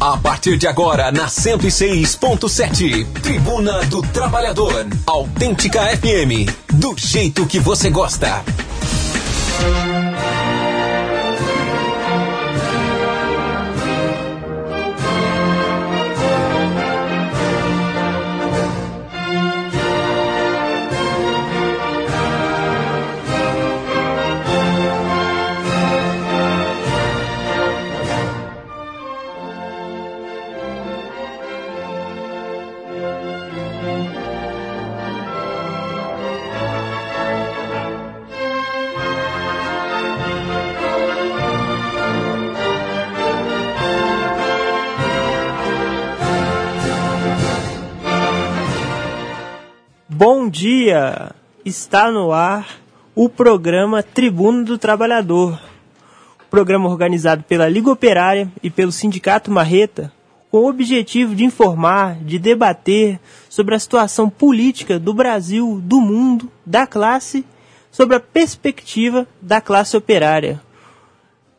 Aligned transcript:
A 0.00 0.16
partir 0.16 0.56
de 0.56 0.66
agora, 0.66 1.12
na 1.12 1.26
106.7, 1.26 3.06
Tribuna 3.20 3.84
do 3.84 4.00
Trabalhador. 4.00 4.86
Autêntica 5.06 5.82
FM. 5.94 6.48
Do 6.72 6.94
jeito 6.96 7.44
que 7.44 7.60
você 7.60 7.90
gosta. 7.90 8.42
Está 51.64 52.10
no 52.10 52.32
ar 52.32 52.80
o 53.14 53.28
programa 53.28 54.02
Tribuna 54.02 54.64
do 54.64 54.78
Trabalhador, 54.78 55.60
programa 56.48 56.88
organizado 56.88 57.42
pela 57.42 57.68
Liga 57.68 57.90
Operária 57.90 58.50
e 58.62 58.70
pelo 58.70 58.90
Sindicato 58.90 59.50
Marreta, 59.50 60.12
com 60.50 60.58
o 60.58 60.68
objetivo 60.68 61.34
de 61.34 61.44
informar, 61.44 62.16
de 62.24 62.38
debater 62.38 63.20
sobre 63.48 63.74
a 63.74 63.78
situação 63.78 64.30
política 64.30 64.98
do 64.98 65.12
Brasil, 65.12 65.80
do 65.84 66.00
mundo, 66.00 66.50
da 66.64 66.86
classe, 66.86 67.44
sobre 67.90 68.16
a 68.16 68.20
perspectiva 68.20 69.26
da 69.40 69.60
classe 69.60 69.96
operária. 69.96 70.60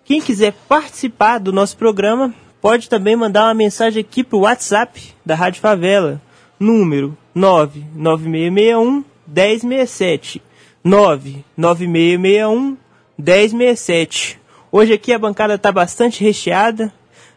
Quem 0.03 0.19
quiser 0.19 0.53
participar 0.67 1.37
do 1.37 1.51
nosso 1.51 1.77
programa 1.77 2.33
pode 2.59 2.89
também 2.89 3.15
mandar 3.15 3.45
uma 3.45 3.53
mensagem 3.53 4.01
aqui 4.01 4.23
para 4.23 4.37
o 4.37 4.41
WhatsApp 4.41 5.13
da 5.25 5.35
Rádio 5.35 5.61
Favela, 5.61 6.19
número 6.59 7.15
99661 7.35 9.10
1067. 9.33 10.41
99661 10.83 12.77
1067. 13.17 14.39
Hoje 14.71 14.93
aqui 14.93 15.13
a 15.13 15.19
bancada 15.19 15.55
está 15.55 15.71
bastante 15.71 16.23
recheada. 16.23 16.91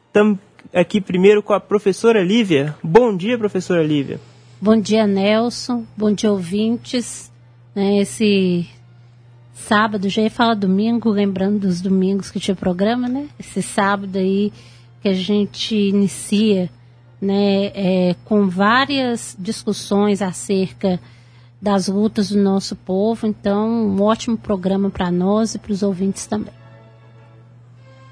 Estamos 0.06 0.38
aqui 0.72 1.00
primeiro 1.00 1.42
com 1.42 1.52
a 1.52 1.60
professora 1.60 2.22
Lívia. 2.22 2.74
Bom 2.82 3.16
dia, 3.16 3.36
professora 3.38 3.82
Lívia. 3.82 4.20
Bom 4.60 4.80
dia, 4.80 5.06
Nelson. 5.06 5.84
Bom 5.96 6.12
dia, 6.12 6.30
ouvintes. 6.30 7.30
Né, 7.74 7.98
esse 7.98 8.66
sábado, 9.52 10.08
já 10.08 10.22
ia 10.22 10.30
falar 10.30 10.54
domingo, 10.54 11.10
lembrando 11.10 11.60
dos 11.60 11.80
domingos 11.80 12.30
que 12.30 12.40
tinha 12.40 12.54
programa, 12.54 13.08
né? 13.08 13.28
Esse 13.38 13.62
sábado 13.62 14.16
aí 14.16 14.52
que 15.02 15.08
a 15.08 15.12
gente 15.12 15.74
inicia 15.74 16.70
né, 17.20 17.66
é, 17.74 18.16
com 18.24 18.48
várias 18.48 19.36
discussões 19.38 20.22
acerca 20.22 21.00
das 21.64 21.88
lutas 21.88 22.28
do 22.28 22.38
nosso 22.38 22.76
povo. 22.76 23.26
Então, 23.26 23.66
um 23.88 24.02
ótimo 24.02 24.36
programa 24.36 24.90
para 24.90 25.10
nós 25.10 25.54
e 25.54 25.58
para 25.58 25.72
os 25.72 25.82
ouvintes 25.82 26.26
também. 26.26 26.52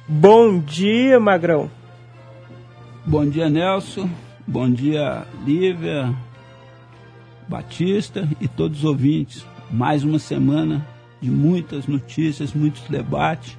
Bom 0.08 0.58
dia, 0.58 1.20
Magrão. 1.20 1.70
Bom 3.04 3.28
dia, 3.28 3.50
Nelson. 3.50 4.08
Bom 4.46 4.70
dia, 4.70 5.26
Lívia, 5.44 6.16
Batista 7.46 8.26
e 8.40 8.48
todos 8.48 8.78
os 8.78 8.84
ouvintes. 8.84 9.44
Mais 9.70 10.02
uma 10.02 10.18
semana 10.18 10.86
de 11.20 11.30
muitas 11.30 11.86
notícias, 11.86 12.54
muitos 12.54 12.82
debates 12.88 13.58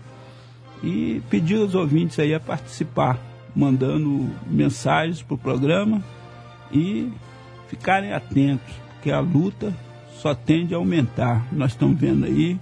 e 0.82 1.22
pedir 1.30 1.62
aos 1.62 1.76
ouvintes 1.76 2.18
aí 2.18 2.34
a 2.34 2.40
participar 2.40 3.20
mandando 3.56 4.28
mensagens 4.48 5.22
para 5.22 5.36
o 5.36 5.38
programa 5.38 6.04
e 6.72 7.12
ficarem 7.68 8.12
atentos, 8.12 8.74
porque 9.04 9.12
a 9.12 9.20
luta 9.20 9.74
só 10.22 10.34
tende 10.34 10.74
a 10.74 10.78
aumentar. 10.78 11.46
Nós 11.52 11.74
estamos 11.74 12.00
vendo 12.00 12.26
aí 12.26 12.58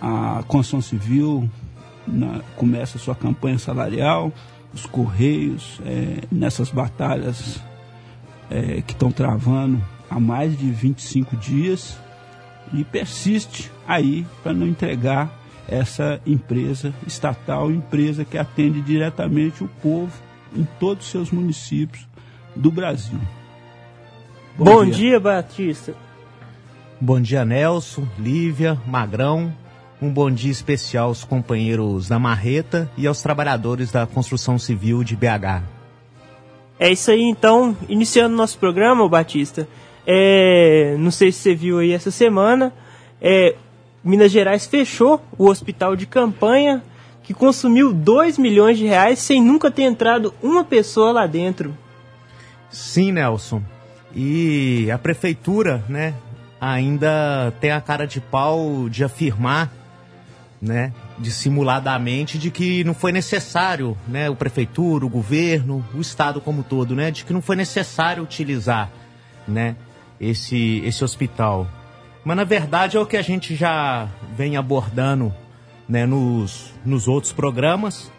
a 0.00 0.44
construção 0.46 0.80
civil 0.80 1.50
na, 2.06 2.42
começa 2.54 2.96
sua 2.96 3.16
campanha 3.16 3.58
salarial, 3.58 4.32
os 4.72 4.86
Correios 4.86 5.80
é, 5.84 6.20
nessas 6.30 6.70
batalhas 6.70 7.60
é, 8.48 8.82
que 8.82 8.92
estão 8.92 9.10
travando 9.10 9.82
há 10.08 10.20
mais 10.20 10.56
de 10.56 10.70
25 10.70 11.36
dias 11.38 11.98
e 12.72 12.84
persiste 12.84 13.68
aí 13.84 14.24
para 14.44 14.52
não 14.52 14.68
entregar 14.68 15.28
essa 15.66 16.20
empresa 16.24 16.94
estatal, 17.04 17.68
empresa 17.72 18.24
que 18.24 18.38
atende 18.38 18.80
diretamente 18.80 19.64
o 19.64 19.68
povo 19.82 20.12
em 20.54 20.62
todos 20.78 21.06
os 21.06 21.10
seus 21.10 21.32
municípios 21.32 22.06
do 22.54 22.70
Brasil. 22.70 23.18
Bom, 24.56 24.64
Bom 24.64 24.84
dia. 24.84 24.94
dia, 24.94 25.20
Batista. 25.20 25.94
Bom 27.00 27.20
dia, 27.20 27.44
Nelson, 27.44 28.06
Lívia, 28.18 28.78
Magrão. 28.86 29.52
Um 30.00 30.10
bom 30.10 30.30
dia 30.30 30.52
especial 30.52 31.08
aos 31.08 31.24
companheiros 31.24 32.08
da 32.08 32.18
Marreta 32.18 32.88
e 32.96 33.06
aos 33.06 33.20
trabalhadores 33.20 33.90
da 33.90 34.06
construção 34.06 34.58
civil 34.58 35.02
de 35.02 35.16
BH. 35.16 35.62
É 36.78 36.92
isso 36.92 37.10
aí, 37.10 37.22
então, 37.22 37.76
iniciando 37.88 38.36
nosso 38.36 38.58
programa, 38.58 39.08
Batista. 39.08 39.68
É, 40.06 40.94
não 40.98 41.10
sei 41.10 41.32
se 41.32 41.38
você 41.38 41.54
viu 41.54 41.78
aí 41.78 41.92
essa 41.92 42.10
semana, 42.10 42.72
é, 43.20 43.56
Minas 44.04 44.30
Gerais 44.30 44.66
fechou 44.66 45.20
o 45.36 45.48
hospital 45.48 45.96
de 45.96 46.06
campanha 46.06 46.82
que 47.22 47.34
consumiu 47.34 47.92
2 47.92 48.38
milhões 48.38 48.78
de 48.78 48.84
reais 48.84 49.18
sem 49.18 49.42
nunca 49.42 49.70
ter 49.70 49.82
entrado 49.82 50.32
uma 50.42 50.62
pessoa 50.62 51.10
lá 51.10 51.26
dentro. 51.26 51.76
Sim, 52.70 53.12
Nelson. 53.12 53.62
E 54.14 54.90
a 54.90 54.98
prefeitura, 54.98 55.84
né, 55.88 56.14
ainda 56.60 57.52
tem 57.60 57.72
a 57.72 57.80
cara 57.80 58.06
de 58.06 58.20
pau 58.20 58.88
de 58.88 59.02
afirmar, 59.02 59.72
né, 60.62 60.92
dissimuladamente 61.18 62.38
de 62.38 62.50
que 62.50 62.82
não 62.84 62.94
foi 62.94 63.12
necessário, 63.12 63.96
né, 64.08 64.30
o 64.30 64.36
prefeitura, 64.36 65.04
o 65.04 65.08
governo, 65.08 65.84
o 65.94 66.00
estado 66.00 66.40
como 66.40 66.62
todo, 66.62 66.94
né, 66.94 67.10
de 67.10 67.24
que 67.24 67.32
não 67.32 67.42
foi 67.42 67.56
necessário 67.56 68.22
utilizar, 68.22 68.90
né, 69.46 69.76
esse 70.20 70.80
esse 70.84 71.04
hospital. 71.04 71.66
Mas 72.24 72.36
na 72.36 72.44
verdade 72.44 72.96
é 72.96 73.00
o 73.00 73.04
que 73.04 73.16
a 73.16 73.22
gente 73.22 73.54
já 73.54 74.08
vem 74.36 74.56
abordando 74.56 75.34
né, 75.88 76.06
nos, 76.06 76.72
nos 76.84 77.06
outros 77.06 77.32
programas, 77.32 78.10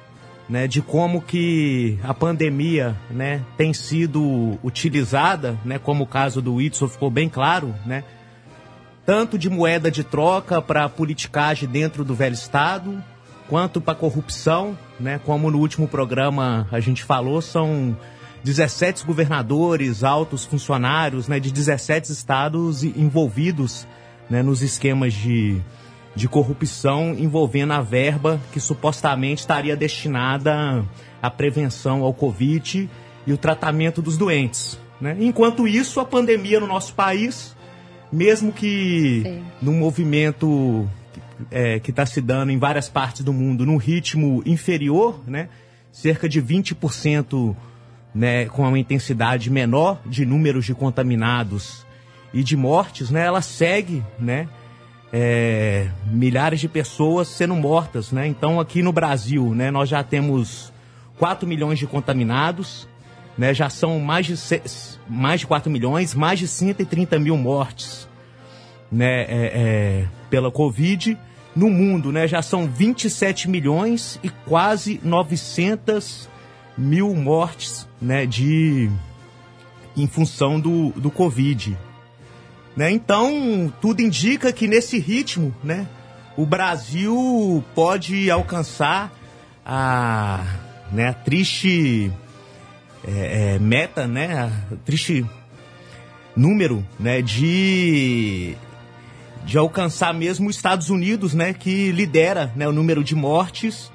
né, 0.48 0.68
de 0.68 0.82
como 0.82 1.22
que 1.22 2.00
a 2.04 2.14
pandemia 2.14 2.96
né, 3.10 3.44
tem 3.58 3.74
sido 3.74 4.60
utilizada, 4.64 5.58
né, 5.66 5.80
como 5.80 6.04
o 6.04 6.08
caso 6.08 6.42
do 6.42 6.56
Whitson 6.56 6.88
ficou 6.88 7.10
bem 7.10 7.28
claro, 7.28 7.74
né, 7.86 8.04
tanto 9.06 9.38
de 9.38 9.50
moeda 9.50 9.90
de 9.90 10.04
troca 10.04 10.62
para 10.62 10.90
politicagem 10.90 11.68
dentro 11.70 12.04
do 12.04 12.16
velho 12.16 12.34
Estado, 12.34 13.04
quanto 13.48 13.80
para 13.82 13.96
corrupção, 13.96 14.78
né, 15.00 15.20
como 15.24 15.50
no 15.50 15.60
último 15.60 15.88
programa 15.88 16.68
a 16.72 16.80
gente 16.80 17.04
falou, 17.04 17.42
são 17.42 17.98
17 18.44 19.06
governadores, 19.06 20.04
altos 20.04 20.46
funcionários 20.46 21.28
né, 21.28 21.40
de 21.40 21.52
17 21.52 22.12
estados 22.12 22.84
envolvidos 22.84 23.88
né, 24.30 24.44
nos 24.44 24.62
esquemas 24.62 25.14
de, 25.14 25.62
de 26.16 26.28
corrupção 26.28 27.14
envolvendo 27.18 27.74
a 27.74 27.81
verba 27.81 28.40
que 28.52 28.59
supostamente 28.59 29.42
estaria 29.42 29.76
destinada 29.76 30.86
à 31.22 31.30
prevenção 31.30 32.03
ao 32.03 32.14
Covid 32.14 32.90
e 33.28 33.34
o 33.34 33.38
tratamento 33.38 34.02
dos 34.02 34.17
doentes. 34.17 34.79
Né? 35.00 35.17
Enquanto 35.20 35.67
isso, 35.67 36.00
a 36.00 36.06
pandemia 36.06 36.59
no 36.59 36.67
nosso 36.67 36.94
país, 36.94 37.56
mesmo 38.12 38.53
que 38.53 39.22
Sim. 39.23 39.44
num 39.62 39.78
movimento 39.78 40.88
é, 41.52 41.79
que 41.79 41.90
está 41.90 42.06
se 42.06 42.22
dando 42.22 42.52
em 42.52 42.58
várias 42.58 42.88
partes 42.88 43.22
do 43.22 43.34
mundo 43.34 43.66
num 43.66 43.78
ritmo 43.78 44.41
inferior, 44.46 45.20
né? 45.28 45.50
cerca 45.91 46.28
de 46.29 46.41
20% 46.41 47.56
né, 48.14 48.46
com 48.46 48.64
uma 48.64 48.79
intensidade 48.79 49.50
menor 49.50 50.02
de 50.06 50.26
números 50.26 50.66
de 50.66 50.73
contaminados 50.73 51.85
e 52.34 52.41
de 52.44 52.56
mortes, 52.56 53.09
né, 53.09 53.26
ela 53.26 53.41
segue, 53.41 54.03
né, 54.20 54.47
é, 55.11 55.87
milhares 56.07 56.59
de 56.59 56.67
pessoas 56.67 57.28
sendo 57.28 57.55
mortas, 57.55 58.11
né? 58.11 58.28
Então 58.28 58.59
aqui 58.59 58.81
no 58.81 58.91
Brasil, 58.91 59.53
né, 59.53 59.72
nós 59.72 59.90
já 59.90 60.03
temos 60.03 60.73
4 61.17 61.47
milhões 61.47 61.79
de 61.79 61.87
contaminados, 61.87 62.87
né? 63.37 63.53
Já 63.53 63.69
são 63.69 63.99
mais 63.99 64.25
de, 64.25 64.37
6, 64.37 64.99
mais 65.07 65.41
de 65.41 65.47
4 65.47 65.72
milhões, 65.72 66.13
mais 66.13 66.40
de 66.40 66.47
130 66.47 67.19
mil 67.19 67.37
mortes, 67.37 68.07
né, 68.91 69.22
é, 69.23 69.28
é, 69.29 70.07
pela 70.29 70.52
Covid. 70.52 71.17
No 71.55 71.69
mundo, 71.69 72.11
né, 72.11 72.28
já 72.28 72.41
são 72.41 72.67
27 72.67 73.49
milhões 73.49 74.19
e 74.22 74.29
quase 74.29 74.99
900 75.02 76.29
mil 76.78 77.16
mortes 77.16 77.87
né, 78.02 78.25
de, 78.25 78.90
em 79.96 80.07
função 80.07 80.59
do, 80.59 80.90
do 80.90 81.09
Covid. 81.09 81.78
Né? 82.76 82.92
Então, 82.92 83.74
tudo 83.82 84.02
indica 84.02 84.52
que 84.52 84.68
nesse 84.68 85.00
ritmo, 85.00 85.56
né, 85.64 85.88
o 86.36 86.46
Brasil 86.46 87.64
pode 87.74 88.30
alcançar 88.30 89.14
a, 89.66 90.44
né, 90.92 91.08
a 91.08 91.14
triste 91.14 92.12
é, 93.08 93.56
é, 93.56 93.60
meta, 93.60 94.06
né, 94.06 94.34
a 94.34 94.76
triste 94.84 95.26
número 96.36 96.86
né, 97.00 97.22
de, 97.22 98.56
de 99.46 99.58
alcançar 99.58 100.14
mesmo 100.14 100.50
os 100.50 100.58
Estados 100.58 100.90
Unidos, 100.90 101.34
né, 101.34 101.54
que 101.54 101.94
lidera 101.94 102.52
né, 102.58 102.68
o 102.68 102.74
número 102.74 103.06
de 103.06 103.16
mortes, 103.16 103.90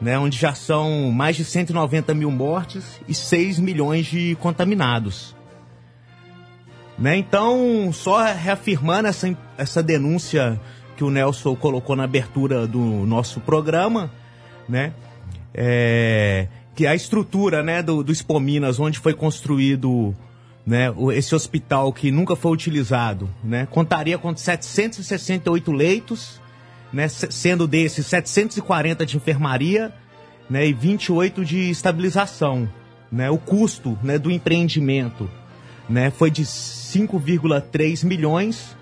né, 0.00 0.18
onde 0.18 0.38
já 0.38 0.54
são 0.54 1.12
mais 1.12 1.36
de 1.36 1.44
190 1.44 2.14
mil 2.14 2.30
mortes 2.30 2.98
e 3.06 3.12
6 3.12 3.58
milhões 3.58 4.06
de 4.06 4.34
contaminados. 4.36 5.35
Né? 6.98 7.16
Então, 7.16 7.90
só 7.92 8.22
reafirmando 8.24 9.08
essa, 9.08 9.36
essa 9.58 9.82
denúncia 9.82 10.58
que 10.96 11.04
o 11.04 11.10
Nelson 11.10 11.54
colocou 11.54 11.94
na 11.94 12.04
abertura 12.04 12.66
do 12.66 12.80
nosso 12.80 13.40
programa, 13.40 14.10
né? 14.66 14.94
É, 15.54 16.48
que 16.74 16.86
a 16.86 16.94
estrutura 16.94 17.62
né, 17.62 17.82
do, 17.82 18.02
do 18.02 18.12
Expo 18.12 18.38
Minas, 18.38 18.78
onde 18.78 18.98
foi 18.98 19.14
construído 19.14 20.14
né, 20.66 20.92
esse 21.14 21.34
hospital 21.34 21.92
que 21.92 22.10
nunca 22.10 22.36
foi 22.36 22.52
utilizado, 22.52 23.28
né, 23.42 23.66
contaria 23.70 24.18
com 24.18 24.36
768 24.36 25.72
leitos, 25.72 26.40
né, 26.92 27.08
sendo 27.08 27.66
desses 27.66 28.06
740 28.06 29.06
de 29.06 29.16
enfermaria 29.16 29.92
né, 30.50 30.66
e 30.66 30.72
28 30.72 31.44
de 31.44 31.70
estabilização. 31.70 32.68
Né, 33.10 33.30
o 33.30 33.38
custo 33.38 33.96
né, 34.02 34.18
do 34.18 34.30
empreendimento 34.30 35.30
né, 35.88 36.10
foi 36.10 36.30
de 36.30 36.44
5,3 36.94 38.04
milhões, 38.04 38.76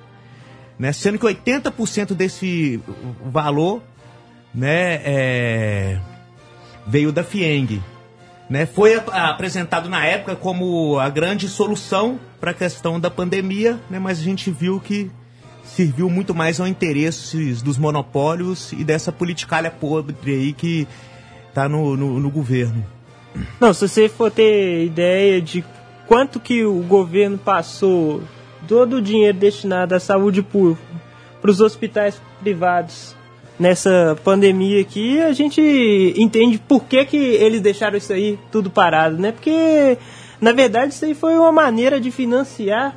né, 0.78 0.92
sendo 0.92 1.18
que 1.18 1.26
80% 1.26 2.14
desse 2.14 2.80
valor 3.24 3.82
né, 4.54 5.00
é, 5.04 6.00
veio 6.86 7.12
da 7.12 7.24
FIENG. 7.24 7.82
Né, 8.48 8.66
foi 8.66 8.94
apresentado 9.10 9.88
na 9.88 10.04
época 10.04 10.36
como 10.36 10.98
a 10.98 11.08
grande 11.08 11.48
solução 11.48 12.20
para 12.38 12.50
a 12.50 12.54
questão 12.54 13.00
da 13.00 13.10
pandemia, 13.10 13.80
né, 13.88 13.98
mas 13.98 14.20
a 14.20 14.22
gente 14.22 14.50
viu 14.50 14.78
que 14.78 15.10
serviu 15.64 16.10
muito 16.10 16.34
mais 16.34 16.60
ao 16.60 16.66
interesses 16.66 17.62
dos 17.62 17.78
monopólios 17.78 18.72
e 18.72 18.84
dessa 18.84 19.10
politicalha 19.10 19.70
podre 19.70 20.14
aí 20.30 20.52
que 20.52 20.86
está 21.48 21.68
no, 21.68 21.96
no, 21.96 22.20
no 22.20 22.30
governo. 22.30 22.84
Não, 23.58 23.72
se 23.72 23.88
você 23.88 24.08
for 24.08 24.30
ter 24.30 24.84
ideia 24.84 25.40
de 25.40 25.64
quanto 26.06 26.40
que 26.40 26.64
o 26.64 26.80
governo 26.82 27.38
passou 27.38 28.22
todo 28.66 28.96
o 28.96 29.02
dinheiro 29.02 29.38
destinado 29.38 29.94
à 29.94 30.00
saúde 30.00 30.42
pública 30.42 30.82
para 31.40 31.50
os 31.50 31.60
hospitais 31.60 32.20
privados 32.40 33.14
nessa 33.58 34.16
pandemia 34.24 34.80
aqui, 34.80 35.20
a 35.20 35.32
gente 35.32 35.60
entende 36.16 36.58
por 36.58 36.84
que, 36.84 37.04
que 37.04 37.16
eles 37.16 37.60
deixaram 37.60 37.96
isso 37.96 38.12
aí 38.12 38.38
tudo 38.50 38.70
parado, 38.70 39.16
né? 39.18 39.32
Porque, 39.32 39.98
na 40.40 40.52
verdade, 40.52 40.92
isso 40.92 41.04
aí 41.04 41.14
foi 41.14 41.38
uma 41.38 41.52
maneira 41.52 42.00
de 42.00 42.10
financiar 42.10 42.96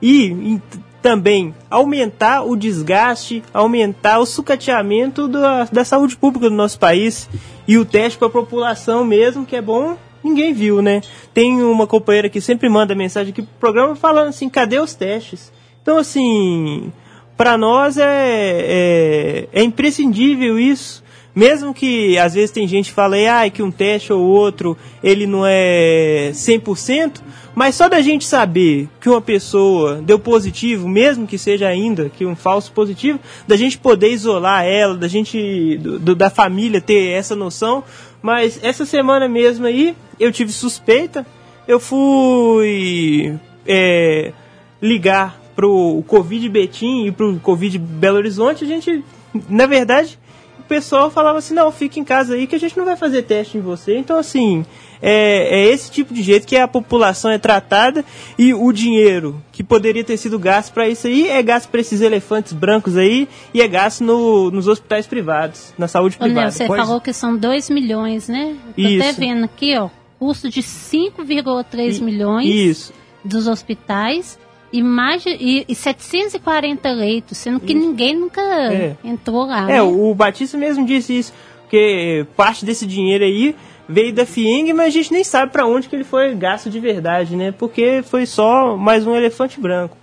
e 0.00 0.60
também 1.02 1.54
aumentar 1.70 2.42
o 2.44 2.56
desgaste, 2.56 3.42
aumentar 3.52 4.18
o 4.18 4.26
sucateamento 4.26 5.26
da, 5.28 5.64
da 5.64 5.84
saúde 5.84 6.16
pública 6.16 6.48
do 6.48 6.56
nosso 6.56 6.78
país 6.78 7.28
e 7.66 7.78
o 7.78 7.84
teste 7.84 8.18
para 8.18 8.28
a 8.28 8.30
população 8.30 9.04
mesmo, 9.04 9.46
que 9.46 9.56
é 9.56 9.62
bom 9.62 9.96
ninguém 10.22 10.52
viu, 10.52 10.82
né? 10.82 11.00
Tem 11.32 11.62
uma 11.62 11.86
companheira 11.86 12.28
que 12.28 12.40
sempre 12.40 12.68
manda 12.68 12.94
mensagem 12.94 13.32
aqui 13.32 13.42
pro 13.42 13.60
programa 13.60 13.96
falando 13.96 14.28
assim, 14.28 14.48
cadê 14.48 14.78
os 14.78 14.94
testes? 14.94 15.52
Então, 15.82 15.98
assim, 15.98 16.92
para 17.36 17.56
nós 17.56 17.96
é, 17.96 18.04
é, 18.04 19.48
é, 19.52 19.62
imprescindível 19.62 20.58
isso. 20.58 21.06
Mesmo 21.34 21.72
que 21.72 22.18
às 22.18 22.34
vezes 22.34 22.50
tem 22.50 22.66
gente 22.66 22.88
que 22.88 22.94
fala 22.94 23.16
ah, 23.16 23.48
que 23.48 23.62
um 23.62 23.70
teste 23.70 24.12
ou 24.12 24.20
outro 24.20 24.76
ele 25.04 25.24
não 25.24 25.46
é 25.46 26.30
100%, 26.32 27.20
mas 27.54 27.76
só 27.76 27.88
da 27.88 28.00
gente 28.00 28.24
saber 28.24 28.88
que 29.00 29.08
uma 29.08 29.20
pessoa 29.20 30.02
deu 30.02 30.18
positivo, 30.18 30.88
mesmo 30.88 31.26
que 31.28 31.38
seja 31.38 31.68
ainda 31.68 32.08
que 32.08 32.26
um 32.26 32.34
falso 32.34 32.72
positivo, 32.72 33.20
da 33.46 33.56
gente 33.56 33.78
poder 33.78 34.10
isolar 34.10 34.64
ela, 34.64 34.96
da 34.96 35.06
gente 35.06 35.76
do, 35.78 36.14
da 36.14 36.28
família 36.28 36.80
ter 36.80 37.10
essa 37.10 37.36
noção, 37.36 37.84
mas 38.22 38.58
essa 38.62 38.84
semana 38.84 39.28
mesmo 39.28 39.66
aí, 39.66 39.96
eu 40.18 40.32
tive 40.32 40.52
suspeita, 40.52 41.26
eu 41.66 41.78
fui 41.78 43.38
é, 43.66 44.32
ligar 44.80 45.40
pro 45.54 46.02
Covid 46.06 46.48
Betim 46.48 47.06
e 47.06 47.12
pro 47.12 47.38
Covid 47.40 47.78
Belo 47.78 48.18
Horizonte, 48.18 48.64
a 48.64 48.66
gente, 48.66 49.04
na 49.48 49.66
verdade, 49.66 50.18
o 50.58 50.62
pessoal 50.62 51.10
falava 51.10 51.38
assim, 51.38 51.54
não, 51.54 51.70
fica 51.72 51.98
em 51.98 52.04
casa 52.04 52.34
aí 52.34 52.46
que 52.46 52.54
a 52.54 52.60
gente 52.60 52.76
não 52.76 52.84
vai 52.84 52.96
fazer 52.96 53.22
teste 53.22 53.58
em 53.58 53.60
você. 53.60 53.96
Então, 53.96 54.18
assim, 54.18 54.64
é, 55.00 55.60
é, 55.60 55.66
esse 55.66 55.90
tipo 55.90 56.12
de 56.12 56.22
jeito 56.22 56.46
que 56.46 56.56
a 56.56 56.66
população 56.66 57.30
é 57.30 57.38
tratada 57.38 58.04
e 58.38 58.52
o 58.52 58.72
dinheiro 58.72 59.42
que 59.52 59.62
poderia 59.62 60.04
ter 60.04 60.16
sido 60.16 60.38
gasto 60.38 60.72
para 60.72 60.88
isso 60.88 61.06
aí 61.06 61.28
é 61.28 61.42
gasto 61.42 61.68
para 61.68 61.80
esses 61.80 62.00
elefantes 62.00 62.52
brancos 62.52 62.96
aí 62.96 63.28
e 63.52 63.60
é 63.60 63.68
gasto 63.68 64.02
no, 64.02 64.50
nos 64.50 64.66
hospitais 64.66 65.06
privados, 65.06 65.72
na 65.78 65.88
saúde 65.88 66.16
Ô, 66.16 66.24
privada. 66.24 66.50
você 66.50 66.66
pois... 66.66 66.80
falou 66.80 67.00
que 67.00 67.12
são 67.12 67.36
2 67.36 67.70
milhões, 67.70 68.28
né? 68.28 68.56
Tô 68.74 68.82
isso. 68.82 69.02
até 69.02 69.12
vendo 69.12 69.44
aqui, 69.44 69.76
ó, 69.76 69.88
custo 70.18 70.48
de 70.48 70.62
5,3 70.62 72.00
milhões 72.00 72.46
isso. 72.46 72.92
dos 73.24 73.46
hospitais 73.46 74.38
e 74.72 74.82
mais 74.82 75.22
de, 75.22 75.30
e, 75.30 75.64
e 75.68 75.74
740 75.74 76.90
leitos, 76.90 77.38
sendo 77.38 77.60
que 77.60 77.72
isso. 77.72 77.80
ninguém 77.80 78.16
nunca 78.16 78.40
é. 78.40 78.96
entrou 79.02 79.46
lá. 79.46 79.62
É, 79.70 79.74
né? 79.74 79.82
o 79.82 80.14
Batista 80.14 80.58
mesmo 80.58 80.84
disse 80.84 81.18
isso, 81.18 81.32
que 81.70 82.26
parte 82.36 82.64
desse 82.64 82.86
dinheiro 82.86 83.24
aí 83.24 83.54
veio 83.88 84.12
da 84.12 84.26
FIENG, 84.26 84.72
mas 84.72 84.88
a 84.88 84.90
gente 84.90 85.12
nem 85.12 85.24
sabe 85.24 85.50
para 85.50 85.66
onde 85.66 85.88
que 85.88 85.96
ele 85.96 86.04
foi 86.04 86.34
gasto 86.34 86.68
de 86.68 86.78
verdade, 86.78 87.34
né? 87.34 87.52
Porque 87.52 88.02
foi 88.02 88.26
só 88.26 88.76
mais 88.76 89.06
um 89.06 89.16
elefante 89.16 89.58
branco. 89.58 89.96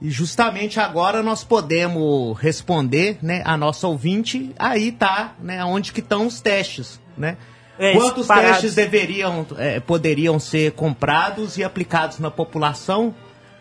E 0.00 0.10
justamente 0.10 0.80
agora 0.80 1.22
nós 1.22 1.44
podemos 1.44 2.38
responder, 2.38 3.18
né, 3.22 3.42
a 3.44 3.56
nossa 3.56 3.86
ouvinte, 3.86 4.52
aí 4.58 4.92
tá, 4.92 5.34
né, 5.40 5.64
onde 5.64 5.92
que 5.92 6.00
estão 6.00 6.26
os 6.26 6.40
testes, 6.40 7.00
né? 7.16 7.36
É, 7.78 7.92
Quantos 7.92 8.28
testes 8.28 8.74
deveriam, 8.74 9.46
é, 9.58 9.80
poderiam 9.80 10.38
ser 10.38 10.72
comprados 10.72 11.58
e 11.58 11.64
aplicados 11.64 12.18
na 12.18 12.30
população, 12.30 13.14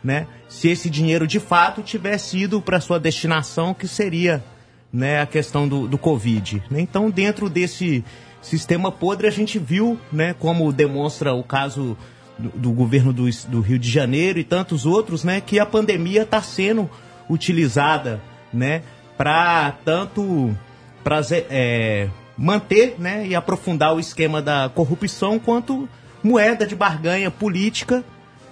né? 0.03 0.27
Se 0.47 0.69
esse 0.69 0.89
dinheiro 0.89 1.25
de 1.25 1.39
fato 1.39 1.81
tivesse 1.81 2.37
ido 2.37 2.61
para 2.61 2.79
sua 2.79 2.99
destinação, 2.99 3.73
que 3.73 3.87
seria, 3.87 4.43
né, 4.91 5.21
a 5.21 5.25
questão 5.25 5.67
do, 5.67 5.87
do 5.87 5.97
Covid. 5.97 6.61
Né? 6.69 6.81
Então, 6.81 7.09
dentro 7.09 7.49
desse 7.49 8.03
sistema 8.43 8.91
podre 8.91 9.27
a 9.27 9.31
gente 9.31 9.57
viu, 9.57 9.97
né, 10.11 10.35
como 10.37 10.71
demonstra 10.71 11.33
o 11.33 11.43
caso 11.43 11.97
do, 12.37 12.49
do 12.49 12.71
governo 12.71 13.13
do, 13.13 13.29
do, 13.47 13.61
Rio 13.61 13.79
de 13.79 13.89
Janeiro 13.89 14.37
e 14.37 14.43
tantos 14.43 14.85
outros, 14.85 15.23
né, 15.23 15.41
que 15.41 15.59
a 15.59 15.65
pandemia 15.65 16.23
está 16.23 16.41
sendo 16.41 16.89
utilizada, 17.29 18.21
né, 18.53 18.83
para 19.17 19.71
tanto 19.85 20.55
para 21.03 21.21
é, 21.49 22.09
manter, 22.37 22.95
né, 22.99 23.25
e 23.27 23.35
aprofundar 23.35 23.95
o 23.95 23.99
esquema 23.99 24.41
da 24.41 24.69
corrupção 24.73 25.39
quanto 25.39 25.87
moeda 26.21 26.65
de 26.65 26.75
barganha 26.75 27.31
política, 27.31 28.03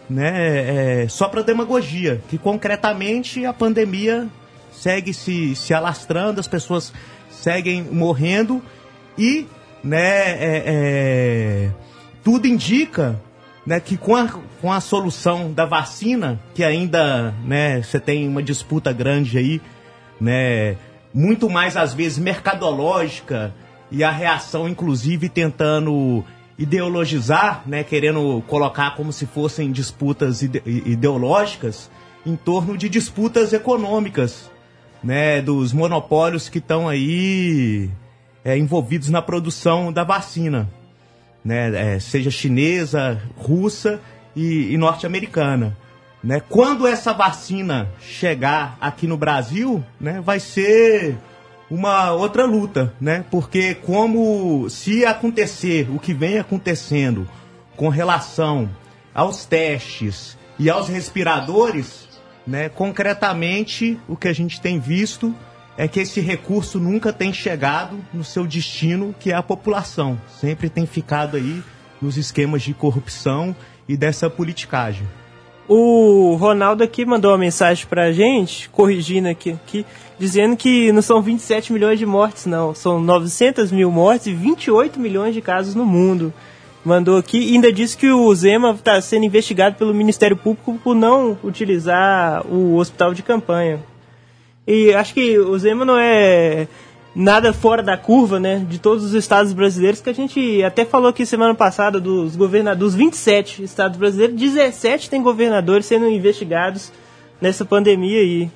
né, 0.10 1.04
é, 1.04 1.08
só 1.08 1.28
para 1.28 1.42
demagogia, 1.42 2.22
que 2.30 2.38
concretamente 2.38 3.46
a 3.46 3.54
pandemia 3.54 4.28
segue 4.72 5.14
se, 5.14 5.56
se 5.56 5.74
alastrando, 5.74 6.40
as 6.40 6.48
pessoas 6.48 6.94
seguem 7.30 7.84
morrendo 7.84 8.62
e 9.18 9.48
né, 9.84 10.32
é, 10.32 10.64
é, 10.66 11.70
tudo 12.24 12.48
indica 12.48 13.20
né, 13.66 13.80
que 13.80 13.98
com 13.98 14.16
a, 14.16 14.28
com 14.60 14.72
a 14.72 14.80
solução 14.80 15.52
da 15.52 15.66
vacina, 15.66 16.40
que 16.54 16.64
ainda 16.64 17.34
né, 17.44 17.82
você 17.82 18.00
tem 18.00 18.28
uma 18.28 18.42
disputa 18.42 18.92
grande 18.92 19.38
aí, 19.38 19.62
né, 20.20 20.76
muito 21.14 21.50
mais 21.50 21.76
às 21.76 21.94
vezes 21.94 22.18
mercadológica 22.18 23.54
e 23.92 24.04
a 24.04 24.12
reação 24.12 24.70
inclusive 24.70 25.30
tentando 25.30 26.24
ideologizar, 26.58 27.64
né, 27.66 27.84
querendo 27.84 28.44
colocar 28.48 28.96
como 28.96 29.12
se 29.12 29.26
fossem 29.26 29.72
disputas 29.72 30.42
ide 30.42 30.62
ideológicas 30.66 31.90
em 32.26 32.36
torno 32.36 32.78
de 32.78 32.88
disputas 32.88 33.52
econômicas, 33.52 34.50
né, 35.04 35.42
dos 35.42 35.74
monopólios 35.74 36.50
que 36.50 36.60
estão 36.60 36.88
aí 36.88 37.90
é, 38.44 38.58
envolvidos 38.58 39.10
na 39.10 39.22
produção 39.22 39.92
da 39.92 40.04
vacina, 40.04 40.70
né? 41.44 41.96
É, 41.96 42.00
seja 42.00 42.30
chinesa, 42.30 43.22
russa 43.36 44.00
e, 44.36 44.74
e 44.74 44.78
norte-americana. 44.78 45.78
Né? 46.24 46.40
Quando 46.40 46.86
essa 46.86 47.14
vacina 47.14 47.90
chegar 48.00 48.78
aqui 48.80 49.08
no 49.08 49.18
Brasil, 49.18 49.84
né, 50.00 50.22
vai 50.22 50.40
ser 50.40 51.18
uma 51.70 52.12
outra 52.12 52.46
luta, 52.46 52.94
né? 53.00 53.24
Porque 53.32 53.74
como 53.74 54.70
se 54.70 55.06
acontecer 55.06 55.90
o 55.90 55.98
que 55.98 56.14
vem 56.14 56.38
acontecendo 56.38 57.28
com 57.78 57.88
relação 57.88 58.70
aos 59.16 59.46
testes 59.46 60.38
e 60.60 60.70
aos 60.70 60.90
respiradores, 60.90 62.10
né? 62.46 62.68
Concretamente, 62.68 63.98
o 64.08 64.18
que 64.18 64.28
a 64.28 64.34
gente 64.34 64.60
tem 64.60 64.80
visto 64.80 65.34
é 65.78 65.88
que 65.88 66.00
esse 66.00 66.20
recurso 66.20 66.80
nunca 66.80 67.14
tem 67.14 67.34
chegado 67.34 67.98
no 68.14 68.24
seu 68.24 68.46
destino, 68.46 69.16
que 69.20 69.32
é 69.32 69.36
a 69.36 69.44
população. 69.44 70.20
Sempre 70.28 70.70
tem 70.70 70.86
ficado 70.86 71.38
aí 71.38 71.62
nos 72.02 72.18
esquemas 72.18 72.62
de 72.62 72.74
corrupção 72.74 73.56
e 73.88 73.96
dessa 73.96 74.30
politicagem. 74.30 75.08
O 75.68 76.36
Ronaldo 76.36 76.84
aqui 76.84 77.06
mandou 77.06 77.32
uma 77.32 77.38
mensagem 77.38 77.86
pra 77.88 78.12
gente, 78.12 78.68
corrigindo 78.70 79.30
aqui, 79.30 79.52
aqui, 79.52 79.86
dizendo 80.20 80.58
que 80.58 80.92
não 80.92 81.02
são 81.02 81.22
27 81.22 81.72
milhões 81.72 81.98
de 81.98 82.06
mortes, 82.06 82.46
não. 82.46 82.76
São 82.76 83.00
900 83.00 83.72
mil 83.72 83.90
mortes 83.90 84.28
e 84.28 84.34
28 84.34 85.00
milhões 85.00 85.34
de 85.34 85.42
casos 85.42 85.74
no 85.74 85.86
mundo. 85.86 86.34
Mandou 86.84 87.18
aqui 87.18 87.38
e 87.38 87.54
ainda 87.54 87.72
disse 87.72 87.96
que 87.96 88.10
o 88.10 88.34
Zema 88.34 88.72
está 88.72 89.00
sendo 89.00 89.24
investigado 89.24 89.76
pelo 89.76 89.94
Ministério 89.94 90.36
Público 90.36 90.80
por 90.84 90.96
não 90.96 91.38
utilizar 91.44 92.46
o 92.48 92.76
hospital 92.76 93.14
de 93.14 93.22
campanha. 93.22 93.80
E 94.66 94.94
acho 94.94 95.14
que 95.14 95.40
o 95.40 95.58
Zema 95.58 95.84
não 95.84 95.98
é 95.98 96.68
nada 97.16 97.52
fora 97.52 97.84
da 97.84 97.98
curva, 97.98 98.40
né, 98.40 98.66
de 98.68 98.80
todos 98.80 99.04
os 99.04 99.14
estados 99.14 99.52
brasileiros, 99.54 100.02
que 100.02 100.10
a 100.10 100.14
gente 100.14 100.64
até 100.64 100.86
falou 100.86 101.10
aqui 101.10 101.26
semana 101.26 101.54
passada 101.54 102.00
dos 102.00 102.36
governadores, 102.36 102.94
dos 102.94 102.96
27 102.96 103.64
estados 103.64 103.98
brasileiros, 103.98 104.36
17 104.36 105.10
tem 105.10 105.22
governadores 105.22 105.86
sendo 105.86 106.08
investigados 106.08 106.92
nessa 107.42 107.66
pandemia 107.66 108.22
aí. 108.22 108.50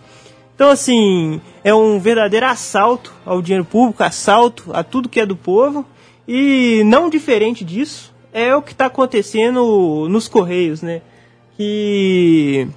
Então, 0.55 0.69
assim, 0.69 1.41
é 1.63 1.74
um 1.75 2.00
verdadeiro 2.00 2.45
assalto 2.45 3.13
ao 3.25 3.41
dinheiro 3.41 3.65
público, 3.65 4.03
assalto 4.03 4.71
a 4.74 4.83
tudo 4.83 5.09
que 5.09 5.19
é 5.19 5.25
do 5.25 5.35
povo, 5.35 5.85
e 6.27 6.81
não 6.85 7.09
diferente 7.09 7.65
disso 7.65 8.13
é 8.31 8.55
o 8.55 8.62
que 8.62 8.71
está 8.71 8.85
acontecendo 8.85 10.07
nos 10.09 10.27
Correios, 10.27 10.81
né, 10.81 11.01
que 11.57 12.67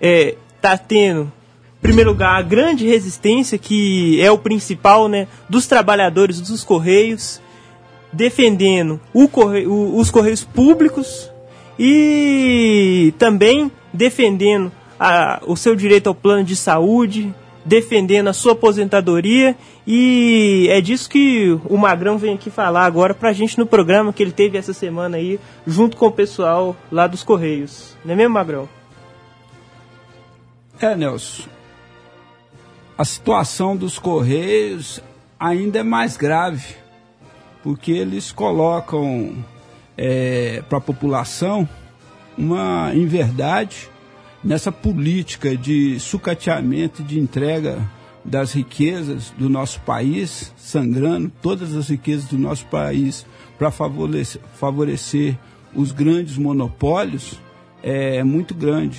é, 0.00 0.36
tá 0.60 0.78
tendo 0.78 1.30
primeiro 1.80 2.10
lugar, 2.10 2.36
a 2.36 2.42
grande 2.42 2.86
resistência, 2.86 3.58
que 3.58 4.20
é 4.20 4.30
o 4.30 4.38
principal 4.38 5.08
né, 5.08 5.28
dos 5.48 5.66
trabalhadores 5.66 6.40
dos 6.40 6.64
Correios, 6.64 7.40
defendendo 8.12 9.00
correio, 9.30 9.96
os 9.96 10.10
Correios 10.10 10.44
públicos 10.44 11.30
e 11.78 13.12
também 13.18 13.70
defendendo 13.92 14.72
a, 14.98 15.40
o 15.46 15.56
seu 15.56 15.76
direito 15.76 16.08
ao 16.08 16.14
plano 16.14 16.42
de 16.42 16.56
saúde, 16.56 17.32
defendendo 17.64 18.28
a 18.28 18.32
sua 18.32 18.52
aposentadoria 18.52 19.54
e 19.86 20.66
é 20.70 20.80
disso 20.80 21.08
que 21.08 21.58
o 21.68 21.76
Magrão 21.76 22.18
vem 22.18 22.34
aqui 22.34 22.50
falar 22.50 22.84
agora 22.84 23.14
pra 23.14 23.32
gente 23.32 23.58
no 23.58 23.66
programa 23.66 24.12
que 24.12 24.22
ele 24.22 24.32
teve 24.32 24.58
essa 24.58 24.72
semana 24.72 25.18
aí, 25.18 25.38
junto 25.66 25.96
com 25.96 26.06
o 26.06 26.12
pessoal 26.12 26.74
lá 26.90 27.06
dos 27.06 27.22
Correios. 27.22 27.96
Não 28.04 28.14
é 28.14 28.16
mesmo, 28.16 28.34
Magrão? 28.34 28.68
É, 30.80 30.94
Nelson 30.94 31.57
a 32.98 33.04
situação 33.04 33.76
dos 33.76 33.96
Correios 33.96 35.00
ainda 35.38 35.78
é 35.78 35.82
mais 35.84 36.16
grave, 36.16 36.74
porque 37.62 37.92
eles 37.92 38.32
colocam 38.32 39.36
é, 39.96 40.64
para 40.68 40.78
a 40.78 40.80
população 40.80 41.68
uma 42.36 42.92
inverdade 42.92 43.88
nessa 44.42 44.72
política 44.72 45.56
de 45.56 46.00
sucateamento 46.00 47.02
e 47.02 47.04
de 47.04 47.20
entrega 47.20 47.88
das 48.24 48.52
riquezas 48.52 49.32
do 49.38 49.48
nosso 49.48 49.80
país, 49.82 50.52
sangrando 50.56 51.30
todas 51.40 51.76
as 51.76 51.88
riquezas 51.88 52.24
do 52.24 52.36
nosso 52.36 52.66
país 52.66 53.24
para 53.56 53.70
favorecer, 53.70 54.40
favorecer 54.54 55.38
os 55.72 55.92
grandes 55.92 56.36
monopólios, 56.36 57.38
é 57.80 58.24
muito 58.24 58.54
grande. 58.54 58.98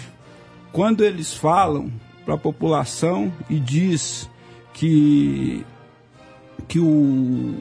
Quando 0.72 1.04
eles 1.04 1.34
falam 1.34 1.92
para 2.30 2.36
a 2.36 2.38
população 2.38 3.34
e 3.50 3.60
diz 3.60 4.30
que, 4.72 5.66
que 6.68 6.80
o, 6.80 7.56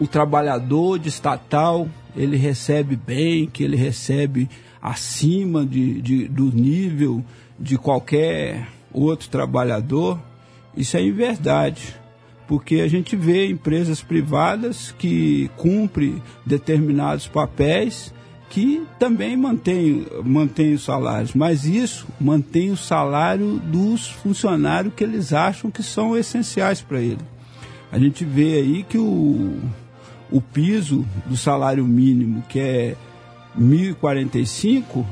o 0.00 0.06
trabalhador 0.06 0.98
de 0.98 1.10
estatal 1.10 1.86
ele 2.16 2.38
recebe 2.38 2.96
bem, 2.96 3.46
que 3.46 3.62
ele 3.62 3.76
recebe 3.76 4.48
acima 4.80 5.66
de, 5.66 6.00
de, 6.00 6.26
do 6.26 6.50
nível 6.50 7.22
de 7.60 7.76
qualquer 7.76 8.68
outro 8.90 9.28
trabalhador, 9.28 10.18
isso 10.74 10.96
é 10.96 11.02
inverdade. 11.02 11.94
Porque 12.46 12.76
a 12.76 12.88
gente 12.88 13.14
vê 13.14 13.46
empresas 13.46 14.02
privadas 14.02 14.90
que 14.98 15.50
cumprem 15.58 16.22
determinados 16.46 17.28
papéis 17.28 18.14
que 18.50 18.86
também 18.98 19.36
mantém, 19.36 20.06
mantém 20.24 20.72
os 20.74 20.84
salários, 20.84 21.34
mas 21.34 21.64
isso 21.64 22.06
mantém 22.18 22.70
o 22.70 22.76
salário 22.76 23.58
dos 23.58 24.08
funcionários 24.08 24.94
que 24.94 25.04
eles 25.04 25.32
acham 25.32 25.70
que 25.70 25.82
são 25.82 26.16
essenciais 26.16 26.80
para 26.80 27.00
ele. 27.00 27.20
A 27.92 27.98
gente 27.98 28.24
vê 28.24 28.54
aí 28.54 28.82
que 28.82 28.98
o, 28.98 29.58
o 30.30 30.40
piso 30.40 31.04
do 31.26 31.36
salário 31.36 31.84
mínimo, 31.84 32.42
que 32.48 32.58
é 32.58 32.96
1.045, 33.58 35.04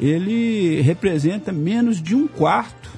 ele 0.00 0.80
representa 0.80 1.52
menos 1.52 2.02
de 2.02 2.14
um 2.14 2.26
quarto 2.26 2.90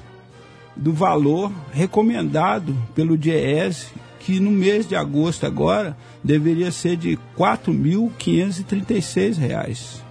do 0.75 0.91
valor 0.91 1.51
recomendado 1.71 2.75
pelo 2.93 3.17
DIEESE 3.17 3.87
que 4.25 4.39
no 4.39 4.49
mês 4.49 4.87
de 4.87 4.95
agosto 4.95 5.45
agora 5.45 5.95
deveria 6.25 6.71
ser 6.71 6.97
de 6.97 7.11
R$ 7.11 7.19
4.536. 7.37 10.01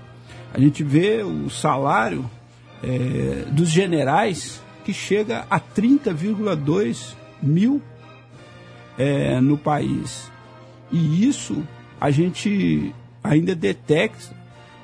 A 0.53 0.61
gente 0.61 0.85
vê 0.85 1.25
o 1.25 1.51
salário 1.51 2.31
é, 2.83 3.47
dos 3.51 3.69
generais 3.69 4.63
que 4.85 4.93
chega 4.93 5.45
a 5.51 5.59
30,2 5.59 7.17
mil 7.43 7.83
é, 8.97 9.41
no 9.41 9.59
país. 9.59 10.31
E 10.93 11.27
isso 11.27 11.67
a 12.01 12.13
gente 12.13 12.95
ainda 13.23 13.55
detecta 13.57 14.37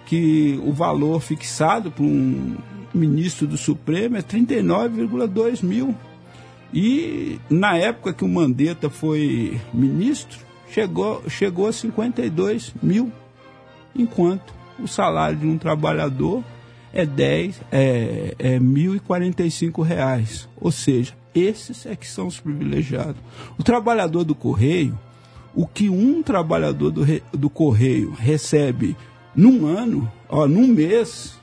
que 0.07 0.61
o 0.65 0.73
valor 0.73 1.21
fixado 1.21 1.93
por 1.93 2.03
um 2.03 2.57
ministro 2.93 3.47
do 3.47 3.57
Supremo 3.57 4.17
é 4.17 4.23
39,2 4.23 5.63
mil. 5.63 5.95
E 6.75 7.39
na 7.49 7.77
época 7.77 8.13
que 8.13 8.25
o 8.25 8.29
Mandetta 8.29 8.91
foi 8.91 9.61
ministro, 9.73 10.50
chegou, 10.73 11.23
chegou 11.29 11.67
a 11.67 11.73
52 11.73 12.75
mil, 12.83 13.13
enquanto 13.95 14.53
o 14.79 14.89
salário 14.89 15.39
de 15.39 15.47
um 15.47 15.59
trabalhador 15.59 16.43
é 16.93 17.05
10, 17.05 17.61
é, 17.71 18.35
é 18.39 18.59
1.045 18.59 19.83
reais. 19.83 20.49
Ou 20.61 20.73
seja, 20.73 21.15
esses 21.35 21.87
é 21.87 21.95
que 21.95 22.07
são 22.07 22.27
os 22.27 22.41
privilegiados. 22.41 23.21
O 23.59 23.63
trabalhador 23.63 24.25
do 24.25 24.35
Correio, 24.35 24.99
o 25.55 25.67
que 25.67 25.89
um 25.89 26.23
trabalhador 26.23 26.91
do, 26.91 27.05
do 27.33 27.51
Correio 27.51 28.13
recebe 28.13 28.97
num 29.35 29.67
ano, 29.67 30.11
ó, 30.29 30.47
num 30.47 30.67
mês, 30.67 31.39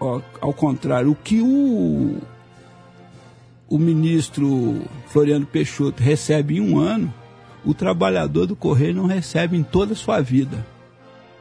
ó, 0.00 0.20
ao 0.40 0.52
contrário, 0.52 1.12
o 1.12 1.14
que 1.14 1.40
o, 1.40 2.20
o 3.74 3.78
ministro 3.78 4.82
Floriano 5.08 5.44
Peixoto 5.44 6.00
recebe 6.00 6.58
em 6.58 6.60
um 6.60 6.78
ano, 6.78 7.12
o 7.64 7.74
trabalhador 7.74 8.46
do 8.46 8.54
Correio 8.54 8.94
não 8.94 9.06
recebe 9.06 9.56
em 9.56 9.64
toda 9.64 9.94
a 9.94 9.96
sua 9.96 10.20
vida. 10.20 10.64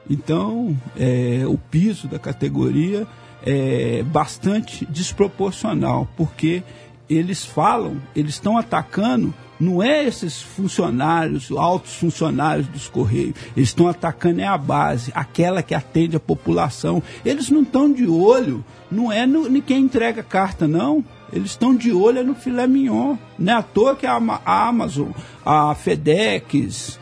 Então, 0.09 0.75
é, 0.97 1.43
o 1.45 1.59
piso 1.59 2.07
da 2.07 2.17
categoria 2.17 3.05
é 3.45 4.01
bastante 4.01 4.83
desproporcional, 4.83 6.09
porque 6.17 6.63
eles 7.07 7.45
falam, 7.45 8.01
eles 8.15 8.33
estão 8.33 8.57
atacando, 8.57 9.31
não 9.59 9.83
é 9.83 10.03
esses 10.03 10.41
funcionários, 10.41 11.51
altos 11.51 11.93
funcionários 11.97 12.65
dos 12.65 12.87
Correios, 12.87 13.35
eles 13.55 13.69
estão 13.69 13.87
atacando 13.87 14.41
é 14.41 14.47
a 14.47 14.57
base, 14.57 15.11
aquela 15.13 15.61
que 15.61 15.75
atende 15.75 16.15
a 16.15 16.19
população. 16.19 17.03
Eles 17.23 17.51
não 17.51 17.61
estão 17.61 17.93
de 17.93 18.07
olho, 18.07 18.65
não 18.89 19.11
é 19.11 19.23
em 19.23 19.61
quem 19.61 19.83
entrega 19.83 20.23
carta, 20.23 20.67
não. 20.67 21.05
Eles 21.33 21.51
estão 21.51 21.75
de 21.75 21.91
olho 21.91 22.23
no 22.23 22.35
filé 22.35 22.67
mignon. 22.67 23.17
Não 23.39 23.53
é 23.53 23.55
à 23.55 23.63
toa 23.63 23.95
que 23.95 24.05
a 24.05 24.19
Amazon, 24.45 25.09
a 25.43 25.73
FedEx, 25.73 26.99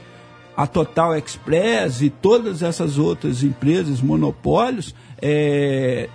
a 0.55 0.65
Total 0.65 1.17
Express 1.17 2.01
e 2.01 2.09
todas 2.09 2.63
essas 2.63 2.97
outras 2.97 3.43
empresas, 3.43 3.99
monopólios, 3.99 4.95
é, 5.21 6.07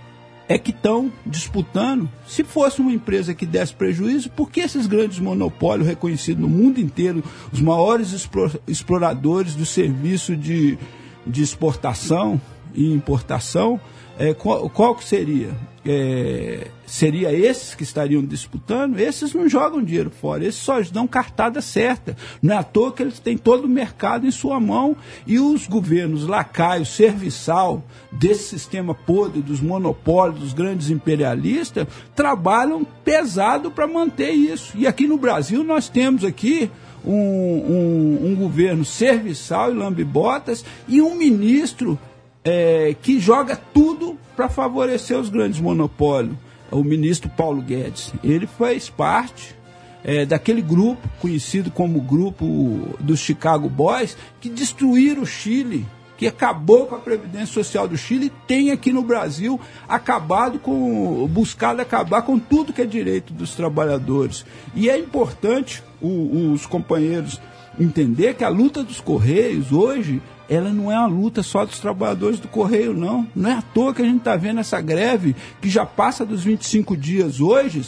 é 0.48 0.58
que 0.58 0.70
estão 0.70 1.12
disputando. 1.26 2.08
Se 2.26 2.42
fosse 2.42 2.80
uma 2.80 2.92
empresa 2.92 3.34
que 3.34 3.44
desse 3.44 3.74
prejuízo, 3.74 4.30
por 4.30 4.50
que 4.50 4.60
esses 4.60 4.86
grandes 4.86 5.18
monopólios 5.18 5.86
reconhecidos 5.86 6.40
no 6.40 6.48
mundo 6.48 6.80
inteiro, 6.80 7.22
os 7.52 7.60
maiores 7.60 8.28
exploradores 8.66 9.54
do 9.54 9.66
serviço 9.66 10.34
de, 10.34 10.78
de 11.26 11.42
exportação 11.42 12.40
e 12.74 12.90
importação, 12.92 13.78
é, 14.18 14.32
qual, 14.32 14.68
qual, 14.70 14.94
que 14.94 15.04
seria? 15.04 15.50
É, 15.84 16.68
seria 16.86 17.32
esses 17.32 17.74
que 17.74 17.82
estariam 17.82 18.24
disputando? 18.24 18.98
Esses 18.98 19.34
não 19.34 19.48
jogam 19.48 19.82
dinheiro 19.82 20.10
fora, 20.10 20.44
esses 20.44 20.60
só 20.60 20.80
dão 20.80 21.06
cartada 21.06 21.60
certa. 21.60 22.16
Não 22.42 22.54
é 22.54 22.58
à 22.58 22.62
toa 22.62 22.92
que 22.92 23.02
eles 23.02 23.18
têm 23.18 23.36
todo 23.36 23.66
o 23.66 23.68
mercado 23.68 24.26
em 24.26 24.30
sua 24.30 24.58
mão 24.58 24.96
e 25.26 25.38
os 25.38 25.66
governos 25.66 26.26
lacaios, 26.26 26.88
serviçal 26.88 27.84
desse 28.10 28.44
sistema 28.44 28.94
podre, 28.94 29.42
dos 29.42 29.60
monopólios, 29.60 30.40
dos 30.40 30.52
grandes 30.54 30.88
imperialistas, 30.88 31.86
trabalham 32.14 32.84
pesado 33.04 33.70
para 33.70 33.86
manter 33.86 34.30
isso. 34.30 34.72
E 34.76 34.86
aqui 34.86 35.06
no 35.06 35.18
Brasil 35.18 35.62
nós 35.62 35.88
temos 35.88 36.24
aqui 36.24 36.70
um, 37.04 37.12
um, 37.12 38.30
um 38.30 38.34
governo 38.34 38.84
serviçal 38.84 39.70
e 39.70 39.74
lambibotas 39.74 40.64
e 40.88 41.00
um 41.00 41.14
ministro 41.14 41.98
é, 42.46 42.94
que 43.02 43.18
joga 43.18 43.56
tudo 43.56 44.16
para 44.36 44.48
favorecer 44.48 45.18
os 45.18 45.28
grandes 45.28 45.60
monopólios, 45.60 46.36
o 46.70 46.84
ministro 46.84 47.28
Paulo 47.28 47.60
Guedes. 47.60 48.12
Ele 48.22 48.46
faz 48.46 48.88
parte 48.88 49.56
é, 50.04 50.24
daquele 50.24 50.62
grupo, 50.62 51.08
conhecido 51.20 51.72
como 51.72 52.00
grupo 52.00 52.96
dos 53.00 53.18
Chicago 53.18 53.68
Boys, 53.68 54.16
que 54.40 54.48
destruíram 54.48 55.22
o 55.22 55.26
Chile, 55.26 55.84
que 56.16 56.28
acabou 56.28 56.86
com 56.86 56.94
a 56.94 57.00
Previdência 57.00 57.46
Social 57.46 57.88
do 57.88 57.96
Chile, 57.96 58.32
tem 58.46 58.70
aqui 58.70 58.92
no 58.92 59.02
Brasil 59.02 59.60
acabado 59.88 60.60
com, 60.60 61.26
buscado 61.26 61.82
acabar 61.82 62.22
com 62.22 62.38
tudo 62.38 62.72
que 62.72 62.80
é 62.80 62.86
direito 62.86 63.32
dos 63.32 63.56
trabalhadores. 63.56 64.46
E 64.72 64.88
é 64.88 64.96
importante 64.96 65.82
o, 66.00 66.52
os 66.52 66.64
companheiros 66.64 67.40
entender 67.78 68.34
que 68.34 68.44
a 68.44 68.48
luta 68.48 68.84
dos 68.84 69.00
Correios 69.00 69.72
hoje 69.72 70.22
ela 70.48 70.70
não 70.72 70.90
é 70.90 70.98
uma 70.98 71.06
luta 71.06 71.42
só 71.42 71.64
dos 71.64 71.78
trabalhadores 71.78 72.38
do 72.38 72.48
Correio, 72.48 72.94
não. 72.94 73.26
Não 73.34 73.50
é 73.50 73.54
à 73.54 73.62
toa 73.62 73.92
que 73.92 74.02
a 74.02 74.04
gente 74.04 74.18
está 74.18 74.36
vendo 74.36 74.60
essa 74.60 74.80
greve, 74.80 75.34
que 75.60 75.68
já 75.68 75.84
passa 75.84 76.24
dos 76.24 76.44
25 76.44 76.96
dias 76.96 77.40
hoje, 77.40 77.84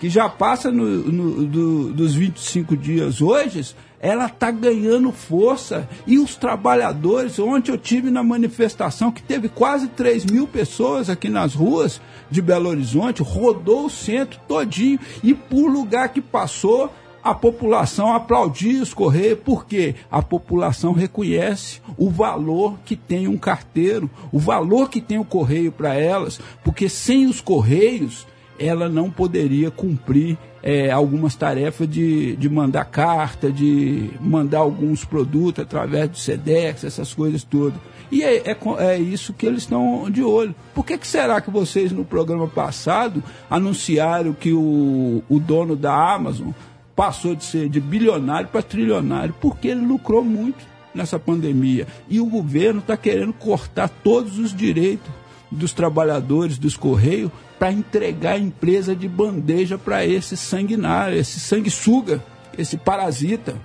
que 0.00 0.08
já 0.08 0.28
passa 0.28 0.70
no, 0.70 0.84
no, 0.84 1.46
do, 1.46 1.92
dos 1.92 2.14
25 2.14 2.76
dias 2.76 3.22
hoje, 3.22 3.74
ela 4.00 4.26
está 4.26 4.50
ganhando 4.50 5.10
força. 5.12 5.88
E 6.06 6.18
os 6.18 6.36
trabalhadores, 6.36 7.38
ontem 7.38 7.72
eu 7.72 7.78
tive 7.78 8.10
na 8.10 8.22
manifestação 8.22 9.10
que 9.10 9.22
teve 9.22 9.48
quase 9.48 9.88
3 9.88 10.26
mil 10.26 10.46
pessoas 10.46 11.08
aqui 11.08 11.28
nas 11.30 11.54
ruas 11.54 12.00
de 12.30 12.42
Belo 12.42 12.68
Horizonte, 12.68 13.22
rodou 13.22 13.86
o 13.86 13.90
centro 13.90 14.38
todinho 14.46 14.98
e 15.22 15.32
por 15.32 15.70
lugar 15.70 16.10
que 16.10 16.20
passou, 16.20 16.92
a 17.24 17.34
população 17.34 18.12
aplaudia 18.12 18.82
os 18.82 18.92
Correios, 18.92 19.38
porque 19.42 19.94
a 20.10 20.20
população 20.20 20.92
reconhece 20.92 21.80
o 21.96 22.10
valor 22.10 22.78
que 22.84 22.94
tem 22.94 23.26
um 23.26 23.38
carteiro, 23.38 24.10
o 24.30 24.38
valor 24.38 24.90
que 24.90 25.00
tem 25.00 25.18
o 25.18 25.24
Correio 25.24 25.72
para 25.72 25.94
elas, 25.94 26.38
porque 26.62 26.86
sem 26.86 27.26
os 27.26 27.40
Correios 27.40 28.26
ela 28.58 28.90
não 28.90 29.10
poderia 29.10 29.70
cumprir 29.70 30.36
é, 30.62 30.90
algumas 30.90 31.34
tarefas 31.34 31.88
de, 31.88 32.36
de 32.36 32.48
mandar 32.48 32.84
carta, 32.84 33.50
de 33.50 34.10
mandar 34.20 34.58
alguns 34.58 35.04
produtos 35.04 35.64
através 35.64 36.08
do 36.10 36.18
SEDEX, 36.18 36.84
essas 36.84 37.12
coisas 37.12 37.42
todas. 37.42 37.78
E 38.12 38.22
é, 38.22 38.50
é, 38.50 38.56
é, 38.78 38.98
isso 38.98 39.32
que 39.32 39.46
eles 39.46 39.62
estão 39.62 40.10
de 40.10 40.22
olho. 40.22 40.54
Por 40.74 40.84
que, 40.84 40.96
que 40.96 41.06
será 41.06 41.40
que 41.40 41.50
vocês, 41.50 41.90
no 41.90 42.04
programa 42.04 42.46
passado, 42.46 43.22
anunciaram 43.50 44.32
que 44.32 44.52
o, 44.52 45.22
o 45.28 45.40
dono 45.40 45.74
da 45.74 46.14
Amazon 46.14 46.50
passou 46.94 47.34
de 47.34 47.44
ser 47.44 47.68
de 47.68 47.80
bilionário 47.80 48.48
para 48.48 48.62
trilionário, 48.62 49.34
porque 49.40 49.68
ele 49.68 49.84
lucrou 49.84 50.24
muito 50.24 50.64
nessa 50.94 51.18
pandemia. 51.18 51.86
E 52.08 52.20
o 52.20 52.26
governo 52.26 52.80
está 52.80 52.96
querendo 52.96 53.32
cortar 53.32 53.88
todos 53.88 54.38
os 54.38 54.54
direitos 54.54 55.10
dos 55.50 55.72
trabalhadores 55.72 56.58
dos 56.58 56.76
Correios 56.76 57.30
para 57.58 57.72
entregar 57.72 58.34
a 58.34 58.38
empresa 58.38 58.94
de 58.94 59.08
bandeja 59.08 59.78
para 59.78 60.04
esse 60.04 60.36
sanguinário, 60.36 61.16
esse 61.16 61.40
sanguessuga, 61.40 62.22
esse 62.56 62.76
parasita. 62.76 63.56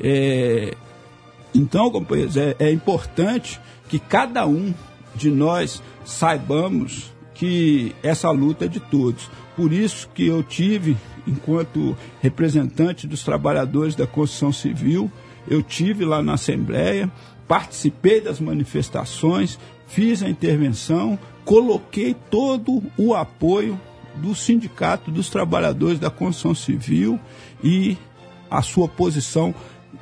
É... 0.00 0.74
Então, 1.54 1.90
companheiros, 1.90 2.36
é, 2.36 2.56
é 2.58 2.72
importante 2.72 3.60
que 3.88 3.98
cada 3.98 4.46
um 4.46 4.74
de 5.14 5.30
nós 5.30 5.80
saibamos 6.04 7.12
que 7.32 7.94
essa 8.02 8.30
luta 8.30 8.64
é 8.64 8.68
de 8.68 8.80
todos. 8.80 9.30
Por 9.56 9.72
isso 9.72 10.08
que 10.12 10.26
eu 10.26 10.42
tive 10.42 10.96
enquanto 11.26 11.96
representante 12.20 13.06
dos 13.06 13.22
trabalhadores 13.22 13.94
da 13.94 14.06
construção 14.06 14.52
civil, 14.52 15.10
eu 15.48 15.62
tive 15.62 16.04
lá 16.04 16.22
na 16.22 16.34
Assembleia, 16.34 17.10
participei 17.46 18.20
das 18.20 18.40
manifestações, 18.40 19.58
fiz 19.86 20.22
a 20.22 20.28
intervenção, 20.28 21.18
coloquei 21.44 22.14
todo 22.30 22.82
o 22.96 23.14
apoio 23.14 23.78
do 24.16 24.34
Sindicato 24.34 25.10
dos 25.10 25.28
Trabalhadores 25.28 25.98
da 25.98 26.10
Construção 26.10 26.54
Civil 26.54 27.18
e 27.62 27.96
a 28.50 28.62
sua 28.62 28.88
posição 28.88 29.54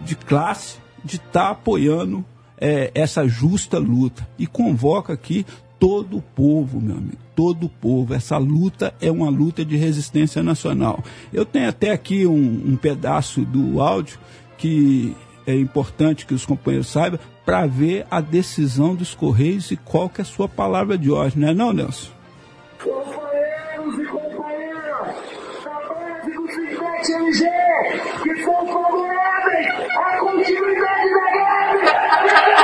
de 0.04 0.14
classe 0.14 0.78
de 1.04 1.16
estar 1.16 1.44
tá 1.44 1.50
apoiando 1.50 2.24
é, 2.60 2.90
essa 2.94 3.26
justa 3.26 3.78
luta. 3.78 4.28
E 4.38 4.46
convoca 4.46 5.12
aqui 5.12 5.44
todo 5.78 6.18
o 6.18 6.22
povo, 6.22 6.80
meu 6.80 6.96
amigo, 6.96 7.18
todo 7.34 7.66
o 7.66 7.68
povo. 7.68 8.14
Essa 8.14 8.38
luta 8.38 8.94
é 9.00 9.10
uma 9.10 9.28
luta 9.28 9.64
de 9.64 9.76
resistência 9.76 10.42
nacional. 10.42 11.02
Eu 11.32 11.44
tenho 11.44 11.68
até 11.68 11.90
aqui 11.90 12.26
um, 12.26 12.62
um 12.66 12.76
pedaço 12.76 13.42
do 13.42 13.80
áudio 13.80 14.18
que 14.56 15.16
é 15.46 15.54
importante 15.54 16.26
que 16.26 16.34
os 16.34 16.46
companheiros 16.46 16.88
saibam 16.88 17.18
para 17.44 17.66
ver 17.66 18.06
a 18.10 18.20
decisão 18.20 18.94
dos 18.94 19.14
Correios 19.14 19.70
e 19.70 19.76
qual 19.76 20.08
que 20.08 20.20
é 20.20 20.22
a 20.22 20.24
sua 20.24 20.48
palavra 20.48 20.96
de 20.96 21.10
hoje, 21.10 21.38
não 21.38 21.48
é 21.48 21.54
não, 21.54 21.72
Nelson? 21.72 22.10
Que 28.22 28.44
são 28.44 28.66
favoráveis 28.66 29.66
à 29.90 30.18
continuidade 30.18 31.10
da 31.10 31.30
Guerra 31.32 32.61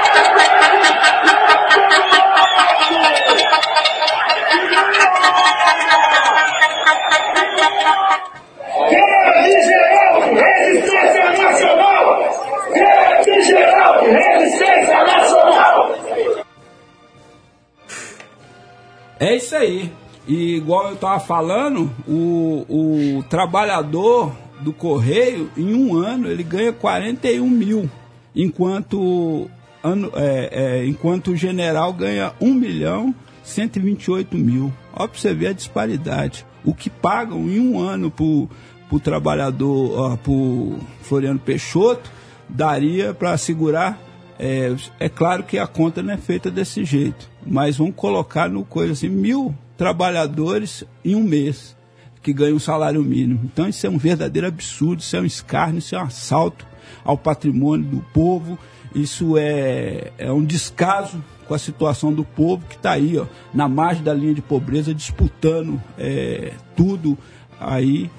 isso 19.49 19.57
aí. 19.57 19.93
E 20.27 20.57
igual 20.57 20.89
eu 20.89 20.95
estava 20.95 21.19
falando, 21.19 21.91
o, 22.07 22.67
o 22.69 23.23
trabalhador 23.25 24.33
do 24.61 24.73
Correio, 24.73 25.51
em 25.57 25.75
um 25.75 25.97
ano, 25.97 26.29
ele 26.29 26.43
ganha 26.43 26.73
41 26.73 27.49
mil, 27.49 27.91
enquanto, 28.37 29.49
ano, 29.83 30.13
é, 30.15 30.49
é, 30.53 30.87
enquanto 30.87 31.31
o 31.31 31.37
general 31.37 31.93
ganha 31.95 32.35
1 32.41 32.55
milhão 32.55 33.15
128 33.43 34.37
mil. 34.37 34.71
Olha 34.93 35.09
para 35.09 35.19
você 35.19 35.33
ver 35.33 35.47
a 35.49 35.53
disparidade. 35.53 36.45
O 36.63 36.75
que 36.75 36.91
pagam 36.91 37.49
em 37.49 37.59
um 37.59 37.81
ano 37.81 38.11
para 38.11 38.25
o 38.25 39.01
trabalhador, 39.03 40.19
para 40.19 40.31
o 40.31 40.79
Floriano 41.01 41.39
Peixoto, 41.39 42.11
daria 42.47 43.15
para 43.15 43.39
segurar. 43.39 43.99
É, 44.39 44.75
é 45.01 45.09
claro 45.09 45.43
que 45.43 45.59
a 45.59 45.67
conta 45.67 46.03
não 46.03 46.15
é 46.15 46.17
feita 46.17 46.51
desse 46.51 46.85
jeito, 46.85 47.29
mas 47.45 47.77
vamos 47.77 47.95
colocar 47.97 48.49
no 48.49 48.65
coisa 48.65 48.93
assim, 48.93 49.09
mil 49.09 49.55
trabalhadores 49.77 50.85
em 51.05 51.17
um 51.17 51.23
mês 51.23 51.77
que 52.23 52.33
ganham 52.33 52.57
um 52.57 52.61
salário 52.61 53.03
mínimo. 53.03 53.41
Então 53.45 53.69
isso 53.69 53.87
é 53.87 53.91
um 53.91 53.99
verdadeiro 53.99 54.47
absurdo, 54.47 55.01
isso 55.01 55.17
é 55.17 55.21
um 55.21 55.25
escárnio, 55.25 55.79
isso 55.79 55.97
é 55.97 55.99
um 55.99 56.03
assalto 56.03 56.67
ao 57.05 57.19
patrimônio 57.19 57.85
do 57.85 58.01
povo, 58.13 58.59
isso 58.95 59.37
é, 59.37 60.13
é 60.19 60.33
um 60.33 60.45
descaso 60.45 61.23
com 61.47 61.55
a 61.55 61.59
situação 61.59 62.13
do 62.13 62.25
povo 62.25 62.65
que 62.69 62.77
está 62.77 62.93
aí, 62.93 63.19
ó, 63.19 63.27
na 63.53 63.69
margem 63.69 64.05
da 64.05 64.13
linha 64.13 64.35
de 64.35 64.43
pobreza, 64.43 64.95
disputando 64.95 65.83
é, 65.99 66.53
tudo 66.77 67.19
aí. 67.59 68.11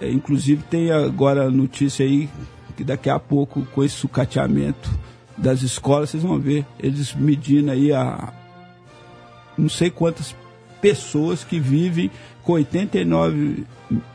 É, 0.00 0.10
inclusive 0.10 0.62
tem 0.64 0.90
agora 0.90 1.44
a 1.44 1.50
notícia 1.50 2.04
aí 2.04 2.28
que 2.76 2.82
daqui 2.82 3.08
a 3.08 3.20
pouco, 3.20 3.64
com 3.66 3.84
esse 3.84 3.94
sucateamento 3.94 4.90
das 5.36 5.62
escolas, 5.62 6.10
vocês 6.10 6.22
vão 6.22 6.38
ver 6.38 6.64
eles 6.78 7.14
medindo 7.14 7.70
aí 7.70 7.92
a 7.92 8.32
não 9.56 9.68
sei 9.68 9.90
quantas 9.90 10.34
pessoas 10.80 11.44
que 11.44 11.58
vivem 11.58 12.10
com 12.42 12.52
89 12.52 13.64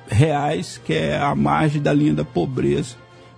reais, 0.08 0.80
que 0.84 0.94
é 0.94 1.18
a 1.18 1.34
margem 1.34 1.82
da 1.82 1.94
linha 1.94 2.14
da 2.14 2.26
pobreza 2.26 2.96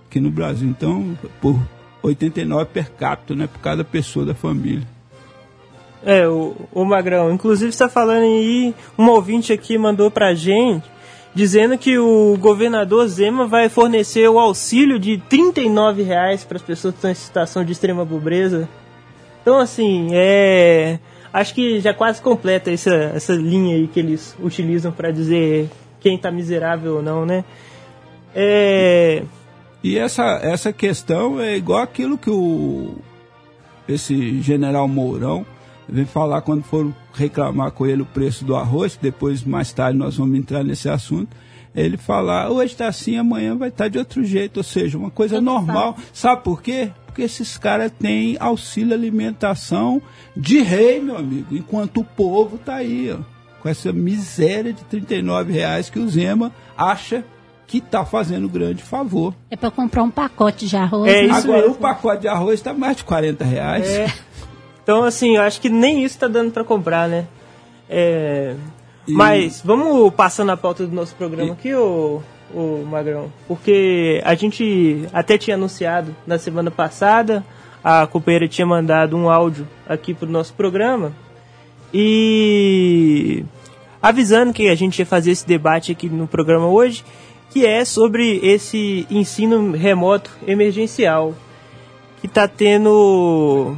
aqui 0.08 0.20
no 0.20 0.30
Brasil. 0.30 0.68
Então, 0.68 1.16
por 1.40 1.58
89 2.02 2.66
per 2.66 2.90
capita, 2.90 3.34
né, 3.34 3.46
por 3.46 3.60
cada 3.60 3.84
pessoa 3.84 4.26
da 4.26 4.34
família. 4.34 4.86
É, 6.04 6.26
o, 6.26 6.56
o 6.72 6.84
Magrão, 6.84 7.32
inclusive 7.32 7.70
está 7.70 7.88
falando 7.88 8.24
aí, 8.24 8.74
um 8.98 9.08
ouvinte 9.08 9.52
aqui 9.52 9.78
mandou 9.78 10.10
pra 10.10 10.34
gente, 10.34 10.84
dizendo 11.34 11.78
que 11.78 11.98
o 11.98 12.36
governador 12.38 13.06
Zema 13.08 13.46
vai 13.46 13.68
fornecer 13.68 14.28
o 14.28 14.38
auxílio 14.38 14.98
de 14.98 15.20
R$ 15.30 16.02
reais 16.04 16.44
para 16.44 16.56
as 16.56 16.62
pessoas 16.62 16.94
que 16.94 16.98
estão 16.98 17.10
em 17.10 17.14
situação 17.14 17.64
de 17.64 17.72
extrema 17.72 18.04
pobreza. 18.04 18.68
Então, 19.40 19.58
assim, 19.58 20.10
é. 20.12 20.98
Acho 21.32 21.54
que 21.54 21.80
já 21.80 21.94
quase 21.94 22.20
completa 22.20 22.70
essa, 22.70 22.94
essa 23.14 23.32
linha 23.32 23.76
aí 23.76 23.88
que 23.88 23.98
eles 23.98 24.36
utilizam 24.38 24.92
para 24.92 25.10
dizer 25.10 25.70
quem 25.98 26.18
tá 26.18 26.30
miserável 26.30 26.96
ou 26.96 27.02
não, 27.02 27.24
né? 27.24 27.42
É. 28.34 29.22
E 29.82 29.96
essa, 29.96 30.38
essa 30.42 30.72
questão 30.72 31.40
é 31.40 31.56
igual 31.56 31.80
aquilo 31.80 32.18
que 32.18 32.30
o 32.30 32.94
esse 33.88 34.40
general 34.40 34.86
Mourão 34.86 35.44
vem 35.88 36.04
falar 36.04 36.42
quando 36.42 36.62
foram 36.62 36.94
reclamar 37.12 37.72
com 37.72 37.86
ele 37.86 38.02
o 38.02 38.06
preço 38.06 38.44
do 38.44 38.56
arroz, 38.56 38.98
depois 39.00 39.42
mais 39.44 39.72
tarde 39.72 39.98
nós 39.98 40.16
vamos 40.16 40.38
entrar 40.38 40.64
nesse 40.64 40.88
assunto. 40.88 41.36
Ele 41.74 41.96
falar, 41.96 42.50
hoje 42.50 42.72
está 42.72 42.86
assim, 42.86 43.16
amanhã 43.16 43.56
vai 43.56 43.68
estar 43.68 43.84
tá 43.84 43.88
de 43.88 43.98
outro 43.98 44.22
jeito, 44.22 44.58
ou 44.58 44.62
seja, 44.62 44.98
uma 44.98 45.10
coisa 45.10 45.36
Tudo 45.36 45.44
normal. 45.44 45.96
Sabe 46.12 46.42
por 46.42 46.62
quê? 46.62 46.90
Porque 47.06 47.22
esses 47.22 47.56
caras 47.56 47.90
têm 47.98 48.36
auxílio 48.38 48.94
alimentação 48.94 50.00
de 50.36 50.60
rei, 50.60 51.00
meu 51.00 51.16
amigo, 51.16 51.54
enquanto 51.56 52.00
o 52.00 52.04
povo 52.04 52.56
está 52.56 52.76
aí, 52.76 53.10
ó, 53.10 53.18
com 53.60 53.68
essa 53.68 53.92
miséria 53.92 54.72
de 54.72 54.84
39 54.84 55.52
reais 55.52 55.88
que 55.88 55.98
o 55.98 56.08
Zema 56.08 56.52
acha 56.76 57.24
que 57.66 57.78
está 57.78 58.04
fazendo 58.04 58.50
grande 58.50 58.82
favor. 58.82 59.34
É 59.50 59.56
para 59.56 59.70
comprar 59.70 60.02
um 60.02 60.10
pacote 60.10 60.66
de 60.66 60.76
arroz. 60.76 61.10
É 61.10 61.22
né? 61.22 61.28
isso 61.28 61.46
Agora, 61.46 61.60
mesmo. 61.60 61.74
o 61.74 61.78
pacote 61.78 62.20
de 62.22 62.28
arroz 62.28 62.60
está 62.60 62.74
mais 62.74 62.98
de 62.98 63.04
40 63.04 63.44
reais. 63.44 63.88
É. 63.88 64.12
Então, 64.82 65.04
assim, 65.04 65.36
eu 65.36 65.42
acho 65.42 65.60
que 65.60 65.68
nem 65.68 66.02
isso 66.04 66.18
tá 66.18 66.26
dando 66.28 66.50
para 66.50 66.64
comprar, 66.64 67.08
né? 67.08 67.26
É, 67.88 68.54
E- 69.06 69.12
Mas 69.12 69.60
vamos 69.64 70.12
passando 70.14 70.50
a 70.50 70.56
pauta 70.56 70.86
do 70.86 70.94
nosso 70.94 71.14
programa 71.16 71.52
aqui, 71.52 71.74
ô, 71.74 72.20
ô 72.54 72.82
Magrão. 72.88 73.32
Porque 73.48 74.20
a 74.24 74.34
gente 74.34 75.08
até 75.12 75.36
tinha 75.36 75.56
anunciado 75.56 76.14
na 76.26 76.38
semana 76.38 76.70
passada, 76.70 77.44
a 77.82 78.06
companheira 78.06 78.46
tinha 78.46 78.64
mandado 78.66 79.16
um 79.16 79.28
áudio 79.28 79.66
aqui 79.88 80.14
pro 80.14 80.28
nosso 80.30 80.54
programa. 80.54 81.12
E 81.92 83.44
avisando 84.00 84.52
que 84.52 84.68
a 84.68 84.74
gente 84.74 84.98
ia 84.98 85.06
fazer 85.06 85.30
esse 85.32 85.46
debate 85.46 85.92
aqui 85.92 86.08
no 86.08 86.26
programa 86.26 86.66
hoje, 86.66 87.04
que 87.50 87.66
é 87.66 87.84
sobre 87.84 88.38
esse 88.42 89.06
ensino 89.10 89.72
remoto 89.72 90.30
emergencial 90.46 91.34
que 92.20 92.26
está 92.26 92.48
tendo 92.48 93.76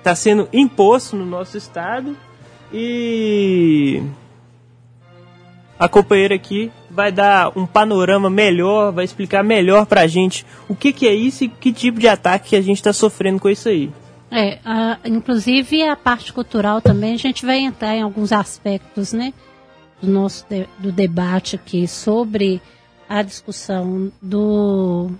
está 0.00 0.14
sendo 0.14 0.48
imposto 0.52 1.14
no 1.16 1.24
nosso 1.26 1.56
estado 1.56 2.16
e 2.72 4.02
a 5.78 5.88
companheira 5.88 6.34
aqui 6.34 6.70
vai 6.90 7.10
dar 7.12 7.56
um 7.56 7.66
panorama 7.66 8.28
melhor, 8.28 8.92
vai 8.92 9.04
explicar 9.04 9.42
melhor 9.44 9.86
pra 9.86 10.06
gente 10.06 10.44
o 10.68 10.74
que, 10.74 10.92
que 10.92 11.06
é 11.06 11.14
isso 11.14 11.44
e 11.44 11.48
que 11.48 11.72
tipo 11.72 11.98
de 11.98 12.08
ataque 12.08 12.50
que 12.50 12.56
a 12.56 12.60
gente 12.62 12.76
está 12.78 12.92
sofrendo 12.92 13.38
com 13.40 13.48
isso 13.48 13.68
aí. 13.68 13.90
É, 14.30 14.58
a- 14.64 14.98
inclusive 15.04 15.82
a 15.82 15.96
parte 15.96 16.32
cultural 16.32 16.80
também, 16.80 17.14
a 17.14 17.18
gente 17.18 17.44
vai 17.44 17.58
entrar 17.58 17.96
em 17.96 18.02
alguns 18.02 18.30
aspectos, 18.32 19.12
né, 19.12 19.32
do 20.02 20.10
nosso 20.10 20.46
de- 20.48 20.68
do 20.78 20.92
debate 20.92 21.56
aqui 21.56 21.86
sobre 21.88 22.60
a 23.08 23.22
discussão 23.22 24.12
do, 24.22 25.10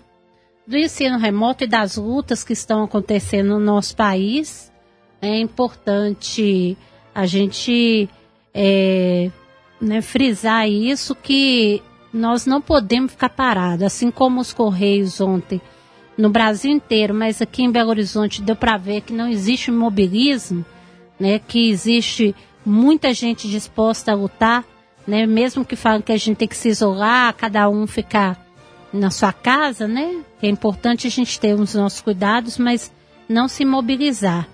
do 0.66 0.76
ensino 0.76 1.18
remoto 1.18 1.64
e 1.64 1.66
das 1.66 1.96
lutas 1.96 2.44
que 2.44 2.52
estão 2.52 2.84
acontecendo 2.84 3.48
no 3.48 3.60
nosso 3.60 3.96
país. 3.96 4.69
É 5.22 5.38
importante 5.38 6.76
a 7.14 7.26
gente 7.26 8.08
é, 8.54 9.30
né, 9.80 10.00
frisar 10.00 10.68
isso 10.68 11.14
que 11.14 11.82
nós 12.12 12.46
não 12.46 12.60
podemos 12.60 13.12
ficar 13.12 13.30
parados, 13.30 13.84
assim 13.84 14.10
como 14.10 14.40
os 14.40 14.52
Correios 14.52 15.20
ontem 15.20 15.60
no 16.16 16.28
Brasil 16.28 16.70
inteiro, 16.70 17.14
mas 17.14 17.40
aqui 17.40 17.62
em 17.62 17.70
Belo 17.70 17.90
Horizonte 17.90 18.42
deu 18.42 18.54
para 18.54 18.76
ver 18.76 19.00
que 19.00 19.12
não 19.12 19.28
existe 19.28 19.70
imobilismo, 19.70 20.64
né, 21.18 21.38
que 21.38 21.70
existe 21.70 22.34
muita 22.64 23.14
gente 23.14 23.48
disposta 23.48 24.12
a 24.12 24.14
lutar, 24.14 24.64
né, 25.06 25.26
mesmo 25.26 25.64
que 25.64 25.76
falem 25.76 26.02
que 26.02 26.12
a 26.12 26.16
gente 26.16 26.36
tem 26.36 26.48
que 26.48 26.56
se 26.56 26.68
isolar, 26.68 27.34
cada 27.34 27.68
um 27.68 27.86
ficar 27.86 28.46
na 28.92 29.10
sua 29.10 29.32
casa, 29.32 29.88
né, 29.88 30.22
é 30.42 30.48
importante 30.48 31.06
a 31.06 31.10
gente 31.10 31.38
ter 31.38 31.54
os 31.54 31.74
nossos 31.74 32.00
cuidados, 32.00 32.58
mas 32.58 32.92
não 33.28 33.48
se 33.48 33.64
mobilizar. 33.64 34.48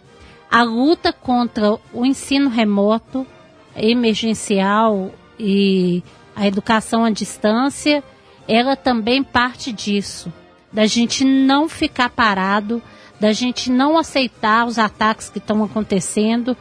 A 0.56 0.62
luta 0.62 1.12
contra 1.12 1.78
o 1.92 2.06
ensino 2.06 2.48
remoto, 2.48 3.26
emergencial 3.76 5.10
e 5.38 6.02
a 6.34 6.46
educação 6.46 7.04
à 7.04 7.10
distância, 7.10 8.02
ela 8.48 8.74
também 8.74 9.22
parte 9.22 9.70
disso 9.70 10.32
da 10.72 10.86
gente 10.86 11.26
não 11.26 11.68
ficar 11.68 12.08
parado, 12.08 12.82
da 13.20 13.34
gente 13.34 13.70
não 13.70 13.98
aceitar 13.98 14.66
os 14.66 14.78
ataques 14.78 15.28
que 15.28 15.36
estão 15.36 15.62
acontecendo. 15.62 16.56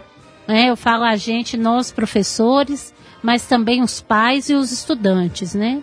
Né? 0.45 0.69
Eu 0.69 0.75
falo 0.75 1.05
a 1.05 1.15
gente, 1.15 1.55
nós 1.55 1.89
professores, 1.89 2.93
mas 3.23 3.47
também 3.47 3.81
os 3.81 4.01
pais 4.01 4.49
e 4.49 4.55
os 4.55 4.73
estudantes, 4.73 5.55
né? 5.55 5.81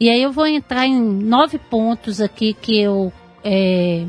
E 0.00 0.10
aí 0.10 0.20
eu 0.20 0.32
vou 0.32 0.48
entrar 0.48 0.84
em 0.84 1.00
nove 1.00 1.58
pontos 1.58 2.20
aqui 2.20 2.54
que 2.54 2.76
eu 2.76 3.12
é, 3.44 4.04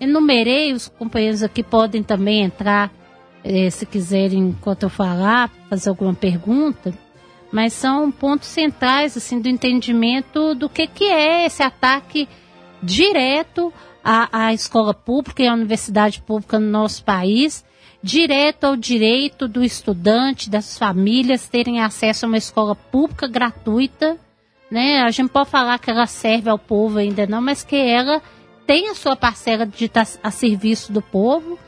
enumerei, 0.00 0.72
os 0.72 0.88
companheiros 0.88 1.42
aqui 1.42 1.62
podem 1.62 2.02
também 2.02 2.42
entrar, 2.42 2.90
é, 3.44 3.68
se 3.70 3.86
quiserem, 3.86 4.48
enquanto 4.48 4.84
eu 4.84 4.90
falar, 4.90 5.50
fazer 5.68 5.90
alguma 5.90 6.14
pergunta 6.14 6.92
mas 7.50 7.72
são 7.72 8.10
pontos 8.10 8.48
centrais 8.48 9.16
assim 9.16 9.40
do 9.40 9.48
entendimento 9.48 10.54
do 10.54 10.68
que, 10.68 10.86
que 10.86 11.04
é 11.04 11.46
esse 11.46 11.62
ataque 11.62 12.28
direto 12.82 13.72
à, 14.04 14.46
à 14.46 14.54
escola 14.54 14.94
pública 14.94 15.42
e 15.42 15.48
à 15.48 15.54
universidade 15.54 16.22
pública 16.22 16.58
no 16.58 16.70
nosso 16.70 17.04
país, 17.04 17.64
direto 18.02 18.64
ao 18.64 18.76
direito 18.76 19.48
do 19.48 19.62
estudante, 19.62 20.48
das 20.48 20.78
famílias 20.78 21.48
terem 21.48 21.80
acesso 21.80 22.24
a 22.24 22.28
uma 22.28 22.38
escola 22.38 22.74
pública 22.74 23.26
gratuita, 23.26 24.16
né? 24.70 25.02
A 25.02 25.10
gente 25.10 25.30
pode 25.30 25.50
falar 25.50 25.78
que 25.78 25.90
ela 25.90 26.06
serve 26.06 26.48
ao 26.48 26.58
povo 26.58 26.98
ainda 26.98 27.26
não, 27.26 27.42
mas 27.42 27.64
que 27.64 27.76
ela 27.76 28.22
tem 28.66 28.88
a 28.88 28.94
sua 28.94 29.16
parcela 29.16 29.66
de 29.66 29.84
estar 29.86 30.06
a 30.22 30.30
serviço 30.30 30.92
do 30.92 31.02
povo. 31.02 31.58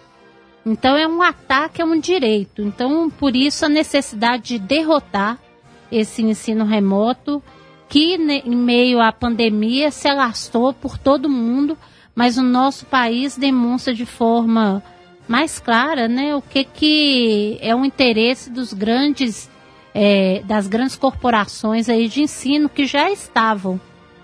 Então 0.64 0.96
é 0.96 1.06
um 1.08 1.20
ataque 1.22 1.82
a 1.82 1.84
um 1.84 1.98
direito. 1.98 2.62
Então, 2.62 3.10
por 3.10 3.34
isso 3.34 3.64
a 3.64 3.68
necessidade 3.68 4.44
de 4.44 4.58
derrotar 4.60 5.38
esse 5.90 6.22
ensino 6.22 6.64
remoto 6.64 7.42
que 7.88 8.16
ne- 8.16 8.42
em 8.46 8.56
meio 8.56 9.00
à 9.00 9.12
pandemia 9.12 9.90
se 9.90 10.08
alastrou 10.08 10.72
por 10.72 10.96
todo 10.96 11.28
mundo, 11.28 11.76
mas 12.14 12.38
o 12.38 12.42
nosso 12.42 12.86
país 12.86 13.36
demonstra 13.36 13.92
de 13.92 14.06
forma 14.06 14.82
mais 15.28 15.58
clara, 15.58 16.08
né, 16.08 16.34
o 16.34 16.40
que 16.42 16.64
que 16.64 17.58
é 17.60 17.74
o 17.74 17.84
interesse 17.84 18.50
dos 18.50 18.72
grandes 18.72 19.50
eh, 19.94 20.42
das 20.46 20.66
grandes 20.66 20.96
corporações 20.96 21.88
aí 21.88 22.08
de 22.08 22.22
ensino 22.22 22.68
que 22.68 22.86
já 22.86 23.10
estavam 23.10 23.78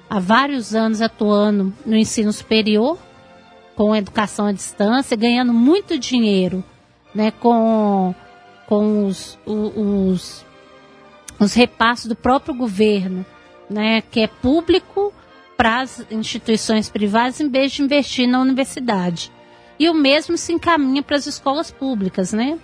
há 0.09 0.19
vários 0.19 0.75
anos 0.75 1.01
atuando 1.01 1.73
no 1.85 1.97
ensino 1.97 2.33
superior 2.33 2.99
com 3.75 3.95
educação 3.95 4.47
à 4.47 4.53
distância, 4.53 5.17
ganhando 5.17 5.53
muito 5.53 5.99
dinheiro, 5.99 6.65
né, 7.15 7.31
com 7.31 8.15
com 8.67 9.07
os, 9.07 9.39
os 9.47 10.45
os 11.41 11.55
repasses 11.55 12.07
do 12.07 12.17
próprio 12.17 12.55
governo, 12.55 13.25
né, 13.71 14.01
que 14.01 14.21
é 14.21 14.27
público 14.27 15.13
para 15.57 15.81
as 15.81 16.05
instituições 16.11 16.89
privadas 16.89 17.41
em 17.41 17.49
vez 17.49 17.73
de 17.73 17.83
investir 17.83 18.29
na 18.29 18.41
universidade. 18.41 19.31
E 19.79 19.89
o 19.89 19.95
mesmo 19.95 20.37
se 20.37 20.53
encaminha 20.53 21.03
para 21.03 21.17
as 21.17 21.27
escolas 21.27 21.71
públicas, 21.71 22.33
né? 22.33 22.59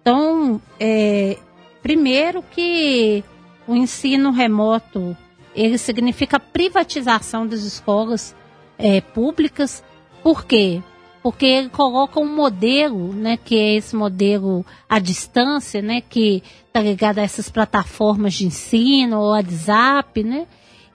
Então, 0.00 0.60
é, 0.78 1.36
primeiro 1.82 2.42
que 2.42 3.24
o 3.66 3.74
ensino 3.74 4.30
remoto 4.30 5.16
ele 5.60 5.78
significa 5.78 6.40
privatização 6.40 7.46
das 7.46 7.60
escolas 7.60 8.34
é, 8.78 9.00
públicas. 9.00 9.84
Por 10.22 10.44
quê? 10.44 10.82
Porque 11.22 11.44
ele 11.44 11.68
coloca 11.68 12.18
um 12.18 12.34
modelo, 12.34 13.12
né, 13.12 13.36
que 13.36 13.54
é 13.56 13.76
esse 13.76 13.94
modelo 13.94 14.64
à 14.88 14.98
distância, 14.98 15.82
né, 15.82 16.00
que 16.00 16.42
está 16.66 16.80
ligado 16.80 17.18
a 17.18 17.22
essas 17.22 17.50
plataformas 17.50 18.34
de 18.34 18.46
ensino, 18.46 19.18
o 19.18 19.30
WhatsApp, 19.30 20.24
né, 20.24 20.46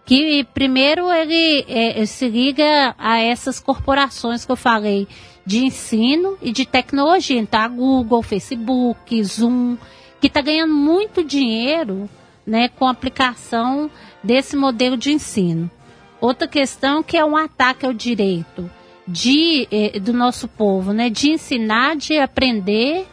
que 0.03 0.43
primeiro 0.53 1.11
ele 1.11 1.65
é, 1.67 2.03
se 2.05 2.27
liga 2.27 2.95
a 2.97 3.19
essas 3.19 3.59
corporações 3.59 4.45
que 4.45 4.51
eu 4.51 4.55
falei 4.55 5.07
de 5.45 5.63
ensino 5.63 6.37
e 6.41 6.51
de 6.51 6.65
tecnologia, 6.65 7.39
então 7.39 7.61
a 7.61 7.67
Google, 7.67 8.23
Facebook, 8.23 9.23
Zoom, 9.23 9.77
que 10.19 10.25
está 10.25 10.41
ganhando 10.41 10.73
muito 10.73 11.23
dinheiro 11.23 12.09
né, 12.45 12.69
com 12.69 12.87
aplicação 12.87 13.89
desse 14.25 14.55
modelo 14.55 14.97
de 14.97 15.11
ensino. 15.11 15.69
Outra 16.19 16.47
questão 16.47 17.03
que 17.03 17.17
é 17.17 17.23
um 17.23 17.37
ataque 17.37 17.85
ao 17.85 17.93
direito 17.93 18.69
de, 19.07 19.67
eh, 19.71 19.99
do 19.99 20.11
nosso 20.11 20.47
povo, 20.47 20.91
né, 20.91 21.09
de 21.09 21.29
ensinar, 21.29 21.95
de 21.95 22.17
aprender 22.17 23.05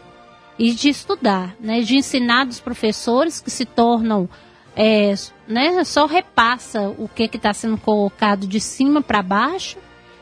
e 0.58 0.72
de 0.72 0.88
estudar, 0.88 1.54
né, 1.60 1.80
de 1.80 1.96
ensinar 1.96 2.46
dos 2.46 2.60
professores 2.60 3.40
que 3.40 3.50
se 3.50 3.66
tornam, 3.66 4.28
é, 4.74 5.12
né, 5.46 5.84
só 5.84 6.06
repassa 6.06 6.88
o 6.98 7.06
que 7.06 7.24
está 7.24 7.52
sendo 7.52 7.76
colocado 7.76 8.46
de 8.46 8.58
cima 8.58 9.02
para 9.02 9.22
baixo 9.22 9.76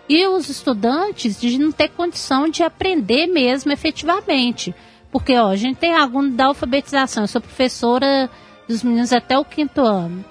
e 0.08 0.26
os 0.26 0.48
estudantes 0.48 1.40
de 1.40 1.56
não 1.56 1.70
ter 1.70 1.90
condição 1.90 2.48
de 2.48 2.64
aprender 2.64 3.28
mesmo 3.28 3.70
efetivamente. 3.70 4.74
Porque 5.12 5.36
ó, 5.36 5.48
a 5.48 5.56
gente 5.56 5.76
tem 5.76 5.94
aluno 5.94 6.30
da 6.30 6.46
alfabetização, 6.46 7.22
eu 7.22 7.28
sou 7.28 7.40
professora 7.40 8.28
dos 8.66 8.82
meninos 8.82 9.12
até 9.12 9.38
o 9.38 9.44
quinto 9.44 9.80
ano. 9.80 10.24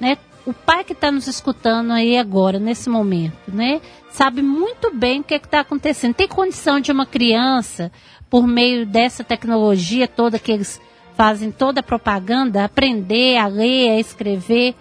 Né? 0.00 0.16
O 0.46 0.52
pai 0.52 0.84
que 0.84 0.92
está 0.92 1.10
nos 1.10 1.26
escutando 1.26 1.92
aí 1.92 2.16
agora, 2.16 2.58
nesse 2.58 2.88
momento, 2.88 3.52
né, 3.52 3.80
sabe 4.10 4.40
muito 4.40 4.94
bem 4.94 5.20
o 5.20 5.24
que 5.24 5.34
é 5.34 5.36
está 5.36 5.60
acontecendo. 5.60 6.14
Tem 6.14 6.26
condição 6.28 6.80
de 6.80 6.90
uma 6.90 7.04
criança, 7.04 7.92
por 8.30 8.46
meio 8.46 8.86
dessa 8.86 9.24
tecnologia 9.24 10.06
toda 10.06 10.38
que 10.38 10.52
eles 10.52 10.80
fazem 11.14 11.50
toda 11.50 11.80
a 11.80 11.82
propaganda, 11.82 12.64
aprender 12.64 13.36
a 13.36 13.46
ler, 13.46 13.90
a 13.90 14.00
escrever, 14.00 14.74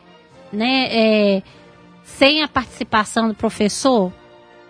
né, 0.52 0.88
é, 0.90 1.44
sem 2.04 2.44
a 2.44 2.48
participação 2.48 3.28
do 3.28 3.34
professor? 3.34 4.14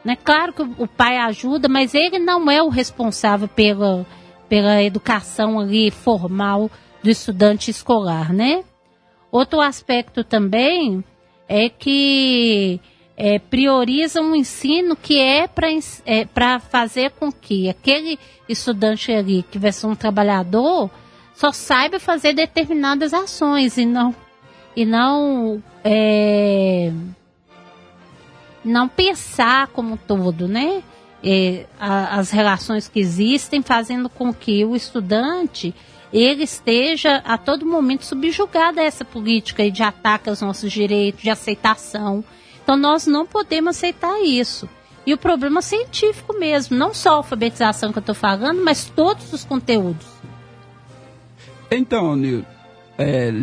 Né? 0.03 0.15
Claro 0.15 0.53
que 0.53 0.61
o 0.61 0.87
pai 0.87 1.17
ajuda, 1.17 1.67
mas 1.67 1.93
ele 1.93 2.19
não 2.19 2.49
é 2.49 2.63
o 2.63 2.69
responsável 2.69 3.47
pela, 3.47 4.05
pela 4.47 4.81
educação 4.81 5.59
ali 5.59 5.91
formal 5.91 6.71
do 7.03 7.09
estudante 7.09 7.69
escolar, 7.69 8.33
né? 8.33 8.63
Outro 9.31 9.59
aspecto 9.59 10.23
também 10.23 11.03
é 11.47 11.69
que 11.69 12.79
é, 13.15 13.39
prioriza 13.39 14.21
um 14.21 14.35
ensino 14.35 14.95
que 14.95 15.19
é 15.19 15.47
para 15.47 15.67
é, 16.05 16.59
fazer 16.59 17.11
com 17.11 17.31
que 17.31 17.69
aquele 17.69 18.19
estudante 18.47 19.11
ali 19.11 19.43
que 19.49 19.57
vai 19.57 19.71
ser 19.71 19.87
um 19.87 19.95
trabalhador 19.95 20.89
só 21.35 21.51
saiba 21.51 21.99
fazer 21.99 22.33
determinadas 22.33 23.13
ações 23.13 23.77
e 23.77 23.85
não 23.85 24.15
e 24.75 24.85
não 24.85 25.61
é, 25.83 26.91
não 28.63 28.87
pensar 28.87 29.67
como 29.67 29.93
um 29.93 29.97
todo, 29.97 30.47
né? 30.47 30.83
A, 31.79 32.19
as 32.19 32.29
relações 32.29 32.87
que 32.87 32.99
existem, 32.99 33.63
fazendo 33.63 34.07
com 34.07 34.31
que 34.31 34.63
o 34.63 34.75
estudante 34.75 35.73
ele 36.11 36.43
esteja 36.43 37.17
a 37.25 37.37
todo 37.37 37.65
momento 37.65 38.05
subjugado 38.05 38.79
a 38.79 38.83
essa 38.83 39.03
política 39.03 39.69
de 39.69 39.83
ataque 39.83 40.29
aos 40.29 40.41
nossos 40.41 40.71
direitos, 40.71 41.21
de 41.21 41.29
aceitação. 41.29 42.23
Então 42.63 42.77
nós 42.77 43.05
não 43.07 43.25
podemos 43.25 43.75
aceitar 43.75 44.21
isso. 44.21 44.69
E 45.05 45.13
o 45.13 45.17
problema 45.17 45.61
científico 45.61 46.37
mesmo, 46.37 46.77
não 46.77 46.93
só 46.93 47.11
a 47.11 47.15
alfabetização 47.15 47.91
que 47.91 47.97
eu 47.97 48.01
estou 48.01 48.15
falando, 48.15 48.63
mas 48.63 48.89
todos 48.89 49.31
os 49.31 49.45
conteúdos. 49.45 50.05
Então, 51.71 52.13
é, 52.97 53.33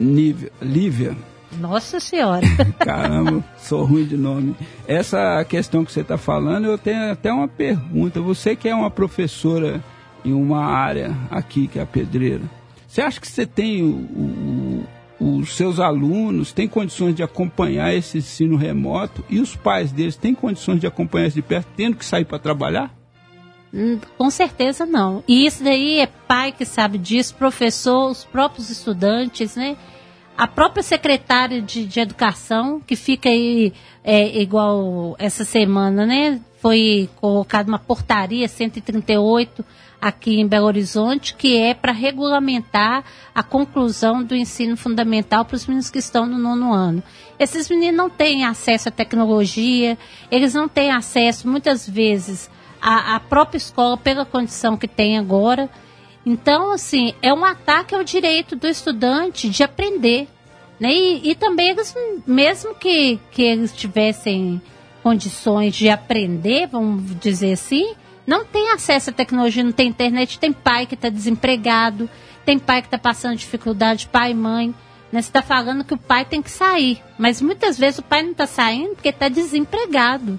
Lívia, 0.00 1.16
nossa 1.58 2.00
Senhora. 2.00 2.46
Caramba, 2.78 3.44
sou 3.58 3.84
ruim 3.84 4.04
de 4.04 4.16
nome. 4.16 4.56
Essa 4.86 5.44
questão 5.44 5.84
que 5.84 5.92
você 5.92 6.00
está 6.00 6.16
falando, 6.16 6.66
eu 6.66 6.78
tenho 6.78 7.12
até 7.12 7.32
uma 7.32 7.48
pergunta. 7.48 8.20
Você 8.20 8.56
que 8.56 8.68
é 8.68 8.74
uma 8.74 8.90
professora 8.90 9.82
em 10.24 10.32
uma 10.32 10.64
área 10.64 11.16
aqui, 11.30 11.66
que 11.66 11.78
é 11.78 11.82
a 11.82 11.86
pedreira, 11.86 12.42
você 12.86 13.00
acha 13.00 13.20
que 13.20 13.26
você 13.26 13.46
tem 13.46 13.82
o, 13.82 14.86
o, 15.20 15.38
os 15.40 15.56
seus 15.56 15.78
alunos 15.78 16.52
têm 16.52 16.68
condições 16.68 17.14
de 17.14 17.22
acompanhar 17.22 17.94
esse 17.94 18.18
ensino 18.18 18.56
remoto 18.56 19.24
e 19.30 19.40
os 19.40 19.56
pais 19.56 19.92
deles 19.92 20.16
têm 20.16 20.34
condições 20.34 20.80
de 20.80 20.86
acompanhar 20.86 21.28
isso 21.28 21.36
de 21.36 21.42
perto, 21.42 21.68
tendo 21.76 21.96
que 21.96 22.04
sair 22.04 22.24
para 22.24 22.38
trabalhar? 22.38 22.92
Hum, 23.72 23.98
com 24.18 24.30
certeza 24.30 24.84
não. 24.84 25.24
E 25.26 25.46
isso 25.46 25.64
daí 25.64 26.00
é 26.00 26.06
pai 26.06 26.52
que 26.52 26.64
sabe 26.64 26.98
disso, 26.98 27.34
professor, 27.36 28.10
os 28.10 28.24
próprios 28.24 28.68
estudantes, 28.68 29.56
né? 29.56 29.76
a 30.36 30.46
própria 30.46 30.82
secretária 30.82 31.60
de, 31.60 31.84
de 31.86 32.00
educação, 32.00 32.80
que 32.80 32.96
fica 32.96 33.28
aí 33.28 33.72
é, 34.02 34.40
igual 34.40 35.14
essa 35.18 35.44
semana, 35.44 36.06
né? 36.06 36.40
Foi 36.58 37.08
colocada 37.16 37.68
uma 37.68 37.78
portaria 37.78 38.48
138 38.48 39.64
aqui 40.02 40.40
em 40.40 40.48
Belo 40.48 40.66
Horizonte, 40.66 41.36
que 41.36 41.56
é 41.56 41.72
para 41.72 41.92
regulamentar 41.92 43.04
a 43.32 43.40
conclusão 43.40 44.24
do 44.24 44.34
ensino 44.34 44.76
fundamental 44.76 45.44
para 45.44 45.54
os 45.54 45.64
meninos 45.64 45.90
que 45.90 46.00
estão 46.00 46.26
no 46.26 46.38
nono 46.38 46.72
ano. 46.72 47.00
Esses 47.38 47.70
meninos 47.70 47.96
não 47.96 48.10
têm 48.10 48.44
acesso 48.44 48.88
à 48.88 48.92
tecnologia, 48.92 49.96
eles 50.28 50.54
não 50.54 50.68
têm 50.68 50.90
acesso, 50.90 51.46
muitas 51.46 51.88
vezes, 51.88 52.50
à, 52.80 53.14
à 53.14 53.20
própria 53.20 53.58
escola 53.58 53.96
pela 53.96 54.24
condição 54.24 54.76
que 54.76 54.88
tem 54.88 55.16
agora. 55.16 55.70
Então, 56.26 56.72
assim, 56.72 57.14
é 57.22 57.32
um 57.32 57.44
ataque 57.44 57.94
ao 57.94 58.02
direito 58.02 58.56
do 58.56 58.66
estudante 58.66 59.48
de 59.48 59.62
aprender. 59.62 60.26
Né? 60.80 60.92
E, 60.92 61.30
e 61.30 61.34
também 61.36 61.70
eles, 61.70 61.94
mesmo 62.26 62.74
que, 62.74 63.20
que 63.30 63.42
eles 63.42 63.72
tivessem 63.72 64.60
condições 65.00 65.76
de 65.76 65.88
aprender, 65.88 66.66
vamos 66.66 67.20
dizer 67.20 67.52
assim, 67.52 67.94
não 68.26 68.44
tem 68.44 68.70
acesso 68.70 69.10
à 69.10 69.12
tecnologia, 69.12 69.64
não 69.64 69.72
tem 69.72 69.88
internet, 69.88 70.38
tem 70.38 70.52
pai 70.52 70.86
que 70.86 70.94
está 70.94 71.08
desempregado, 71.08 72.08
tem 72.44 72.58
pai 72.58 72.80
que 72.80 72.86
está 72.86 72.98
passando 72.98 73.36
dificuldade, 73.36 74.08
pai 74.08 74.30
e 74.30 74.34
mãe. 74.34 74.74
Né? 75.10 75.20
Você 75.20 75.28
está 75.28 75.42
falando 75.42 75.84
que 75.84 75.94
o 75.94 75.98
pai 75.98 76.24
tem 76.24 76.40
que 76.40 76.50
sair, 76.50 77.02
mas 77.18 77.42
muitas 77.42 77.78
vezes 77.78 77.98
o 77.98 78.02
pai 78.02 78.22
não 78.22 78.32
está 78.32 78.46
saindo 78.46 78.94
porque 78.94 79.08
está 79.08 79.28
desempregado. 79.28 80.38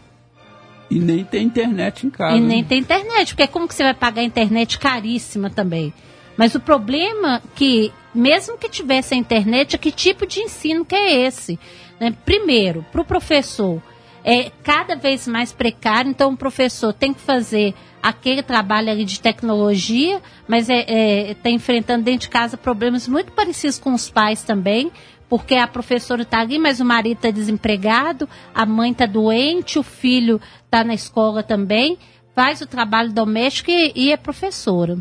E 0.89 0.99
nem 0.99 1.23
tem 1.23 1.45
internet 1.45 2.05
em 2.05 2.09
casa. 2.09 2.37
E 2.37 2.39
nem 2.39 2.61
né? 2.61 2.67
tem 2.67 2.79
internet, 2.79 3.33
porque 3.33 3.47
como 3.47 3.67
que 3.67 3.75
você 3.75 3.83
vai 3.83 3.93
pagar 3.93 4.21
a 4.21 4.25
internet 4.25 4.77
caríssima 4.77 5.49
também? 5.49 5.93
Mas 6.37 6.55
o 6.55 6.59
problema 6.59 7.41
que, 7.55 7.91
mesmo 8.13 8.57
que 8.57 8.69
tivesse 8.69 9.13
a 9.13 9.17
internet, 9.17 9.75
é 9.75 9.77
que 9.77 9.91
tipo 9.91 10.25
de 10.25 10.39
ensino 10.41 10.85
que 10.85 10.95
é 10.95 11.25
esse? 11.25 11.59
Né? 11.99 12.13
Primeiro, 12.25 12.85
para 12.91 13.01
o 13.01 13.05
professor, 13.05 13.81
é 14.23 14.51
cada 14.63 14.95
vez 14.95 15.27
mais 15.27 15.51
precário, 15.51 16.09
então 16.09 16.31
o 16.31 16.37
professor 16.37 16.93
tem 16.93 17.13
que 17.13 17.21
fazer 17.21 17.73
aquele 18.01 18.43
trabalho 18.43 18.89
ali 18.89 19.05
de 19.05 19.19
tecnologia, 19.19 20.21
mas 20.47 20.69
está 20.69 20.73
é, 20.73 21.31
é, 21.31 21.33
tá 21.33 21.49
enfrentando 21.49 22.03
dentro 22.03 22.21
de 22.21 22.29
casa 22.29 22.57
problemas 22.57 23.07
muito 23.07 23.31
parecidos 23.31 23.79
com 23.79 23.93
os 23.93 24.09
pais 24.09 24.43
também, 24.43 24.91
porque 25.29 25.55
a 25.55 25.67
professora 25.67 26.23
está 26.23 26.41
ali, 26.41 26.59
mas 26.59 26.79
o 26.79 26.85
marido 26.85 27.17
está 27.17 27.31
desempregado, 27.31 28.27
a 28.53 28.65
mãe 28.65 28.91
está 28.91 29.05
doente, 29.05 29.79
o 29.79 29.83
filho 29.83 30.39
está 30.65 30.83
na 30.83 30.93
escola 30.93 31.41
também, 31.41 31.97
faz 32.35 32.61
o 32.61 32.67
trabalho 32.67 33.11
doméstico 33.11 33.71
e, 33.71 33.93
e 33.95 34.11
é 34.11 34.17
professora. 34.17 34.97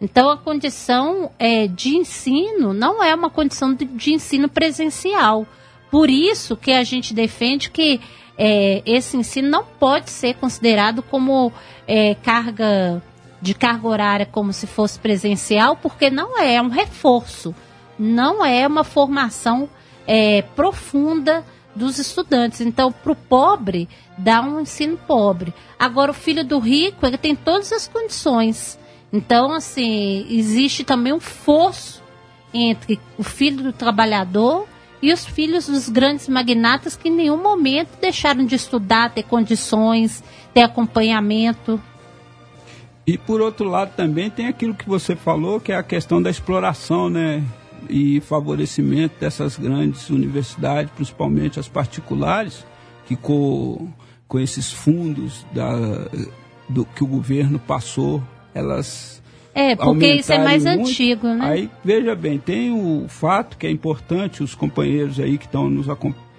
Então, 0.00 0.30
a 0.30 0.36
condição 0.36 1.30
é, 1.38 1.66
de 1.66 1.90
ensino 1.90 2.72
não 2.72 3.04
é 3.04 3.14
uma 3.14 3.28
condição 3.28 3.74
de, 3.74 3.84
de, 3.84 4.14
ensino 4.14 4.48
presencial. 4.48 5.46
Por 5.90 6.08
isso 6.08 6.56
que 6.56 6.72
a 6.72 6.82
gente 6.82 7.12
defende 7.12 7.70
que 7.70 8.00
é, 8.42 8.82
esse 8.86 9.16
ensino 9.16 9.48
não 9.48 9.64
pode 9.64 10.10
ser 10.10 10.34
considerado 10.34 11.02
como 11.02 11.52
é, 11.86 12.14
carga 12.14 13.02
de 13.42 13.54
carga 13.54 13.88
horária 13.88 14.26
como 14.26 14.52
se 14.52 14.66
fosse 14.66 14.98
presencial, 14.98 15.76
porque 15.76 16.10
não 16.10 16.38
é, 16.38 16.54
é 16.54 16.62
um 16.62 16.68
reforço 16.68 17.54
não 18.00 18.42
é 18.42 18.66
uma 18.66 18.82
formação 18.82 19.68
é, 20.06 20.40
profunda 20.40 21.44
dos 21.76 21.98
estudantes. 21.98 22.62
Então, 22.62 22.90
para 22.90 23.12
o 23.12 23.14
pobre, 23.14 23.88
dá 24.16 24.40
um 24.40 24.60
ensino 24.60 24.96
pobre. 24.96 25.52
Agora, 25.78 26.10
o 26.10 26.14
filho 26.14 26.42
do 26.42 26.58
rico, 26.58 27.06
ele 27.06 27.18
tem 27.18 27.36
todas 27.36 27.70
as 27.72 27.86
condições. 27.86 28.78
Então, 29.12 29.52
assim, 29.52 30.26
existe 30.30 30.82
também 30.82 31.12
um 31.12 31.20
fosso 31.20 32.02
entre 32.54 32.98
o 33.18 33.22
filho 33.22 33.62
do 33.62 33.72
trabalhador 33.72 34.66
e 35.02 35.12
os 35.12 35.24
filhos 35.24 35.66
dos 35.66 35.88
grandes 35.88 36.28
magnatas 36.28 36.96
que 36.96 37.08
em 37.08 37.14
nenhum 37.14 37.42
momento 37.42 37.98
deixaram 38.00 38.44
de 38.44 38.54
estudar, 38.54 39.10
ter 39.10 39.22
condições, 39.22 40.22
ter 40.52 40.62
acompanhamento. 40.62 41.80
E 43.06 43.16
por 43.16 43.40
outro 43.40 43.68
lado 43.68 43.92
também 43.96 44.30
tem 44.30 44.46
aquilo 44.46 44.74
que 44.74 44.88
você 44.88 45.16
falou, 45.16 45.60
que 45.60 45.72
é 45.72 45.76
a 45.76 45.82
questão 45.82 46.20
da 46.22 46.30
exploração, 46.30 47.08
né? 47.08 47.42
e 47.88 48.20
favorecimento 48.20 49.18
dessas 49.18 49.56
grandes 49.56 50.10
universidades, 50.10 50.92
principalmente 50.92 51.58
as 51.58 51.68
particulares, 51.68 52.64
que 53.06 53.16
com, 53.16 53.88
com 54.28 54.38
esses 54.38 54.72
fundos 54.72 55.46
da, 55.52 55.72
do, 56.68 56.84
que 56.84 57.02
o 57.02 57.06
governo 57.06 57.58
passou, 57.58 58.22
elas. 58.52 59.19
É, 59.54 59.74
porque 59.74 60.12
isso 60.14 60.32
é 60.32 60.38
mais 60.38 60.64
muito. 60.64 60.88
antigo, 60.88 61.26
né? 61.28 61.44
Aí, 61.44 61.70
veja 61.84 62.14
bem, 62.14 62.38
tem 62.38 62.70
o 62.70 63.06
fato 63.08 63.56
que 63.56 63.66
é 63.66 63.70
importante, 63.70 64.42
os 64.42 64.54
companheiros 64.54 65.18
aí 65.18 65.36
que 65.36 65.46
estão 65.46 65.68
nos 65.68 65.86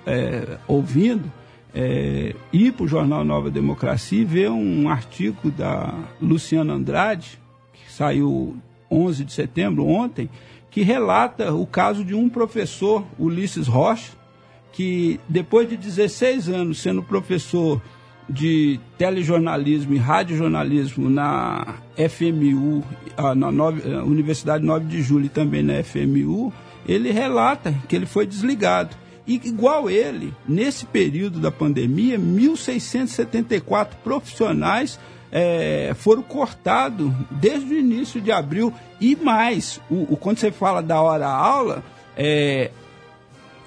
é, 0.05 0.57
ouvindo, 0.67 1.31
é, 1.73 2.33
ir 2.51 2.73
para 2.73 2.83
o 2.83 2.87
jornal 2.87 3.23
Nova 3.23 3.49
Democracia 3.49 4.21
e 4.21 4.25
ver 4.25 4.49
um 4.49 4.89
artigo 4.89 5.51
da 5.51 5.93
Luciana 6.21 6.73
Andrade, 6.73 7.39
que 7.73 7.91
saiu 7.91 8.55
11 8.89 9.25
de 9.25 9.33
setembro, 9.33 9.85
ontem, 9.87 10.29
que 10.69 10.81
relata 10.81 11.53
o 11.53 11.65
caso 11.65 12.03
de 12.03 12.15
um 12.15 12.29
professor, 12.29 13.05
Ulisses 13.19 13.67
Rocha, 13.67 14.13
que 14.71 15.19
depois 15.27 15.67
de 15.67 15.75
16 15.75 16.47
anos 16.47 16.79
sendo 16.79 17.03
professor 17.03 17.81
de 18.31 18.79
telejornalismo 18.97 19.93
e 19.93 19.97
radiojornalismo 19.97 21.09
na 21.09 21.75
FMU, 22.09 22.83
ah, 23.17 23.35
na 23.35 23.47
eh, 23.49 24.01
Universidade 24.03 24.63
9 24.63 24.85
de 24.85 25.01
Julho 25.01 25.25
e 25.25 25.29
também 25.29 25.61
na 25.61 25.83
FMU, 25.83 26.53
ele 26.87 27.11
relata 27.11 27.73
que 27.87 27.95
ele 27.95 28.05
foi 28.05 28.25
desligado. 28.25 28.95
E 29.27 29.35
igual 29.35 29.89
ele, 29.89 30.33
nesse 30.47 30.85
período 30.85 31.39
da 31.39 31.51
pandemia, 31.51 32.17
1.674 32.17 33.89
profissionais 34.03 34.99
é, 35.31 35.93
foram 35.95 36.23
cortados 36.23 37.11
desde 37.29 37.73
o 37.73 37.77
início 37.77 38.19
de 38.19 38.31
abril. 38.31 38.73
E 38.99 39.15
mais, 39.15 39.79
o, 39.89 40.13
o 40.13 40.17
quando 40.17 40.39
você 40.39 40.51
fala 40.51 40.81
da 40.81 41.01
hora-aula, 41.01 41.83
é, 42.17 42.71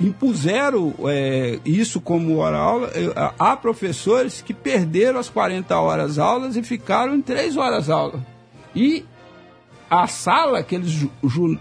impuseram 0.01 0.95
é, 1.07 1.59
isso 1.65 2.01
como 2.01 2.39
hora-aula. 2.39 2.91
É, 2.95 3.33
há 3.39 3.57
professores 3.57 4.43
que 4.43 4.53
perderam 4.53 5.19
as 5.19 5.29
40 5.29 5.79
horas 5.79 6.19
aulas 6.19 6.57
e 6.57 6.63
ficaram 6.63 7.15
em 7.15 7.23
3 7.23 7.57
horas 7.57 7.89
aula. 7.89 8.25
E 8.75 9.05
a 9.89 10.07
sala 10.07 10.63
que 10.63 10.75
eles 10.75 11.07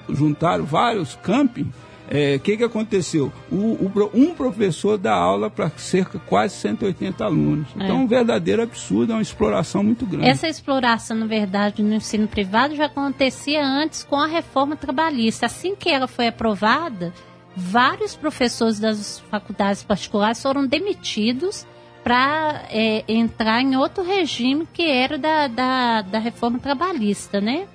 juntaram 0.09 0.65
vários 0.65 1.15
camping, 1.21 1.63
o 1.63 2.15
é, 2.15 2.37
que, 2.37 2.57
que 2.57 2.63
aconteceu? 2.63 3.31
O, 3.51 3.55
o, 3.55 4.11
um 4.13 4.33
professor 4.33 4.97
dá 4.97 5.13
aula 5.13 5.49
para 5.49 5.69
cerca 5.77 6.19
de 6.19 6.25
quase 6.25 6.55
180 6.55 7.23
alunos. 7.23 7.67
É. 7.79 7.83
Então, 7.83 7.97
é 7.97 7.99
um 7.99 8.07
verdadeiro 8.07 8.61
absurdo, 8.61 9.13
é 9.13 9.15
uma 9.15 9.21
exploração 9.21 9.83
muito 9.83 10.05
grande. 10.05 10.27
Essa 10.27 10.47
exploração, 10.47 11.17
na 11.17 11.25
verdade, 11.25 11.81
no 11.81 11.93
ensino 11.93 12.27
privado 12.27 12.75
já 12.75 12.85
acontecia 12.85 13.63
antes 13.63 14.03
com 14.03 14.17
a 14.17 14.27
reforma 14.27 14.75
trabalhista. 14.75 15.45
Assim 15.45 15.75
que 15.75 15.89
ela 15.89 16.07
foi 16.07 16.27
aprovada, 16.27 17.13
vários 17.55 18.15
professores 18.15 18.79
das 18.79 19.19
faculdades 19.19 19.83
particulares 19.83 20.41
foram 20.41 20.65
demitidos 20.65 21.65
para 22.03 22.65
é, 22.69 23.03
entrar 23.07 23.61
em 23.61 23.75
outro 23.77 24.03
regime 24.03 24.67
que 24.73 24.83
era 24.83 25.17
da, 25.17 25.47
da, 25.47 26.01
da 26.01 26.19
reforma 26.19 26.59
trabalhista, 26.59 27.39
né? 27.39 27.67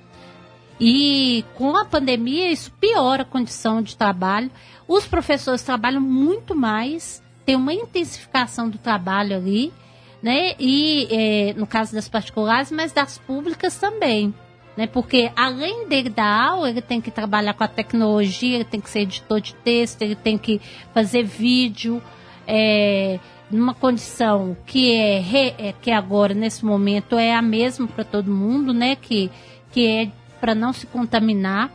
E 0.79 1.43
com 1.55 1.75
a 1.75 1.83
pandemia, 1.83 2.51
isso 2.51 2.71
piora 2.79 3.23
a 3.23 3.25
condição 3.25 3.81
de 3.81 3.97
trabalho. 3.97 4.49
Os 4.87 5.05
professores 5.05 5.61
trabalham 5.61 5.99
muito 5.99 6.55
mais, 6.55 7.21
tem 7.45 7.55
uma 7.55 7.73
intensificação 7.73 8.69
do 8.69 8.77
trabalho 8.77 9.35
ali, 9.35 9.73
né? 10.21 10.53
E 10.59 11.07
é, 11.11 11.53
no 11.53 11.67
caso 11.67 11.93
das 11.93 12.07
particulares, 12.07 12.71
mas 12.71 12.91
das 12.93 13.17
públicas 13.17 13.77
também. 13.77 14.33
Né? 14.79 14.87
Porque 14.87 15.29
além 15.35 15.89
dele 15.89 16.09
dar 16.09 16.51
aula, 16.51 16.69
ele 16.69 16.81
tem 16.81 17.01
que 17.01 17.11
trabalhar 17.11 17.53
com 17.53 17.65
a 17.65 17.67
tecnologia, 17.67 18.55
ele 18.55 18.63
tem 18.63 18.79
que 18.79 18.89
ser 18.89 19.01
editor 19.01 19.41
de 19.41 19.53
texto, 19.55 20.01
ele 20.03 20.15
tem 20.15 20.37
que 20.37 20.61
fazer 20.93 21.21
vídeo, 21.21 22.01
é, 22.47 23.19
numa 23.51 23.73
condição 23.73 24.55
que 24.65 24.95
é, 24.95 25.19
re, 25.19 25.53
é, 25.57 25.73
que 25.81 25.91
agora 25.91 26.33
nesse 26.33 26.63
momento 26.63 27.17
é 27.19 27.35
a 27.35 27.41
mesma 27.41 27.87
para 27.87 28.05
todo 28.05 28.31
mundo, 28.31 28.73
né? 28.73 28.95
Que 28.95 29.29
que 29.69 29.85
é 29.85 30.11
para 30.39 30.55
não 30.55 30.71
se 30.71 30.87
contaminar. 30.87 31.69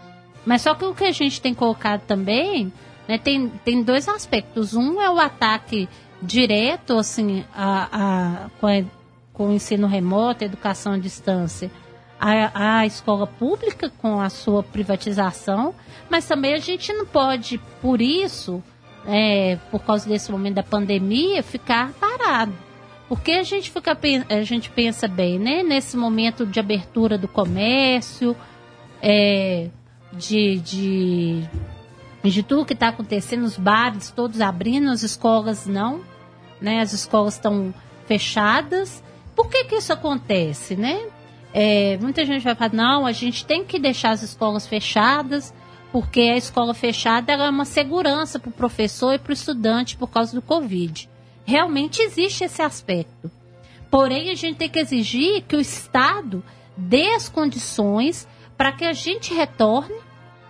Mas 0.47 0.63
só 0.63 0.75
que 0.75 0.87
o 0.87 0.95
que 0.95 1.05
a 1.05 1.13
gente 1.13 1.43
tem 1.43 1.53
colocado 1.53 2.01
também, 2.07 2.73
né, 3.07 3.19
tem, 3.19 3.51
tem 3.67 3.83
dois 3.83 4.09
aspectos. 4.09 4.73
Um 4.73 4.99
é 5.03 5.11
o 5.11 5.21
ataque 5.21 5.91
direto, 6.23 6.97
assim, 6.97 7.45
a, 7.55 7.89
a, 7.93 8.51
com, 8.59 8.67
a, 8.67 8.83
com 9.31 9.49
o 9.49 9.53
ensino 9.53 9.87
remoto, 9.87 10.43
a 10.43 10.47
educação 10.47 10.95
à 10.95 10.99
distância, 10.99 11.71
a, 12.25 12.79
a 12.79 12.87
escola 12.87 13.27
pública 13.27 13.93
com 13.99 14.19
a 14.19 14.31
sua 14.31 14.63
privatização, 14.63 15.75
mas 16.09 16.27
também 16.27 16.55
a 16.55 16.59
gente 16.59 16.91
não 16.91 17.05
pode, 17.05 17.59
por 17.83 18.01
isso, 18.01 18.63
é, 19.07 19.59
por 19.71 19.81
causa 19.81 20.09
desse 20.09 20.33
momento 20.33 20.55
da 20.55 20.63
pandemia, 20.63 21.43
ficar 21.43 21.93
parado. 21.93 22.55
Porque 23.11 23.33
a 23.33 23.43
gente 23.43 23.71
fica 23.71 23.97
a 24.31 24.43
gente 24.43 24.71
pensa 24.71 25.07
bem, 25.07 25.39
né? 25.39 25.63
Nesse 25.63 25.99
momento 25.99 26.47
de 26.47 26.59
abertura 26.59 27.19
do 27.19 27.29
comércio, 27.29 28.35
é, 29.03 29.69
de, 30.11 30.59
de, 30.61 31.45
de 32.23 32.43
tudo 32.43 32.65
que 32.65 32.73
está 32.73 32.89
acontecendo, 32.89 33.45
os 33.45 33.59
bares 33.59 34.11
todos 34.11 34.41
abrindo, 34.41 34.91
as 34.91 35.03
escolas 35.03 35.67
não, 35.67 36.01
né? 36.59 36.81
As 36.81 36.95
escolas 36.95 37.35
estão 37.35 37.75
fechadas. 38.07 39.05
Por 39.37 39.51
que 39.51 39.65
que 39.65 39.75
isso 39.75 39.93
acontece, 39.93 40.75
né? 40.75 40.99
É, 41.57 41.97
muita 41.99 42.27
gente 42.27 42.43
vai 42.43 42.57
falar, 42.57 42.73
não, 42.73 43.07
a 43.07 43.13
gente 43.13 43.47
tem 43.47 43.65
que 43.65 43.79
deixar 43.79 44.11
as 44.11 44.25
escolas 44.25 44.67
fechadas, 44.67 45.55
porque 45.93 46.21
a 46.23 46.37
escola 46.37 46.75
fechada 46.75 47.33
é 47.33 47.49
uma 47.49 47.65
segurança 47.65 48.41
para 48.41 48.49
o 48.49 48.53
professor 48.53 49.15
e 49.15 49.19
para 49.21 49.31
o 49.31 49.33
estudante 49.33 49.97
por 49.97 50.09
causa 50.09 50.35
do 50.35 50.43
Covid. 50.43 51.09
Realmente 51.45 52.03
existe 52.03 52.43
esse 52.43 52.61
aspecto. 52.61 53.31
Porém, 53.89 54.31
a 54.31 54.35
gente 54.35 54.57
tem 54.57 54.69
que 54.69 54.81
exigir 54.81 55.43
que 55.43 55.55
o 55.55 55.61
Estado 55.61 56.43
dê 56.77 57.15
as 57.15 57.29
condições 57.29 58.27
para 58.57 58.73
que 58.73 58.85
a 58.85 58.93
gente 58.93 59.33
retorne 59.33 59.95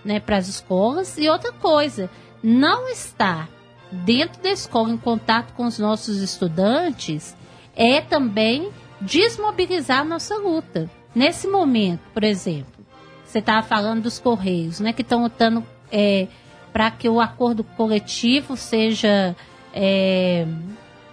né, 0.03 0.19
para 0.19 0.39
as 0.39 0.49
escolas. 0.49 1.19
E 1.19 1.29
outra 1.29 1.53
coisa, 1.53 2.09
não 2.43 2.89
estar 2.89 3.51
dentro 3.93 4.43
da 4.43 4.51
escola 4.51 4.91
em 4.91 4.97
contato 4.97 5.53
com 5.53 5.67
os 5.67 5.79
nossos 5.79 6.23
estudantes 6.23 7.37
é 7.77 8.01
também 8.01 8.73
desmobilizar 9.05 10.01
a 10.01 10.05
nossa 10.05 10.37
luta. 10.37 10.91
Nesse 11.15 11.47
momento, 11.47 12.01
por 12.13 12.25
exemplo, 12.25 12.85
você 13.25 13.39
estava 13.39 13.67
falando 13.67 14.03
dos 14.03 14.19
Correios, 14.19 14.81
né, 14.81 14.93
que 14.93 15.03
estão 15.03 15.23
lutando 15.23 15.65
é, 15.91 16.27
para 16.73 16.91
que 16.91 17.09
o 17.09 17.21
acordo 17.21 17.63
coletivo 17.63 18.57
seja 18.57 19.37
é, 19.73 20.47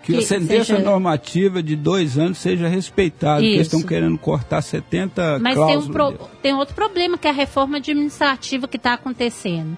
que, 0.04 0.13
que 0.13 0.19
a 0.19 0.21
sentença 0.21 0.75
seja... 0.75 0.80
normativa 0.80 1.62
de 1.62 1.75
dois 1.75 2.17
anos 2.17 2.39
seja 2.39 2.67
respeitada, 2.67 3.41
porque 3.41 3.58
estão 3.58 3.82
querendo 3.82 4.17
cortar 4.17 4.62
70 4.62 5.39
Mas 5.39 5.56
tem, 5.56 5.77
um 5.77 5.88
pro... 5.88 6.12
tem 6.41 6.54
outro 6.54 6.73
problema, 6.73 7.17
que 7.17 7.27
é 7.27 7.30
a 7.30 7.34
reforma 7.34 7.77
administrativa 7.77 8.67
que 8.67 8.77
está 8.77 8.93
acontecendo. 8.93 9.77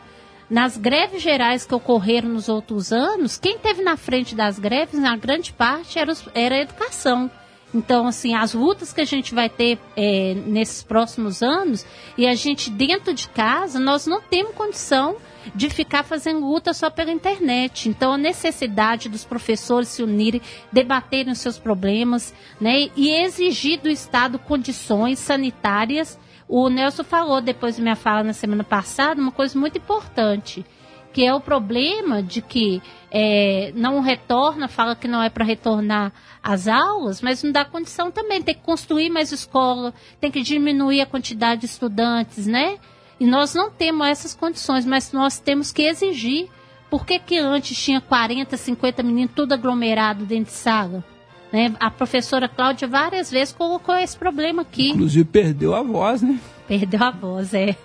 Nas 0.49 0.77
greves 0.77 1.21
gerais 1.21 1.65
que 1.65 1.73
ocorreram 1.73 2.29
nos 2.29 2.47
outros 2.47 2.91
anos, 2.91 3.37
quem 3.37 3.57
teve 3.57 3.81
na 3.81 3.97
frente 3.97 4.35
das 4.35 4.59
greves, 4.59 4.99
na 4.99 5.15
grande 5.17 5.51
parte, 5.51 5.99
era, 5.99 6.11
os... 6.11 6.23
era 6.33 6.55
a 6.55 6.61
educação. 6.61 7.29
Então, 7.73 8.07
assim, 8.07 8.35
as 8.35 8.53
lutas 8.53 8.93
que 8.93 9.01
a 9.01 9.05
gente 9.05 9.33
vai 9.33 9.49
ter 9.49 9.79
é, 9.95 10.35
nesses 10.45 10.83
próximos 10.83 11.41
anos, 11.41 11.85
e 12.17 12.27
a 12.27 12.35
gente 12.35 12.69
dentro 12.69 13.13
de 13.13 13.27
casa, 13.29 13.79
nós 13.79 14.05
não 14.05 14.21
temos 14.21 14.53
condição 14.53 15.17
de 15.55 15.69
ficar 15.69 16.03
fazendo 16.03 16.45
luta 16.45 16.73
só 16.73 16.89
pela 16.89 17.11
internet. 17.11 17.89
Então, 17.89 18.13
a 18.13 18.17
necessidade 18.17 19.09
dos 19.09 19.25
professores 19.25 19.89
se 19.89 20.03
unirem, 20.03 20.41
debaterem 20.71 21.31
os 21.31 21.39
seus 21.39 21.57
problemas, 21.57 22.33
né, 22.61 22.89
e 22.95 23.09
exigir 23.09 23.81
do 23.81 23.89
Estado 23.89 24.39
condições 24.39 25.19
sanitárias. 25.19 26.19
O 26.47 26.69
Nelson 26.69 27.03
falou 27.03 27.41
depois 27.41 27.75
de 27.75 27.81
minha 27.81 27.95
fala 27.95 28.23
na 28.23 28.33
semana 28.33 28.63
passada 28.63 29.19
uma 29.21 29.31
coisa 29.31 29.57
muito 29.57 29.77
importante, 29.77 30.65
que 31.13 31.23
é 31.23 31.33
o 31.33 31.39
problema 31.39 32.23
de 32.23 32.41
que 32.41 32.81
é, 33.11 33.71
não 33.75 34.01
retorna, 34.01 34.67
fala 34.67 34.95
que 34.95 35.07
não 35.07 35.21
é 35.21 35.29
para 35.29 35.45
retornar 35.45 36.11
às 36.41 36.67
aulas, 36.67 37.21
mas 37.21 37.43
não 37.43 37.51
dá 37.51 37.63
condição 37.63 38.11
também. 38.11 38.41
Tem 38.41 38.55
que 38.55 38.61
construir 38.61 39.11
mais 39.11 39.31
escola, 39.31 39.93
tem 40.19 40.31
que 40.31 40.41
diminuir 40.41 41.01
a 41.01 41.05
quantidade 41.05 41.61
de 41.61 41.67
estudantes, 41.67 42.47
né? 42.47 42.79
E 43.19 43.27
nós 43.27 43.53
não 43.53 43.69
temos 43.69 44.07
essas 44.07 44.33
condições, 44.33 44.85
mas 44.85 45.13
nós 45.13 45.39
temos 45.39 45.71
que 45.71 45.83
exigir. 45.83 46.49
Por 46.89 47.05
que, 47.05 47.19
que 47.19 47.37
antes 47.37 47.81
tinha 47.81 48.01
40, 48.01 48.57
50 48.57 49.03
meninos 49.03 49.31
tudo 49.35 49.53
aglomerado 49.53 50.25
dentro 50.25 50.51
de 50.51 50.57
sala? 50.57 51.03
Né? 51.51 51.73
A 51.79 51.91
professora 51.91 52.49
Cláudia 52.49 52.87
várias 52.87 53.29
vezes 53.29 53.53
colocou 53.53 53.95
esse 53.95 54.17
problema 54.17 54.63
aqui. 54.63 54.89
Inclusive 54.89 55.25
perdeu 55.25 55.75
a 55.75 55.83
voz, 55.83 56.23
né? 56.23 56.39
Perdeu 56.67 57.03
a 57.03 57.11
voz, 57.11 57.53
é. 57.53 57.75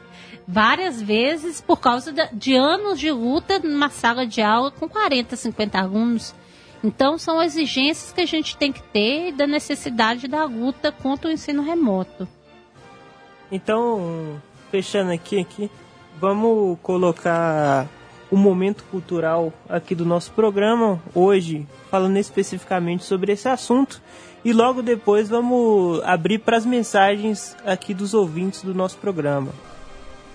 Várias 0.50 1.02
vezes 1.02 1.60
por 1.60 1.78
causa 1.78 2.10
de 2.32 2.54
anos 2.54 2.98
de 2.98 3.12
luta 3.12 3.58
numa 3.58 3.90
sala 3.90 4.26
de 4.26 4.40
aula 4.40 4.70
com 4.70 4.88
40, 4.88 5.36
50 5.36 5.78
alunos. 5.78 6.34
Então 6.82 7.18
são 7.18 7.42
exigências 7.42 8.12
que 8.12 8.22
a 8.22 8.26
gente 8.26 8.56
tem 8.56 8.72
que 8.72 8.82
ter 8.82 9.32
da 9.32 9.46
necessidade 9.46 10.26
da 10.26 10.44
luta 10.44 10.90
contra 10.90 11.28
o 11.28 11.32
ensino 11.32 11.62
remoto. 11.62 12.26
Então, 13.52 14.40
fechando 14.70 15.12
aqui, 15.12 15.38
aqui, 15.38 15.70
vamos 16.18 16.78
colocar 16.82 17.86
o 18.30 18.36
momento 18.36 18.84
cultural 18.84 19.52
aqui 19.68 19.94
do 19.94 20.06
nosso 20.06 20.32
programa 20.32 20.98
hoje, 21.14 21.66
falando 21.90 22.16
especificamente 22.16 23.04
sobre 23.04 23.32
esse 23.32 23.50
assunto. 23.50 24.00
E 24.42 24.54
logo 24.54 24.80
depois 24.80 25.28
vamos 25.28 26.02
abrir 26.04 26.38
para 26.38 26.56
as 26.56 26.64
mensagens 26.64 27.54
aqui 27.66 27.92
dos 27.92 28.14
ouvintes 28.14 28.62
do 28.62 28.74
nosso 28.74 28.96
programa. 28.96 29.52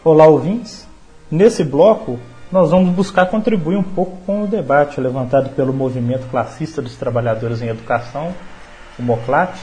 Olá, 0.05 0.27
ouvintes. 0.27 0.85
Nesse 1.31 1.63
bloco, 1.63 2.19
nós 2.51 2.71
vamos 2.71 2.93
buscar 2.93 3.27
contribuir 3.27 3.77
um 3.77 3.83
pouco 3.83 4.17
com 4.25 4.43
o 4.43 4.47
debate 4.47 4.99
levantado 4.99 5.51
pelo 5.51 5.71
Movimento 5.71 6.29
Classista 6.29 6.81
dos 6.81 6.97
Trabalhadores 6.97 7.61
em 7.61 7.69
Educação, 7.69 8.33
o 8.99 9.01
MOCLAT, 9.01 9.57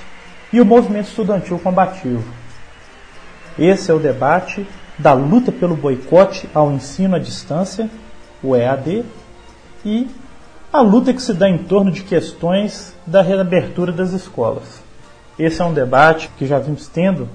e 0.50 0.58
o 0.58 0.64
Movimento 0.64 1.08
Estudantil 1.08 1.58
Combativo. 1.58 2.24
Esse 3.58 3.90
é 3.90 3.94
o 3.94 3.98
debate 3.98 4.66
da 4.98 5.12
luta 5.12 5.52
pelo 5.52 5.76
boicote 5.76 6.48
ao 6.54 6.72
ensino 6.72 7.16
à 7.16 7.18
distância, 7.18 7.90
o 8.42 8.56
EAD, 8.56 9.04
e 9.84 10.08
a 10.72 10.80
luta 10.80 11.12
que 11.12 11.20
se 11.20 11.34
dá 11.34 11.50
em 11.50 11.58
torno 11.58 11.90
de 11.90 12.02
questões 12.02 12.96
da 13.06 13.20
reabertura 13.20 13.92
das 13.92 14.12
escolas. 14.12 14.82
Esse 15.38 15.60
é 15.60 15.64
um 15.66 15.74
debate 15.74 16.30
que 16.38 16.46
já 16.46 16.58
vimos 16.58 16.88
tendo 16.88 17.28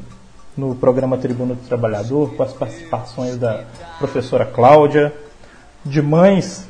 no 0.57 0.75
programa 0.75 1.17
Tribuna 1.17 1.53
do 1.53 1.67
Trabalhador, 1.67 2.33
com 2.35 2.43
as 2.43 2.53
participações 2.53 3.37
da 3.37 3.63
professora 3.99 4.45
Cláudia, 4.45 5.13
de 5.83 6.01
mães 6.01 6.67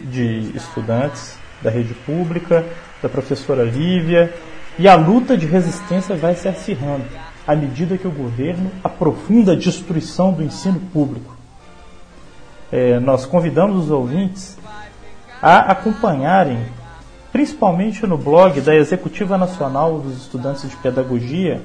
de 0.00 0.52
estudantes 0.54 1.36
da 1.62 1.70
rede 1.70 1.94
pública, 1.94 2.64
da 3.02 3.08
professora 3.08 3.64
Lívia, 3.64 4.32
e 4.78 4.88
a 4.88 4.94
luta 4.94 5.36
de 5.36 5.46
resistência 5.46 6.14
vai 6.16 6.34
se 6.34 6.48
acirrando 6.48 7.04
à 7.46 7.54
medida 7.54 7.98
que 7.98 8.08
o 8.08 8.10
governo 8.10 8.70
aprofunda 8.82 9.52
a 9.52 9.56
destruição 9.56 10.32
do 10.32 10.42
ensino 10.42 10.80
público. 10.92 11.36
É, 12.72 12.98
nós 12.98 13.26
convidamos 13.26 13.84
os 13.84 13.90
ouvintes 13.90 14.56
a 15.40 15.72
acompanharem, 15.72 16.58
principalmente 17.30 18.06
no 18.06 18.16
blog 18.16 18.60
da 18.60 18.74
Executiva 18.74 19.36
Nacional 19.36 19.98
dos 19.98 20.16
Estudantes 20.22 20.68
de 20.68 20.76
Pedagogia, 20.76 21.60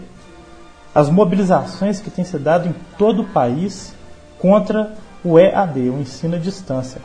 as 0.99 1.09
mobilizações 1.09 2.01
que 2.01 2.11
têm 2.11 2.25
se 2.25 2.37
dado 2.37 2.67
em 2.67 2.75
todo 2.97 3.21
o 3.21 3.27
país 3.27 3.95
contra 4.37 4.91
o 5.23 5.39
EAD, 5.39 5.89
o 5.89 6.01
ensino 6.01 6.35
à 6.35 6.39
distância. 6.39 6.99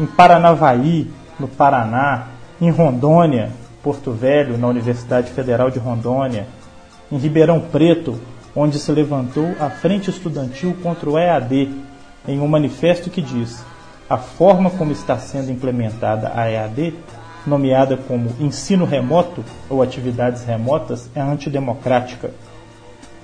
Em 0.00 0.06
Paranavaí, 0.06 1.10
no 1.38 1.46
Paraná, 1.46 2.28
em 2.58 2.70
Rondônia, 2.70 3.50
Porto 3.82 4.10
Velho, 4.12 4.56
na 4.56 4.68
Universidade 4.68 5.30
Federal 5.32 5.70
de 5.70 5.78
Rondônia, 5.78 6.46
em 7.12 7.18
Ribeirão 7.18 7.60
Preto, 7.60 8.18
onde 8.56 8.78
se 8.78 8.90
levantou 8.90 9.54
a 9.60 9.68
Frente 9.68 10.08
Estudantil 10.08 10.74
contra 10.82 11.10
o 11.10 11.18
EAD, 11.18 11.70
em 12.26 12.40
um 12.40 12.48
manifesto 12.48 13.10
que 13.10 13.20
diz: 13.20 13.62
a 14.08 14.16
forma 14.16 14.70
como 14.70 14.92
está 14.92 15.18
sendo 15.18 15.52
implementada 15.52 16.32
a 16.34 16.50
EAD, 16.50 16.94
nomeada 17.46 17.98
como 17.98 18.34
ensino 18.40 18.86
remoto 18.86 19.44
ou 19.68 19.82
atividades 19.82 20.42
remotas, 20.44 21.10
é 21.14 21.20
antidemocrática. 21.20 22.30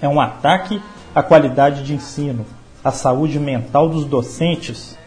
É 0.05 0.09
um 0.09 0.20
ataque 0.20 0.82
à 1.14 1.22
qualidade 1.22 1.82
de 1.82 1.94
ensino, 1.94 2.44
à 2.84 2.90
saúde 2.90 3.40
mental 3.40 3.88
dos 3.88 4.05
docentes 4.05 4.98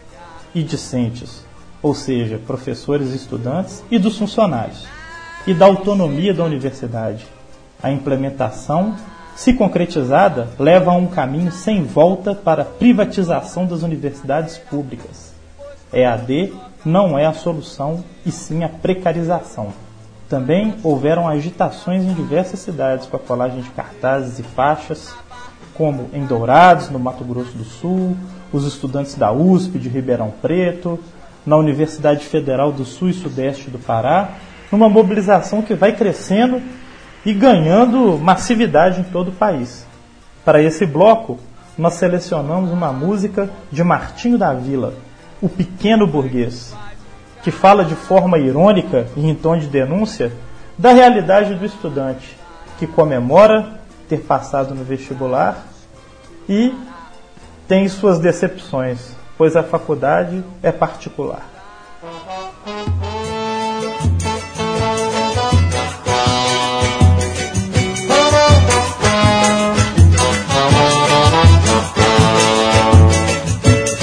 e 0.52 0.60
discentes, 0.60 1.46
ou 1.80 1.94
seja, 1.94 2.36
professores 2.44 3.12
e 3.12 3.14
estudantes 3.14 3.84
e 3.92 3.96
dos 3.96 4.18
funcionários, 4.18 4.88
e 5.46 5.54
da 5.54 5.66
autonomia 5.66 6.34
da 6.34 6.42
universidade. 6.42 7.24
A 7.80 7.92
implementação, 7.92 8.96
se 9.36 9.52
concretizada, 9.52 10.48
leva 10.58 10.90
a 10.90 10.96
um 10.96 11.06
caminho 11.06 11.52
sem 11.52 11.84
volta 11.84 12.34
para 12.34 12.62
a 12.62 12.64
privatização 12.64 13.66
das 13.66 13.84
universidades 13.84 14.58
públicas. 14.58 15.32
EAD 15.92 16.52
não 16.84 17.16
é 17.16 17.24
a 17.24 17.32
solução, 17.32 18.02
e 18.26 18.32
sim 18.32 18.64
a 18.64 18.68
precarização. 18.68 19.72
Também 20.28 20.74
houveram 20.82 21.26
agitações 21.26 22.04
em 22.04 22.12
diversas 22.12 22.60
cidades 22.60 23.06
com 23.06 23.16
a 23.16 23.20
colagem 23.20 23.62
de 23.62 23.70
cartazes 23.70 24.38
e 24.38 24.42
faixas, 24.42 25.14
como 25.72 26.10
em 26.12 26.26
Dourados, 26.26 26.90
no 26.90 26.98
Mato 26.98 27.24
Grosso 27.24 27.56
do 27.56 27.64
Sul, 27.64 28.16
os 28.52 28.66
estudantes 28.66 29.14
da 29.14 29.32
USP 29.32 29.78
de 29.78 29.88
Ribeirão 29.88 30.32
Preto, 30.42 30.98
na 31.46 31.56
Universidade 31.56 32.26
Federal 32.26 32.70
do 32.70 32.84
Sul 32.84 33.08
e 33.08 33.14
Sudeste 33.14 33.70
do 33.70 33.78
Pará, 33.78 34.32
numa 34.70 34.88
mobilização 34.88 35.62
que 35.62 35.74
vai 35.74 35.92
crescendo 35.92 36.60
e 37.24 37.32
ganhando 37.32 38.18
massividade 38.18 39.00
em 39.00 39.04
todo 39.04 39.28
o 39.28 39.32
país. 39.32 39.86
Para 40.44 40.62
esse 40.62 40.84
bloco, 40.84 41.38
nós 41.76 41.94
selecionamos 41.94 42.70
uma 42.70 42.92
música 42.92 43.48
de 43.72 43.82
Martinho 43.82 44.36
da 44.36 44.52
Vila, 44.52 44.92
O 45.40 45.48
Pequeno 45.48 46.06
Burguês, 46.06 46.74
que 47.48 47.52
fala 47.52 47.82
de 47.82 47.94
forma 47.94 48.36
irônica 48.36 49.06
e 49.16 49.26
em 49.26 49.34
tom 49.34 49.56
de 49.56 49.68
denúncia 49.68 50.30
da 50.76 50.92
realidade 50.92 51.54
do 51.54 51.64
estudante, 51.64 52.36
que 52.78 52.86
comemora 52.86 53.80
ter 54.06 54.18
passado 54.18 54.74
no 54.74 54.84
vestibular 54.84 55.64
e 56.46 56.74
tem 57.66 57.88
suas 57.88 58.18
decepções, 58.18 59.12
pois 59.38 59.56
a 59.56 59.62
faculdade 59.62 60.44
é 60.62 60.70
particular. 60.70 61.40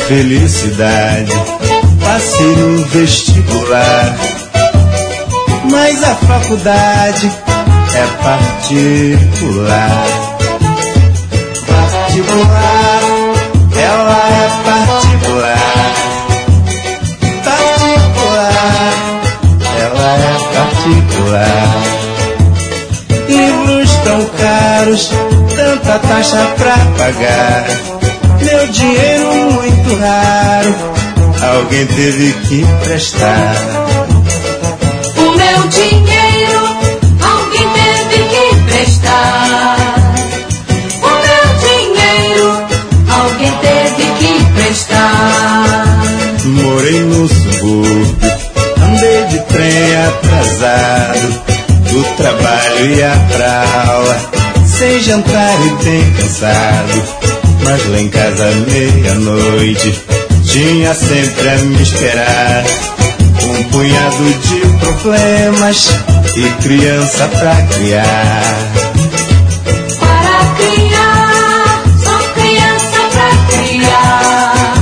Felicidade, 0.07 1.54
passei 2.05 2.55
no 2.55 2.85
vestibular, 2.85 4.15
mas 5.69 6.03
a 6.03 6.15
faculdade 6.15 7.31
é 7.95 8.05
particular. 8.23 10.05
Particular, 11.67 13.01
ela 13.75 14.19
é 14.29 14.49
particular. 14.63 15.93
Particular, 17.43 18.93
ela 19.81 20.09
é 20.15 20.35
particular. 20.55 21.69
Livros 23.27 23.91
tão 24.03 24.21
caros, 24.37 25.11
tanta 25.55 25.99
taxa 25.99 26.43
pra 26.57 26.77
pagar. 26.97 27.65
Meu 28.41 28.67
dinheiro 28.67 29.27
muito 29.51 29.95
raro, 29.99 30.75
alguém 31.41 31.85
teve 31.87 32.33
que 32.47 32.61
emprestar. 32.61 33.55
O 35.17 35.21
meu 35.37 35.67
dinheiro 35.67 36.59
alguém 37.21 37.67
teve 37.73 38.23
que 38.29 38.55
emprestar. 38.55 39.77
O 41.01 41.09
meu 41.25 41.45
dinheiro 41.59 42.49
alguém 43.09 43.51
teve 43.61 44.03
que 44.19 44.27
emprestar. 44.43 45.75
Morei 46.45 47.01
no 47.01 47.27
subúrbio, 47.27 48.17
andei 48.81 49.23
de 49.25 49.39
trem 49.45 49.95
atrasado, 50.07 51.27
do 51.91 52.03
trabalho 52.17 52.95
ia 52.95 53.13
pra 53.31 53.65
aula, 53.91 54.17
sem 54.65 55.01
jantar 55.01 55.55
e 55.65 55.83
bem 55.83 56.13
cansado. 56.13 57.03
Mas 57.63 57.89
lá 57.89 57.99
em 57.99 58.09
casa, 58.09 58.51
meia-noite, 58.67 60.03
tinha 60.55 60.93
sempre 60.93 61.49
a 61.49 61.57
me 61.57 61.83
esperar. 61.83 62.63
Um 63.43 63.63
punhado 63.65 64.23
de 64.23 64.59
problemas 64.79 65.89
e 66.37 66.63
criança 66.63 67.27
pra 67.27 67.55
criar. 67.63 68.57
Para 69.99 70.55
criar, 70.55 71.83
só 72.01 72.17
criança 72.39 72.99
pra 73.11 73.29
criar. 73.49 74.75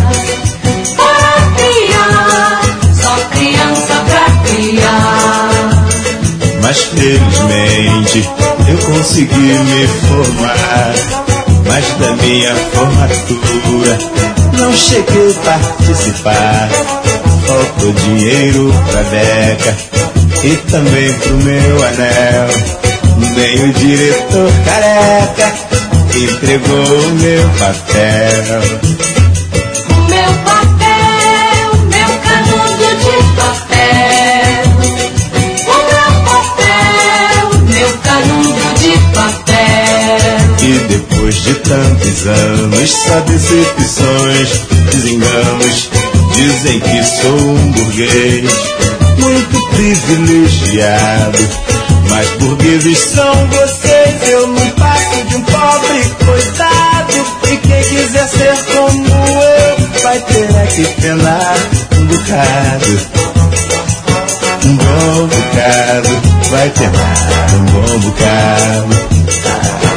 Para 0.96 1.36
criar, 1.58 2.62
só 2.94 3.16
criança 3.32 3.96
pra 4.06 4.26
criar. 4.46 5.50
Mas 6.62 6.84
felizmente 6.84 8.30
eu 8.70 8.78
consegui 8.78 9.36
me 9.36 9.88
formar. 9.88 10.94
Mas 11.66 11.86
da 11.98 12.16
minha 12.18 12.56
formatura 12.56 14.43
não 14.64 14.74
cheguei 14.74 15.30
a 15.30 15.44
participar. 15.44 16.70
Faltou 17.46 17.92
dinheiro 17.92 18.74
pra 18.90 19.04
beca 19.04 19.76
e 20.44 20.56
também 20.72 21.14
pro 21.20 21.36
meu 21.38 21.84
anel. 21.84 22.48
Nem 23.36 23.70
o 23.70 23.74
diretor 23.74 24.52
careca 24.66 25.54
entregou 26.16 26.78
o 26.78 27.12
meu 27.16 27.50
papel. 27.60 28.62
Meu 30.10 30.32
papel, 30.46 31.66
meu 31.92 32.12
canudo 32.20 32.88
de 33.04 33.16
papel. 33.36 34.64
O 35.68 35.78
meu 35.92 36.12
papel, 36.30 37.44
meu 37.68 37.92
canudo 37.98 38.66
de 38.80 38.94
papel. 39.14 39.63
Depois 40.90 41.36
de 41.36 41.54
tantos 41.56 42.28
anos, 42.28 42.90
só 42.92 43.20
decepções, 43.22 44.50
desenganos, 44.92 45.90
dizem 46.36 46.80
que 46.80 47.04
sou 47.04 47.32
um 47.32 47.72
burguês 47.72 48.52
muito 49.18 49.70
privilegiado. 49.70 51.38
Mas 52.10 52.30
burgueses 52.32 53.00
são 53.00 53.48
vocês, 53.48 54.30
eu 54.30 54.48
não 54.48 54.70
passo 54.72 55.24
de 55.30 55.36
um 55.36 55.42
pobre 55.42 56.16
coitado. 56.26 57.14
E 57.52 57.58
quem 57.58 57.84
quiser 57.84 58.28
ser 58.28 58.58
como 58.74 59.08
eu, 59.08 60.02
vai 60.04 60.20
ter 60.20 60.56
é 60.56 60.66
que 60.68 60.86
penar 61.02 61.58
um 61.98 62.06
bocado. 62.06 63.24
Um 64.66 64.76
bom 64.78 65.28
bocado, 65.28 66.10
vai 66.52 66.70
penar 66.70 67.56
um 67.56 67.66
bom 67.66 68.00
bocado. 68.00 69.93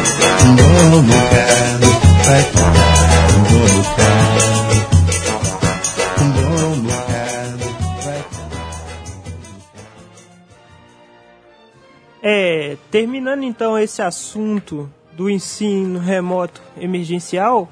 É, 12.22 12.76
terminando 12.90 13.44
então 13.44 13.78
esse 13.78 14.03
assunto 14.03 14.90
do 15.12 15.30
ensino 15.30 16.01
remoto 16.01 16.61
emergencial, 16.76 17.70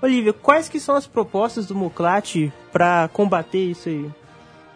Olivia, 0.00 0.32
quais 0.32 0.68
que 0.68 0.78
são 0.78 0.94
as 0.94 1.06
propostas 1.06 1.66
do 1.66 1.74
Muclat 1.74 2.52
para 2.70 3.08
combater 3.12 3.70
isso 3.70 3.88
aí? 3.88 4.08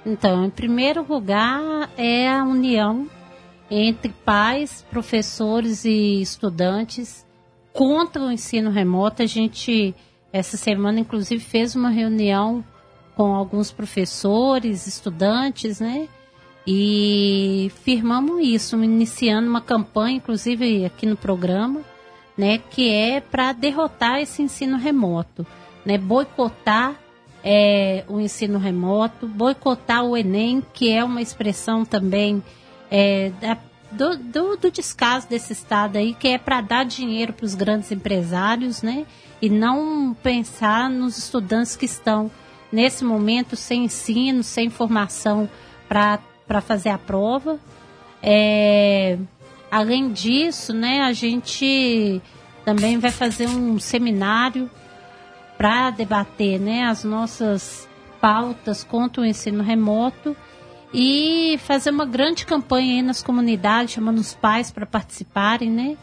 Então, 0.04 0.44
em 0.44 0.50
primeiro 0.50 1.06
lugar, 1.08 1.88
é 1.96 2.28
a 2.28 2.42
união 2.42 3.08
entre 3.70 4.12
pais, 4.24 4.84
professores 4.90 5.84
e 5.84 6.20
estudantes 6.20 7.24
contra 7.72 8.22
o 8.22 8.30
ensino 8.30 8.70
remoto. 8.70 9.22
A 9.22 9.26
gente, 9.26 9.94
essa 10.32 10.56
semana, 10.56 11.00
inclusive, 11.00 11.42
fez 11.42 11.74
uma 11.74 11.90
reunião 11.90 12.64
com 13.14 13.34
alguns 13.34 13.70
professores, 13.70 14.86
estudantes, 14.86 15.80
né? 15.80 16.08
E 16.66 17.70
firmamos 17.82 18.46
isso, 18.46 18.82
iniciando 18.82 19.48
uma 19.48 19.60
campanha, 19.60 20.16
inclusive 20.16 20.84
aqui 20.84 21.06
no 21.06 21.16
programa, 21.16 21.80
né? 22.36 22.58
Que 22.58 22.90
é 22.90 23.20
para 23.20 23.52
derrotar 23.52 24.20
esse 24.20 24.42
ensino 24.42 24.76
remoto, 24.76 25.46
né? 25.84 25.98
Boicotar 25.98 26.94
é, 27.42 28.04
o 28.08 28.20
ensino 28.20 28.58
remoto, 28.58 29.26
boicotar 29.26 30.04
o 30.04 30.16
Enem, 30.16 30.62
que 30.72 30.92
é 30.92 31.02
uma 31.02 31.22
expressão 31.22 31.84
também 31.84 32.42
é, 32.90 33.30
da, 33.40 33.56
do, 33.90 34.16
do, 34.16 34.56
do, 34.56 34.70
descaso 34.70 35.28
desse 35.28 35.52
Estado 35.52 35.98
aí, 35.98 36.14
que 36.14 36.28
é 36.28 36.38
para 36.38 36.60
dar 36.60 36.84
dinheiro 36.84 37.32
para 37.32 37.44
os 37.44 37.54
grandes 37.54 37.90
empresários, 37.90 38.82
né? 38.82 39.06
E 39.42 39.48
não 39.48 40.16
pensar 40.22 40.88
nos 40.88 41.18
estudantes 41.18 41.76
que 41.76 41.86
estão, 41.86 42.30
nesse 42.70 43.04
momento, 43.04 43.56
sem 43.56 43.84
ensino, 43.84 44.42
sem 44.42 44.70
formação 44.70 45.48
para 45.88 46.60
fazer 46.60 46.90
a 46.90 46.98
prova. 46.98 47.58
É, 48.22 49.18
além 49.70 50.12
disso, 50.12 50.72
né, 50.72 51.00
a 51.00 51.12
gente 51.12 52.20
também 52.64 52.98
vai 52.98 53.10
fazer 53.10 53.48
um 53.48 53.78
seminário 53.78 54.70
para 55.56 55.90
debater 55.90 56.60
né, 56.60 56.84
as 56.84 57.02
nossas 57.02 57.88
pautas 58.20 58.84
contra 58.84 59.22
o 59.22 59.26
ensino 59.26 59.62
remoto 59.62 60.36
e 60.92 61.58
fazer 61.58 61.90
uma 61.90 62.04
grande 62.04 62.44
campanha 62.44 62.96
aí 62.96 63.02
nas 63.02 63.22
comunidades, 63.22 63.94
chamando 63.94 64.18
os 64.18 64.34
pais 64.34 64.70
para 64.70 64.86
participarem, 64.86 65.70
né? 65.70 65.96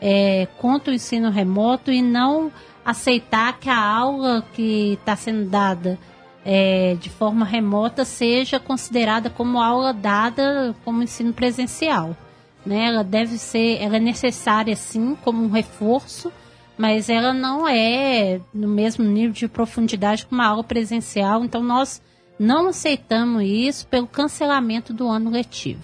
É, 0.00 0.48
contra 0.58 0.92
o 0.92 0.94
ensino 0.94 1.30
remoto 1.30 1.92
e 1.92 2.00
não 2.00 2.50
aceitar 2.84 3.58
que 3.58 3.68
a 3.68 3.78
aula 3.78 4.42
que 4.54 4.94
está 4.94 5.14
sendo 5.14 5.48
dada 5.48 5.98
é, 6.44 6.96
de 6.98 7.10
forma 7.10 7.44
remota 7.44 8.04
seja 8.04 8.58
considerada 8.58 9.28
como 9.28 9.60
aula 9.60 9.92
dada 9.92 10.74
como 10.84 11.02
ensino 11.02 11.32
presencial. 11.32 12.16
Né? 12.64 12.86
Ela 12.86 13.04
deve 13.04 13.38
ser, 13.38 13.78
ela 13.80 13.96
é 13.96 14.00
necessária 14.00 14.74
sim 14.74 15.16
como 15.22 15.44
um 15.44 15.50
reforço, 15.50 16.32
mas 16.78 17.08
ela 17.08 17.32
não 17.32 17.68
é 17.68 18.40
no 18.54 18.68
mesmo 18.68 19.04
nível 19.04 19.32
de 19.32 19.48
profundidade 19.48 20.26
que 20.26 20.32
uma 20.32 20.46
aula 20.46 20.64
presencial, 20.64 21.44
então 21.44 21.62
nós 21.62 22.00
não 22.40 22.68
aceitamos 22.68 23.42
isso 23.42 23.86
pelo 23.86 24.06
cancelamento 24.06 24.94
do 24.94 25.06
ano 25.06 25.28
letivo. 25.28 25.82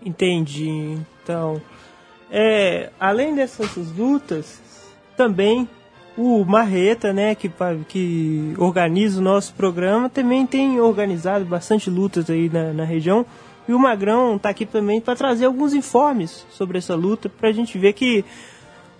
Entendi. 0.00 0.96
Então, 1.20 1.60
é, 2.30 2.90
além 3.00 3.34
dessas 3.34 3.76
lutas, 3.96 4.62
também 5.16 5.68
o 6.16 6.44
Marreta, 6.44 7.12
né, 7.12 7.34
que, 7.34 7.50
que 7.88 8.54
organiza 8.56 9.18
o 9.18 9.22
nosso 9.22 9.52
programa, 9.54 10.08
também 10.08 10.46
tem 10.46 10.80
organizado 10.80 11.44
bastante 11.44 11.90
lutas 11.90 12.30
aí 12.30 12.48
na, 12.48 12.72
na 12.72 12.84
região. 12.84 13.26
E 13.66 13.74
o 13.74 13.78
Magrão 13.80 14.36
está 14.36 14.50
aqui 14.50 14.64
também 14.64 15.00
para 15.00 15.16
trazer 15.16 15.46
alguns 15.46 15.74
informes 15.74 16.46
sobre 16.50 16.78
essa 16.78 16.94
luta, 16.94 17.28
para 17.28 17.48
a 17.48 17.52
gente 17.52 17.76
ver 17.76 17.94
que 17.94 18.24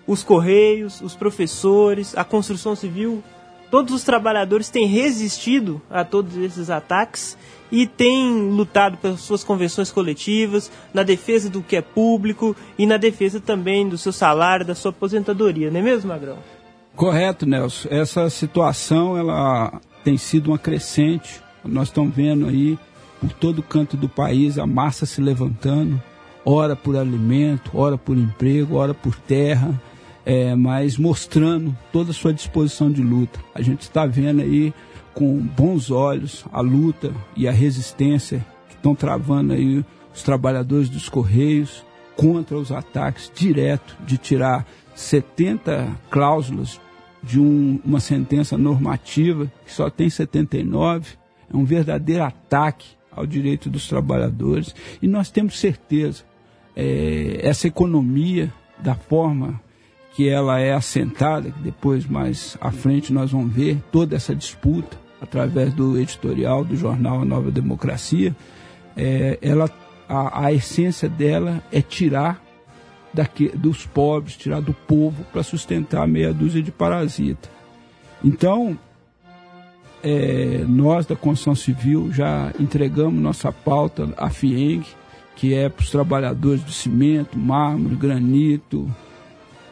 os 0.09 0.25
Correios, 0.25 1.01
os 1.01 1.15
professores, 1.15 2.17
a 2.19 2.25
construção 2.25 2.75
civil, 2.75 3.23
todos 3.71 3.95
os 3.95 4.05
trabalhadores 4.05 4.69
têm 4.69 4.87
resistido 4.87 5.81
a 5.91 6.05
todos 6.05 6.37
esses 6.37 6.71
ataques 6.71 7.37
e 7.71 7.87
têm 7.87 8.51
lutado 8.51 8.97
pelas 8.97 9.21
suas 9.21 9.43
convenções 9.43 9.91
coletivas, 9.91 10.71
na 10.95 11.03
defesa 11.03 11.51
do 11.51 11.63
que 11.63 11.77
é 11.77 11.83
público 11.83 12.55
e 12.79 12.87
na 12.87 12.97
defesa 12.97 13.41
também 13.41 13.89
do 13.89 13.99
seu 13.99 14.13
salário, 14.13 14.65
da 14.65 14.75
sua 14.75 14.91
aposentadoria, 14.91 15.71
não 15.71 15.81
é 15.81 15.83
mesmo, 15.83 16.09
Magrão? 16.09 16.39
Correto, 16.95 17.45
Nelson. 17.45 17.89
Essa 17.91 18.31
situação 18.31 19.19
ela 19.19 19.81
tem 20.03 20.17
sido 20.17 20.49
uma 20.49 20.59
crescente. 20.59 21.43
Nós 21.65 21.89
estamos 21.89 22.15
vendo 22.15 22.47
aí 22.47 22.79
por 23.21 23.33
todo 23.33 23.63
canto 23.63 23.97
do 23.97 24.09
país 24.09 24.59
a 24.59 24.67
massa 24.67 25.05
se 25.05 25.21
levantando, 25.21 26.01
ora 26.45 26.77
por 26.77 26.97
alimento, 26.97 27.71
ora 27.75 27.99
por 27.99 28.17
emprego, 28.17 28.77
ora 28.77 28.95
por 28.95 29.17
terra, 29.17 29.75
é, 30.27 30.57
mas 30.57 30.99
mostrando 30.99 31.75
toda 31.93 32.11
a 32.11 32.15
sua 32.15 32.35
disposição 32.35 32.91
de 32.91 33.01
luta. 33.01 33.39
A 33.55 33.63
gente 33.63 33.83
está 33.83 34.05
vendo 34.05 34.43
aí 34.43 34.75
com 35.15 35.39
bons 35.39 35.89
olhos 35.93 36.45
a 36.53 36.61
luta 36.61 37.15
e 37.37 37.47
a 37.47 37.53
resistência 37.53 38.45
que 38.69 38.75
estão 38.75 38.93
travando 38.93 39.53
aí 39.53 39.85
os 40.13 40.23
trabalhadores 40.25 40.89
dos 40.89 41.09
Correios 41.09 41.85
contra 42.17 42.57
os 42.57 42.73
ataques 42.73 43.31
direto 43.33 43.97
de 44.05 44.19
tirar 44.19 44.67
70 44.97 45.97
cláusulas 46.11 46.81
de 47.23 47.39
um, 47.39 47.79
uma 47.85 48.01
sentença 48.01 48.59
normativa 48.59 49.51
que 49.65 49.73
só 49.73 49.89
tem 49.89 50.11
79. 50.11 51.17
É 51.53 51.57
um 51.57 51.65
verdadeiro 51.65 52.25
ataque 52.25 52.89
ao 53.13 53.27
direito 53.27 53.71
dos 53.71 53.87
trabalhadores 53.87 54.75
e 55.01 55.07
nós 55.07 55.31
temos 55.31 55.59
certeza 55.59 56.25
é, 56.75 57.39
essa 57.43 57.69
economia 57.69 58.53
da 58.79 58.95
forma 58.95 59.61
que 60.17 60.31
ela 60.31 60.59
é 60.59 60.73
assentada, 60.73 61.51
que 61.51 61.61
depois 61.61 62.07
mais 62.07 62.57
à 62.59 62.73
frente 62.73 63.13
nós 63.13 63.33
vamos 63.33 63.53
ver 63.53 63.83
toda 63.93 64.17
essa 64.17 64.35
disputa 64.35 64.97
através 65.21 65.75
do 65.75 65.99
editorial 65.99 66.65
do 66.65 66.75
jornal 66.75 67.23
Nova 67.23 67.51
Democracia, 67.51 68.35
é, 68.97 69.39
ela, 69.43 69.71
a, 70.09 70.47
a, 70.47 70.53
essência 70.55 71.07
dela 71.07 71.63
é 71.71 71.83
tirar 71.83 72.43
daqui, 73.13 73.49
dos 73.49 73.85
pobres, 73.85 74.39
tirar 74.39 74.63
do 74.63 74.73
povo 74.73 75.23
para 75.31 75.43
sustentar 75.43 76.09
meia 76.09 76.33
dúzia 76.33 76.63
de 76.63 76.73
parasitas. 76.73 77.51
Então, 78.25 78.79
é, 80.03 80.65
nós 80.67 81.05
da 81.05 81.15
construção 81.15 81.55
civil 81.55 82.11
já 82.11 82.55
entregamos 82.59 83.21
nossa 83.21 83.53
pauta 83.53 84.15
à 84.17 84.31
FIENG, 84.31 84.87
que 85.35 85.53
é 85.53 85.69
para 85.69 85.83
os 85.83 85.91
trabalhadores 85.91 86.63
do 86.63 86.73
cimento, 86.73 87.39
mármore, 87.39 87.97
granito, 87.97 88.91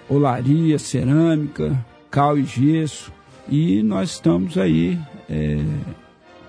olaria, 0.08 0.78
cerâmica, 0.78 1.84
cal 2.10 2.38
e 2.38 2.44
gesso. 2.44 3.12
E 3.48 3.82
nós 3.82 4.10
estamos 4.10 4.56
aí 4.56 4.98
é, 5.28 5.58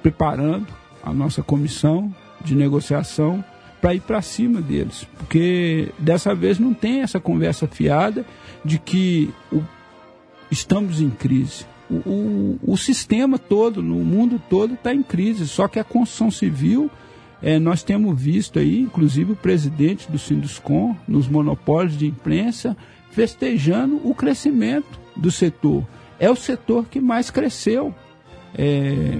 preparando 0.01 0.67
a 1.03 1.13
nossa 1.13 1.43
comissão 1.43 2.13
de 2.41 2.55
negociação 2.55 3.43
para 3.81 3.93
ir 3.93 4.01
para 4.01 4.21
cima 4.21 4.61
deles. 4.61 5.07
Porque 5.17 5.89
dessa 5.99 6.33
vez 6.33 6.57
não 6.57 6.73
tem 6.73 7.01
essa 7.01 7.19
conversa 7.19 7.67
fiada 7.67 8.25
de 8.63 8.79
que 8.79 9.33
o, 9.51 9.61
estamos 10.49 11.01
em 11.01 11.09
crise. 11.09 11.65
O, 11.89 11.95
o, 12.09 12.59
o, 12.63 12.77
sistema 12.77 13.37
todo, 13.37 13.83
no 13.83 13.97
mundo 13.97 14.41
todo, 14.49 14.73
está 14.73 14.93
em 14.93 15.03
crise. 15.03 15.47
Só 15.47 15.67
que 15.67 15.79
a 15.79 15.83
construção 15.83 16.31
civil, 16.31 16.89
é, 17.41 17.59
nós 17.59 17.83
temos 17.83 18.19
visto 18.19 18.59
aí, 18.59 18.81
inclusive 18.81 19.33
o 19.33 19.35
presidente 19.35 20.11
do 20.11 20.17
Sinduscom, 20.17 20.95
nos 21.07 21.27
monopólios 21.27 21.97
de 21.97 22.07
imprensa, 22.07 22.75
festejando 23.11 23.99
o 24.03 24.13
crescimento 24.13 24.99
do 25.15 25.31
setor. 25.31 25.85
É 26.19 26.29
o 26.29 26.35
setor 26.35 26.85
que 26.85 26.99
mais 26.99 27.29
cresceu, 27.29 27.93
é, 28.57 29.19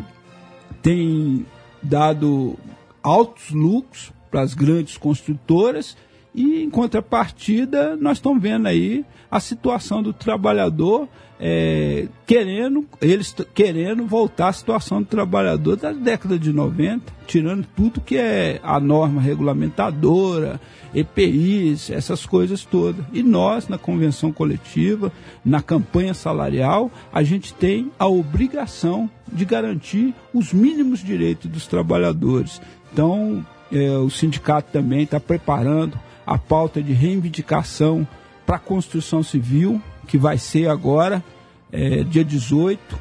tem 0.81 1.45
dado 1.81 2.57
altos 3.03 3.51
lucros 3.51 4.11
para 4.31 4.41
as 4.41 4.53
grandes 4.53 4.97
construtoras 4.97 5.95
e, 6.35 6.63
em 6.63 6.69
contrapartida, 6.69 7.95
nós 7.95 8.17
estamos 8.17 8.41
vendo 8.41 8.67
aí 8.67 9.05
a 9.31 9.39
situação 9.39 10.03
do 10.03 10.13
trabalhador 10.13 11.07
é, 11.39 12.07
querendo, 12.25 12.85
eles 13.01 13.35
querendo 13.53 14.05
voltar 14.05 14.49
à 14.49 14.53
situação 14.53 15.01
do 15.01 15.07
trabalhador 15.07 15.75
da 15.75 15.91
década 15.91 16.39
de 16.39 16.51
90, 16.53 17.11
tirando 17.27 17.67
tudo 17.75 18.01
que 18.01 18.17
é 18.17 18.59
a 18.63 18.79
norma 18.79 19.21
regulamentadora, 19.21 20.59
EPIs, 20.93 21.89
essas 21.89 22.25
coisas 22.25 22.63
todas. 22.63 23.05
E 23.11 23.21
nós, 23.21 23.67
na 23.67 23.77
convenção 23.77 24.31
coletiva, 24.31 25.11
na 25.43 25.61
campanha 25.61 26.13
salarial, 26.13 26.89
a 27.11 27.21
gente 27.23 27.53
tem 27.53 27.91
a 27.99 28.07
obrigação 28.07 29.09
de 29.31 29.43
garantir 29.43 30.13
os 30.33 30.53
mínimos 30.53 31.03
direitos 31.03 31.49
dos 31.51 31.67
trabalhadores. 31.67 32.61
Então, 32.93 33.45
é, 33.71 33.89
o 33.97 34.09
sindicato 34.09 34.71
também 34.71 35.03
está 35.03 35.19
preparando 35.19 35.99
a 36.25 36.37
pauta 36.37 36.81
de 36.81 36.93
reivindicação 36.93 38.07
para 38.45 38.57
a 38.57 38.59
construção 38.59 39.23
civil, 39.23 39.81
que 40.07 40.17
vai 40.17 40.37
ser 40.37 40.69
agora, 40.69 41.23
é, 41.71 42.03
dia 42.03 42.23
18, 42.23 42.97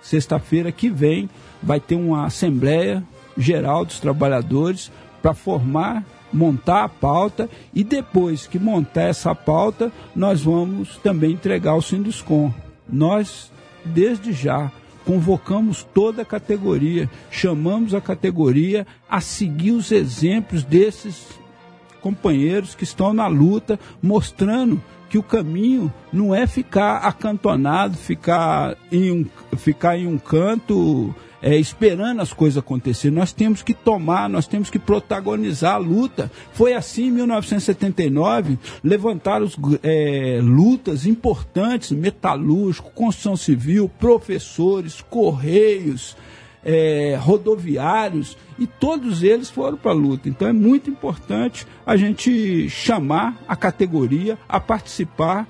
sexta-feira 0.00 0.72
que 0.72 0.88
vem, 0.88 1.28
vai 1.62 1.80
ter 1.80 1.94
uma 1.94 2.26
Assembleia 2.26 3.02
Geral 3.36 3.84
dos 3.84 4.00
Trabalhadores 4.00 4.90
para 5.20 5.34
formar, 5.34 6.04
montar 6.32 6.84
a 6.84 6.88
pauta 6.88 7.48
e 7.74 7.84
depois 7.84 8.46
que 8.46 8.58
montar 8.58 9.02
essa 9.02 9.34
pauta, 9.34 9.92
nós 10.14 10.42
vamos 10.42 10.96
também 10.98 11.32
entregar 11.32 11.74
o 11.74 11.82
Sinduscom. 11.82 12.52
Nós, 12.88 13.50
desde 13.84 14.32
já, 14.32 14.70
convocamos 15.04 15.86
toda 15.94 16.22
a 16.22 16.24
categoria, 16.24 17.08
chamamos 17.30 17.94
a 17.94 18.00
categoria 18.00 18.86
a 19.08 19.20
seguir 19.20 19.72
os 19.72 19.92
exemplos 19.92 20.64
desses 20.64 21.26
companheiros 22.00 22.74
que 22.74 22.84
estão 22.84 23.12
na 23.12 23.26
luta, 23.26 23.78
mostrando 24.02 24.82
que 25.08 25.18
o 25.18 25.22
caminho 25.22 25.92
não 26.12 26.34
é 26.34 26.46
ficar 26.46 26.98
acantonado, 26.98 27.96
ficar 27.96 28.76
em 28.90 29.12
um, 29.12 29.56
ficar 29.56 29.96
em 29.96 30.06
um 30.06 30.18
canto 30.18 31.14
é, 31.40 31.56
esperando 31.56 32.20
as 32.20 32.32
coisas 32.32 32.58
acontecerem. 32.58 33.16
Nós 33.16 33.32
temos 33.32 33.62
que 33.62 33.72
tomar, 33.72 34.28
nós 34.28 34.46
temos 34.46 34.68
que 34.68 34.78
protagonizar 34.78 35.74
a 35.74 35.78
luta. 35.78 36.30
Foi 36.52 36.74
assim 36.74 37.06
em 37.06 37.10
1979, 37.12 38.58
levantaram 38.82 39.48
é, 39.82 40.40
lutas 40.42 41.06
importantes, 41.06 41.92
metalúrgico, 41.92 42.90
construção 42.90 43.36
civil, 43.36 43.88
professores, 43.88 45.00
correios, 45.08 46.16
é, 46.66 47.16
rodoviários, 47.20 48.36
e 48.58 48.66
todos 48.66 49.22
eles 49.22 49.48
foram 49.48 49.78
para 49.78 49.92
a 49.92 49.94
luta. 49.94 50.28
Então 50.28 50.48
é 50.48 50.52
muito 50.52 50.90
importante 50.90 51.64
a 51.86 51.96
gente 51.96 52.68
chamar 52.68 53.40
a 53.46 53.54
categoria 53.54 54.36
a 54.48 54.58
participar 54.58 55.46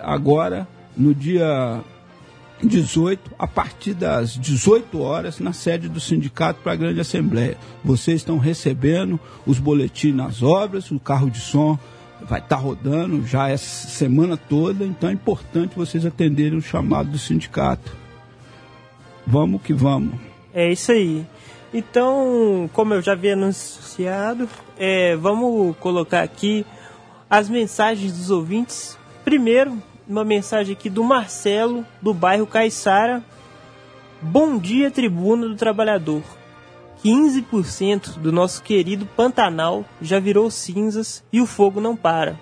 agora 0.00 0.66
no 0.96 1.14
dia 1.14 1.80
18, 2.60 3.30
a 3.38 3.46
partir 3.46 3.94
das 3.94 4.36
18 4.36 5.00
horas, 5.00 5.38
na 5.38 5.52
sede 5.52 5.88
do 5.88 6.00
sindicato 6.00 6.60
para 6.62 6.72
a 6.72 6.76
grande 6.76 6.98
assembleia. 6.98 7.56
Vocês 7.84 8.16
estão 8.16 8.36
recebendo 8.36 9.20
os 9.46 9.60
boletins 9.60 10.16
nas 10.16 10.42
obras, 10.42 10.90
o 10.90 10.98
carro 10.98 11.30
de 11.30 11.38
som 11.38 11.78
vai 12.22 12.40
estar 12.40 12.56
tá 12.56 12.62
rodando 12.62 13.24
já 13.24 13.48
essa 13.48 13.86
semana 13.88 14.36
toda, 14.36 14.84
então 14.84 15.10
é 15.10 15.12
importante 15.12 15.76
vocês 15.76 16.04
atenderem 16.04 16.58
o 16.58 16.62
chamado 16.62 17.10
do 17.10 17.18
sindicato. 17.18 17.94
Vamos 19.24 19.62
que 19.62 19.72
vamos. 19.72 20.35
É 20.56 20.72
isso 20.72 20.90
aí. 20.90 21.26
Então, 21.74 22.70
como 22.72 22.94
eu 22.94 23.02
já 23.02 23.12
havia 23.12 23.34
anunciado, 23.34 24.48
é, 24.78 25.14
vamos 25.14 25.76
colocar 25.76 26.22
aqui 26.22 26.64
as 27.28 27.50
mensagens 27.50 28.10
dos 28.10 28.30
ouvintes. 28.30 28.98
Primeiro, 29.22 29.76
uma 30.08 30.24
mensagem 30.24 30.72
aqui 30.72 30.88
do 30.88 31.04
Marcelo, 31.04 31.84
do 32.00 32.14
bairro 32.14 32.46
Caiçara. 32.46 33.22
Bom 34.22 34.56
dia, 34.56 34.90
tribuna 34.90 35.46
do 35.46 35.56
trabalhador. 35.56 36.22
15% 37.04 38.18
do 38.18 38.32
nosso 38.32 38.62
querido 38.62 39.04
Pantanal 39.04 39.84
já 40.00 40.18
virou 40.18 40.50
cinzas 40.50 41.22
e 41.30 41.38
o 41.38 41.44
fogo 41.44 41.82
não 41.82 41.94
para. 41.94 42.40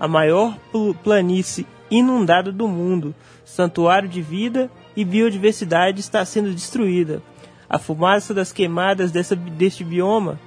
A 0.00 0.08
maior 0.08 0.58
planície 1.04 1.64
inundada 1.88 2.50
do 2.50 2.66
mundo, 2.66 3.14
santuário 3.44 4.08
de 4.08 4.20
vida 4.20 4.68
e 4.96 5.04
biodiversidade 5.04 6.00
está 6.00 6.24
sendo 6.24 6.52
destruída. 6.52 7.22
A 7.68 7.78
fumaça 7.78 8.32
das 8.32 8.52
queimadas 8.52 9.10
dessa, 9.10 9.34
deste 9.34 9.82
bioma 9.82 10.38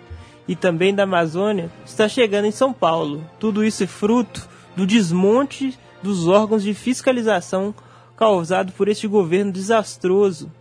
e 0.48 0.56
também 0.56 0.96
da 0.96 1.04
Amazônia 1.04 1.70
está 1.86 2.08
chegando 2.08 2.46
em 2.46 2.52
São 2.52 2.74
Paulo. 2.74 3.24
Tudo 3.40 3.64
isso 3.64 3.84
é 3.84 3.88
fruto 3.88 4.48
do 4.76 4.88
desmonte 4.88 5.78
dos 6.02 6.28
órgãos 6.28 6.64
de 6.64 6.74
fiscalização 6.74 7.76
causado 8.16 8.72
por 8.72 8.88
este 8.88 9.08
governo 9.08 9.52
desastroso. 9.52 10.52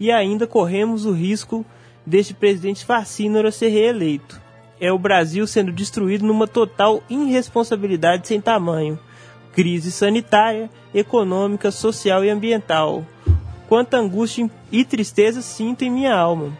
E 0.00 0.10
ainda 0.10 0.46
corremos 0.46 1.04
o 1.04 1.12
risco 1.12 1.64
deste 2.04 2.32
presidente 2.32 2.84
fascínora 2.84 3.50
ser 3.50 3.68
reeleito. 3.68 4.40
É 4.80 4.92
o 4.92 4.98
Brasil 4.98 5.46
sendo 5.46 5.72
destruído 5.72 6.24
numa 6.24 6.46
total 6.46 7.02
irresponsabilidade 7.10 8.26
sem 8.26 8.40
tamanho. 8.40 8.98
Crise 9.52 9.90
sanitária, 9.90 10.70
econômica, 10.94 11.70
social 11.70 12.24
e 12.24 12.30
ambiental 12.30 13.04
quanta 13.68 13.98
angústia 13.98 14.50
e 14.72 14.84
tristeza 14.84 15.42
sinto 15.42 15.82
em 15.82 15.90
minha 15.90 16.14
alma. 16.14 16.52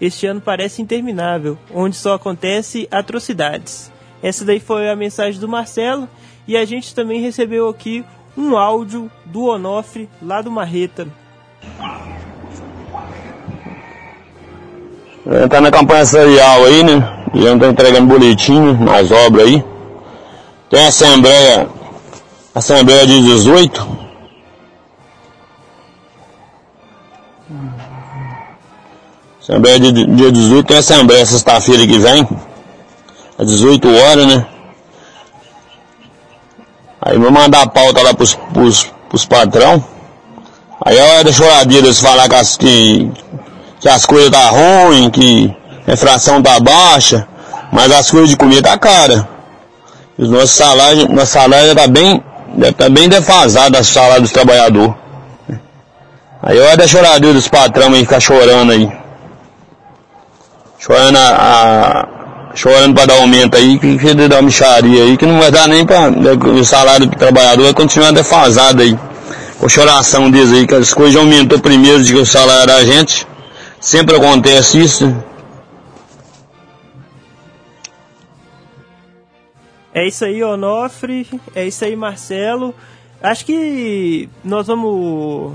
Este 0.00 0.26
ano 0.26 0.40
parece 0.40 0.80
interminável, 0.80 1.58
onde 1.74 1.96
só 1.96 2.14
acontece 2.14 2.86
atrocidades. 2.90 3.90
Essa 4.22 4.44
daí 4.44 4.60
foi 4.60 4.88
a 4.88 4.96
mensagem 4.96 5.40
do 5.40 5.48
Marcelo 5.48 6.08
e 6.46 6.56
a 6.56 6.64
gente 6.64 6.94
também 6.94 7.20
recebeu 7.20 7.68
aqui 7.68 8.04
um 8.36 8.56
áudio 8.56 9.10
do 9.24 9.44
Onofre 9.44 10.08
lá 10.22 10.42
do 10.42 10.50
Marreta. 10.50 11.08
É, 15.26 15.48
tá 15.48 15.60
na 15.60 15.70
campanha 15.70 16.04
serial 16.04 16.64
aí, 16.64 16.84
né? 16.84 17.24
E 17.34 17.44
eu 17.44 17.58
tô 17.58 17.66
entregando 17.66 18.06
boletim 18.06 18.60
nas 18.74 19.10
obras 19.10 19.46
aí. 19.46 19.64
Tem 20.70 20.84
a 20.84 20.88
assembleia, 20.88 21.68
assembleia 22.54 23.06
de 23.06 23.22
18, 23.22 24.05
Assembleia 29.40 29.78
de 29.78 29.92
dia 29.92 30.32
18 30.32 30.66
tem 30.66 30.78
assembleia 30.78 31.24
sexta-feira 31.24 31.86
que 31.86 31.96
vem, 31.96 32.28
às 33.38 33.46
18 33.46 33.88
horas, 33.88 34.26
né? 34.26 34.46
Aí 37.00 37.16
vou 37.16 37.30
mandar 37.30 37.62
a 37.62 37.66
pauta 37.68 38.02
lá 38.02 38.12
pros, 38.12 38.34
pros, 38.52 38.92
pros 39.08 39.24
patrão. 39.24 39.84
Aí 40.84 40.98
é 40.98 41.02
hora 41.02 41.22
da 41.22 41.32
choradeira 41.32 41.94
falar 41.94 42.28
que 42.28 42.34
as, 42.34 42.56
que, 42.56 43.12
que 43.78 43.88
as 43.88 44.04
coisas 44.04 44.30
tá 44.30 44.50
ruim, 44.50 45.08
que 45.08 45.54
a 45.86 45.92
infração 45.92 46.42
tá 46.42 46.58
baixa, 46.58 47.28
mas 47.70 47.92
as 47.92 48.10
coisas 48.10 48.30
de 48.30 48.36
comida 48.36 48.70
tá 48.70 48.76
cara. 48.76 49.28
Os 50.18 50.28
nossos 50.28 50.50
salários, 50.50 51.08
nosso 51.08 51.32
salário 51.32 51.76
tá 51.76 51.86
bem, 51.86 52.20
tá 52.76 52.88
bem 52.88 53.08
defasado 53.08 53.78
do 53.78 53.84
salário 53.84 54.22
dos 54.22 54.32
trabalhadores. 54.32 55.05
Aí 56.46 56.58
hora 56.58 56.76
da 56.76 56.88
choradeira 56.88 57.34
dos 57.34 57.48
patrão 57.48 57.92
aí 57.92 58.00
ficar 58.00 58.20
chorando 58.20 58.72
aí 58.72 59.06
chorando, 60.86 61.16
a, 61.16 61.30
a, 62.52 62.56
chorando 62.56 62.94
para 62.94 63.06
dar 63.06 63.14
aumento 63.14 63.56
aí, 63.56 63.78
que 63.78 63.98
filho 63.98 64.42
micharia 64.42 65.02
aí, 65.02 65.16
que 65.16 65.26
não 65.26 65.40
vai 65.40 65.50
dar 65.50 65.66
nem 65.68 65.84
para 65.84 66.10
né, 66.10 66.30
o 66.32 66.64
salário 66.64 67.06
do 67.06 67.16
trabalhador 67.16 67.64
vai 67.64 67.74
continuar 67.74 68.12
defasado 68.12 68.82
aí. 68.82 68.96
Com 69.58 69.68
choração 69.68 70.30
deles 70.30 70.52
aí, 70.52 70.66
que 70.66 70.74
as 70.74 70.94
coisas 70.94 71.16
aumentou 71.16 71.58
primeiro 71.58 72.02
de 72.02 72.12
que 72.12 72.20
o 72.20 72.26
salário 72.26 72.66
da 72.66 72.84
gente. 72.84 73.26
Sempre 73.80 74.16
acontece 74.16 74.80
isso. 74.80 75.16
É 79.94 80.06
isso 80.06 80.24
aí, 80.24 80.42
Onofre. 80.42 81.26
É 81.54 81.66
isso 81.66 81.84
aí, 81.84 81.96
Marcelo. 81.96 82.74
Acho 83.22 83.46
que 83.46 84.28
nós 84.44 84.66
vamos 84.66 85.54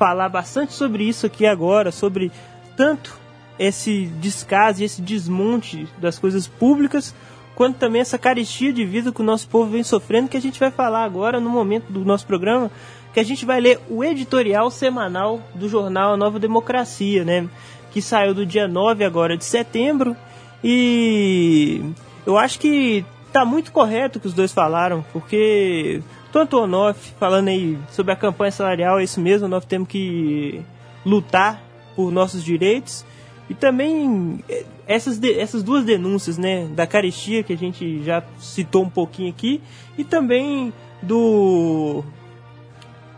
falar 0.00 0.30
bastante 0.30 0.72
sobre 0.72 1.04
isso 1.04 1.26
aqui 1.26 1.44
agora, 1.44 1.92
sobre 1.92 2.32
tanto 2.74 3.20
esse 3.58 4.06
descaso, 4.18 4.82
esse 4.82 5.02
desmonte 5.02 5.86
das 5.98 6.18
coisas 6.18 6.48
públicas, 6.48 7.14
quanto 7.54 7.76
também 7.76 8.00
essa 8.00 8.18
carestia 8.18 8.72
de 8.72 8.82
vida 8.82 9.12
que 9.12 9.20
o 9.20 9.24
nosso 9.24 9.46
povo 9.46 9.72
vem 9.72 9.82
sofrendo, 9.82 10.30
que 10.30 10.38
a 10.38 10.40
gente 10.40 10.58
vai 10.58 10.70
falar 10.70 11.04
agora 11.04 11.38
no 11.38 11.50
momento 11.50 11.92
do 11.92 12.02
nosso 12.02 12.26
programa, 12.26 12.70
que 13.12 13.20
a 13.20 13.22
gente 13.22 13.44
vai 13.44 13.60
ler 13.60 13.78
o 13.90 14.02
editorial 14.02 14.70
semanal 14.70 15.42
do 15.54 15.68
jornal 15.68 16.16
Nova 16.16 16.38
Democracia, 16.38 17.22
né? 17.22 17.46
Que 17.90 18.00
saiu 18.00 18.32
do 18.32 18.46
dia 18.46 18.66
9 18.66 19.04
agora 19.04 19.36
de 19.36 19.44
setembro. 19.44 20.16
E 20.64 21.82
eu 22.24 22.38
acho 22.38 22.58
que 22.58 23.04
tá 23.30 23.44
muito 23.44 23.70
correto 23.70 24.16
o 24.16 24.22
que 24.22 24.28
os 24.28 24.34
dois 24.34 24.50
falaram, 24.50 25.04
porque 25.12 26.00
tanto 26.32 26.56
o 26.56 26.62
Onof 26.62 27.12
falando 27.18 27.48
aí 27.48 27.78
sobre 27.90 28.12
a 28.12 28.16
campanha 28.16 28.52
salarial, 28.52 28.98
é 28.98 29.04
isso 29.04 29.20
mesmo, 29.20 29.48
nós 29.48 29.64
temos 29.64 29.88
que 29.88 30.62
lutar 31.04 31.62
por 31.94 32.10
nossos 32.10 32.42
direitos. 32.42 33.04
E 33.48 33.54
também 33.54 34.44
é, 34.48 34.64
essas, 34.86 35.18
de, 35.18 35.38
essas 35.38 35.62
duas 35.62 35.84
denúncias, 35.84 36.38
né, 36.38 36.66
da 36.68 36.86
carestia 36.86 37.42
que 37.42 37.52
a 37.52 37.56
gente 37.56 38.02
já 38.04 38.22
citou 38.38 38.84
um 38.84 38.88
pouquinho 38.88 39.30
aqui, 39.30 39.60
e 39.98 40.04
também 40.04 40.72
do 41.02 42.04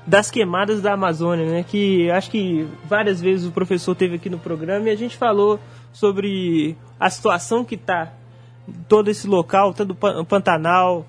das 0.05 0.31
queimadas 0.31 0.83
da 0.83 0.95
Amazônia, 0.95 1.47
né, 1.47 1.65
que 1.67 2.11
acho 2.11 2.31
que 2.31 2.67
várias 2.85 3.21
vezes 3.21 3.47
o 3.47 3.53
professor 3.53 3.95
teve 3.95 4.17
aqui 4.17 4.29
no 4.29 4.39
programa 4.39 4.89
e 4.89 4.91
a 4.91 4.97
gente 4.97 5.17
falou 5.17 5.61
sobre 5.93 6.77
a 6.99 7.09
situação 7.09 7.65
que 7.65 7.77
está 7.77 8.13
todo 8.89 9.11
esse 9.11 9.29
local, 9.29 9.73
tanto 9.73 9.93
o 9.93 10.25
Pantanal, 10.25 11.07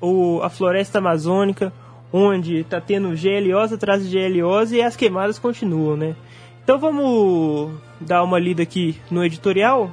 ou 0.00 0.42
a 0.42 0.50
floresta 0.50 0.98
amazônica, 0.98 1.72
onde 2.12 2.58
está 2.58 2.80
tendo 2.80 3.08
GLOs 3.08 3.72
atrás 3.72 4.08
de 4.08 4.16
GLOs 4.16 4.72
e 4.72 4.80
as 4.80 4.94
queimadas 4.94 5.38
continuam, 5.38 5.96
né? 5.96 6.14
Então 6.62 6.78
vamos 6.78 7.72
dar 8.00 8.22
uma 8.22 8.38
lida 8.38 8.62
aqui 8.62 8.98
no 9.10 9.24
editorial. 9.24 9.90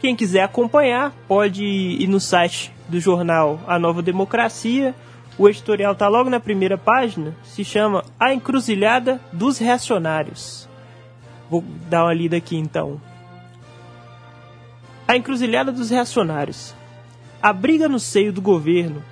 Quem 0.00 0.14
quiser 0.14 0.42
acompanhar 0.42 1.12
pode 1.26 1.64
ir 1.64 2.06
no 2.06 2.20
site 2.20 2.72
do 2.88 3.00
jornal 3.00 3.58
A 3.66 3.78
Nova 3.78 4.02
Democracia. 4.02 4.94
O 5.38 5.48
editorial 5.48 5.92
está 5.92 6.06
logo 6.06 6.30
na 6.30 6.38
primeira 6.38 6.78
página. 6.78 7.34
Se 7.42 7.64
chama 7.64 8.04
A 8.20 8.32
Encruzilhada 8.32 9.20
dos 9.32 9.58
Reacionários. 9.58 10.68
Vou 11.50 11.64
dar 11.88 12.04
uma 12.04 12.14
lida 12.14 12.36
aqui 12.36 12.56
então. 12.56 13.00
A 15.08 15.16
Encruzilhada 15.16 15.72
dos 15.72 15.90
Reacionários. 15.90 16.74
A 17.42 17.52
briga 17.52 17.88
no 17.88 17.98
seio 17.98 18.32
do 18.32 18.40
governo 18.40 19.02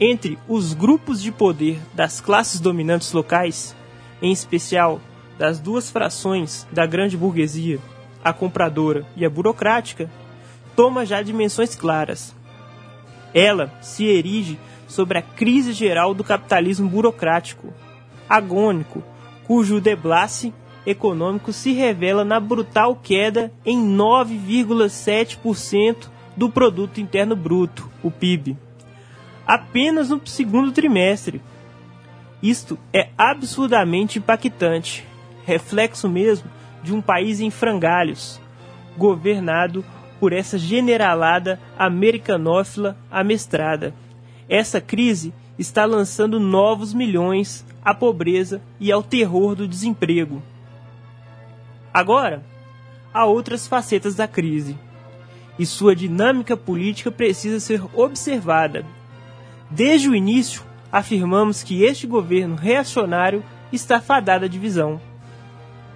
entre 0.00 0.38
os 0.48 0.74
grupos 0.74 1.20
de 1.20 1.32
poder 1.32 1.80
das 1.94 2.20
classes 2.20 2.60
dominantes 2.60 3.12
locais, 3.12 3.74
em 4.22 4.32
especial 4.32 5.00
das 5.38 5.60
duas 5.60 5.90
frações 5.90 6.66
da 6.72 6.86
grande 6.86 7.16
burguesia, 7.16 7.78
a 8.22 8.32
compradora 8.32 9.04
e 9.16 9.24
a 9.24 9.30
burocrática, 9.30 10.10
toma 10.74 11.06
já 11.06 11.22
dimensões 11.22 11.74
claras. 11.74 12.34
Ela 13.34 13.72
se 13.80 14.04
erige 14.04 14.58
sobre 14.86 15.18
a 15.18 15.22
crise 15.22 15.72
geral 15.72 16.14
do 16.14 16.22
capitalismo 16.24 16.88
burocrático, 16.88 17.74
agônico, 18.28 19.02
cujo 19.44 19.80
deblace 19.80 20.52
econômico 20.86 21.52
se 21.52 21.72
revela 21.72 22.24
na 22.24 22.38
brutal 22.40 22.96
queda 22.96 23.52
em 23.64 23.78
9,7% 23.94 26.08
do 26.36 26.48
produto 26.48 27.00
interno 27.00 27.36
bruto, 27.36 27.90
o 28.02 28.10
PIB, 28.10 28.56
apenas 29.48 30.10
no 30.10 30.20
segundo 30.26 30.70
trimestre. 30.70 31.40
Isto 32.42 32.78
é 32.92 33.08
absurdamente 33.16 34.18
impactante, 34.18 35.06
reflexo 35.46 36.06
mesmo 36.06 36.50
de 36.82 36.94
um 36.94 37.00
país 37.00 37.40
em 37.40 37.50
frangalhos, 37.50 38.38
governado 38.94 39.82
por 40.20 40.34
essa 40.34 40.58
generalada 40.58 41.58
americanófila 41.78 42.94
amestrada. 43.10 43.94
Essa 44.48 44.82
crise 44.82 45.32
está 45.58 45.86
lançando 45.86 46.38
novos 46.38 46.92
milhões 46.92 47.64
à 47.82 47.94
pobreza 47.94 48.60
e 48.78 48.92
ao 48.92 49.02
terror 49.02 49.54
do 49.54 49.66
desemprego. 49.66 50.42
Agora, 51.92 52.42
há 53.14 53.24
outras 53.24 53.66
facetas 53.66 54.14
da 54.14 54.28
crise, 54.28 54.78
e 55.58 55.64
sua 55.64 55.96
dinâmica 55.96 56.56
política 56.56 57.10
precisa 57.10 57.58
ser 57.58 57.82
observada. 57.94 58.84
Desde 59.70 60.08
o 60.08 60.14
início, 60.14 60.62
afirmamos 60.90 61.62
que 61.62 61.82
este 61.82 62.06
governo 62.06 62.56
reacionário 62.56 63.44
está 63.72 64.00
fadado 64.00 64.46
à 64.46 64.48
divisão. 64.48 65.00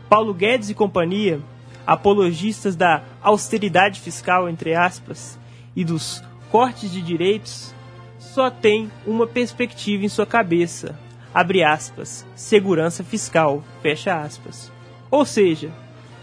Paulo 0.08 0.34
Guedes 0.34 0.68
e 0.68 0.74
companhia, 0.74 1.40
apologistas 1.86 2.76
da 2.76 3.02
austeridade 3.22 4.00
fiscal, 4.00 4.48
entre 4.48 4.74
aspas, 4.74 5.38
e 5.74 5.84
dos 5.84 6.22
cortes 6.50 6.90
de 6.90 7.00
direitos, 7.00 7.74
só 8.18 8.50
têm 8.50 8.90
uma 9.06 9.26
perspectiva 9.26 10.04
em 10.04 10.08
sua 10.08 10.26
cabeça, 10.26 10.98
abre 11.32 11.64
aspas, 11.64 12.26
segurança 12.34 13.02
fiscal, 13.02 13.64
fecha 13.82 14.14
aspas. 14.14 14.70
Ou 15.10 15.24
seja, 15.24 15.70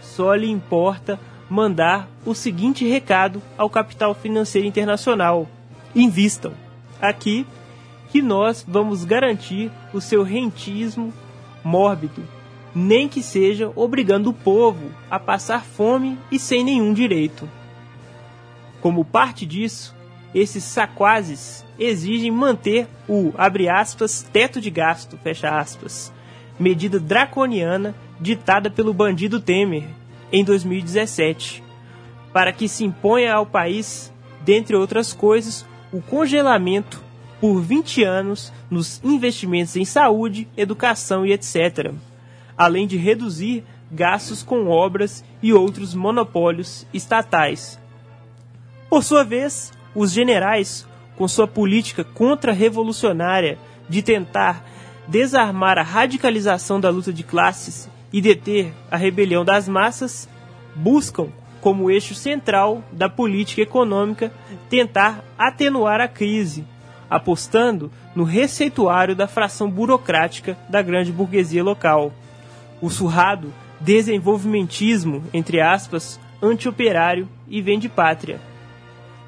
só 0.00 0.34
lhe 0.34 0.48
importa 0.48 1.18
mandar 1.48 2.08
o 2.24 2.32
seguinte 2.32 2.86
recado 2.88 3.42
ao 3.58 3.68
capital 3.68 4.14
financeiro 4.14 4.68
internacional: 4.68 5.48
invistam. 5.94 6.52
Aqui 7.00 7.46
que 8.10 8.20
nós 8.20 8.64
vamos 8.66 9.04
garantir 9.04 9.70
o 9.92 10.00
seu 10.00 10.22
rentismo 10.22 11.12
mórbido, 11.62 12.22
nem 12.74 13.08
que 13.08 13.22
seja 13.22 13.70
obrigando 13.76 14.30
o 14.30 14.34
povo 14.34 14.90
a 15.10 15.18
passar 15.18 15.64
fome 15.64 16.18
e 16.30 16.38
sem 16.38 16.64
nenhum 16.64 16.92
direito. 16.92 17.48
Como 18.80 19.04
parte 19.04 19.46
disso, 19.46 19.94
esses 20.34 20.64
saquazes 20.64 21.64
exigem 21.78 22.30
manter 22.30 22.88
o, 23.08 23.32
abre 23.36 23.68
aspas, 23.68 24.22
teto 24.32 24.60
de 24.60 24.70
gasto, 24.70 25.16
fecha 25.18 25.58
aspas, 25.58 26.12
medida 26.58 27.00
draconiana 27.00 27.94
ditada 28.20 28.70
pelo 28.70 28.94
bandido 28.94 29.40
Temer 29.40 29.88
em 30.32 30.44
2017, 30.44 31.62
para 32.32 32.52
que 32.52 32.68
se 32.68 32.84
imponha 32.84 33.34
ao 33.34 33.44
país, 33.44 34.12
dentre 34.42 34.76
outras 34.76 35.12
coisas, 35.12 35.66
o 35.92 36.00
congelamento 36.00 37.02
por 37.40 37.60
20 37.60 38.04
anos 38.04 38.52
nos 38.70 39.00
investimentos 39.02 39.76
em 39.76 39.84
saúde, 39.84 40.46
educação 40.56 41.24
e 41.24 41.32
etc., 41.32 41.92
além 42.56 42.86
de 42.86 42.96
reduzir 42.96 43.64
gastos 43.90 44.42
com 44.42 44.68
obras 44.68 45.24
e 45.42 45.52
outros 45.52 45.94
monopólios 45.94 46.86
estatais. 46.92 47.78
Por 48.88 49.02
sua 49.02 49.24
vez, 49.24 49.72
os 49.94 50.12
generais, 50.12 50.86
com 51.16 51.26
sua 51.26 51.48
política 51.48 52.04
contra-revolucionária 52.04 53.58
de 53.88 54.02
tentar 54.02 54.64
desarmar 55.08 55.78
a 55.78 55.82
radicalização 55.82 56.78
da 56.78 56.90
luta 56.90 57.12
de 57.12 57.24
classes 57.24 57.88
e 58.12 58.20
deter 58.20 58.72
a 58.90 58.96
rebelião 58.96 59.44
das 59.44 59.68
massas, 59.68 60.28
buscam, 60.74 61.28
como 61.60 61.90
eixo 61.90 62.14
central 62.14 62.82
da 62.90 63.08
política 63.08 63.62
econômica, 63.62 64.32
tentar 64.68 65.24
atenuar 65.38 66.00
a 66.00 66.08
crise, 66.08 66.64
apostando 67.08 67.90
no 68.14 68.24
receituário 68.24 69.14
da 69.14 69.28
fração 69.28 69.70
burocrática 69.70 70.56
da 70.68 70.80
grande 70.80 71.12
burguesia 71.12 71.62
local. 71.62 72.12
O 72.80 72.88
surrado 72.88 73.52
desenvolvimentismo, 73.80 75.24
entre 75.32 75.60
aspas, 75.60 76.20
antioperário 76.42 77.28
e 77.48 77.60
vende-pátria, 77.60 78.40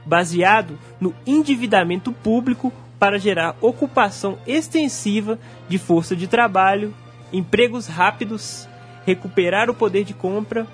baseado 0.05 0.79
no 1.01 1.15
endividamento 1.27 2.13
público 2.13 2.73
para 2.99 3.19
gerar 3.19 3.57
ocupação 3.61 4.39
extensiva 4.47 5.39
de 5.69 5.79
força 5.79 6.15
de 6.15 6.27
trabalho, 6.27 6.95
empregos 7.33 7.87
rápidos, 7.87 8.69
recuperar 9.05 9.69
o 9.69 9.75
poder 9.75 10.05
de 10.05 10.15
compra, 10.15 10.67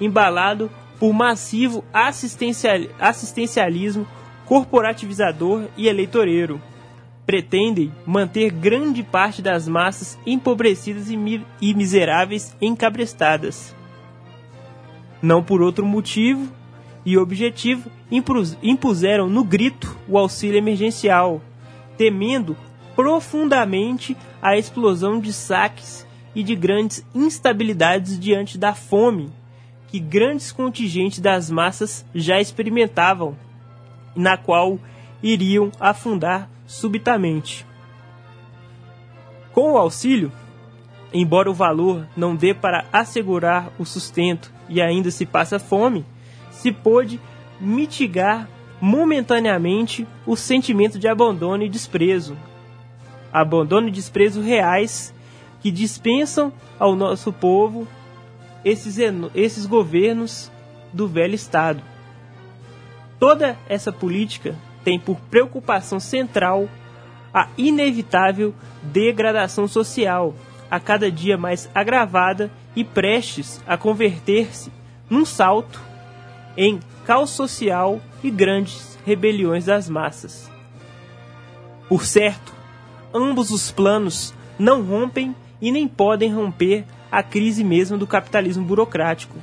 embalado 0.00 0.70
por 0.98 1.12
massivo 1.12 1.84
assistencial, 1.92 2.80
assistencialismo 2.98 4.06
corporativizador 4.46 5.64
e 5.76 5.88
eleitoreiro. 5.88 6.60
Pretendem 7.26 7.92
manter 8.06 8.52
grande 8.52 9.02
parte 9.02 9.42
das 9.42 9.66
massas 9.66 10.16
empobrecidas 10.24 11.10
e, 11.10 11.16
mi 11.16 11.44
e 11.60 11.74
miseráveis 11.74 12.56
encabrestadas. 12.60 13.74
Não 15.20 15.42
por 15.42 15.60
outro 15.60 15.84
motivo 15.84 16.48
e 17.04 17.18
objetivo, 17.18 17.90
impuseram 18.62 19.28
no 19.28 19.42
grito 19.42 19.98
o 20.08 20.16
auxílio 20.16 20.58
emergencial, 20.58 21.42
temendo 21.98 22.56
profundamente 22.94 24.16
a 24.40 24.56
explosão 24.56 25.18
de 25.18 25.32
saques 25.32 26.06
e 26.34 26.42
de 26.42 26.54
grandes 26.54 27.04
instabilidades 27.14 28.18
diante 28.18 28.56
da 28.56 28.74
fome 28.74 29.32
que 29.96 30.00
grandes 30.00 30.52
contingentes 30.52 31.20
das 31.20 31.50
massas 31.50 32.04
já 32.14 32.38
experimentavam, 32.38 33.34
na 34.14 34.36
qual 34.36 34.78
iriam 35.22 35.72
afundar 35.80 36.50
subitamente. 36.66 37.64
Com 39.54 39.72
o 39.72 39.78
auxílio, 39.78 40.30
embora 41.14 41.50
o 41.50 41.54
valor 41.54 42.06
não 42.14 42.36
dê 42.36 42.52
para 42.52 42.84
assegurar 42.92 43.72
o 43.78 43.86
sustento 43.86 44.52
e 44.68 44.82
ainda 44.82 45.10
se 45.10 45.24
passa 45.24 45.58
fome, 45.58 46.04
se 46.50 46.70
pôde 46.70 47.18
mitigar 47.58 48.50
momentaneamente 48.78 50.06
o 50.26 50.36
sentimento 50.36 50.98
de 50.98 51.08
abandono 51.08 51.62
e 51.62 51.70
desprezo. 51.70 52.36
Abandono 53.32 53.88
e 53.88 53.92
desprezo 53.92 54.42
reais 54.42 55.14
que 55.62 55.70
dispensam 55.70 56.52
ao 56.78 56.94
nosso 56.94 57.32
povo 57.32 57.88
esses, 58.66 58.98
esses 59.32 59.64
governos 59.64 60.50
do 60.92 61.06
velho 61.06 61.36
Estado. 61.36 61.80
Toda 63.16 63.56
essa 63.68 63.92
política 63.92 64.56
tem 64.82 64.98
por 64.98 65.20
preocupação 65.20 66.00
central 66.00 66.68
a 67.32 67.48
inevitável 67.56 68.52
degradação 68.82 69.68
social, 69.68 70.34
a 70.68 70.80
cada 70.80 71.12
dia 71.12 71.38
mais 71.38 71.70
agravada 71.72 72.50
e 72.74 72.82
prestes 72.82 73.62
a 73.68 73.76
converter-se 73.76 74.72
num 75.08 75.24
salto 75.24 75.80
em 76.56 76.80
caos 77.04 77.30
social 77.30 78.00
e 78.20 78.30
grandes 78.32 78.98
rebeliões 79.06 79.66
das 79.66 79.88
massas. 79.88 80.50
Por 81.88 82.04
certo, 82.04 82.52
ambos 83.14 83.52
os 83.52 83.70
planos 83.70 84.34
não 84.58 84.82
rompem 84.82 85.36
e 85.60 85.70
nem 85.70 85.86
podem 85.86 86.34
romper 86.34 86.84
a 87.10 87.22
crise 87.22 87.62
mesmo 87.62 87.96
do 87.96 88.06
capitalismo 88.06 88.64
burocrático, 88.64 89.36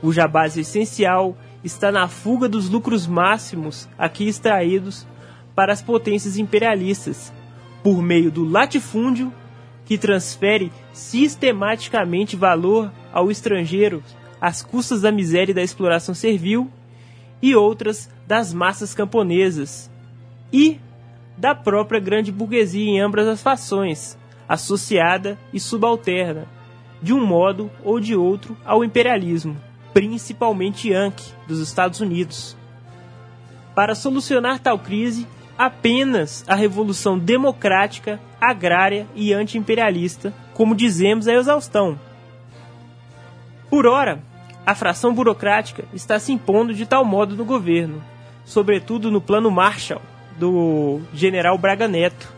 cuja 0.00 0.26
base 0.26 0.60
essencial 0.60 1.36
está 1.62 1.90
na 1.90 2.08
fuga 2.08 2.48
dos 2.48 2.68
lucros 2.68 3.06
máximos 3.06 3.88
aqui 3.98 4.28
extraídos 4.28 5.06
para 5.54 5.72
as 5.72 5.82
potências 5.82 6.38
imperialistas, 6.38 7.32
por 7.82 8.02
meio 8.02 8.30
do 8.30 8.44
latifúndio, 8.44 9.32
que 9.84 9.96
transfere 9.96 10.72
sistematicamente 10.92 12.36
valor 12.36 12.92
ao 13.12 13.30
estrangeiro 13.30 14.02
às 14.40 14.62
custas 14.62 15.00
da 15.00 15.10
miséria 15.10 15.52
e 15.52 15.54
da 15.54 15.62
exploração 15.62 16.14
servil, 16.14 16.70
e 17.40 17.54
outras 17.54 18.10
das 18.26 18.52
massas 18.52 18.94
camponesas, 18.94 19.90
e 20.52 20.80
da 21.36 21.54
própria 21.54 22.00
grande 22.00 22.32
burguesia 22.32 22.84
em 22.84 23.00
ambas 23.00 23.26
as 23.26 23.42
fações, 23.42 24.18
associada 24.48 25.38
e 25.52 25.60
subalterna, 25.60 26.46
de 27.02 27.12
um 27.12 27.24
modo 27.24 27.70
ou 27.84 28.00
de 28.00 28.16
outro, 28.16 28.56
ao 28.64 28.84
imperialismo, 28.84 29.56
principalmente 29.92 30.90
Yankee, 30.90 31.32
dos 31.46 31.60
Estados 31.60 32.00
Unidos. 32.00 32.56
Para 33.74 33.94
solucionar 33.94 34.58
tal 34.58 34.78
crise, 34.78 35.26
apenas 35.56 36.44
a 36.46 36.54
revolução 36.54 37.18
democrática, 37.18 38.20
agrária 38.40 39.06
e 39.14 39.32
anti-imperialista, 39.32 40.34
como 40.54 40.74
dizemos 40.74 41.28
a 41.28 41.34
exaustão. 41.34 41.98
Por 43.68 43.86
ora, 43.86 44.22
a 44.64 44.74
fração 44.74 45.14
burocrática 45.14 45.84
está 45.94 46.18
se 46.18 46.32
impondo 46.32 46.74
de 46.74 46.86
tal 46.86 47.04
modo 47.04 47.36
no 47.36 47.44
governo, 47.44 48.02
sobretudo 48.44 49.10
no 49.10 49.20
plano 49.20 49.50
Marshall 49.50 50.02
do 50.38 51.00
general 51.14 51.56
Braga 51.56 51.88
Neto, 51.88 52.32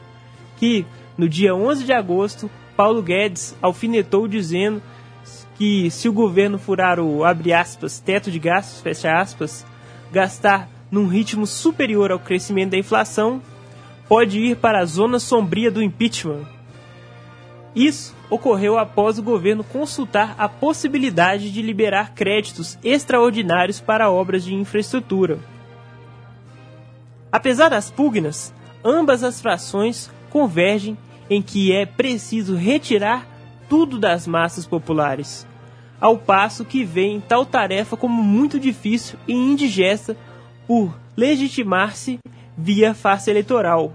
que 0.56 0.86
no 1.16 1.28
dia 1.28 1.54
11 1.54 1.84
de 1.84 1.92
agosto, 1.92 2.50
Paulo 2.78 3.02
Guedes 3.02 3.56
alfinetou 3.60 4.28
dizendo 4.28 4.80
que 5.56 5.90
se 5.90 6.08
o 6.08 6.12
governo 6.12 6.60
furar 6.60 7.00
o 7.00 7.24
aspas, 7.24 7.98
teto 7.98 8.30
de 8.30 8.38
gastos, 8.38 9.04
aspas, 9.04 9.66
gastar 10.12 10.68
num 10.88 11.08
ritmo 11.08 11.44
superior 11.44 12.12
ao 12.12 12.20
crescimento 12.20 12.70
da 12.70 12.78
inflação, 12.78 13.42
pode 14.08 14.38
ir 14.38 14.58
para 14.58 14.78
a 14.78 14.84
zona 14.84 15.18
sombria 15.18 15.72
do 15.72 15.82
impeachment. 15.82 16.46
Isso 17.74 18.14
ocorreu 18.30 18.78
após 18.78 19.18
o 19.18 19.24
governo 19.24 19.64
consultar 19.64 20.36
a 20.38 20.48
possibilidade 20.48 21.50
de 21.50 21.60
liberar 21.60 22.14
créditos 22.14 22.78
extraordinários 22.84 23.80
para 23.80 24.08
obras 24.08 24.44
de 24.44 24.54
infraestrutura. 24.54 25.40
Apesar 27.32 27.70
das 27.70 27.90
pugnas, 27.90 28.54
ambas 28.84 29.24
as 29.24 29.40
frações 29.40 30.08
convergem 30.30 30.96
em 31.30 31.42
que 31.42 31.72
é 31.72 31.84
preciso 31.84 32.54
retirar 32.54 33.26
tudo 33.68 33.98
das 33.98 34.26
massas 34.26 34.66
populares, 34.66 35.46
ao 36.00 36.16
passo 36.16 36.64
que 36.64 36.84
veem 36.84 37.20
tal 37.20 37.44
tarefa 37.44 37.96
como 37.96 38.22
muito 38.22 38.58
difícil 38.58 39.18
e 39.26 39.32
indigesta 39.32 40.16
por 40.66 40.96
legitimar-se 41.16 42.18
via 42.56 42.94
face 42.94 43.30
eleitoral. 43.30 43.92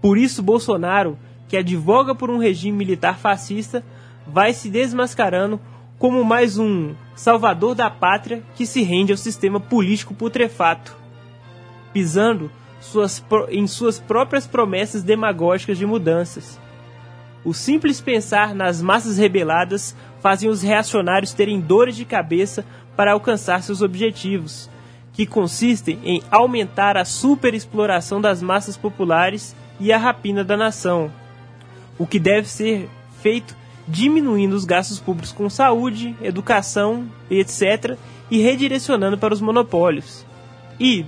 Por 0.00 0.18
isso, 0.18 0.42
Bolsonaro, 0.42 1.18
que 1.48 1.56
advoga 1.56 2.14
por 2.14 2.30
um 2.30 2.38
regime 2.38 2.76
militar 2.76 3.18
fascista, 3.18 3.84
vai 4.26 4.52
se 4.52 4.68
desmascarando 4.68 5.60
como 5.98 6.24
mais 6.24 6.58
um 6.58 6.94
salvador 7.14 7.74
da 7.74 7.88
pátria 7.88 8.42
que 8.54 8.66
se 8.66 8.82
rende 8.82 9.12
ao 9.12 9.18
sistema 9.18 9.60
político 9.60 10.14
putrefato, 10.14 10.96
pisando 11.92 12.50
suas, 12.84 13.24
em 13.48 13.66
suas 13.66 13.98
próprias 13.98 14.46
promessas 14.46 15.02
demagógicas 15.02 15.78
de 15.78 15.86
mudanças. 15.86 16.60
O 17.44 17.52
simples 17.52 18.00
pensar 18.00 18.54
nas 18.54 18.80
massas 18.80 19.18
rebeladas 19.18 19.94
fazem 20.20 20.48
os 20.48 20.62
reacionários 20.62 21.32
terem 21.32 21.60
dores 21.60 21.96
de 21.96 22.04
cabeça 22.04 22.64
para 22.96 23.12
alcançar 23.12 23.62
seus 23.62 23.82
objetivos, 23.82 24.70
que 25.12 25.26
consistem 25.26 25.98
em 26.04 26.22
aumentar 26.30 26.96
a 26.96 27.04
superexploração 27.04 28.20
das 28.20 28.40
massas 28.40 28.76
populares 28.76 29.54
e 29.78 29.92
a 29.92 29.98
rapina 29.98 30.44
da 30.44 30.56
nação, 30.56 31.10
o 31.98 32.06
que 32.06 32.18
deve 32.18 32.48
ser 32.48 32.88
feito 33.20 33.56
diminuindo 33.86 34.54
os 34.54 34.64
gastos 34.64 34.98
públicos 34.98 35.32
com 35.32 35.50
saúde, 35.50 36.16
educação, 36.22 37.06
etc., 37.30 37.98
e 38.30 38.40
redirecionando 38.40 39.18
para 39.18 39.34
os 39.34 39.40
monopólios. 39.40 40.24
E, 40.80 41.04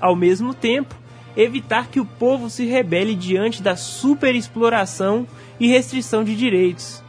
ao 0.00 0.14
mesmo 0.14 0.54
tempo, 0.54 0.94
evitar 1.36 1.88
que 1.88 2.00
o 2.00 2.06
povo 2.06 2.50
se 2.50 2.66
rebele 2.66 3.14
diante 3.14 3.62
da 3.62 3.76
superexploração 3.76 5.26
e 5.58 5.68
restrição 5.68 6.24
de 6.24 6.36
direitos. 6.36 7.02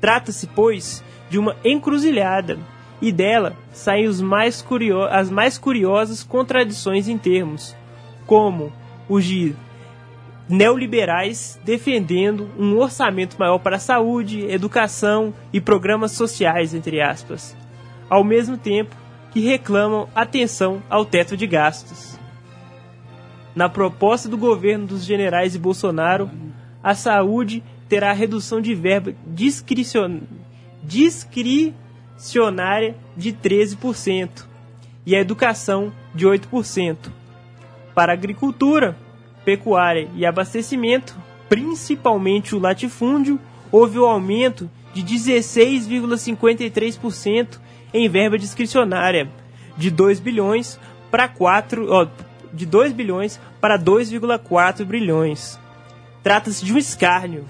Trata-se, 0.00 0.46
pois, 0.48 1.02
de 1.30 1.38
uma 1.38 1.56
encruzilhada, 1.64 2.58
e 3.00 3.12
dela 3.12 3.54
saem 3.72 4.08
mais 4.22 4.64
as 5.10 5.30
mais 5.30 5.58
curiosas 5.58 6.22
contradições 6.22 7.08
em 7.08 7.18
termos, 7.18 7.76
como 8.26 8.72
os 9.08 9.24
de 9.24 9.54
neoliberais 10.48 11.58
defendendo 11.64 12.48
um 12.58 12.76
orçamento 12.78 13.36
maior 13.38 13.58
para 13.58 13.76
a 13.76 13.80
saúde, 13.80 14.46
educação 14.48 15.34
e 15.52 15.60
programas 15.60 16.12
sociais, 16.12 16.72
entre 16.72 17.00
aspas, 17.00 17.56
ao 18.08 18.22
mesmo 18.22 18.56
tempo 18.56 18.94
que 19.32 19.40
reclamam 19.40 20.08
atenção 20.14 20.82
ao 20.88 21.04
teto 21.04 21.36
de 21.36 21.46
gastos. 21.46 22.18
Na 23.56 23.68
proposta 23.70 24.28
do 24.28 24.36
governo 24.36 24.86
dos 24.86 25.02
generais 25.02 25.54
e 25.54 25.58
Bolsonaro, 25.58 26.30
a 26.82 26.94
saúde 26.94 27.64
terá 27.88 28.12
redução 28.12 28.60
de 28.60 28.74
verba 28.74 29.14
discricion... 29.26 30.18
discricionária 30.82 32.94
de 33.16 33.32
13% 33.32 34.44
e 35.06 35.16
a 35.16 35.20
educação 35.20 35.90
de 36.14 36.26
8%. 36.26 37.10
Para 37.94 38.12
a 38.12 38.14
agricultura, 38.14 38.94
pecuária 39.42 40.06
e 40.14 40.26
abastecimento, 40.26 41.16
principalmente 41.48 42.54
o 42.54 42.58
latifúndio, 42.58 43.40
houve 43.72 43.98
o 43.98 44.04
um 44.04 44.10
aumento 44.10 44.68
de 44.92 45.02
16,53% 45.02 47.58
em 47.94 48.06
verba 48.06 48.38
discricionária, 48.38 49.30
de 49.78 49.90
2 49.90 50.20
bilhões 50.20 50.78
para 51.10 51.26
4, 51.26 51.90
ó, 51.90 52.06
de 52.56 52.66
2 52.66 52.92
bilhões 52.92 53.38
para 53.60 53.78
2,4 53.78 54.84
bilhões. 54.84 55.58
Trata-se 56.22 56.64
de 56.64 56.72
um 56.72 56.78
escárnio. 56.78 57.44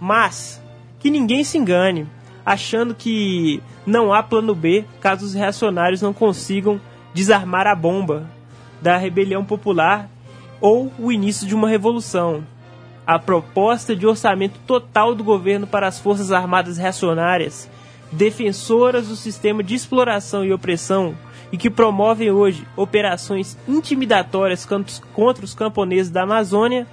Mas 0.00 0.60
que 0.98 1.10
ninguém 1.10 1.44
se 1.44 1.56
engane, 1.56 2.06
achando 2.44 2.94
que 2.94 3.62
não 3.86 4.12
há 4.12 4.22
plano 4.22 4.54
B 4.54 4.84
caso 5.00 5.24
os 5.24 5.34
reacionários 5.34 6.02
não 6.02 6.12
consigam 6.12 6.80
desarmar 7.14 7.66
a 7.66 7.74
bomba 7.74 8.26
da 8.80 8.96
rebelião 8.96 9.44
popular 9.44 10.08
ou 10.60 10.92
o 10.98 11.12
início 11.12 11.46
de 11.46 11.54
uma 11.54 11.68
revolução. 11.68 12.44
A 13.06 13.18
proposta 13.18 13.96
de 13.96 14.06
orçamento 14.06 14.58
total 14.66 15.14
do 15.14 15.24
governo 15.24 15.66
para 15.66 15.86
as 15.86 15.98
Forças 15.98 16.30
Armadas 16.30 16.76
Reacionárias, 16.76 17.68
defensoras 18.12 19.08
do 19.08 19.16
sistema 19.16 19.62
de 19.62 19.74
exploração 19.74 20.44
e 20.44 20.52
opressão 20.52 21.16
e 21.52 21.56
que 21.56 21.70
promovem 21.70 22.30
hoje 22.30 22.66
operações 22.76 23.56
intimidatórias 23.68 24.66
contra 25.12 25.44
os 25.44 25.54
camponeses 25.54 26.10
da 26.10 26.22
Amazônia, 26.22 26.86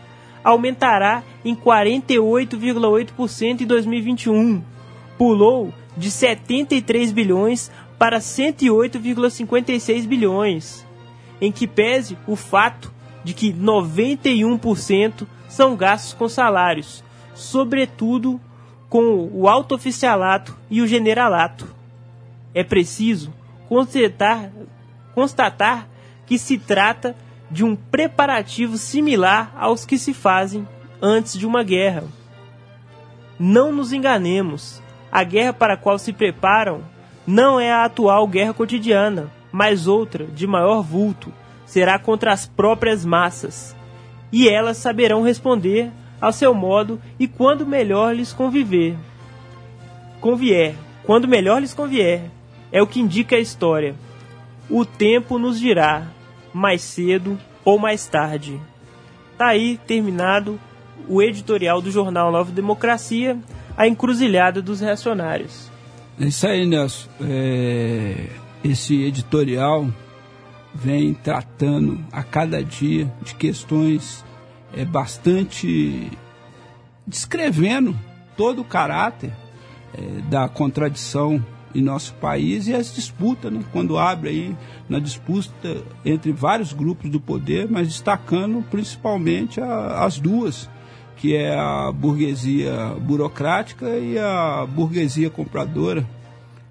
aumentará 0.43 1.24
em 1.43 1.55
48,8% 1.55 3.62
em 3.62 3.66
2021. 3.66 4.62
Pulou 5.18 5.74
de 5.95 6.10
73 6.10 7.12
bilhões 7.12 7.72
para 7.97 8.20
108,56 8.20 10.08
bilhões, 10.08 10.86
em 11.41 11.51
que 11.51 11.68
pese 11.68 12.18
o 12.28 12.36
fato 12.36 12.93
de 13.24 13.34
que 13.34 13.51
91% 13.51 15.26
são 15.49 15.76
gastos 15.76 16.14
com 16.14 16.30
salários, 16.30 17.03
sobretudo 17.34 18.39
com 18.89 19.30
o 19.34 19.47
alto 19.47 19.76
oficialato 19.76 20.55
e 20.70 20.82
o 20.82 20.88
generalato. 20.88 21.68
É 22.53 22.64
preciso 22.64 23.34
constatar, 23.68 24.51
constatar 25.13 25.88
que 26.26 26.38
se 26.38 26.57
trata 26.57 27.15
de 27.49 27.63
um 27.63 27.76
preparativo 27.76 28.78
similar 28.78 29.51
aos 29.57 29.86
que 29.86 29.97
se 29.97 30.13
fazem 30.13 30.68
antes 31.01 31.38
de 31.38 31.45
uma 31.45 31.63
guerra. 31.63 32.03
Não 33.39 33.72
nos 33.72 33.93
enganemos, 33.93 34.82
a 35.11 35.24
guerra 35.24 35.53
para 35.53 35.74
a 35.76 35.78
qual 35.78 35.97
se 35.97 36.11
preparam 36.11 36.82
não 37.26 37.59
é 37.59 37.72
a 37.72 37.86
atual 37.86 38.28
guerra 38.28 38.53
cotidiana, 38.53 39.32
mas 39.51 39.88
outra 39.88 40.26
de 40.26 40.47
maior 40.47 40.82
vulto, 40.82 41.32
será 41.65 41.99
contra 41.99 42.32
as 42.32 42.45
próprias 42.45 43.05
massas, 43.05 43.76
e 44.32 44.47
elas 44.47 44.78
saberão 44.78 45.22
responder 45.22 45.91
ao 46.20 46.32
seu 46.32 46.53
modo 46.53 46.99
e 47.20 47.28
quando 47.28 47.65
melhor 47.65 48.15
lhes 48.15 48.34
conviver. 48.34 48.95
Convier, 50.20 50.76
quando 51.03 51.28
melhor 51.28 51.61
lhes 51.61 51.74
convier, 51.74 52.32
é 52.72 52.82
o 52.82 52.88
que 52.88 52.99
indica 52.99 53.36
a 53.36 53.39
história. 53.39 53.95
O 54.70 54.86
tempo 54.86 55.38
nos 55.39 55.59
dirá, 55.59 56.07
mais 56.53 56.82
cedo 56.82 57.39
ou 57.63 57.80
mais 57.80 58.05
tarde. 58.07 58.59
Tá 59.38 59.47
aí 59.47 59.80
terminado 59.86 60.59
o 61.07 61.22
editorial 61.22 61.82
do 61.82 61.91
jornal 61.91 62.32
Nova 62.32 62.51
Democracia, 62.51 63.38
a 63.78 63.88
encruzilhada 63.88 64.61
dos 64.61 64.82
reacionários. 64.82 65.72
É 66.20 66.26
isso 66.26 66.47
aí, 66.47 66.65
Nelson. 66.65 67.07
É, 67.22 68.26
esse 68.63 69.03
editorial 69.03 69.88
vem 70.74 71.13
tratando 71.13 71.99
a 72.11 72.24
cada 72.24 72.63
dia 72.63 73.11
de 73.22 73.36
questões 73.36 74.26
é, 74.74 74.84
bastante 74.84 76.11
descrevendo 77.05 77.95
todo 78.36 78.61
o 78.61 78.65
caráter 78.65 79.32
é, 79.93 80.22
da 80.30 80.49
contradição 80.49 81.43
em 81.78 81.82
nosso 81.82 82.14
país 82.16 82.68
e 82.68 82.74
as 82.74 82.94
disputas, 82.94 83.54
né? 83.54 83.64
quando 83.72 83.98
abre 83.98 84.30
aí 84.30 84.56
na 84.90 85.00
disputa 85.00 85.78
entre 86.04 86.32
vários 86.32 86.74
grupos 86.74 87.10
do 87.10 87.20
poder, 87.20 87.70
mas 87.70 87.88
destacando 87.88 88.64
principalmente 88.70 89.62
a, 89.62 90.04
as 90.04 90.20
duas, 90.20 90.68
que 91.16 91.36
é 91.36 91.56
a 91.56 91.92
burguesia 91.92 92.96
burocrática 93.00 93.88
e 93.90 94.18
a 94.18 94.66
burguesia 94.66 95.30
compradora 95.30 96.06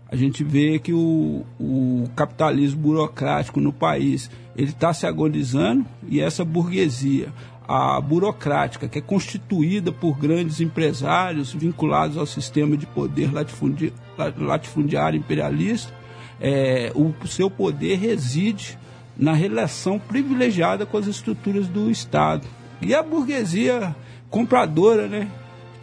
a 0.09 0.15
gente 0.15 0.45
vê 0.45 0.79
que 0.79 0.93
o, 0.93 1.45
o 1.59 2.09
capitalismo 2.15 2.81
burocrático 2.81 3.61
no 3.61 3.73
país 3.73 4.31
ele 4.57 4.71
está 4.71 4.93
se 4.93 5.05
agonizando 5.05 5.85
e 6.09 6.21
essa 6.21 6.45
burguesia 6.45 7.33
a 7.69 8.01
burocrática, 8.01 8.89
que 8.89 8.99
é 8.99 9.03
constituída 9.03 9.91
por 9.91 10.17
grandes 10.17 10.61
empresários 10.61 11.53
vinculados 11.53 12.17
ao 12.17 12.25
sistema 12.25 12.77
de 12.77 12.87
poder 12.87 13.33
latifundi 13.35 13.93
latifundiário 14.39 15.19
imperialista, 15.19 15.93
é, 16.41 16.93
o 16.95 17.13
seu 17.27 17.51
poder 17.51 17.99
reside 17.99 18.79
na 19.17 19.33
relação 19.33 19.99
privilegiada 19.99 20.85
com 20.85 20.99
as 20.99 21.07
estruturas 21.07 21.67
do 21.67 21.91
Estado. 21.91 22.47
E 22.83 22.95
a 22.95 23.03
burguesia 23.03 23.97
compradora, 24.29 25.09
né, 25.09 25.29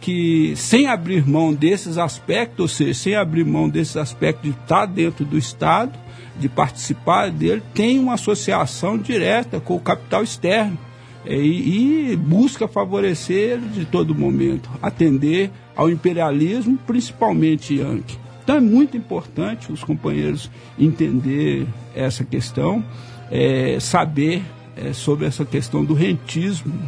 que 0.00 0.54
sem 0.56 0.86
abrir 0.86 1.26
mão 1.26 1.52
desses 1.52 1.98
aspectos, 1.98 2.60
ou 2.60 2.68
seja, 2.68 2.94
sem 2.94 3.16
abrir 3.16 3.44
mão 3.44 3.68
desses 3.68 3.96
aspectos 3.96 4.52
de 4.52 4.56
estar 4.56 4.86
dentro 4.86 5.24
do 5.24 5.36
Estado, 5.36 5.98
de 6.38 6.48
participar 6.48 7.30
dele, 7.30 7.62
tem 7.72 7.98
uma 7.98 8.14
associação 8.14 8.98
direta 8.98 9.60
com 9.60 9.76
o 9.76 9.80
capital 9.80 10.22
externo 10.22 10.78
é, 11.24 11.36
e, 11.36 12.12
e 12.12 12.16
busca 12.16 12.68
favorecer 12.68 13.58
de 13.58 13.84
todo 13.84 14.14
momento, 14.14 14.68
atender 14.82 15.50
ao 15.74 15.90
imperialismo, 15.90 16.78
principalmente 16.86 17.76
Yankee. 17.76 18.23
Então 18.44 18.56
é 18.56 18.60
muito 18.60 18.94
importante 18.94 19.72
os 19.72 19.82
companheiros 19.82 20.50
entender 20.78 21.66
essa 21.94 22.22
questão, 22.22 22.84
é, 23.30 23.78
saber 23.80 24.42
é, 24.76 24.92
sobre 24.92 25.26
essa 25.26 25.46
questão 25.46 25.82
do 25.82 25.94
rentismo 25.94 26.78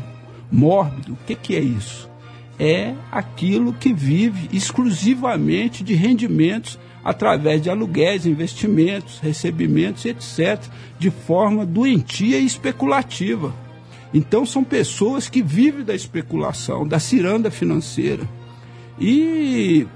mórbido. 0.52 1.14
O 1.14 1.18
que, 1.26 1.34
que 1.34 1.56
é 1.56 1.60
isso? 1.60 2.10
É 2.58 2.94
aquilo 3.10 3.72
que 3.72 3.92
vive 3.92 4.50
exclusivamente 4.52 5.82
de 5.82 5.94
rendimentos 5.94 6.78
através 7.02 7.62
de 7.62 7.70
aluguéis, 7.70 8.26
investimentos, 8.26 9.18
recebimentos, 9.20 10.04
etc., 10.04 10.60
de 10.98 11.10
forma 11.10 11.64
doentia 11.64 12.38
e 12.38 12.44
especulativa. 12.44 13.54
Então 14.12 14.44
são 14.44 14.62
pessoas 14.62 15.28
que 15.28 15.42
vivem 15.42 15.84
da 15.84 15.94
especulação, 15.94 16.86
da 16.86 16.98
ciranda 16.98 17.50
financeira. 17.50 18.28
E 18.98 19.86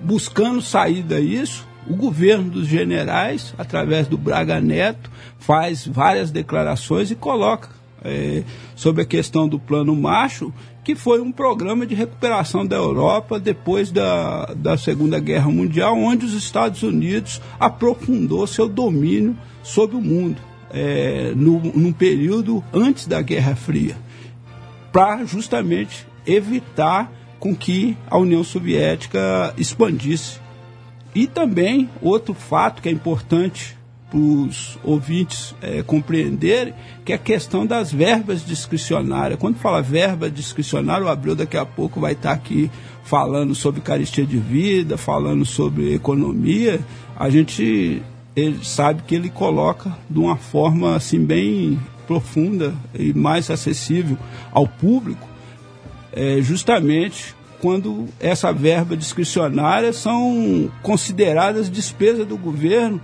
buscando 0.00 0.60
saída 0.60 1.20
isso, 1.20 1.66
o 1.86 1.94
governo 1.94 2.50
dos 2.50 2.66
generais, 2.66 3.54
através 3.58 4.06
do 4.06 4.16
Braga 4.16 4.60
Neto, 4.60 5.10
faz 5.38 5.86
várias 5.86 6.30
declarações 6.30 7.10
e 7.10 7.14
coloca 7.14 7.68
é, 8.04 8.42
sobre 8.74 9.02
a 9.02 9.06
questão 9.06 9.48
do 9.48 9.58
plano 9.58 9.94
macho, 9.94 10.52
que 10.84 10.94
foi 10.94 11.20
um 11.20 11.30
programa 11.30 11.86
de 11.86 11.94
recuperação 11.94 12.66
da 12.66 12.76
Europa 12.76 13.38
depois 13.38 13.90
da, 13.90 14.46
da 14.54 14.76
Segunda 14.76 15.18
Guerra 15.20 15.50
Mundial, 15.50 15.96
onde 15.96 16.26
os 16.26 16.34
Estados 16.34 16.82
Unidos 16.82 17.40
aprofundou 17.58 18.46
seu 18.46 18.68
domínio 18.68 19.36
sobre 19.62 19.96
o 19.96 20.00
mundo, 20.00 20.40
é, 20.72 21.32
no, 21.36 21.60
num 21.60 21.92
período 21.92 22.62
antes 22.72 23.06
da 23.06 23.22
Guerra 23.22 23.54
Fria, 23.54 23.96
para 24.92 25.24
justamente 25.24 26.06
evitar 26.26 27.10
com 27.42 27.56
que 27.56 27.96
a 28.08 28.16
União 28.16 28.44
Soviética 28.44 29.52
expandisse. 29.58 30.38
E 31.12 31.26
também 31.26 31.90
outro 32.00 32.34
fato 32.34 32.80
que 32.80 32.88
é 32.88 32.92
importante 32.92 33.76
para 34.08 34.20
os 34.20 34.78
ouvintes 34.84 35.52
é, 35.60 35.82
compreenderem, 35.82 36.72
que 37.04 37.10
é 37.10 37.16
a 37.16 37.18
questão 37.18 37.66
das 37.66 37.92
verbas 37.92 38.46
discricionárias. 38.46 39.40
Quando 39.40 39.56
fala 39.56 39.82
verba 39.82 40.30
discricionária, 40.30 41.04
o 41.04 41.08
Abreu 41.08 41.34
daqui 41.34 41.56
a 41.56 41.66
pouco 41.66 41.98
vai 41.98 42.12
estar 42.12 42.30
aqui 42.30 42.70
falando 43.02 43.56
sobre 43.56 43.80
caristia 43.80 44.24
de 44.24 44.38
vida, 44.38 44.96
falando 44.96 45.44
sobre 45.44 45.94
economia, 45.94 46.78
a 47.16 47.28
gente 47.28 48.00
ele 48.36 48.64
sabe 48.64 49.02
que 49.02 49.16
ele 49.16 49.28
coloca 49.28 49.92
de 50.08 50.20
uma 50.20 50.36
forma 50.36 50.94
assim 50.94 51.18
bem 51.18 51.76
profunda 52.06 52.72
e 52.94 53.12
mais 53.12 53.50
acessível 53.50 54.16
ao 54.52 54.68
público 54.68 55.31
é, 56.12 56.40
justamente 56.40 57.34
quando 57.60 58.08
essa 58.18 58.52
verba 58.52 58.96
discricionária 58.96 59.92
são 59.92 60.70
consideradas 60.82 61.70
despesa 61.70 62.24
do 62.24 62.36
governo 62.36 63.00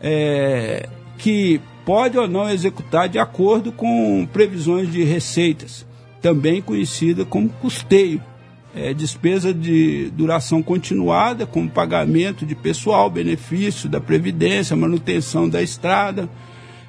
é, 0.00 0.88
que 1.16 1.60
pode 1.84 2.18
ou 2.18 2.26
não 2.26 2.50
executar 2.50 3.08
de 3.08 3.18
acordo 3.18 3.70
com 3.70 4.26
previsões 4.32 4.90
de 4.90 5.04
receitas, 5.04 5.86
também 6.20 6.60
conhecida 6.60 7.24
como 7.24 7.48
custeio. 7.48 8.22
É, 8.72 8.94
despesa 8.94 9.52
de 9.52 10.10
duração 10.10 10.62
continuada, 10.62 11.44
como 11.44 11.68
pagamento 11.68 12.46
de 12.46 12.54
pessoal, 12.54 13.10
benefício 13.10 13.88
da 13.88 14.00
Previdência, 14.00 14.76
manutenção 14.76 15.48
da 15.48 15.60
estrada, 15.60 16.28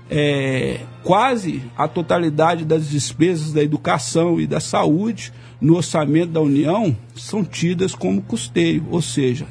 é, 0.07 0.81
quase 1.03 1.63
a 1.75 1.87
totalidade 1.87 2.65
das 2.65 2.87
despesas 2.87 3.51
da 3.51 3.63
educação 3.63 4.39
e 4.39 4.45
da 4.45 4.59
saúde, 4.59 5.33
no 5.61 5.75
orçamento 5.75 6.31
da 6.31 6.41
União 6.41 6.95
são 7.15 7.43
tidas 7.43 7.93
como 7.93 8.21
custeio, 8.23 8.83
ou 8.89 9.01
seja, 9.01 9.45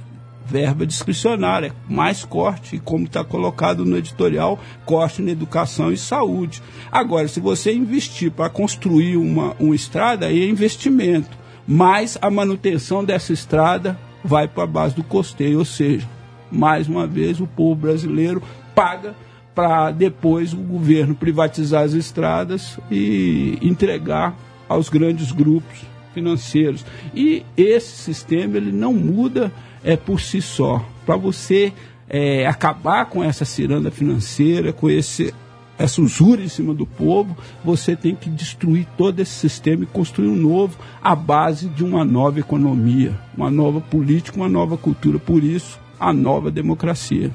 verba 0.44 0.84
discricionária, 0.84 1.72
mais 1.88 2.24
corte, 2.24 2.80
como 2.84 3.04
está 3.04 3.22
colocado 3.22 3.84
no 3.84 3.96
editorial, 3.96 4.58
corte 4.84 5.22
na 5.22 5.30
educação 5.30 5.92
e 5.92 5.96
saúde. 5.96 6.60
Agora, 6.90 7.28
se 7.28 7.38
você 7.38 7.72
investir 7.72 8.32
para 8.32 8.50
construir 8.50 9.16
uma, 9.16 9.54
uma 9.60 9.76
estrada, 9.76 10.26
aí 10.26 10.42
é 10.42 10.48
investimento, 10.48 11.30
mas 11.66 12.18
a 12.20 12.28
manutenção 12.28 13.04
dessa 13.04 13.32
estrada 13.32 13.96
vai 14.24 14.48
para 14.48 14.64
a 14.64 14.66
base 14.66 14.96
do 14.96 15.04
custeio, 15.04 15.60
ou 15.60 15.64
seja, 15.64 16.08
mais 16.50 16.88
uma 16.88 17.06
vez 17.06 17.40
o 17.40 17.46
povo 17.46 17.76
brasileiro 17.82 18.42
paga 18.74 19.14
para 19.54 19.92
depois 19.92 20.52
o 20.52 20.56
governo 20.56 21.14
privatizar 21.14 21.84
as 21.84 21.92
estradas 21.92 22.78
e 22.90 23.56
entregar 23.62 24.36
aos 24.68 24.88
grandes 24.88 25.30
grupos 25.30 25.89
financeiros. 26.14 26.84
E 27.14 27.44
esse 27.56 27.96
sistema 27.96 28.56
ele 28.56 28.72
não 28.72 28.92
muda 28.92 29.52
é, 29.82 29.96
por 29.96 30.20
si 30.20 30.40
só. 30.40 30.84
Para 31.06 31.16
você 31.16 31.72
é, 32.08 32.46
acabar 32.46 33.06
com 33.06 33.22
essa 33.22 33.44
ciranda 33.44 33.90
financeira, 33.90 34.72
com 34.72 34.90
esse, 34.90 35.32
essa 35.78 36.02
usura 36.02 36.42
em 36.42 36.48
cima 36.48 36.74
do 36.74 36.86
povo, 36.86 37.36
você 37.64 37.94
tem 37.94 38.14
que 38.14 38.28
destruir 38.28 38.86
todo 38.96 39.20
esse 39.20 39.32
sistema 39.32 39.84
e 39.84 39.86
construir 39.86 40.28
um 40.28 40.36
novo 40.36 40.76
à 41.02 41.14
base 41.14 41.68
de 41.68 41.84
uma 41.84 42.04
nova 42.04 42.40
economia, 42.40 43.18
uma 43.36 43.50
nova 43.50 43.80
política, 43.80 44.36
uma 44.36 44.48
nova 44.48 44.76
cultura. 44.76 45.18
Por 45.18 45.42
isso, 45.42 45.78
a 45.98 46.12
nova 46.12 46.50
democracia. 46.50 47.30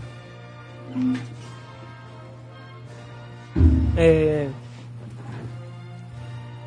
É, 3.95 4.49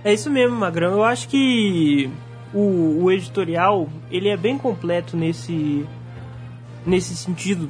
é 0.05 0.13
isso 0.13 0.31
mesmo, 0.31 0.57
Magrão. 0.57 0.93
Eu 0.93 1.05
acho 1.05 1.29
que 1.29 2.11
o, 2.53 3.05
o 3.05 3.11
editorial 3.11 3.89
ele 4.11 4.29
é 4.29 4.37
bem 4.37 4.57
completo 4.57 5.17
nesse 5.17 5.87
nesse 6.87 7.15
sentido 7.17 7.69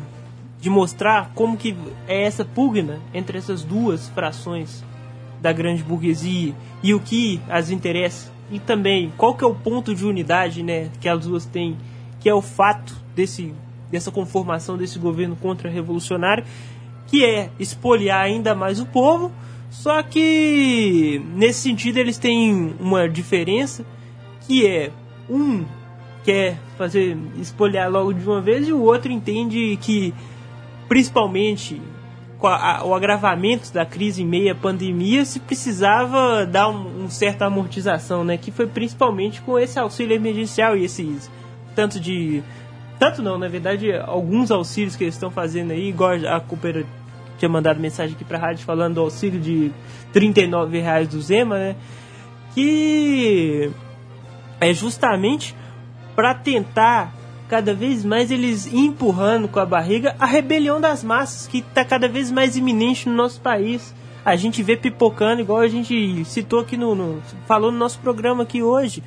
de 0.61 0.71
mostrar 0.71 1.33
como 1.35 1.57
que 1.57 1.77
é 2.07 2.23
essa 2.23 2.45
pugna 2.45 3.01
entre 3.13 3.39
essas 3.39 3.65
duas 3.65 4.09
frações 4.11 4.85
da 5.41 5.53
grande 5.53 5.83
burguesia 5.83 6.55
e 6.83 6.95
o 6.95 7.01
que 7.01 7.41
as 7.49 7.71
interessa 7.71 8.31
e 8.51 8.59
também 8.59 9.13
qual 9.17 9.35
que 9.35 9.43
é 9.43 9.47
o 9.47 9.55
ponto 9.55 9.95
de 9.95 10.05
unidade 10.05 10.63
né 10.63 10.91
que 11.01 11.09
as 11.09 11.27
duas 11.27 11.45
têm 11.47 11.77
que 12.21 12.29
é 12.29 12.35
o 12.35 12.43
fato 12.43 12.95
desse 13.15 13.53
dessa 13.91 14.11
conformação 14.11 14.77
desse 14.77 14.99
governo 14.99 15.35
contra-revolucionário 15.37 16.45
que 17.07 17.25
é 17.25 17.51
espoliar 17.59 18.21
ainda 18.21 18.55
mais 18.55 18.79
o 18.79 18.87
povo 18.87 19.33
só 19.71 20.03
que 20.03 21.23
nesse 21.35 21.61
sentido 21.61 21.99
eles 21.99 22.19
têm 22.19 22.75
uma 22.81 23.09
diferença 23.09 23.85
que 24.47 24.67
é 24.67 24.91
um 25.29 25.65
quer 26.25 26.59
fazer 26.77 27.17
espolhar 27.41 27.91
logo 27.91 28.13
de 28.13 28.25
uma 28.25 28.41
vez 28.41 28.69
e 28.69 28.73
o 28.73 28.83
outro 28.83 29.11
entende 29.11 29.79
que 29.81 30.13
principalmente 30.89 31.81
com 32.39 32.47
a, 32.47 32.85
o 32.85 32.95
agravamento 32.95 33.73
da 33.73 33.85
crise 33.85 34.23
em 34.23 34.27
meio 34.27 34.53
à 34.53 34.55
pandemia 34.55 35.25
se 35.25 35.41
precisava 35.41 36.47
dar 36.47 36.69
um, 36.69 37.05
um 37.05 37.11
certa 37.11 37.47
amortização, 37.47 38.25
né? 38.25 38.37
Que 38.37 38.51
foi 38.51 38.67
principalmente 38.67 39.41
com 39.43 39.59
esse 39.59 39.79
auxílio 39.79 40.15
emergencial 40.15 40.77
e 40.77 40.85
esses 40.85 41.31
tanto 41.75 41.99
de 41.99 42.43
tanto 42.99 43.23
não, 43.23 43.39
na 43.39 43.49
verdade, 43.49 43.93
alguns 43.93 44.51
auxílios 44.51 44.97
que 44.97 45.05
eles 45.05 45.15
estão 45.15 45.31
fazendo 45.31 45.71
aí, 45.71 45.89
igual 45.89 46.13
a 46.27 46.41
tinha 47.39 47.49
mandado 47.49 47.81
mensagem 47.81 48.15
aqui 48.15 48.25
pra 48.25 48.39
rádio 48.39 48.65
falando 48.65 48.95
do 48.95 49.01
auxílio 49.01 49.41
de 49.41 49.73
R$ 50.13 50.81
reais 50.81 51.09
do 51.09 51.21
Zema, 51.21 51.57
né? 51.57 51.77
Que 52.55 53.71
é 54.61 54.75
justamente 54.75 55.55
para 56.17 56.35
tentar 56.35 57.15
cada 57.49 57.73
vez 57.73 58.05
mais 58.05 58.31
eles 58.31 58.67
empurrando 58.73 59.49
com 59.49 59.59
a 59.59 59.65
barriga 59.65 60.15
a 60.19 60.27
rebelião 60.27 60.81
das 60.81 61.03
massas 61.03 61.47
que 61.47 61.59
está 61.59 61.85
cada 61.85 62.07
vez 62.07 62.31
mais 62.31 62.57
iminente 62.57 63.09
no 63.09 63.15
nosso 63.15 63.41
país. 63.41 63.95
A 64.25 64.37
gente 64.37 64.63
vê 64.63 64.77
pipocando, 64.77 65.41
igual 65.41 65.61
a 65.61 65.69
gente 65.69 66.25
citou 66.27 66.61
aqui 66.61 66.77
no, 66.77 66.95
no 66.95 67.23
falou 67.47 67.73
no 67.73 67.79
nosso 67.79 67.99
programa 68.01 68.43
aqui 68.43 68.63
hoje. 68.63 69.03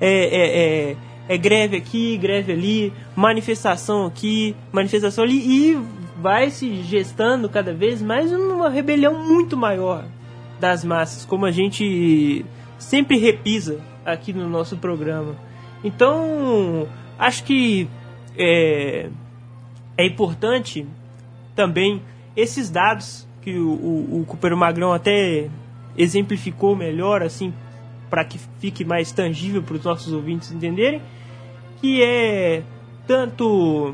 É, 0.00 0.08
é, 0.08 0.90
é, 0.90 0.96
é, 1.28 1.36
greve 1.36 1.76
aqui, 1.76 2.16
greve 2.16 2.52
ali, 2.52 2.92
manifestação 3.14 4.06
aqui, 4.06 4.56
manifestação 4.72 5.24
ali, 5.24 5.36
e 5.36 5.78
vai 6.22 6.50
se 6.50 6.82
gestando 6.84 7.48
cada 7.48 7.74
vez 7.74 8.00
mais 8.00 8.32
uma 8.32 8.70
rebelião 8.70 9.26
muito 9.26 9.56
maior 9.56 10.04
das 10.60 10.84
massas, 10.84 11.24
como 11.24 11.44
a 11.44 11.50
gente 11.50 12.46
sempre 12.78 13.18
repisa 13.18 13.80
aqui 14.06 14.32
no 14.32 14.48
nosso 14.48 14.76
programa. 14.76 15.34
Então, 15.82 16.86
acho 17.18 17.42
que 17.42 17.88
é, 18.38 19.10
é 19.98 20.06
importante 20.06 20.86
também 21.56 22.00
esses 22.36 22.70
dados 22.70 23.26
que 23.40 23.58
o, 23.58 23.72
o, 23.72 24.20
o 24.20 24.24
Cooper 24.24 24.56
Magrão 24.56 24.92
até 24.92 25.50
exemplificou 25.98 26.76
melhor, 26.76 27.20
assim, 27.22 27.52
para 28.08 28.24
que 28.24 28.38
fique 28.60 28.84
mais 28.84 29.10
tangível 29.10 29.60
para 29.60 29.74
os 29.74 29.82
nossos 29.82 30.12
ouvintes 30.12 30.52
entenderem, 30.52 31.02
que 31.80 32.00
é 32.00 32.62
tanto 33.08 33.92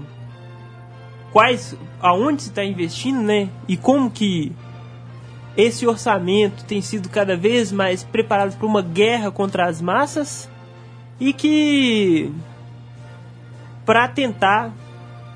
quais, 1.32 1.76
aonde 2.00 2.42
se 2.42 2.48
está 2.48 2.64
investindo, 2.64 3.20
né, 3.20 3.48
e 3.66 3.76
como 3.76 4.10
que 4.10 4.52
esse 5.56 5.86
orçamento 5.86 6.64
tem 6.64 6.80
sido 6.80 7.08
cada 7.08 7.36
vez 7.36 7.72
mais 7.72 8.04
preparado 8.04 8.56
para 8.56 8.66
uma 8.66 8.80
guerra 8.80 9.30
contra 9.30 9.66
as 9.66 9.82
massas 9.82 10.48
e 11.18 11.32
que 11.32 12.32
para 13.84 14.06
tentar 14.06 14.72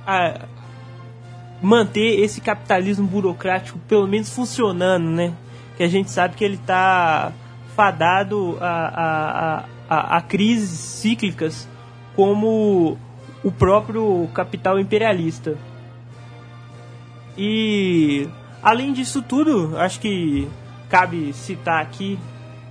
a, 0.07 0.47
manter 1.61 2.20
esse 2.20 2.40
capitalismo 2.40 3.07
burocrático 3.07 3.80
pelo 3.88 4.07
menos 4.07 4.32
funcionando, 4.32 5.11
né? 5.11 5.32
Que 5.76 5.82
a 5.82 5.88
gente 5.88 6.11
sabe 6.11 6.36
que 6.36 6.45
ele 6.45 6.55
está 6.55 7.32
fadado 7.74 8.59
a, 8.61 8.68
a, 8.68 9.64
a, 9.88 10.16
a 10.18 10.20
crises 10.22 10.78
cíclicas 10.78 11.68
como 12.14 12.97
o 13.43 13.51
próprio 13.51 14.28
capital 14.34 14.78
imperialista. 14.78 15.57
E 17.37 18.28
além 18.62 18.93
disso 18.93 19.22
tudo, 19.22 19.76
acho 19.78 20.01
que 20.01 20.49
cabe 20.89 21.33
citar 21.33 21.80
aqui 21.80 22.18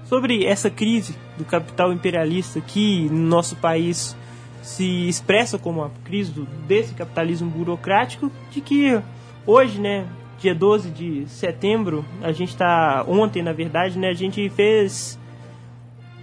sobre 0.05 0.45
essa 0.45 0.69
crise 0.69 1.15
do 1.37 1.45
capital 1.45 1.91
imperialista 1.91 2.61
que 2.61 3.09
no 3.09 3.27
nosso 3.27 3.55
país 3.55 4.15
se 4.61 5.07
expressa 5.07 5.57
como 5.57 5.83
a 5.83 5.89
crise 6.03 6.31
do, 6.31 6.45
desse 6.67 6.93
capitalismo 6.93 7.49
burocrático, 7.49 8.31
de 8.51 8.61
que 8.61 9.01
hoje, 9.45 9.79
né, 9.79 10.05
dia 10.39 10.53
12 10.53 10.89
de 10.89 11.27
setembro, 11.27 12.05
a 12.21 12.31
gente 12.31 12.49
está 12.49 13.03
ontem, 13.07 13.41
na 13.41 13.53
verdade, 13.53 13.97
né, 13.97 14.09
a 14.09 14.13
gente 14.13 14.47
fez 14.49 15.17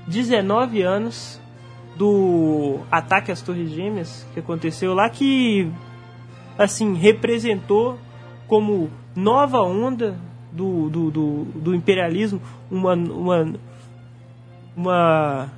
19 0.07 0.82
anos 0.82 1.41
do 1.97 2.78
ataque 2.91 3.32
às 3.32 3.43
Torres 3.43 3.70
Gêmeas 3.70 4.24
que 4.32 4.39
aconteceu 4.39 4.95
lá 4.95 5.11
que 5.11 5.68
assim 6.57 6.95
representou 6.95 7.99
como 8.49 8.90
nova 9.14 9.62
onda 9.62 10.18
do, 10.51 10.88
do, 10.88 11.11
do, 11.11 11.44
do 11.55 11.74
imperialismo 11.74 12.42
uma 12.70 12.94
uma, 12.94 13.55
uma 14.76 15.53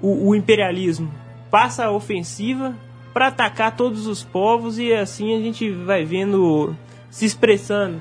o, 0.00 0.30
o 0.30 0.34
imperialismo 0.34 1.10
passa 1.50 1.84
a 1.84 1.92
ofensiva 1.92 2.74
para 3.12 3.28
atacar 3.28 3.76
todos 3.76 4.08
os 4.08 4.24
povos 4.24 4.76
e 4.76 4.92
assim 4.92 5.36
a 5.36 5.40
gente 5.40 5.70
vai 5.70 6.04
vendo 6.04 6.74
se 7.08 7.24
expressando. 7.24 8.00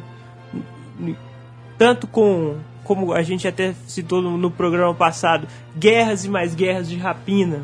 Tanto 1.78 2.08
com 2.08 2.58
como 2.84 3.14
a 3.14 3.22
gente 3.22 3.48
até 3.48 3.74
citou 3.86 4.22
no, 4.22 4.52
programa 4.52 4.94
passado, 4.94 5.48
guerras 5.78 6.26
e 6.26 6.30
mais 6.30 6.56
guerras 6.56 6.90
de 6.90 6.98
rapina 6.98 7.62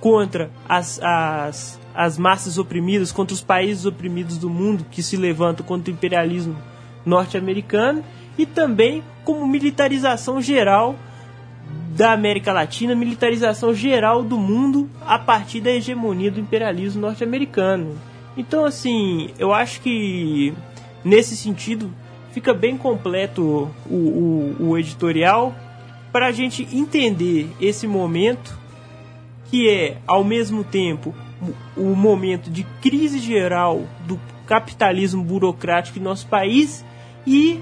contra 0.00 0.50
as, 0.68 1.00
as, 1.02 1.80
as 1.98 2.16
massas 2.16 2.58
oprimidas, 2.58 3.10
contra 3.10 3.34
os 3.34 3.40
países 3.40 3.84
oprimidos 3.84 4.38
do 4.38 4.48
mundo 4.48 4.86
que 4.88 5.02
se 5.02 5.16
levantam 5.16 5.66
contra 5.66 5.90
o 5.90 5.94
imperialismo 5.94 6.56
norte-americano 7.04 8.04
e 8.38 8.46
também 8.46 9.02
como 9.24 9.44
militarização 9.48 10.40
geral 10.40 10.94
da 11.96 12.12
América 12.12 12.52
Latina, 12.52 12.94
militarização 12.94 13.74
geral 13.74 14.22
do 14.22 14.38
mundo 14.38 14.88
a 15.04 15.18
partir 15.18 15.60
da 15.60 15.72
hegemonia 15.72 16.30
do 16.30 16.38
imperialismo 16.38 17.00
norte-americano. 17.00 17.98
Então, 18.36 18.64
assim, 18.64 19.30
eu 19.36 19.52
acho 19.52 19.80
que 19.80 20.54
nesse 21.04 21.36
sentido 21.36 21.92
fica 22.30 22.54
bem 22.54 22.76
completo 22.76 23.68
o, 23.90 23.96
o, 23.96 24.56
o 24.68 24.78
editorial 24.78 25.52
para 26.12 26.28
a 26.28 26.32
gente 26.32 26.62
entender 26.72 27.50
esse 27.60 27.88
momento 27.88 28.56
que 29.50 29.68
é, 29.68 29.96
ao 30.06 30.22
mesmo 30.22 30.62
tempo, 30.62 31.12
o 31.76 31.94
momento 31.94 32.50
de 32.50 32.64
crise 32.80 33.18
geral 33.18 33.82
do 34.06 34.18
capitalismo 34.46 35.22
burocrático 35.22 35.98
em 35.98 36.02
nosso 36.02 36.26
país 36.26 36.84
e 37.26 37.60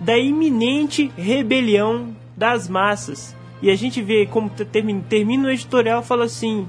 da 0.00 0.16
iminente 0.16 1.10
rebelião 1.16 2.16
das 2.36 2.68
massas 2.68 3.36
e 3.60 3.70
a 3.70 3.76
gente 3.76 4.00
vê 4.00 4.26
como 4.26 4.50
termina, 4.50 5.48
o 5.48 5.50
editorial 5.50 6.02
fala 6.02 6.24
assim: 6.24 6.68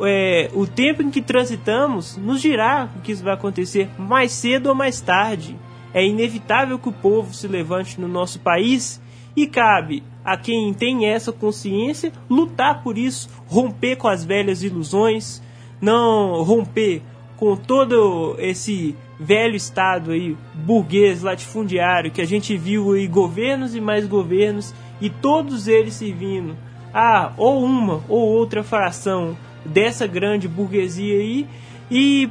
é, 0.00 0.50
o 0.54 0.66
tempo 0.66 1.02
em 1.02 1.10
que 1.10 1.20
transitamos 1.20 2.16
nos 2.16 2.40
dirá 2.40 2.90
o 2.96 3.00
que 3.00 3.12
isso 3.12 3.22
vai 3.22 3.34
acontecer 3.34 3.88
mais 3.98 4.32
cedo 4.32 4.68
ou 4.68 4.74
mais 4.74 5.00
tarde. 5.00 5.56
É 5.92 6.04
inevitável 6.04 6.78
que 6.78 6.88
o 6.88 6.92
povo 6.92 7.32
se 7.32 7.48
levante 7.48 7.98
no 8.00 8.08
nosso 8.08 8.40
país 8.40 9.00
e 9.34 9.46
cabe 9.46 10.02
a 10.24 10.36
quem 10.36 10.74
tem 10.74 11.06
essa 11.06 11.32
consciência 11.32 12.12
lutar 12.28 12.82
por 12.82 12.98
isso, 12.98 13.30
romper 13.46 13.96
com 13.96 14.08
as 14.08 14.24
velhas 14.24 14.62
ilusões, 14.62 15.42
não 15.80 16.42
romper 16.42 17.02
com 17.36 17.56
todo 17.56 18.36
esse 18.38 18.96
velho 19.18 19.56
estado 19.56 20.10
aí 20.10 20.36
burguês 20.54 21.22
latifundiário 21.22 22.10
que 22.10 22.20
a 22.20 22.26
gente 22.26 22.56
viu 22.56 22.92
aí 22.92 23.06
governos 23.06 23.74
e 23.74 23.80
mais 23.80 24.06
governos 24.06 24.74
e 25.00 25.08
todos 25.08 25.68
eles 25.68 25.94
servindo 25.94 26.56
a 26.92 27.32
ou 27.36 27.62
uma 27.62 28.02
ou 28.08 28.20
outra 28.20 28.62
fração 28.62 29.36
dessa 29.64 30.06
grande 30.06 30.48
burguesia 30.48 31.18
aí 31.18 31.46
e, 31.90 32.30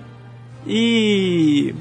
e, 0.65 1.75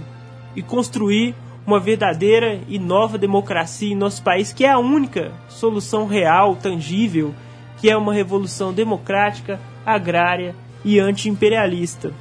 e 0.55 0.63
construir 0.63 1.35
uma 1.67 1.81
verdadeira 1.81 2.61
e 2.69 2.79
nova 2.79 3.17
democracia 3.17 3.91
em 3.91 3.97
nosso 3.97 4.23
país, 4.23 4.53
que 4.53 4.65
é 4.65 4.71
a 4.71 4.79
única 4.79 5.33
solução 5.49 6.07
real, 6.07 6.57
tangível, 6.57 7.35
que 7.79 7.89
é 7.89 7.97
uma 7.97 8.13
revolução 8.13 8.73
democrática, 8.73 9.59
agrária 9.85 10.55
e 10.85 11.01
anti-imperialista. 11.01 12.13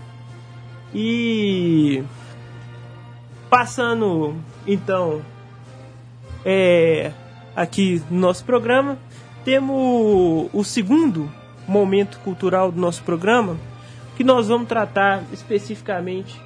E 0.93 2.03
passando 3.49 4.36
então 4.66 5.22
é, 6.45 7.11
aqui 7.55 8.01
no 8.09 8.20
nosso 8.20 8.43
programa. 8.43 8.97
Temos 9.45 10.49
o 10.53 10.64
segundo 10.64 11.30
momento 11.68 12.20
cultural 12.20 12.72
do 12.72 12.80
nosso 12.80 13.03
programa, 13.03 13.57
que 14.16 14.24
nós 14.24 14.47
vamos 14.47 14.68
tratar 14.68 15.24
especificamente 15.32 16.39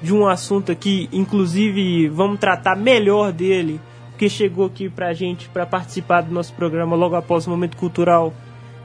de 0.00 0.14
um 0.14 0.26
assunto 0.26 0.70
aqui, 0.70 1.08
inclusive 1.12 2.08
vamos 2.08 2.38
tratar 2.38 2.76
melhor 2.76 3.32
dele, 3.32 3.80
que 4.18 4.28
chegou 4.28 4.66
aqui 4.66 4.88
pra 4.88 5.12
gente 5.12 5.48
para 5.48 5.66
participar 5.66 6.22
do 6.22 6.32
nosso 6.32 6.52
programa 6.52 6.94
logo 6.94 7.16
após 7.16 7.46
o 7.46 7.50
momento 7.50 7.76
cultural, 7.76 8.32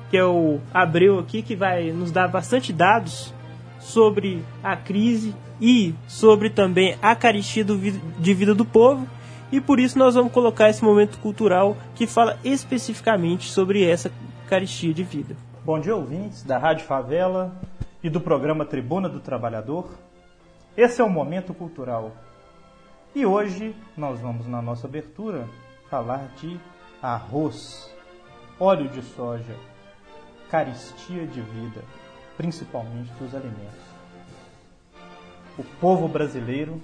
que 0.10 0.18
é 0.18 0.26
o 0.26 0.60
Abreu 0.74 1.20
aqui, 1.20 1.42
que 1.42 1.56
vai 1.56 1.92
nos 1.92 2.12
dar 2.12 2.28
bastante 2.28 2.74
dados 2.74 3.34
sobre 3.80 4.44
a 4.64 4.76
crise 4.76 5.36
e 5.62 5.94
sobre 6.08 6.50
também 6.50 6.98
a 7.02 7.16
caristia 7.16 7.64
de 7.64 8.34
vida 8.34 8.56
do 8.56 8.66
povo. 8.66 9.08
E 9.52 9.60
por 9.60 9.80
isso 9.80 9.98
nós 9.98 10.16
vamos 10.16 10.32
colocar 10.32 10.70
esse 10.70 10.84
momento 10.84 11.18
cultural 11.20 11.76
que 11.96 12.06
fala 12.06 12.38
especificamente 12.44 13.50
sobre 13.50 13.84
essa 13.84 14.12
caristia 14.48 14.94
de 14.94 15.04
vida. 15.04 15.36
Bom 15.66 15.80
dia, 15.80 15.96
ouvintes 15.96 16.44
da 16.44 16.58
Rádio 16.58 16.86
Favela 16.86 17.54
e 18.04 18.10
do 18.10 18.22
programa 18.22 18.66
Tribuna 18.66 19.10
do 19.10 19.20
Trabalhador. 19.20 19.90
Esse 20.78 21.02
é 21.02 21.04
o 21.04 21.10
Momento 21.10 21.54
Cultural. 21.54 22.12
E 23.14 23.26
hoje 23.26 23.76
nós 23.98 24.20
vamos, 24.20 24.48
na 24.48 24.62
nossa 24.62 24.88
abertura, 24.88 25.48
falar 25.90 26.30
de 26.40 26.60
arroz, 27.02 27.94
óleo 28.60 28.88
de 28.88 29.02
soja, 29.02 29.56
caristia 30.50 31.28
de 31.28 31.42
vida, 31.42 31.84
principalmente 32.36 33.12
dos 33.14 33.36
alimentos. 33.36 33.90
O 35.58 35.64
povo 35.80 36.08
brasileiro 36.08 36.82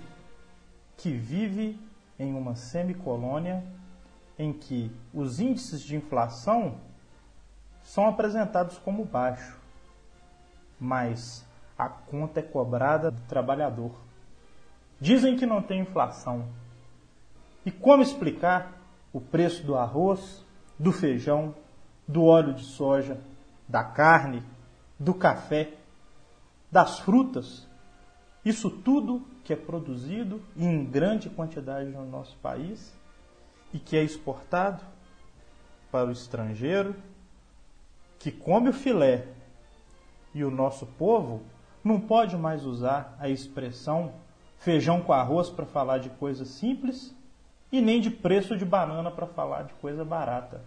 que 0.98 1.12
vive 1.12 1.80
em 2.20 2.34
uma 2.34 2.56
semicolônia 2.56 3.64
em 4.38 4.54
que 4.54 4.92
os 5.14 5.40
índices 5.40 5.82
de 5.82 5.96
inflação 5.96 6.76
são 7.82 8.08
apresentados 8.08 8.78
como 8.78 9.06
baixo, 9.06 9.58
mas 10.80 11.46
a 11.78 11.88
conta 11.88 12.40
é 12.40 12.44
cobrada 12.44 13.12
do 13.12 13.22
trabalhador. 13.22 13.92
Dizem 15.00 15.36
que 15.36 15.46
não 15.46 15.62
tem 15.62 15.82
inflação. 15.82 16.48
E 17.66 17.72
como 17.72 18.04
explicar 18.04 18.74
o 19.12 19.20
preço 19.20 19.64
do 19.64 19.76
arroz, 19.76 20.46
do 20.78 20.92
feijão, 20.92 21.56
do 22.08 22.24
óleo 22.26 22.54
de 22.54 22.64
soja, 22.64 23.20
da 23.68 23.84
carne, 23.84 24.44
do 25.00 25.14
café, 25.14 25.74
das 26.72 27.00
frutas? 27.00 27.68
Isso 28.44 28.70
tudo 28.70 29.26
que 29.44 29.54
é 29.54 29.56
produzido 29.56 30.42
em 30.56 30.86
grande 30.86 31.30
quantidade 31.30 31.90
no 31.90 32.06
nosso 32.06 32.38
país 32.38 32.94
e 33.74 33.80
que 33.80 33.98
é 33.98 34.04
exportado 34.04 34.84
para 35.92 36.08
o 36.08 36.12
estrangeiro, 36.12 36.96
que 38.20 38.32
come 38.32 38.70
o 38.70 38.74
filé, 38.74 39.28
e 40.34 40.44
o 40.44 40.52
nosso 40.52 40.86
povo 40.86 41.42
não 41.82 42.00
pode 42.00 42.36
mais 42.36 42.66
usar 42.66 43.16
a 43.20 43.30
expressão 43.30 44.14
feijão 44.58 45.02
com 45.02 45.14
arroz 45.14 45.50
para 45.50 45.66
falar 45.66 46.00
de 46.00 46.10
coisa 46.10 46.44
simples 46.44 47.16
e 47.72 47.80
nem 47.80 48.02
de 48.02 48.10
preço 48.10 48.58
de 48.58 48.66
banana 48.66 49.10
para 49.10 49.28
falar 49.28 49.64
de 49.64 49.74
coisa 49.76 50.04
barata. 50.04 50.62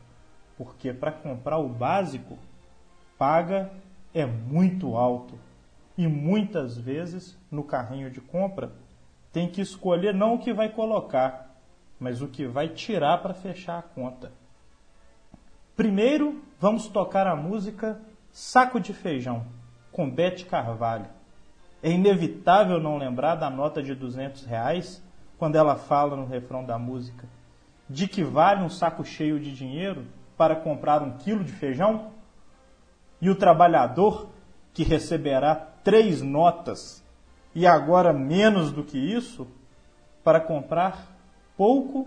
Porque 0.56 0.92
para 0.92 1.12
comprar 1.12 1.58
o 1.58 1.68
básico, 1.68 2.38
paga 3.18 3.70
é 4.14 4.24
muito 4.24 4.96
alto. 4.96 5.38
E 5.96 6.06
muitas 6.06 6.78
vezes 6.78 7.36
no 7.50 7.64
carrinho 7.64 8.10
de 8.10 8.20
compra 8.20 8.72
tem 9.32 9.48
que 9.48 9.60
escolher 9.60 10.14
não 10.14 10.34
o 10.34 10.38
que 10.38 10.52
vai 10.52 10.68
colocar, 10.68 11.56
mas 11.98 12.22
o 12.22 12.28
que 12.28 12.46
vai 12.46 12.68
tirar 12.68 13.18
para 13.18 13.34
fechar 13.34 13.78
a 13.78 13.82
conta. 13.82 14.32
Primeiro, 15.76 16.42
vamos 16.58 16.88
tocar 16.88 17.26
a 17.26 17.36
música 17.36 18.00
Saco 18.30 18.80
de 18.80 18.92
Feijão, 18.92 19.44
com 19.90 20.08
Bete 20.08 20.46
Carvalho. 20.46 21.06
É 21.82 21.90
inevitável 21.90 22.80
não 22.80 22.96
lembrar 22.96 23.34
da 23.34 23.50
nota 23.50 23.82
de 23.82 23.94
200 23.94 24.44
reais 24.44 25.02
quando 25.36 25.56
ela 25.56 25.76
fala 25.76 26.16
no 26.16 26.26
refrão 26.26 26.64
da 26.64 26.78
música 26.78 27.28
de 27.88 28.06
que 28.06 28.22
vale 28.22 28.62
um 28.62 28.68
saco 28.68 29.04
cheio 29.04 29.40
de 29.40 29.54
dinheiro 29.54 30.06
para 30.36 30.54
comprar 30.54 31.02
um 31.02 31.16
quilo 31.16 31.42
de 31.42 31.52
feijão? 31.52 32.10
E 33.20 33.28
o 33.28 33.34
trabalhador 33.34 34.28
que 34.72 34.84
receberá 34.84 35.54
três 35.54 36.22
notas 36.22 37.02
e 37.54 37.66
agora 37.66 38.12
menos 38.12 38.70
do 38.70 38.84
que 38.84 38.98
isso 38.98 39.46
para 40.22 40.38
comprar 40.38 41.06
pouco, 41.56 42.06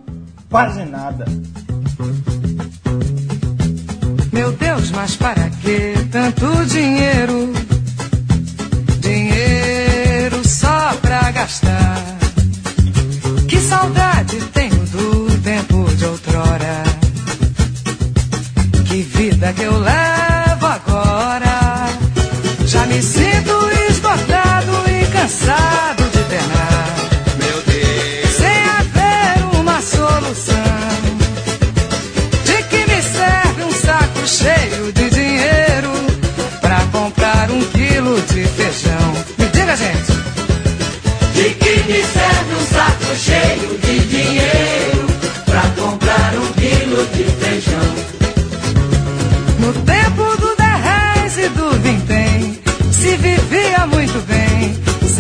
quase 0.50 0.86
nada. 0.86 1.26
Meu 4.32 4.54
Deus, 4.54 4.92
mas 4.92 5.18
para 5.18 5.50
que 5.50 5.94
tanto 6.10 6.66
dinheiro? 6.68 7.52
Dinheiro 9.02 10.48
só 10.48 10.96
pra 11.02 11.32
gastar. 11.32 11.98
Que 13.50 13.58
saudade 13.58 14.40
tenho 14.54 14.86
do 14.88 15.42
tempo 15.42 15.96
de 15.96 16.06
outrora. 16.06 16.84
Que 18.88 19.02
vida 19.02 19.52
que 19.52 19.64
eu 19.64 19.78
levo 19.78 20.01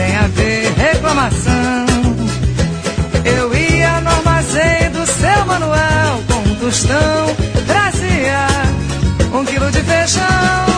sem 0.01 0.17
haver 0.17 0.73
reclamação. 0.73 1.85
Eu 3.23 3.53
ia 3.53 4.01
no 4.01 4.09
armazém 4.09 4.89
do 4.91 5.05
seu 5.05 5.45
Manuel 5.45 6.23
com 6.27 6.49
um 6.49 6.55
tostão, 6.55 7.35
trazia 7.67 8.47
um 9.33 9.45
quilo 9.45 9.69
de 9.71 9.81
feijão. 9.81 10.70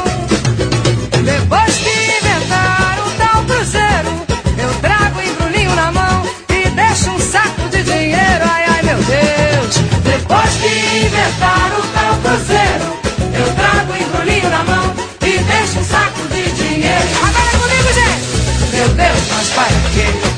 Mas 19.95 20.32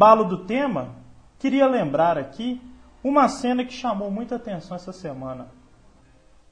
embalo 0.00 0.24
do 0.24 0.46
tema, 0.46 0.94
queria 1.38 1.66
lembrar 1.66 2.16
aqui 2.16 2.58
uma 3.04 3.28
cena 3.28 3.66
que 3.66 3.74
chamou 3.74 4.10
muita 4.10 4.36
atenção 4.36 4.74
essa 4.74 4.94
semana. 4.94 5.48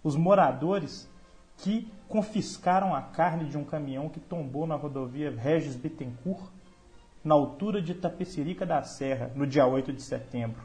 Os 0.05 0.15
moradores 0.15 1.11
que 1.57 1.91
confiscaram 2.07 2.95
a 2.95 3.01
carne 3.01 3.47
de 3.47 3.57
um 3.57 3.65
caminhão 3.65 4.11
que 4.11 4.21
tombou 4.21 4.67
na 4.67 4.75
rodovia 4.75 5.35
Regis 5.35 5.75
Bittencourt, 5.75 6.43
na 7.25 7.35
altura 7.35 7.81
de 7.81 7.95
Tapecerica 7.95 8.67
da 8.67 8.83
Serra, 8.83 9.31
no 9.35 9.47
dia 9.47 9.67
8 9.67 9.95
de 9.95 10.03
setembro. 10.03 10.61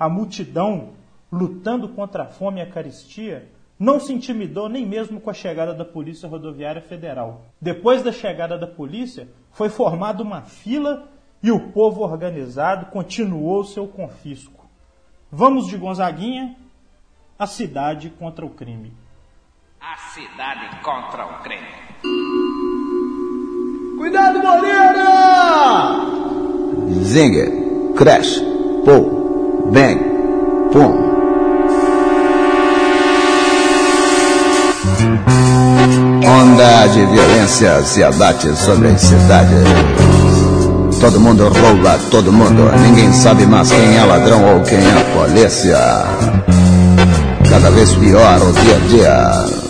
A 0.00 0.08
multidão, 0.08 0.94
lutando 1.30 1.90
contra 1.90 2.24
a 2.24 2.26
fome 2.26 2.58
e 2.58 2.62
a 2.64 2.68
caristia, 2.68 3.52
não 3.78 4.00
se 4.00 4.12
intimidou 4.12 4.68
nem 4.68 4.84
mesmo 4.84 5.20
com 5.20 5.30
a 5.30 5.34
chegada 5.34 5.72
da 5.72 5.84
Polícia 5.84 6.28
Rodoviária 6.28 6.82
Federal. 6.82 7.42
Depois 7.60 8.02
da 8.02 8.10
chegada 8.10 8.58
da 8.58 8.66
polícia, 8.66 9.28
foi 9.52 9.68
formada 9.68 10.24
uma 10.24 10.42
fila 10.42 11.08
e 11.42 11.50
o 11.50 11.60
povo 11.70 12.02
organizado 12.02 12.86
continuou 12.86 13.64
seu 13.64 13.86
confisco. 13.86 14.66
Vamos 15.30 15.66
de 15.66 15.76
Gonzaguinha, 15.76 16.56
a 17.38 17.46
cidade 17.46 18.10
contra 18.10 18.44
o 18.44 18.50
crime. 18.50 18.92
A 19.80 19.96
cidade 19.96 20.82
contra 20.82 21.26
o 21.26 21.42
crime. 21.42 21.66
Cuidado, 23.96 24.40
Moreira! 24.40 26.08
Zinger, 27.02 27.92
crash, 27.94 28.40
pull, 28.84 29.70
bang, 29.70 29.98
pum. 30.72 31.08
Onda 36.26 36.86
de 36.88 37.06
violência 37.06 37.82
se 37.82 38.02
abate 38.02 38.54
sobre 38.56 38.88
as 38.88 39.00
cidades. 39.00 40.07
Todo 41.00 41.20
mundo 41.20 41.44
rouba, 41.48 41.98
todo 42.10 42.32
mundo. 42.32 42.70
Ninguém 42.82 43.12
sabe 43.12 43.46
mais 43.46 43.70
quem 43.70 43.96
é 43.96 44.04
ladrão 44.04 44.56
ou 44.56 44.60
quem 44.62 44.78
é 44.78 45.04
polícia. 45.16 45.78
Cada 47.48 47.70
vez 47.70 47.92
pior 47.94 48.40
o 48.42 48.52
dia 48.52 48.76
a 48.76 48.78
dia. 48.88 49.68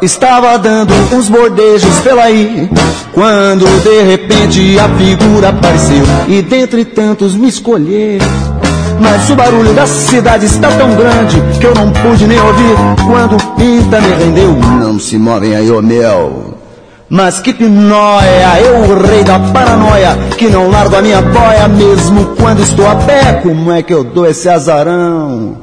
Estava 0.00 0.56
dando 0.58 0.94
uns 1.12 1.28
bordejos 1.28 1.98
pela 2.04 2.22
aí 2.22 2.70
Quando 3.12 3.66
de 3.82 4.02
repente 4.02 4.78
a 4.78 4.88
figura 4.90 5.48
apareceu 5.48 6.04
E 6.28 6.40
dentre 6.40 6.84
tantos 6.84 7.34
me 7.34 7.48
escolher 7.48 8.20
Mas 9.00 9.30
o 9.30 9.34
barulho 9.34 9.72
da 9.74 9.86
cidade 9.86 10.46
está 10.46 10.68
tão 10.68 10.94
grande 10.94 11.40
Que 11.60 11.66
eu 11.66 11.74
não 11.74 11.90
pude 11.90 12.26
nem 12.26 12.38
ouvir 12.38 12.76
Quando 13.06 13.36
o 13.36 13.46
pinta 13.56 14.00
me 14.00 14.12
rendeu 14.12 14.54
Não 14.80 14.98
se 14.98 15.18
movem 15.18 15.54
aí, 15.54 15.70
ô 15.70 15.82
meu 15.82 16.58
mas 17.10 17.40
que 17.40 17.54
pinóia, 17.54 18.60
eu 18.60 18.80
o 18.80 19.02
rei 19.06 19.24
da 19.24 19.38
paranoia 19.38 20.14
Que 20.36 20.50
não 20.50 20.70
largo 20.70 20.94
a 20.94 21.00
minha 21.00 21.22
boia 21.22 21.66
mesmo 21.66 22.36
quando 22.36 22.60
estou 22.60 22.86
a 22.86 22.96
pé 22.96 23.40
Como 23.42 23.72
é 23.72 23.82
que 23.82 23.94
eu 23.94 24.04
dou 24.04 24.26
esse 24.26 24.46
azarão? 24.46 25.56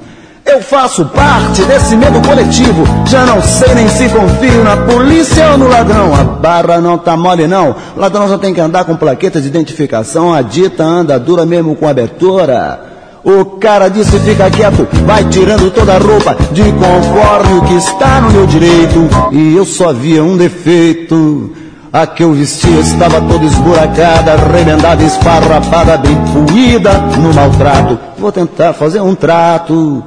Eu 0.45 0.61
faço 0.61 1.03
parte 1.05 1.63
desse 1.63 1.95
medo 1.95 2.21
coletivo. 2.21 2.83
Já 3.07 3.25
não 3.25 3.41
sei 3.41 3.73
nem 3.73 3.89
se 3.89 4.07
confio 4.07 4.63
na 4.63 4.77
polícia 4.77 5.51
ou 5.51 5.57
no 5.57 5.67
ladrão. 5.67 6.13
A 6.13 6.23
barra 6.23 6.79
não 6.79 6.99
tá 6.99 7.17
mole, 7.17 7.47
não. 7.47 7.75
O 7.95 7.99
ladrão 7.99 8.27
só 8.27 8.37
tem 8.37 8.53
que 8.53 8.61
andar 8.61 8.85
com 8.85 8.95
plaqueta 8.95 9.41
de 9.41 9.47
identificação. 9.47 10.31
A 10.31 10.43
dita 10.43 10.83
anda 10.83 11.19
dura 11.19 11.47
mesmo 11.47 11.75
com 11.75 11.87
abertura. 11.87 12.94
O 13.25 13.43
cara 13.57 13.89
disse 13.89 14.19
fica 14.19 14.51
quieto, 14.51 14.87
vai 15.03 15.23
tirando 15.25 15.71
toda 15.71 15.95
a 15.95 15.97
roupa 15.97 16.37
de 16.51 16.61
conforme 16.61 17.57
o 17.57 17.61
que 17.63 17.73
está 17.73 18.21
no 18.21 18.29
meu 18.29 18.45
direito. 18.45 19.09
E 19.31 19.55
eu 19.55 19.65
só 19.65 19.91
via 19.91 20.23
um 20.23 20.37
defeito. 20.37 21.51
A 21.91 22.05
que 22.05 22.23
eu 22.23 22.33
vestia 22.33 22.81
estava 22.81 23.21
toda 23.21 23.45
esburacada, 23.45 24.35
remendada, 24.35 25.01
esfarrapada, 25.01 25.97
bem 25.97 26.15
puída 26.33 26.91
no 26.91 27.33
maltrato. 27.33 27.97
Vou 28.19 28.31
tentar 28.31 28.73
fazer 28.73 29.01
um 29.01 29.15
trato. 29.15 30.03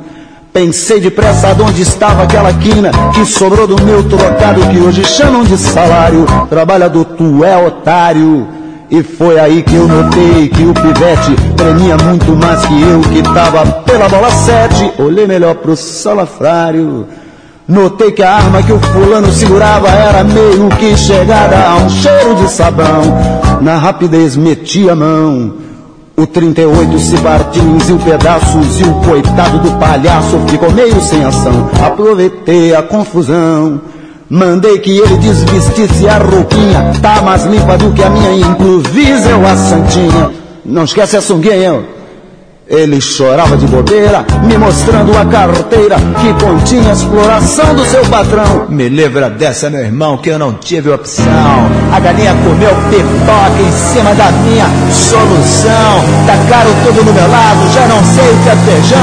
Pensei 0.52 1.00
depressa 1.00 1.56
onde 1.60 1.82
estava 1.82 2.22
aquela 2.22 2.52
quina 2.52 2.90
que 3.14 3.24
sobrou 3.24 3.66
do 3.66 3.82
meu 3.82 4.04
trocado 4.04 4.60
que 4.68 4.78
hoje 4.78 5.02
chamam 5.04 5.42
de 5.42 5.56
salário. 5.56 6.24
Trabalhador, 6.48 7.04
tu 7.04 7.44
é 7.44 7.56
otário. 7.56 8.46
E 8.90 9.02
foi 9.02 9.38
aí 9.38 9.62
que 9.62 9.74
eu 9.74 9.86
notei 9.86 10.48
que 10.48 10.62
o 10.64 10.72
pivete 10.72 11.36
tremia 11.56 11.96
muito 11.98 12.34
mais 12.34 12.64
que 12.64 12.82
eu 12.82 13.00
que 13.00 13.22
tava 13.22 13.66
pela 13.82 14.08
bola 14.08 14.30
sete. 14.30 14.92
Olhei 14.98 15.26
melhor 15.26 15.56
pro 15.56 15.76
salafrário. 15.76 17.06
Notei 17.68 18.12
que 18.12 18.22
a 18.22 18.36
arma 18.36 18.62
que 18.62 18.72
o 18.72 18.78
fulano 18.78 19.30
segurava 19.30 19.88
era 19.88 20.24
meio 20.24 20.70
que 20.78 20.96
chegada 20.96 21.68
a 21.68 21.76
um 21.76 21.90
cheiro 21.90 22.34
de 22.36 22.50
sabão. 22.50 23.02
Na 23.60 23.76
rapidez 23.76 24.36
meti 24.36 24.88
a 24.88 24.94
mão. 24.94 25.52
O 26.16 26.26
38 26.26 26.98
se 26.98 27.18
partiu 27.18 27.62
em 27.62 27.98
pedaços 27.98 28.80
e 28.80 28.84
o 28.84 28.94
coitado 28.94 29.58
do 29.58 29.70
palhaço 29.78 30.40
ficou 30.48 30.72
meio 30.72 30.98
sem 31.02 31.22
ação. 31.24 31.68
Aproveitei 31.84 32.74
a 32.74 32.82
confusão. 32.82 33.82
Mandei 34.30 34.78
que 34.78 34.98
ele 34.98 35.16
desvestisse 35.16 36.06
a 36.06 36.18
roupinha, 36.18 36.92
tá 37.00 37.22
mais 37.22 37.44
limpa 37.46 37.78
do 37.78 37.92
que 37.94 38.02
a 38.02 38.10
minha, 38.10 38.32
improviseu 38.32 39.46
a 39.46 39.56
santinha. 39.56 40.30
Não 40.66 40.84
esquece 40.84 41.16
a 41.16 41.22
sunguinha, 41.22 41.82
ele 42.68 43.00
chorava 43.00 43.56
de 43.56 43.66
bobeira, 43.66 44.26
me 44.42 44.58
mostrando 44.58 45.16
a 45.16 45.24
carteira 45.24 45.96
que 45.96 46.44
continha 46.44 46.90
a 46.90 46.92
exploração 46.92 47.74
do 47.74 47.82
seu 47.86 48.04
patrão. 48.04 48.66
Me 48.68 48.90
livra 48.90 49.30
dessa, 49.30 49.70
meu 49.70 49.80
irmão, 49.80 50.18
que 50.18 50.28
eu 50.28 50.38
não 50.38 50.52
tive 50.52 50.90
opção. 50.90 51.24
A 51.90 51.98
galinha 51.98 52.34
comeu 52.44 52.74
pipoca 52.90 53.62
em 53.66 53.72
cima 53.72 54.14
da 54.14 54.30
minha 54.30 54.66
solução. 54.92 56.04
Tacaram 56.26 56.70
tudo 56.84 57.02
no 57.02 57.14
meu 57.14 57.30
lado, 57.30 57.72
já 57.72 57.86
não 57.86 58.04
sei 58.04 58.30
o 58.30 58.42
que 58.42 58.48
é 58.50 58.56
feijão. 58.56 58.98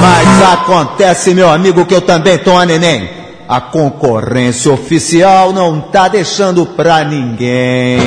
Mas 0.00 0.52
acontece, 0.54 1.32
meu 1.32 1.48
amigo, 1.48 1.86
que 1.86 1.94
eu 1.94 2.00
também 2.00 2.36
tô 2.38 2.56
a 2.56 2.66
neném. 2.66 3.27
A 3.48 3.62
concorrência 3.62 4.70
oficial 4.70 5.54
não 5.54 5.80
tá 5.80 6.06
deixando 6.06 6.66
pra 6.66 7.02
ninguém. 7.02 7.98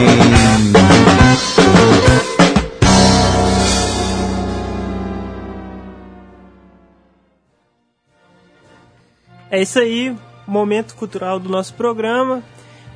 É 9.49 9.59
isso 9.59 9.80
aí, 9.80 10.15
momento 10.45 10.93
cultural 10.95 11.39
do 11.39 11.49
nosso 11.49 11.73
programa. 11.73 12.43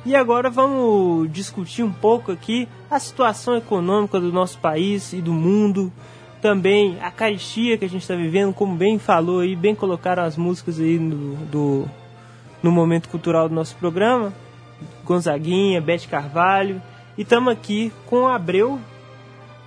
E 0.04 0.14
agora 0.14 0.48
vamos 0.48 1.28
discutir 1.32 1.82
um 1.82 1.90
pouco 1.90 2.30
aqui 2.30 2.68
a 2.88 3.00
situação 3.00 3.56
econômica 3.56 4.20
do 4.20 4.32
nosso 4.32 4.56
país 4.58 5.12
e 5.12 5.20
do 5.20 5.32
mundo. 5.32 5.92
Também 6.40 6.96
a 7.02 7.10
caristia 7.10 7.76
que 7.76 7.84
a 7.84 7.88
gente 7.88 8.02
está 8.02 8.14
vivendo, 8.14 8.54
como 8.54 8.76
bem 8.76 9.00
falou 9.00 9.40
aí, 9.40 9.56
bem 9.56 9.74
colocaram 9.74 10.22
as 10.22 10.36
músicas 10.36 10.78
aí 10.78 10.96
no, 10.96 11.34
do, 11.46 11.90
no 12.66 12.72
momento 12.72 13.08
cultural 13.08 13.48
do 13.48 13.54
nosso 13.54 13.76
programa. 13.76 14.32
Gonzaguinha, 15.04 15.80
Bete 15.80 16.08
Carvalho. 16.08 16.82
E 17.16 17.22
estamos 17.22 17.52
aqui 17.52 17.92
com 18.06 18.24
o 18.24 18.26
Abreu. 18.26 18.80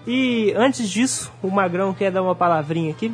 E 0.06 0.54
antes 0.58 0.90
disso, 0.90 1.32
o 1.42 1.50
Magrão 1.50 1.94
quer 1.94 2.12
dar 2.12 2.22
uma 2.22 2.36
palavrinha 2.36 2.92
aqui. 2.92 3.14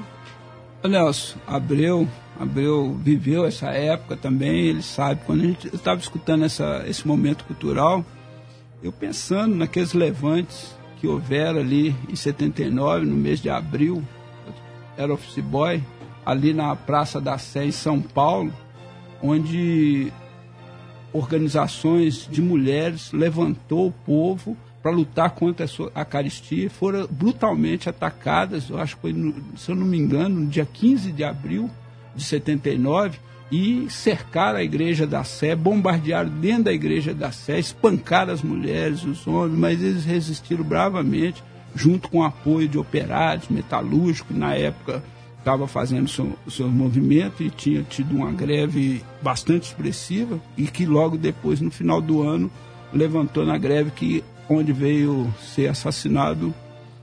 Nelson, 0.83 1.37
Abreu, 1.47 2.07
Abreu 2.39 2.97
viveu 2.99 3.45
essa 3.45 3.67
época 3.67 4.17
também, 4.17 4.67
ele 4.67 4.81
sabe. 4.81 5.21
Quando 5.23 5.41
a 5.41 5.45
gente 5.45 5.67
estava 5.67 5.99
escutando 5.99 6.45
essa, 6.45 6.83
esse 6.87 7.07
momento 7.07 7.43
cultural, 7.45 8.03
eu 8.81 8.91
pensando 8.91 9.55
naqueles 9.55 9.93
levantes 9.93 10.75
que 10.99 11.07
houveram 11.07 11.59
ali 11.59 11.95
em 12.09 12.15
79, 12.15 13.05
no 13.05 13.15
mês 13.15 13.39
de 13.39 13.49
abril, 13.49 14.03
era 14.97 15.13
office 15.13 15.43
boy, 15.43 15.83
ali 16.25 16.53
na 16.53 16.75
Praça 16.75 17.21
da 17.21 17.37
Sé, 17.37 17.65
em 17.65 17.71
São 17.71 18.01
Paulo, 18.01 18.51
onde 19.21 20.11
organizações 21.13 22.27
de 22.29 22.41
mulheres 22.41 23.11
levantou 23.11 23.87
o 23.87 23.91
povo 23.91 24.57
para 24.83 24.91
lutar 24.91 25.31
contra 25.31 25.65
a 25.95 26.05
caristia, 26.05 26.69
foram 26.69 27.07
brutalmente 27.09 27.89
atacadas, 27.89 28.69
eu 28.69 28.77
acho 28.77 28.95
que 28.95 29.01
foi, 29.01 29.33
se 29.57 29.71
eu 29.71 29.75
não 29.75 29.85
me 29.85 29.97
engano, 29.97 30.41
no 30.41 30.45
dia 30.45 30.67
15 30.71 31.11
de 31.11 31.23
abril 31.23 31.71
de 32.15 32.23
79, 32.23 33.17
e 33.51 33.87
cercaram 33.89 34.59
a 34.59 34.63
igreja 34.63 35.07
da 35.07 35.23
Sé, 35.23 35.55
bombardearam 35.55 36.29
dentro 36.29 36.65
da 36.65 36.73
igreja 36.73 37.13
da 37.13 37.31
Sé, 37.31 37.57
espancaram 37.57 38.33
as 38.33 38.43
mulheres, 38.43 39.03
os 39.03 39.25
homens, 39.25 39.57
mas 39.57 39.81
eles 39.81 40.05
resistiram 40.05 40.63
bravamente, 40.63 41.43
junto 41.73 42.07
com 42.09 42.19
o 42.19 42.23
apoio 42.23 42.67
de 42.67 42.77
operários, 42.77 43.49
metalúrgicos, 43.49 44.37
na 44.37 44.53
época 44.53 45.03
estava 45.45 45.67
fazendo 45.67 46.09
seu, 46.09 46.33
seu 46.49 46.67
movimento 46.67 47.43
e 47.43 47.51
tinha 47.51 47.83
tido 47.83 48.15
uma 48.15 48.31
greve 48.31 49.03
bastante 49.21 49.65
expressiva 49.65 50.41
e 50.57 50.63
que 50.63 50.87
logo 50.87 51.19
depois, 51.19 51.61
no 51.61 51.69
final 51.69 52.01
do 52.01 52.23
ano, 52.23 52.49
levantou 52.91 53.45
na 53.45 53.55
greve 53.55 53.91
que 53.91 54.23
onde 54.49 54.73
veio 54.73 55.31
ser 55.39 55.67
assassinado 55.67 56.51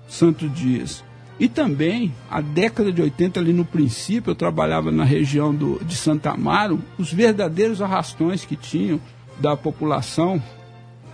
Santos 0.08 0.52
Dias. 0.52 1.04
E 1.38 1.48
também, 1.48 2.12
a 2.28 2.40
década 2.40 2.92
de 2.92 3.00
80, 3.00 3.38
ali 3.38 3.52
no 3.52 3.64
princípio, 3.64 4.32
eu 4.32 4.34
trabalhava 4.34 4.90
na 4.90 5.04
região 5.04 5.54
do, 5.54 5.78
de 5.84 5.94
Santa 5.94 6.30
Amaro, 6.30 6.80
os 6.98 7.12
verdadeiros 7.12 7.80
arrastões 7.80 8.44
que 8.44 8.56
tinham 8.56 9.00
da 9.38 9.56
população 9.56 10.42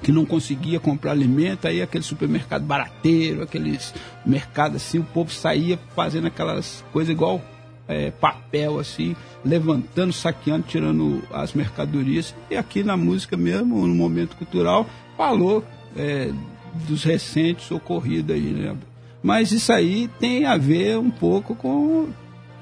que 0.02 0.12
não 0.12 0.24
conseguia 0.24 0.78
comprar 0.78 1.12
alimento, 1.12 1.66
aí 1.66 1.82
aquele 1.82 2.04
supermercado 2.04 2.64
barateiro, 2.64 3.42
aqueles 3.42 3.94
mercados 4.24 4.76
assim, 4.76 4.98
o 4.98 5.04
povo 5.04 5.30
saía 5.32 5.78
fazendo 5.94 6.26
aquelas 6.26 6.84
coisas 6.92 7.10
igual 7.10 7.42
é, 7.88 8.10
papel 8.10 8.78
assim, 8.78 9.16
levantando, 9.44 10.12
saqueando, 10.12 10.66
tirando 10.68 11.22
as 11.32 11.54
mercadorias. 11.54 12.34
E 12.50 12.56
aqui 12.56 12.84
na 12.84 12.96
música 12.96 13.36
mesmo, 13.36 13.86
no 13.86 13.94
momento 13.94 14.36
cultural, 14.36 14.86
falou 15.16 15.64
é, 15.96 16.30
dos 16.86 17.02
recentes 17.02 17.70
ocorridos 17.70 18.36
aí, 18.36 18.52
né? 18.52 18.76
Mas 19.22 19.50
isso 19.50 19.72
aí 19.72 20.08
tem 20.20 20.44
a 20.44 20.56
ver 20.56 20.98
um 20.98 21.10
pouco 21.10 21.54
com. 21.54 22.08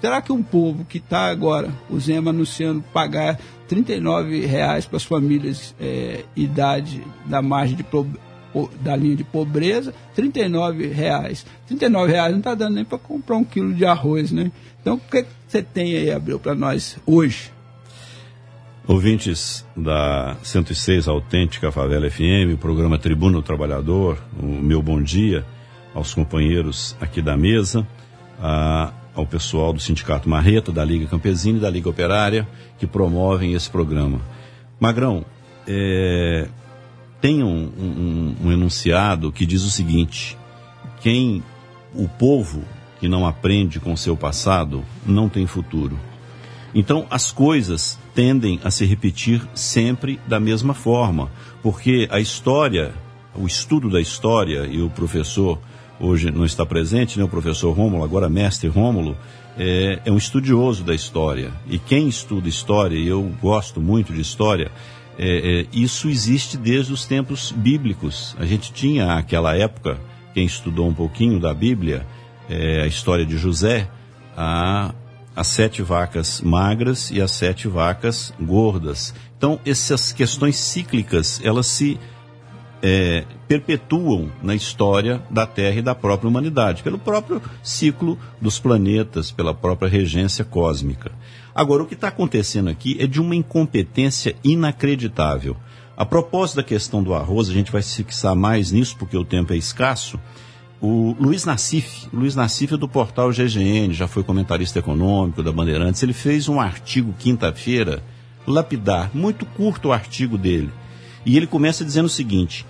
Será 0.07 0.23
que 0.23 0.31
um 0.31 0.41
povo 0.41 0.85
que 0.85 0.99
está 0.99 1.27
agora, 1.27 1.75
o 1.91 1.99
Zema 1.99 2.31
anunciando 2.31 2.81
pagar 2.95 3.41
R$ 3.69 4.47
reais 4.47 4.87
para 4.87 4.99
as 4.99 5.03
famílias 5.03 5.75
é, 5.81 6.25
idade 6.37 7.03
da 7.25 7.43
margem 7.43 7.75
de 7.75 7.85
da 8.81 8.95
linha 8.95 9.17
de 9.17 9.25
pobreza, 9.25 9.93
R$ 10.17 10.31
reais. 10.95 11.45
R$ 11.69 12.07
reais 12.07 12.31
não 12.31 12.39
está 12.39 12.55
dando 12.55 12.77
nem 12.77 12.85
para 12.85 12.99
comprar 12.99 13.37
um 13.37 13.43
quilo 13.43 13.75
de 13.75 13.85
arroz, 13.85 14.31
né? 14.31 14.53
Então, 14.81 14.95
o 14.95 15.01
que 15.01 15.27
você 15.49 15.61
tem 15.61 15.97
aí, 15.97 16.13
Abreu, 16.13 16.39
para 16.39 16.55
nós 16.55 16.97
hoje? 17.05 17.51
Ouvintes 18.87 19.67
da 19.77 20.37
106 20.41 21.09
Autêntica 21.09 21.73
Favela 21.73 22.09
FM, 22.09 22.55
o 22.55 22.59
programa 22.59 22.97
Tribuna 22.97 23.39
do 23.39 23.43
Trabalhador, 23.43 24.23
o 24.41 24.47
meu 24.47 24.81
bom 24.81 25.03
dia 25.03 25.45
aos 25.93 26.15
companheiros 26.15 26.97
aqui 27.01 27.21
da 27.21 27.37
mesa, 27.37 27.85
a, 28.41 28.93
ao 29.17 29.27
pessoal 29.27 29.73
do 29.73 29.81
Sindicato 29.81 30.29
Marreta, 30.29 30.71
da 30.71 30.85
Liga 30.85 31.07
Campesina 31.07 31.59
e 31.59 31.61
da 31.61 31.71
Liga 31.71 31.89
Operária, 31.89 32.47
que 32.79 32.87
promovem 32.87 33.55
esse 33.55 33.69
programa. 33.69 34.21
Magrão, 34.79 35.25
é, 35.67 36.47
tem 37.21 37.43
um, 37.43 37.73
um, 37.79 38.37
um 38.45 38.53
enunciado 38.53 39.33
que 39.33 39.47
diz 39.47 39.63
o 39.63 39.71
seguinte: 39.71 40.37
quem 41.01 41.43
o 41.95 42.07
povo 42.07 42.63
que 43.01 43.09
não 43.09 43.27
aprende 43.27 43.81
com 43.81 43.97
seu 43.97 44.17
passado 44.17 44.85
não 45.05 45.29
tem 45.29 45.47
futuro. 45.47 45.99
Então, 46.75 47.07
as 47.11 47.33
coisas 47.33 47.99
tendem 48.15 48.61
a 48.63 48.71
se 48.71 48.85
repetir 48.85 49.41
sempre 49.55 50.21
da 50.27 50.39
mesma 50.39 50.75
forma, 50.75 51.31
porque 51.63 52.07
a 52.11 52.21
história, 52.21 52.93
o 53.35 53.47
estudo 53.47 53.89
da 53.89 54.01
história, 54.01 54.67
e 54.67 54.83
o 54.83 54.91
professor 54.91 55.59
hoje 56.01 56.31
não 56.31 56.45
está 56.45 56.65
presente, 56.65 57.19
né, 57.19 57.25
o 57.25 57.29
professor 57.29 57.73
Rômulo, 57.73 58.05
agora 58.05 58.29
mestre 58.29 58.69
Rômulo, 58.69 59.17
é, 59.59 60.01
é 60.05 60.13
um 60.13 60.17
estudioso 60.17 60.85
da 60.85 60.95
história. 60.95 61.51
E 61.69 61.79
quem 61.79 62.09
estuda 62.09 62.49
história, 62.49 62.97
e 62.97 63.07
eu 63.07 63.23
gosto 63.41 63.81
muito 63.81 64.13
de 64.13 64.21
história, 64.21 64.71
é, 65.19 65.63
é, 65.63 65.67
isso 65.73 66.09
existe 66.09 66.57
desde 66.57 66.93
os 66.93 67.07
tempos 67.07 67.53
bíblicos. 67.53 68.37
A 68.39 68.45
gente 68.45 68.73
tinha 68.73 69.15
aquela 69.15 69.57
época, 69.57 69.99
quem 70.35 70.45
estudou 70.45 70.87
um 70.87 70.95
pouquinho 70.95 71.41
da 71.41 71.55
Bíblia, 71.55 72.07
é, 72.49 72.83
a 72.83 72.87
história 72.87 73.25
de 73.25 73.39
José, 73.39 73.89
a, 74.37 74.95
as 75.35 75.47
sete 75.47 75.83
vacas 75.83 76.43
magras 76.43 77.11
e 77.11 77.21
as 77.21 77.31
sete 77.31 77.67
vacas 77.67 78.33
gordas. 78.39 79.15
Então, 79.39 79.59
essas 79.65 80.13
questões 80.13 80.57
cíclicas, 80.57 81.41
elas 81.43 81.67
se 81.67 81.99
é, 82.83 83.25
perpetuam 83.49 84.31
na 84.43 84.55
história 84.55 85.23
da 85.31 85.47
Terra 85.47 85.77
e 85.77 85.83
da 85.83 85.95
própria 85.95 86.29
humanidade, 86.29 86.83
pelo 86.83 86.99
próprio 86.99 87.41
ciclo 87.63 88.19
dos 88.41 88.59
planetas, 88.59 89.31
pela 89.31 89.55
própria 89.55 89.89
regência 89.89 90.45
cósmica. 90.45 91.13
Agora, 91.55 91.83
o 91.83 91.87
que 91.87 91.95
está 91.95 92.09
acontecendo 92.09 92.69
aqui 92.69 92.97
é 93.01 93.07
de 93.07 93.21
uma 93.21 93.35
incompetência 93.35 94.37
inacreditável. 94.45 95.57
A 95.97 96.05
propósito 96.05 96.57
da 96.57 96.63
questão 96.63 97.03
do 97.03 97.15
arroz, 97.15 97.49
a 97.49 97.53
gente 97.53 97.73
vai 97.73 97.81
se 97.81 97.97
fixar 97.97 98.37
mais 98.37 98.71
nisso 98.71 98.97
porque 98.99 99.17
o 99.17 99.25
tempo 99.25 99.55
é 99.55 99.57
escasso. 99.57 100.21
O 100.79 101.17
Luiz 101.19 101.47
Nassif, 101.47 102.07
Luiz 102.13 102.37
Nassif 102.37 102.75
é 102.75 102.77
do 102.77 102.87
portal 102.87 103.31
GGN, 103.31 103.95
já 103.95 104.07
foi 104.07 104.23
comentarista 104.23 104.79
econômico 104.79 105.43
da 105.43 105.51
Bandeirantes. 105.51 106.03
Ele 106.03 106.13
fez 106.13 106.51
um 106.51 106.61
artigo 106.61 107.15
quinta-feira, 107.19 108.03
lapidar, 108.47 109.11
muito 109.15 109.47
curto 109.47 109.89
o 109.89 109.93
artigo 109.93 110.37
dele. 110.37 110.71
E 111.27 111.37
ele 111.37 111.47
começa 111.47 111.85
dizendo 111.85 112.07
o 112.07 112.09
seguinte: 112.09 112.65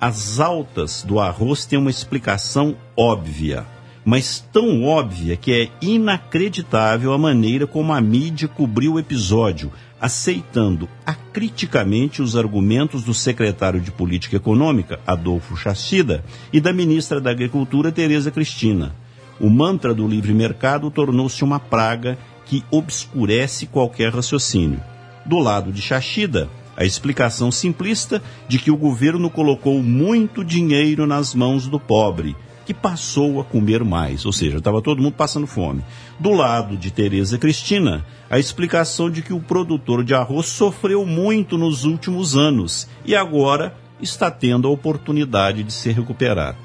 as 0.00 0.40
altas 0.40 1.04
do 1.04 1.20
arroz 1.20 1.64
têm 1.64 1.78
uma 1.78 1.90
explicação 1.90 2.74
óbvia 2.96 3.64
mas 4.08 4.42
tão 4.50 4.84
óbvia 4.84 5.36
que 5.36 5.52
é 5.52 5.68
inacreditável 5.82 7.12
a 7.12 7.18
maneira 7.18 7.66
como 7.66 7.92
a 7.92 8.00
mídia 8.00 8.48
cobriu 8.48 8.94
o 8.94 8.98
episódio, 8.98 9.70
aceitando 10.00 10.88
acriticamente 11.04 12.22
os 12.22 12.34
argumentos 12.34 13.02
do 13.02 13.12
secretário 13.12 13.78
de 13.78 13.90
Política 13.90 14.36
Econômica, 14.36 14.98
Adolfo 15.06 15.58
Chachida, 15.58 16.24
e 16.50 16.58
da 16.58 16.72
ministra 16.72 17.20
da 17.20 17.30
Agricultura, 17.30 17.92
Tereza 17.92 18.30
Cristina. 18.30 18.96
O 19.38 19.50
mantra 19.50 19.92
do 19.92 20.08
livre 20.08 20.32
mercado 20.32 20.90
tornou-se 20.90 21.44
uma 21.44 21.60
praga 21.60 22.16
que 22.46 22.64
obscurece 22.70 23.66
qualquer 23.66 24.10
raciocínio. 24.10 24.80
Do 25.26 25.38
lado 25.38 25.70
de 25.70 25.82
Chachida, 25.82 26.48
a 26.78 26.84
explicação 26.84 27.50
simplista 27.50 28.22
de 28.46 28.56
que 28.56 28.70
o 28.70 28.76
governo 28.76 29.28
colocou 29.28 29.82
muito 29.82 30.44
dinheiro 30.44 31.08
nas 31.08 31.34
mãos 31.34 31.66
do 31.66 31.80
pobre 31.80 32.36
que 32.64 32.72
passou 32.72 33.40
a 33.40 33.44
comer 33.44 33.82
mais, 33.82 34.24
ou 34.24 34.32
seja, 34.32 34.58
estava 34.58 34.82
todo 34.82 35.02
mundo 35.02 35.14
passando 35.14 35.46
fome. 35.46 35.82
Do 36.20 36.30
lado 36.32 36.76
de 36.76 36.90
Tereza 36.90 37.38
Cristina, 37.38 38.04
a 38.30 38.38
explicação 38.38 39.10
de 39.10 39.22
que 39.22 39.32
o 39.32 39.40
produtor 39.40 40.04
de 40.04 40.14
arroz 40.14 40.46
sofreu 40.46 41.04
muito 41.04 41.56
nos 41.56 41.84
últimos 41.84 42.36
anos 42.36 42.86
e 43.04 43.16
agora 43.16 43.74
está 44.00 44.30
tendo 44.30 44.68
a 44.68 44.70
oportunidade 44.70 45.64
de 45.64 45.72
se 45.72 45.90
recuperar. 45.90 46.56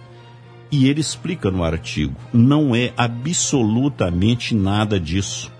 E 0.69 0.90
ele 0.90 0.99
explica 0.99 1.49
no 1.49 1.64
artigo: 1.64 2.15
não 2.34 2.76
é 2.76 2.91
absolutamente 2.98 4.53
nada 4.53 4.99
disso. 4.99 5.52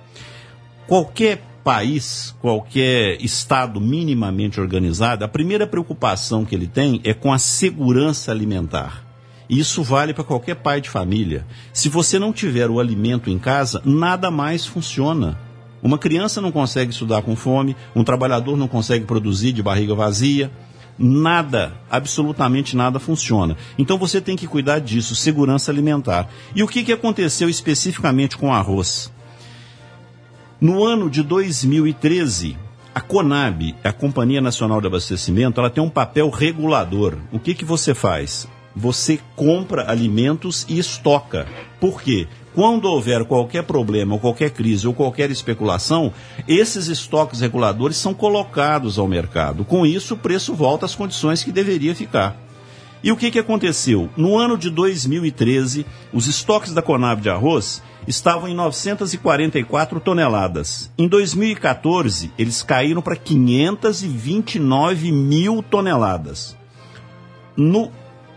Qualquer 0.86 1.42
país, 1.64 2.36
qualquer 2.42 3.24
estado 3.24 3.80
minimamente 3.80 4.60
organizado, 4.60 5.24
a 5.24 5.28
primeira 5.28 5.66
preocupação 5.66 6.44
que 6.44 6.54
ele 6.54 6.68
tem 6.68 7.00
é 7.04 7.14
com 7.14 7.32
a 7.32 7.40
segurança 7.40 8.32
alimentar. 8.32 9.06
Isso 9.50 9.84
vale 9.84 10.14
para 10.14 10.24
qualquer 10.24 10.56
pai 10.56 10.82
de 10.82 10.90
família. 10.90 11.46
Se 11.72 11.90
você 11.90 12.18
não 12.18 12.34
tiver 12.34 12.70
o 12.70 12.80
alimento 12.80 13.30
em 13.30 13.38
casa, 13.38 13.82
nada 13.86 14.32
mais 14.32 14.66
funciona. 14.66 15.38
Uma 15.82 15.98
criança 15.98 16.42
não 16.42 16.52
consegue 16.52 16.92
estudar 16.92 17.22
com 17.22 17.36
fome, 17.36 17.76
um 17.96 18.04
trabalhador 18.04 18.58
não 18.58 18.68
consegue 18.68 19.06
produzir 19.06 19.52
de 19.52 19.62
barriga 19.62 19.94
vazia. 19.94 20.52
Nada, 20.98 21.74
absolutamente 21.90 22.76
nada 22.76 23.00
funciona. 23.00 23.58
Então 23.78 23.98
você 23.98 24.22
tem 24.22 24.36
que 24.36 24.48
cuidar 24.48 24.80
disso, 24.80 25.16
segurança 25.16 25.72
alimentar. 25.72 26.30
E 26.56 26.64
o 26.64 26.68
que, 26.68 26.84
que 26.84 26.94
aconteceu 26.94 27.50
especificamente 27.50 28.38
com 28.38 28.50
o 28.50 28.54
arroz? 28.54 29.12
No 30.64 30.86
ano 30.86 31.10
de 31.10 31.22
2013, 31.22 32.58
a 32.96 33.02
Conab, 33.02 33.76
a 33.84 33.92
Companhia 33.92 34.40
Nacional 34.40 34.80
de 34.80 34.88
Abastecimento, 34.88 35.60
ela 35.60 35.70
tem 35.70 35.84
um 35.84 35.90
papel 35.90 36.30
regulador. 36.30 37.18
O 37.34 37.38
que, 37.38 37.54
que 37.54 37.66
você 37.66 37.94
faz? 37.94 38.48
você 38.76 39.20
compra 39.36 39.92
alimentos 39.92 40.66
e 40.68 40.80
estoca. 40.80 41.48
Por 41.80 42.02
quê? 42.02 42.28
Quando 42.56 42.86
houver 42.86 43.26
qualquer 43.26 43.64
problema, 43.64 44.14
ou 44.14 44.20
qualquer 44.20 44.52
crise, 44.52 44.88
ou 44.88 44.94
qualquer 44.94 45.30
especulação, 45.32 46.14
esses 46.48 46.88
estoques 46.88 47.42
reguladores 47.42 47.98
são 47.98 48.14
colocados 48.14 48.98
ao 48.98 49.08
mercado. 49.08 49.66
Com 49.66 49.86
isso, 49.86 50.14
o 50.14 50.18
preço 50.18 50.54
volta 50.54 50.86
às 50.86 50.96
condições 50.96 51.44
que 51.44 51.52
deveria 51.52 51.94
ficar. 51.94 52.38
E 53.04 53.12
o 53.12 53.18
que, 53.18 53.32
que 53.32 53.40
aconteceu? 53.40 54.10
No 54.16 54.38
ano 54.38 54.58
de 54.58 54.70
2013, 54.70 55.86
os 56.14 56.28
estoques 56.28 56.74
da 56.74 56.82
Conab 56.82 57.22
de 57.22 57.30
arroz 57.30 57.84
estavam 58.08 58.48
em 58.48 58.56
944 58.56 60.00
toneladas. 60.00 60.92
Em 60.98 61.08
2014, 61.08 62.32
eles 62.38 62.64
caíram 62.64 63.02
para 63.02 63.16
529 63.16 65.12
mil 65.12 65.64
toneladas. 65.64 66.58
No 67.56 67.92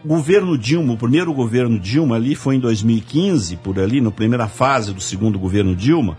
governo 0.04 0.56
Dilma, 0.56 0.94
o 0.94 0.98
primeiro 0.98 1.32
governo 1.32 1.78
Dilma 1.78 2.16
ali 2.16 2.34
foi 2.34 2.56
em 2.56 2.60
2015, 2.60 3.56
por 3.56 3.78
ali, 3.78 4.00
na 4.00 4.10
primeira 4.10 4.46
fase 4.46 4.92
do 4.92 5.00
segundo 5.00 5.38
governo 5.38 5.74
Dilma, 5.74 6.16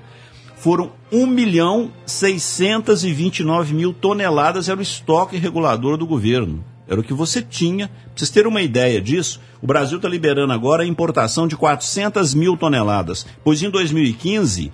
foram 0.57 0.91
1 1.11 1.25
milhão 1.27 1.91
629 2.05 3.73
mil 3.73 3.93
toneladas, 3.93 4.67
era 4.67 4.79
o 4.79 4.83
estoque 4.83 5.37
regulador 5.37 5.97
do 5.97 6.05
governo. 6.05 6.63
Era 6.87 6.99
o 6.99 7.03
que 7.03 7.13
você 7.13 7.41
tinha. 7.41 7.87
Para 7.87 8.11
vocês 8.15 8.29
terem 8.29 8.49
uma 8.49 8.61
ideia 8.61 9.01
disso, 9.01 9.39
o 9.61 9.67
Brasil 9.67 9.97
está 9.97 10.07
liberando 10.07 10.53
agora 10.53 10.83
a 10.83 10.87
importação 10.87 11.47
de 11.47 11.55
400 11.55 12.33
mil 12.33 12.55
toneladas, 12.55 13.25
pois 13.43 13.61
em 13.61 13.69
2015 13.69 14.71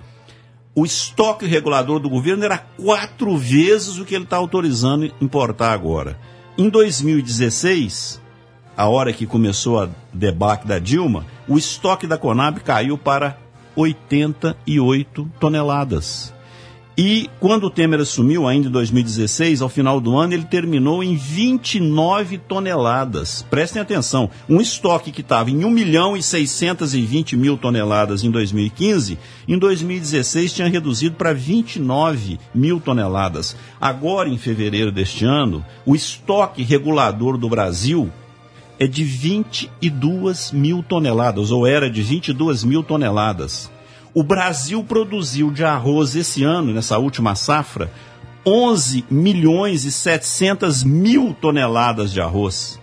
o 0.76 0.84
estoque 0.84 1.46
regulador 1.46 2.00
do 2.00 2.10
governo 2.10 2.44
era 2.44 2.58
quatro 2.58 3.36
vezes 3.36 3.98
o 3.98 4.04
que 4.04 4.14
ele 4.14 4.24
está 4.24 4.36
autorizando 4.36 5.10
importar 5.20 5.72
agora. 5.72 6.18
Em 6.58 6.68
2016, 6.68 8.20
a 8.76 8.88
hora 8.88 9.12
que 9.12 9.26
começou 9.26 9.80
a 9.80 9.88
debacle 10.12 10.68
da 10.68 10.80
Dilma, 10.80 11.24
o 11.46 11.56
estoque 11.56 12.06
da 12.06 12.18
Conab 12.18 12.58
caiu 12.60 12.98
para 12.98 13.38
88 13.76 15.30
toneladas. 15.38 16.34
E 16.96 17.28
quando 17.40 17.64
o 17.64 17.70
Temer 17.70 18.00
assumiu, 18.00 18.46
ainda 18.46 18.68
em 18.68 18.70
2016, 18.70 19.60
ao 19.62 19.68
final 19.68 20.00
do 20.00 20.16
ano, 20.16 20.32
ele 20.32 20.44
terminou 20.44 21.02
em 21.02 21.16
29 21.16 22.38
toneladas. 22.38 23.44
Prestem 23.50 23.82
atenção, 23.82 24.30
um 24.48 24.60
estoque 24.60 25.10
que 25.10 25.20
estava 25.20 25.50
em 25.50 25.64
1 25.64 25.70
milhão 25.70 26.16
e 26.16 26.22
620 26.22 27.36
mil 27.36 27.58
toneladas 27.58 28.22
em 28.22 28.30
2015, 28.30 29.18
em 29.48 29.58
2016 29.58 30.52
tinha 30.52 30.68
reduzido 30.68 31.16
para 31.16 31.32
29 31.32 32.38
mil 32.54 32.78
toneladas. 32.78 33.56
Agora, 33.80 34.28
em 34.28 34.38
fevereiro 34.38 34.92
deste 34.92 35.24
ano, 35.24 35.66
o 35.84 35.96
estoque 35.96 36.62
regulador 36.62 37.36
do 37.36 37.48
Brasil 37.48 38.08
é 38.78 38.86
de 38.86 39.02
22 39.02 40.52
mil 40.52 40.80
toneladas, 40.80 41.50
ou 41.50 41.66
era 41.66 41.90
de 41.90 42.02
22 42.02 42.62
mil 42.62 42.84
toneladas. 42.84 43.73
O 44.14 44.22
Brasil 44.22 44.82
produziu 44.84 45.50
de 45.50 45.64
arroz 45.64 46.14
esse 46.14 46.44
ano, 46.44 46.72
nessa 46.72 46.98
última 46.98 47.34
safra, 47.34 47.90
11 48.46 49.04
milhões 49.10 49.84
e 49.84 49.90
700 49.90 50.84
mil 50.84 51.34
toneladas 51.34 52.12
de 52.12 52.20
arroz. 52.20 52.80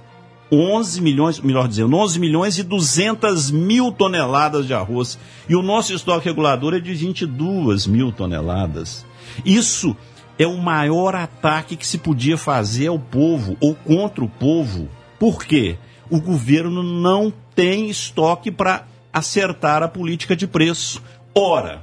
11 0.52 1.02
milhões, 1.02 1.40
melhor 1.40 1.68
dizendo, 1.68 1.96
11 1.96 2.20
milhões 2.20 2.58
e 2.58 2.64
200 2.64 3.50
mil 3.52 3.92
toneladas 3.92 4.68
de 4.68 4.74
arroz. 4.74 5.18
E 5.48 5.56
o 5.56 5.62
nosso 5.62 5.94
estoque 5.94 6.28
regulador 6.28 6.74
é 6.74 6.80
de 6.80 6.94
22 6.94 7.88
mil 7.88 8.12
toneladas. 8.12 9.06
Isso 9.46 9.96
é 10.38 10.46
o 10.46 10.58
maior 10.58 11.16
ataque 11.16 11.78
que 11.78 11.88
se 11.88 11.98
podia 11.98 12.38
fazer 12.38 12.88
ao 12.88 13.00
povo 13.00 13.56
ou 13.62 13.74
contra 13.74 14.24
o 14.24 14.28
povo 14.28 14.90
por 15.22 15.46
quê? 15.46 15.78
O 16.10 16.20
governo 16.20 16.82
não 16.82 17.32
tem 17.54 17.92
estoque 17.92 18.50
para 18.50 18.88
acertar 19.14 19.84
a 19.84 19.88
política 19.88 20.36
de 20.36 20.48
preço. 20.48 21.00
Ora, 21.34 21.82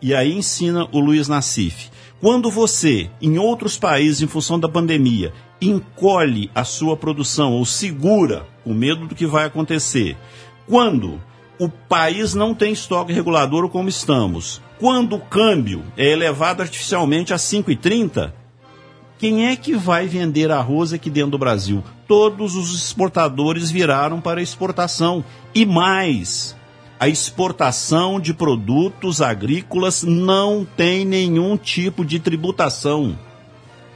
e 0.00 0.14
aí 0.14 0.36
ensina 0.36 0.86
o 0.92 1.00
Luiz 1.00 1.28
Nassif, 1.28 1.90
Quando 2.20 2.50
você, 2.50 3.10
em 3.20 3.38
outros 3.38 3.78
países, 3.78 4.20
em 4.20 4.26
função 4.26 4.60
da 4.60 4.68
pandemia, 4.68 5.32
encolhe 5.60 6.50
a 6.54 6.64
sua 6.64 6.94
produção 6.94 7.54
ou 7.54 7.64
segura 7.64 8.46
com 8.62 8.74
medo 8.74 9.06
do 9.06 9.14
que 9.14 9.26
vai 9.26 9.46
acontecer, 9.46 10.18
quando 10.66 11.18
o 11.58 11.68
país 11.68 12.34
não 12.34 12.54
tem 12.54 12.72
estoque 12.72 13.12
regulador 13.12 13.68
como 13.70 13.88
estamos, 13.88 14.60
quando 14.78 15.16
o 15.16 15.20
câmbio 15.20 15.82
é 15.96 16.10
elevado 16.10 16.62
artificialmente 16.62 17.32
a 17.32 17.36
5,30, 17.36 18.32
quem 19.18 19.48
é 19.48 19.56
que 19.56 19.74
vai 19.74 20.06
vender 20.06 20.50
arroz 20.50 20.94
aqui 20.94 21.10
dentro 21.10 21.32
do 21.32 21.38
Brasil? 21.38 21.84
Todos 22.08 22.54
os 22.56 22.74
exportadores 22.74 23.70
viraram 23.70 24.18
para 24.18 24.40
exportação. 24.40 25.22
E 25.54 25.66
mais, 25.66 26.56
a 27.00 27.08
exportação 27.08 28.20
de 28.20 28.34
produtos 28.34 29.22
agrícolas 29.22 30.02
não 30.02 30.66
tem 30.76 31.06
nenhum 31.06 31.56
tipo 31.56 32.04
de 32.04 32.20
tributação. 32.20 33.18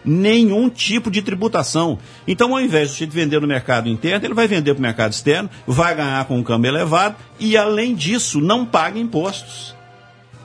Nenhum 0.02 0.70
tipo 0.70 1.10
de 1.10 1.20
tributação. 1.20 1.98
Então, 2.26 2.54
ao 2.54 2.62
invés 2.62 2.96
de 2.96 3.04
vender 3.04 3.42
no 3.42 3.46
mercado 3.46 3.90
interno, 3.90 4.26
ele 4.26 4.32
vai 4.32 4.48
vender 4.48 4.72
para 4.72 4.78
o 4.78 4.82
mercado 4.82 5.12
externo, 5.12 5.50
vai 5.66 5.94
ganhar 5.94 6.24
com 6.24 6.38
um 6.38 6.42
câmbio 6.42 6.70
elevado 6.70 7.16
e, 7.38 7.58
além 7.58 7.94
disso, 7.94 8.40
não 8.40 8.64
paga 8.64 8.98
impostos. 8.98 9.76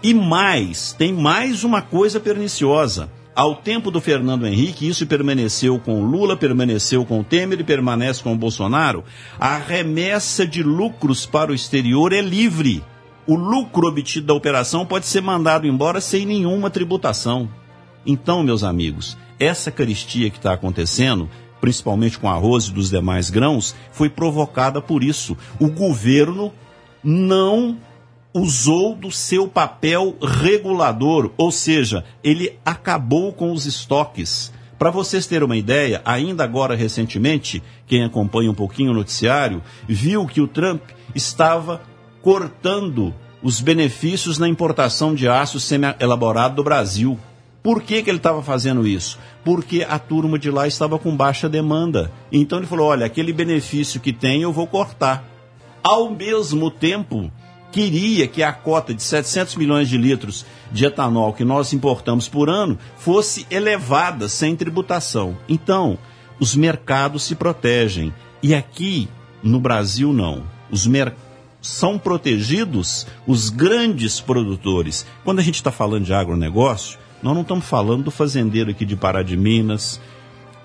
E 0.04 0.14
mais, 0.14 0.92
tem 0.92 1.14
mais 1.14 1.64
uma 1.64 1.82
coisa 1.82 2.20
perniciosa 2.20 3.10
ao 3.40 3.56
tempo 3.56 3.90
do 3.90 4.02
Fernando 4.02 4.46
Henrique, 4.46 4.86
isso 4.86 5.08
permaneceu 5.08 5.80
com 5.80 6.04
Lula, 6.04 6.36
permaneceu 6.36 7.06
com 7.06 7.24
Temer 7.24 7.62
e 7.62 7.64
permanece 7.64 8.22
com 8.22 8.34
o 8.34 8.38
Bolsonaro, 8.38 9.02
a 9.40 9.58
remessa 9.58 10.46
de 10.46 10.62
lucros 10.62 11.26
para 11.26 11.50
o 11.50 11.56
exterior 11.56 12.12
é 12.12 12.20
livre. 12.20 12.84
O 13.26 13.36
lucro 13.36 13.88
obtido 13.88 14.28
da 14.28 14.34
operação 14.34 14.86
pode 14.86 15.06
ser 15.06 15.22
mandado 15.22 15.66
embora 15.66 16.02
sem 16.02 16.26
nenhuma 16.26 16.70
tributação. 16.70 17.50
Então, 18.06 18.44
meus 18.44 18.62
amigos, 18.62 19.18
essa 19.40 19.72
caristia 19.72 20.30
que 20.30 20.36
está 20.36 20.52
acontecendo, 20.52 21.30
principalmente 21.62 22.20
com 22.20 22.28
arroz 22.28 22.66
e 22.66 22.74
dos 22.74 22.90
demais 22.90 23.30
grãos, 23.30 23.74
foi 23.94 24.10
provocada 24.10 24.82
por 24.82 25.02
isso. 25.02 25.38
O 25.62 25.70
governo 25.70 26.52
não 27.02 27.78
usou 28.34 28.96
do 28.96 29.12
seu 29.12 29.48
papel 29.48 30.16
regulador, 30.22 31.32
ou 31.38 31.52
seja, 31.52 32.04
ele 32.24 32.58
acabou 32.64 33.34
com 33.34 33.52
os 33.52 33.66
estoques. 33.66 34.54
Para 34.78 34.92
vocês 34.92 35.28
terem 35.28 35.46
uma 35.46 35.58
ideia, 35.58 36.02
ainda 36.06 36.44
agora 36.44 36.76
recentemente, 36.76 37.62
quem 37.86 38.04
acompanha 38.04 38.52
um 38.52 38.56
pouquinho 38.56 38.92
o 38.92 38.96
noticiário, 38.96 39.62
viu 39.88 40.26
que 40.26 40.40
o 40.40 40.48
Trump 40.48 40.82
estava 41.14 41.82
cortando 42.22 43.14
os 43.42 43.60
benefícios 43.60 44.38
na 44.38 44.48
importação 44.48 45.16
de 45.16 45.28
aço 45.28 45.60
semi-elaborado 45.60 46.56
do 46.56 46.64
Brasil. 46.64 47.20
Por 47.62 47.82
que, 47.82 48.02
que 48.02 48.10
ele 48.10 48.18
estava 48.18 48.42
fazendo 48.42 48.88
isso? 48.88 49.20
Porque 49.44 49.86
a 49.88 50.00
turma 50.00 50.40
de 50.40 50.50
lá 50.50 50.68
estava 50.68 50.98
com 50.98 51.16
baixa 51.16 51.50
demanda. 51.50 52.12
Então 52.32 52.60
ele 52.60 52.68
falou: 52.68 52.88
olha, 52.88 53.06
aquele 53.06 53.34
benefício 53.34 54.00
que 54.00 54.14
tem 54.14 54.42
eu 54.42 54.54
vou 54.54 54.68
cortar. 54.68 55.26
Ao 55.84 56.10
mesmo 56.10 56.72
tempo, 56.72 57.32
queria 57.72 58.28
que 58.28 58.42
a 58.42 58.52
cota 58.52 58.94
de 58.94 59.04
700 59.04 59.56
milhões 59.56 59.88
de 59.88 59.98
litros 59.98 60.46
de 60.72 60.86
etanol 60.86 61.34
que 61.34 61.44
nós 61.44 61.74
importamos 61.74 62.28
por 62.28 62.50
ano 62.50 62.78
fosse 62.98 63.46
elevada 63.50 64.28
sem 64.28 64.56
tributação. 64.56 65.38
Então, 65.48 65.98
os 66.40 66.56
mercados 66.56 67.24
se 67.24 67.36
protegem. 67.36 68.14
E 68.42 68.56
aqui 68.56 69.08
no 69.44 69.60
Brasil 69.60 70.14
não. 70.14 70.44
Os 70.72 70.88
mercados 70.88 71.30
são 71.62 72.00
protegidos 72.00 73.06
os 73.28 73.50
grandes 73.50 74.20
produtores. 74.20 75.06
Quando 75.24 75.40
a 75.40 75.44
gente 75.44 75.56
está 75.56 75.72
falando 75.72 76.06
de 76.06 76.14
agronegócio, 76.14 76.98
nós 77.22 77.34
não 77.34 77.42
estamos 77.42 77.66
falando 77.66 78.04
do 78.04 78.12
fazendeiro 78.12 78.72
aqui 78.72 78.86
de 78.86 78.96
Pará 78.96 79.22
de 79.22 79.36
Minas, 79.36 80.00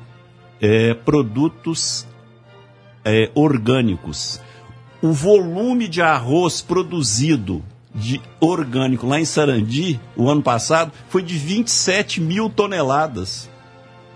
é, 0.60 0.94
produtos 0.94 2.06
é, 3.04 3.30
orgânicos. 3.34 4.40
O 5.00 5.12
volume 5.12 5.88
de 5.88 6.00
arroz 6.00 6.60
produzido 6.60 7.64
de 7.94 8.20
orgânico 8.40 9.06
lá 9.06 9.20
em 9.20 9.24
Sarandi, 9.24 10.00
o 10.16 10.28
ano 10.28 10.42
passado, 10.42 10.92
foi 11.08 11.22
de 11.22 11.36
27 11.36 12.20
mil 12.20 12.48
toneladas. 12.48 13.50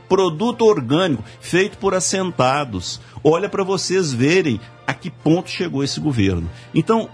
Produto 0.09 0.65
orgânico, 0.65 1.25
feito 1.41 1.79
por 1.79 1.93
assentados. 1.93 3.01
Olha 3.25 3.49
para 3.49 3.65
vocês 3.65 4.13
verem 4.13 4.61
a 4.87 4.95
que 4.95 5.11
ponto 5.11 5.51
chegou 5.51 5.83
esse 5.83 5.99
governo. 5.99 6.49
Então, 6.73 7.11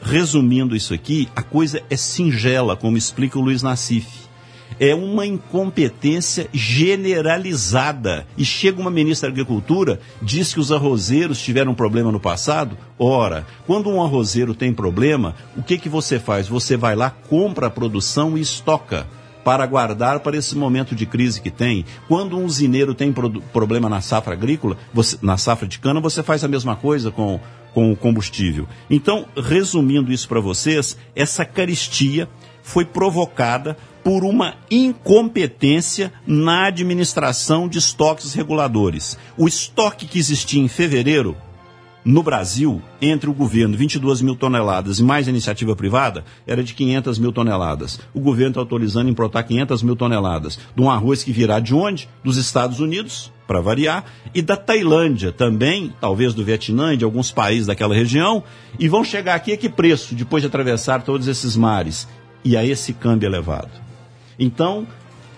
resumindo 0.00 0.74
isso 0.74 0.94
aqui, 0.94 1.28
a 1.34 1.42
coisa 1.42 1.82
é 1.90 1.96
singela, 1.96 2.76
como 2.76 2.96
explica 2.96 3.38
o 3.38 3.42
Luiz 3.42 3.62
Nassif. 3.62 4.06
É 4.78 4.94
uma 4.94 5.26
incompetência 5.26 6.48
generalizada. 6.52 8.26
E 8.36 8.44
chega 8.44 8.80
uma 8.80 8.90
ministra 8.90 9.28
da 9.28 9.34
Agricultura, 9.34 10.00
diz 10.22 10.54
que 10.54 10.60
os 10.60 10.72
arrozeiros 10.72 11.42
tiveram 11.42 11.74
problema 11.74 12.10
no 12.10 12.20
passado. 12.20 12.78
Ora, 12.98 13.46
quando 13.66 13.90
um 13.90 14.02
arrozeiro 14.02 14.54
tem 14.54 14.72
problema, 14.72 15.34
o 15.56 15.62
que, 15.62 15.76
que 15.76 15.88
você 15.88 16.18
faz? 16.18 16.48
Você 16.48 16.76
vai 16.76 16.96
lá, 16.96 17.10
compra 17.10 17.66
a 17.66 17.70
produção 17.70 18.38
e 18.38 18.40
estoca 18.40 19.06
para 19.44 19.66
guardar 19.66 20.20
para 20.20 20.36
esse 20.36 20.56
momento 20.56 20.94
de 20.94 21.06
crise 21.06 21.40
que 21.40 21.50
tem. 21.50 21.84
Quando 22.08 22.38
um 22.38 22.44
usineiro 22.44 22.94
tem 22.94 23.12
pro 23.12 23.30
problema 23.52 23.88
na 23.88 24.00
safra 24.00 24.34
agrícola, 24.34 24.76
você, 24.92 25.18
na 25.22 25.36
safra 25.36 25.66
de 25.66 25.78
cana, 25.78 26.00
você 26.00 26.22
faz 26.22 26.44
a 26.44 26.48
mesma 26.48 26.76
coisa 26.76 27.10
com 27.10 27.40
com 27.74 27.92
o 27.92 27.96
combustível. 27.96 28.66
Então, 28.88 29.26
resumindo 29.36 30.12
isso 30.12 30.28
para 30.28 30.40
vocês, 30.40 30.96
essa 31.14 31.44
caristia 31.44 32.28
foi 32.62 32.84
provocada 32.84 33.76
por 34.02 34.24
uma 34.24 34.54
incompetência 34.70 36.12
na 36.26 36.66
administração 36.66 37.68
de 37.68 37.78
estoques 37.78 38.32
reguladores. 38.32 39.18
O 39.36 39.46
estoque 39.46 40.06
que 40.06 40.18
existia 40.18 40.62
em 40.62 40.68
fevereiro 40.68 41.36
no 42.04 42.22
Brasil, 42.22 42.80
entre 43.00 43.28
o 43.28 43.34
governo, 43.34 43.76
22 43.76 44.22
mil 44.22 44.34
toneladas 44.34 44.98
e 44.98 45.02
mais 45.02 45.26
a 45.26 45.30
iniciativa 45.30 45.76
privada, 45.76 46.24
era 46.46 46.62
de 46.62 46.72
500 46.72 47.18
mil 47.18 47.32
toneladas. 47.32 48.00
O 48.14 48.20
governo 48.20 48.50
está 48.50 48.60
autorizando 48.60 49.10
importar 49.10 49.42
500 49.42 49.82
mil 49.82 49.94
toneladas 49.94 50.58
de 50.74 50.82
um 50.82 50.90
arroz 50.90 51.22
que 51.22 51.32
virá 51.32 51.60
de 51.60 51.74
onde? 51.74 52.08
Dos 52.24 52.36
Estados 52.36 52.80
Unidos, 52.80 53.30
para 53.46 53.60
variar, 53.60 54.04
e 54.34 54.40
da 54.40 54.56
Tailândia 54.56 55.30
também, 55.30 55.92
talvez 56.00 56.32
do 56.32 56.44
Vietnã 56.44 56.94
e 56.94 56.96
de 56.96 57.04
alguns 57.04 57.30
países 57.30 57.66
daquela 57.66 57.94
região, 57.94 58.42
e 58.78 58.88
vão 58.88 59.04
chegar 59.04 59.34
aqui 59.34 59.52
a 59.52 59.56
que 59.56 59.68
preço, 59.68 60.14
depois 60.14 60.42
de 60.42 60.46
atravessar 60.46 61.02
todos 61.02 61.28
esses 61.28 61.56
mares? 61.56 62.08
E 62.42 62.56
a 62.56 62.64
esse 62.64 62.94
câmbio 62.94 63.26
elevado. 63.26 63.70
Então, 64.38 64.86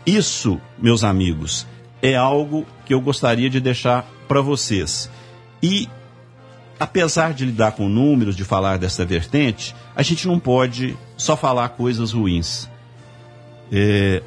isso, 0.06 0.60
meus 0.78 1.02
amigos, 1.02 1.66
é 2.00 2.14
algo 2.14 2.64
que 2.86 2.94
eu 2.94 3.00
gostaria 3.00 3.50
de 3.50 3.58
deixar 3.58 4.08
para 4.28 4.40
vocês. 4.40 5.10
E 5.60 5.88
apesar 6.82 7.32
de 7.32 7.44
lidar 7.44 7.72
com 7.72 7.88
números, 7.88 8.34
de 8.34 8.42
falar 8.42 8.76
dessa 8.76 9.04
vertente, 9.04 9.72
a 9.94 10.02
gente 10.02 10.26
não 10.26 10.40
pode 10.40 10.96
só 11.16 11.36
falar 11.36 11.68
coisas 11.68 12.10
ruins. 12.10 12.68
É, 13.70 14.20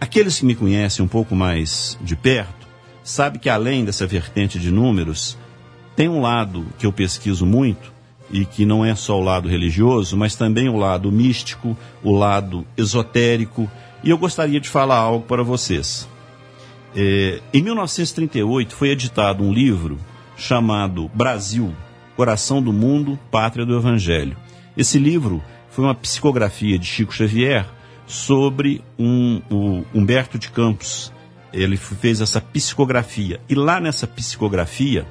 aqueles 0.00 0.38
que 0.38 0.44
me 0.44 0.54
conhecem 0.54 1.04
um 1.04 1.08
pouco 1.08 1.34
mais 1.34 1.98
de 2.00 2.14
perto, 2.14 2.68
sabem 3.02 3.40
que 3.40 3.48
além 3.48 3.84
dessa 3.84 4.06
vertente 4.06 4.56
de 4.56 4.70
números, 4.70 5.36
tem 5.96 6.08
um 6.08 6.20
lado 6.20 6.64
que 6.78 6.86
eu 6.86 6.92
pesquiso 6.92 7.44
muito, 7.44 7.92
e 8.30 8.44
que 8.44 8.64
não 8.64 8.84
é 8.84 8.94
só 8.94 9.18
o 9.18 9.24
lado 9.24 9.48
religioso, 9.48 10.16
mas 10.16 10.36
também 10.36 10.68
o 10.68 10.76
lado 10.76 11.10
místico, 11.10 11.76
o 12.04 12.12
lado 12.16 12.64
esotérico, 12.76 13.68
e 14.04 14.10
eu 14.10 14.16
gostaria 14.16 14.60
de 14.60 14.68
falar 14.68 14.98
algo 14.98 15.26
para 15.26 15.42
vocês. 15.42 16.08
É, 16.94 17.40
em 17.52 17.60
1938 17.60 18.76
foi 18.76 18.90
editado 18.90 19.42
um 19.42 19.52
livro 19.52 19.98
chamado 20.40 21.10
Brasil, 21.14 21.74
Coração 22.16 22.62
do 22.62 22.72
Mundo, 22.72 23.18
Pátria 23.30 23.66
do 23.66 23.76
Evangelho. 23.76 24.36
Esse 24.76 24.98
livro 24.98 25.42
foi 25.68 25.84
uma 25.84 25.94
psicografia 25.94 26.78
de 26.78 26.86
Chico 26.86 27.12
Xavier 27.12 27.66
sobre 28.06 28.82
um, 28.98 29.40
o 29.50 29.84
Humberto 29.94 30.38
de 30.38 30.50
Campos. 30.50 31.12
Ele 31.52 31.76
fez 31.76 32.20
essa 32.20 32.40
psicografia. 32.40 33.40
E 33.48 33.54
lá 33.54 33.80
nessa 33.80 34.06
psicografia, 34.06 35.06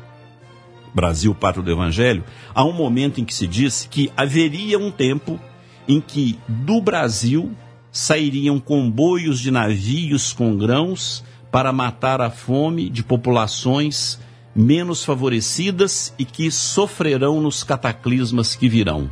Brasil, 0.93 1.33
Pátria 1.35 1.63
do 1.63 1.71
Evangelho, 1.71 2.23
há 2.53 2.63
um 2.63 2.73
momento 2.73 3.21
em 3.21 3.25
que 3.25 3.33
se 3.33 3.45
disse 3.45 3.87
que 3.87 4.11
haveria 4.17 4.79
um 4.79 4.91
tempo 4.91 5.39
em 5.87 6.01
que 6.01 6.39
do 6.47 6.81
Brasil 6.81 7.51
sairiam 7.91 8.59
comboios 8.59 9.39
de 9.39 9.51
navios 9.51 10.33
com 10.33 10.57
grãos 10.57 11.23
para 11.51 11.71
matar 11.71 12.21
a 12.21 12.29
fome 12.29 12.89
de 12.89 13.03
populações 13.03 14.19
menos 14.55 15.03
favorecidas 15.03 16.13
e 16.17 16.25
que 16.25 16.51
sofrerão 16.51 17.41
nos 17.41 17.63
cataclismas 17.63 18.55
que 18.55 18.67
virão. 18.67 19.09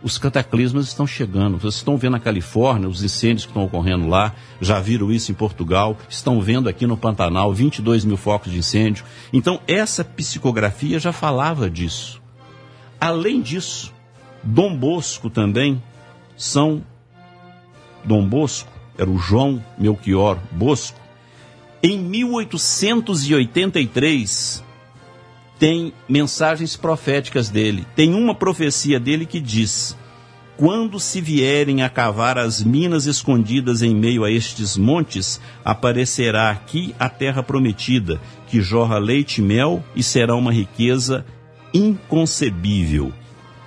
Os 0.00 0.16
cataclismas 0.16 0.86
estão 0.86 1.06
chegando. 1.06 1.58
Vocês 1.58 1.74
estão 1.74 1.96
vendo 1.96 2.12
na 2.12 2.20
Califórnia 2.20 2.88
os 2.88 3.02
incêndios 3.02 3.44
que 3.44 3.50
estão 3.50 3.64
ocorrendo 3.64 4.06
lá, 4.06 4.34
já 4.60 4.78
viram 4.78 5.10
isso 5.10 5.32
em 5.32 5.34
Portugal, 5.34 5.96
estão 6.08 6.40
vendo 6.40 6.68
aqui 6.68 6.86
no 6.86 6.96
Pantanal 6.96 7.52
22 7.52 8.04
mil 8.04 8.16
focos 8.16 8.52
de 8.52 8.58
incêndio. 8.58 9.04
Então, 9.32 9.60
essa 9.66 10.04
psicografia 10.04 11.00
já 11.00 11.12
falava 11.12 11.68
disso. 11.68 12.22
Além 13.00 13.40
disso, 13.40 13.92
Dom 14.42 14.76
Bosco 14.76 15.28
também 15.28 15.82
são. 16.36 16.82
Dom 18.04 18.26
Bosco 18.26 18.70
era 18.96 19.10
o 19.10 19.18
João 19.18 19.62
Melchior 19.76 20.38
Bosco. 20.52 20.97
Em 21.80 21.96
1883, 21.98 24.64
tem 25.58 25.92
mensagens 26.08 26.76
proféticas 26.76 27.50
dele. 27.50 27.86
Tem 27.94 28.14
uma 28.14 28.34
profecia 28.34 28.98
dele 28.98 29.24
que 29.24 29.38
diz: 29.40 29.96
Quando 30.56 30.98
se 30.98 31.20
vierem 31.20 31.82
a 31.82 31.88
cavar 31.88 32.36
as 32.36 32.64
minas 32.64 33.06
escondidas 33.06 33.80
em 33.82 33.94
meio 33.94 34.24
a 34.24 34.30
estes 34.30 34.76
montes, 34.76 35.40
aparecerá 35.64 36.50
aqui 36.50 36.96
a 36.98 37.08
terra 37.08 37.44
prometida, 37.44 38.20
que 38.48 38.60
jorra 38.60 38.98
leite 38.98 39.40
e 39.40 39.44
mel 39.44 39.84
e 39.94 40.02
será 40.02 40.34
uma 40.34 40.52
riqueza 40.52 41.24
inconcebível. 41.72 43.12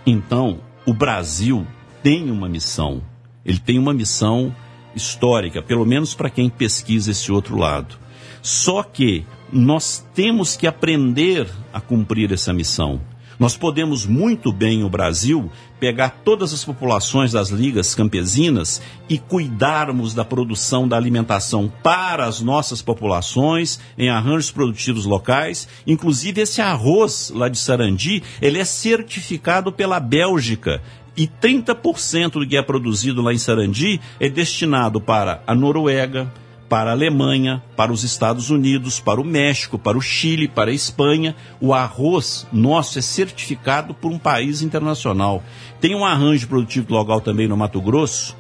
Então, 0.05 0.59
o 0.85 0.93
Brasil 0.93 1.65
tem 2.03 2.29
uma 2.29 2.49
missão. 2.49 3.01
Ele 3.45 3.59
tem 3.59 3.79
uma 3.79 3.93
missão 3.93 4.53
histórica, 4.95 5.61
pelo 5.61 5.85
menos 5.85 6.13
para 6.13 6.29
quem 6.29 6.49
pesquisa 6.49 7.11
esse 7.11 7.31
outro 7.31 7.57
lado. 7.57 7.95
Só 8.41 8.81
que 8.83 9.25
nós 9.51 10.05
temos 10.13 10.55
que 10.55 10.65
aprender 10.65 11.47
a 11.73 11.79
cumprir 11.79 12.31
essa 12.31 12.53
missão. 12.53 13.01
Nós 13.41 13.57
podemos 13.57 14.05
muito 14.05 14.51
bem, 14.53 14.83
o 14.83 14.89
Brasil, 14.89 15.51
pegar 15.79 16.21
todas 16.23 16.53
as 16.53 16.63
populações 16.63 17.31
das 17.31 17.49
ligas 17.49 17.95
campesinas 17.95 18.79
e 19.09 19.17
cuidarmos 19.17 20.13
da 20.13 20.23
produção 20.23 20.87
da 20.87 20.95
alimentação 20.95 21.71
para 21.81 22.25
as 22.25 22.39
nossas 22.39 22.83
populações, 22.83 23.79
em 23.97 24.09
arranjos 24.09 24.51
produtivos 24.51 25.05
locais. 25.05 25.67
Inclusive, 25.87 26.41
esse 26.41 26.61
arroz 26.61 27.31
lá 27.33 27.49
de 27.49 27.57
Sarandi, 27.57 28.21
ele 28.39 28.59
é 28.59 28.63
certificado 28.63 29.71
pela 29.71 29.99
Bélgica. 29.99 30.79
E 31.15 31.27
30% 31.27 32.31
do 32.31 32.47
que 32.47 32.55
é 32.55 32.61
produzido 32.61 33.21
lá 33.21 33.33
em 33.33 33.37
Sarandi 33.37 33.99
é 34.19 34.29
destinado 34.29 35.01
para 35.01 35.43
a 35.45 35.53
Noruega, 35.53 36.31
para 36.71 36.91
a 36.91 36.93
Alemanha, 36.93 37.61
para 37.75 37.91
os 37.91 38.05
Estados 38.05 38.49
Unidos, 38.49 38.97
para 38.97 39.19
o 39.19 39.25
México, 39.25 39.77
para 39.77 39.97
o 39.97 40.01
Chile, 40.01 40.47
para 40.47 40.71
a 40.71 40.73
Espanha. 40.73 41.35
O 41.59 41.73
arroz 41.73 42.47
nosso 42.49 42.97
é 42.97 43.01
certificado 43.01 43.93
por 43.93 44.09
um 44.09 44.17
país 44.17 44.61
internacional. 44.61 45.43
Tem 45.81 45.93
um 45.93 46.05
arranjo 46.05 46.47
produtivo 46.47 46.93
local 46.93 47.19
também 47.19 47.45
no 47.45 47.57
Mato 47.57 47.81
Grosso, 47.81 48.37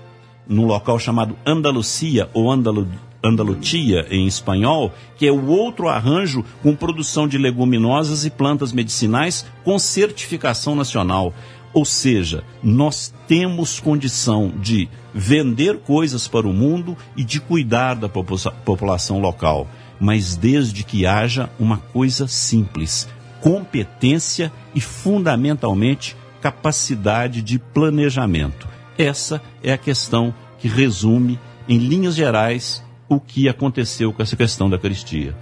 num 0.47 0.65
local 0.65 0.97
chamado 0.97 1.35
Andalucia 1.45 2.29
ou 2.33 2.49
Andalu 2.49 2.87
Andalutia 3.23 4.07
em 4.09 4.25
espanhol, 4.25 4.91
que 5.15 5.27
é 5.27 5.31
o 5.31 5.45
outro 5.45 5.87
arranjo 5.87 6.43
com 6.63 6.75
produção 6.75 7.27
de 7.27 7.37
leguminosas 7.37 8.25
e 8.25 8.31
plantas 8.31 8.71
medicinais 8.71 9.45
com 9.63 9.77
certificação 9.77 10.73
nacional. 10.73 11.31
Ou 11.73 11.85
seja, 11.85 12.43
nós 12.61 13.13
temos 13.27 13.79
condição 13.79 14.51
de 14.59 14.89
vender 15.13 15.79
coisas 15.79 16.27
para 16.27 16.47
o 16.47 16.53
mundo 16.53 16.97
e 17.15 17.23
de 17.23 17.39
cuidar 17.39 17.95
da 17.95 18.09
população 18.09 19.19
local, 19.19 19.67
mas 19.99 20.35
desde 20.35 20.83
que 20.83 21.05
haja 21.05 21.49
uma 21.57 21.77
coisa 21.77 22.27
simples: 22.27 23.07
competência 23.39 24.51
e, 24.75 24.81
fundamentalmente, 24.81 26.15
capacidade 26.41 27.41
de 27.41 27.57
planejamento. 27.57 28.67
Essa 28.97 29.41
é 29.63 29.71
a 29.71 29.77
questão 29.77 30.33
que 30.59 30.67
resume, 30.67 31.39
em 31.69 31.77
linhas 31.77 32.15
gerais, 32.15 32.83
o 33.07 33.19
que 33.19 33.47
aconteceu 33.47 34.11
com 34.11 34.21
essa 34.21 34.35
questão 34.35 34.69
da 34.69 34.75
Eucaristia. 34.75 35.35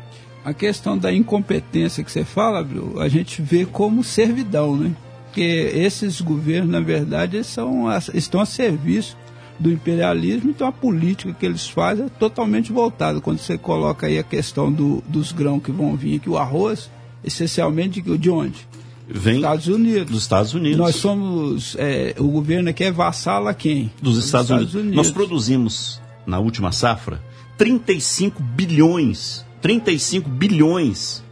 A 0.45 0.53
questão 0.53 0.97
da 0.97 1.11
incompetência 1.11 2.03
que 2.03 2.11
você 2.11 2.23
fala, 2.23 2.65
a 2.99 3.07
gente 3.07 3.41
vê 3.41 3.65
como 3.65 4.03
servidão, 4.03 4.75
né? 4.75 4.91
Porque 5.29 5.71
esses 5.75 6.19
governos, 6.21 6.71
na 6.71 6.79
verdade, 6.79 7.43
são, 7.43 7.85
estão 8.15 8.41
a 8.41 8.45
serviço 8.45 9.15
do 9.59 9.71
imperialismo, 9.71 10.49
então 10.49 10.67
a 10.67 10.71
política 10.71 11.35
que 11.37 11.45
eles 11.45 11.67
fazem 11.67 12.05
é 12.05 12.09
totalmente 12.09 12.71
voltada. 12.71 13.21
Quando 13.21 13.37
você 13.37 13.57
coloca 13.57 14.07
aí 14.07 14.17
a 14.17 14.23
questão 14.23 14.71
do, 14.71 15.03
dos 15.07 15.31
grãos 15.31 15.61
que 15.61 15.71
vão 15.71 15.95
vir 15.95 16.15
aqui, 16.15 16.29
o 16.29 16.37
arroz, 16.37 16.89
essencialmente 17.23 18.01
de 18.01 18.29
onde? 18.29 18.67
Vem 19.07 19.37
Estados 19.37 19.67
Unidos. 19.67 20.11
Dos 20.11 20.21
Estados 20.21 20.53
Unidos. 20.53 20.77
Nós 20.77 20.95
somos, 20.95 21.75
é, 21.77 22.15
o 22.17 22.27
governo 22.27 22.69
aqui 22.69 22.83
é 22.85 22.91
vassalo 22.91 23.47
a 23.47 23.53
quem? 23.53 23.91
Dos, 24.01 24.15
dos 24.15 24.25
Estados, 24.25 24.49
Estados 24.49 24.73
Unidos. 24.73 24.75
Unidos. 24.75 24.95
Nós 24.95 25.11
produzimos, 25.11 26.01
na 26.25 26.39
última 26.39 26.71
safra, 26.71 27.21
35 27.57 28.41
bilhões, 28.41 29.45
35 29.61 30.29
bilhões 30.29 31.23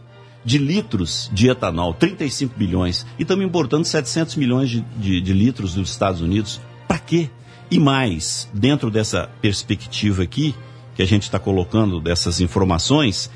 de 0.48 0.56
litros 0.56 1.28
de 1.30 1.50
etanol, 1.50 1.92
35 1.92 2.54
bilhões, 2.56 3.04
e 3.18 3.22
estamos 3.22 3.44
importando 3.44 3.84
700 3.84 4.36
milhões 4.36 4.70
de, 4.70 4.80
de, 4.96 5.20
de 5.20 5.32
litros 5.34 5.74
dos 5.74 5.90
Estados 5.90 6.22
Unidos. 6.22 6.58
Para 6.88 6.98
quê? 6.98 7.28
E 7.70 7.78
mais, 7.78 8.48
dentro 8.54 8.90
dessa 8.90 9.28
perspectiva 9.42 10.22
aqui, 10.22 10.54
que 10.94 11.02
a 11.02 11.06
gente 11.06 11.24
está 11.24 11.38
colocando 11.38 12.00
dessas 12.00 12.40
informações, 12.40 13.30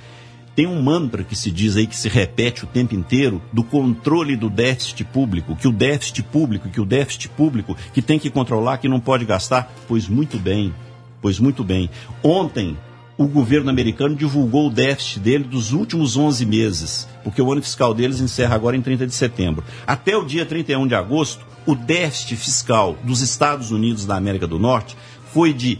tem 0.56 0.66
um 0.66 0.80
mantra 0.80 1.22
que 1.22 1.36
se 1.36 1.50
diz 1.50 1.76
aí, 1.76 1.86
que 1.86 1.94
se 1.94 2.08
repete 2.08 2.64
o 2.64 2.66
tempo 2.66 2.94
inteiro, 2.94 3.42
do 3.52 3.62
controle 3.62 4.34
do 4.34 4.48
déficit 4.48 5.04
público, 5.04 5.54
que 5.54 5.68
o 5.68 5.72
déficit 5.72 6.22
público, 6.22 6.70
que 6.70 6.80
o 6.80 6.86
déficit 6.86 7.28
público, 7.28 7.76
que 7.92 8.00
tem 8.00 8.18
que 8.18 8.30
controlar, 8.30 8.78
que 8.78 8.88
não 8.88 8.98
pode 8.98 9.26
gastar. 9.26 9.70
Pois 9.86 10.08
muito 10.08 10.38
bem, 10.38 10.74
pois 11.20 11.38
muito 11.38 11.62
bem. 11.62 11.90
Ontem, 12.22 12.74
o 13.22 13.28
governo 13.28 13.70
americano 13.70 14.14
divulgou 14.14 14.66
o 14.66 14.70
déficit 14.70 15.20
dele 15.20 15.44
dos 15.44 15.72
últimos 15.72 16.16
11 16.16 16.44
meses, 16.46 17.08
porque 17.22 17.40
o 17.40 17.52
ano 17.52 17.62
fiscal 17.62 17.94
deles 17.94 18.20
encerra 18.20 18.54
agora 18.54 18.76
em 18.76 18.82
30 18.82 19.06
de 19.06 19.14
setembro. 19.14 19.64
Até 19.86 20.16
o 20.16 20.24
dia 20.24 20.44
31 20.44 20.86
de 20.86 20.94
agosto, 20.94 21.44
o 21.66 21.74
déficit 21.74 22.36
fiscal 22.36 22.96
dos 23.04 23.20
Estados 23.20 23.70
Unidos 23.70 24.04
da 24.04 24.16
América 24.16 24.46
do 24.46 24.58
Norte 24.58 24.96
foi 25.32 25.52
de 25.52 25.78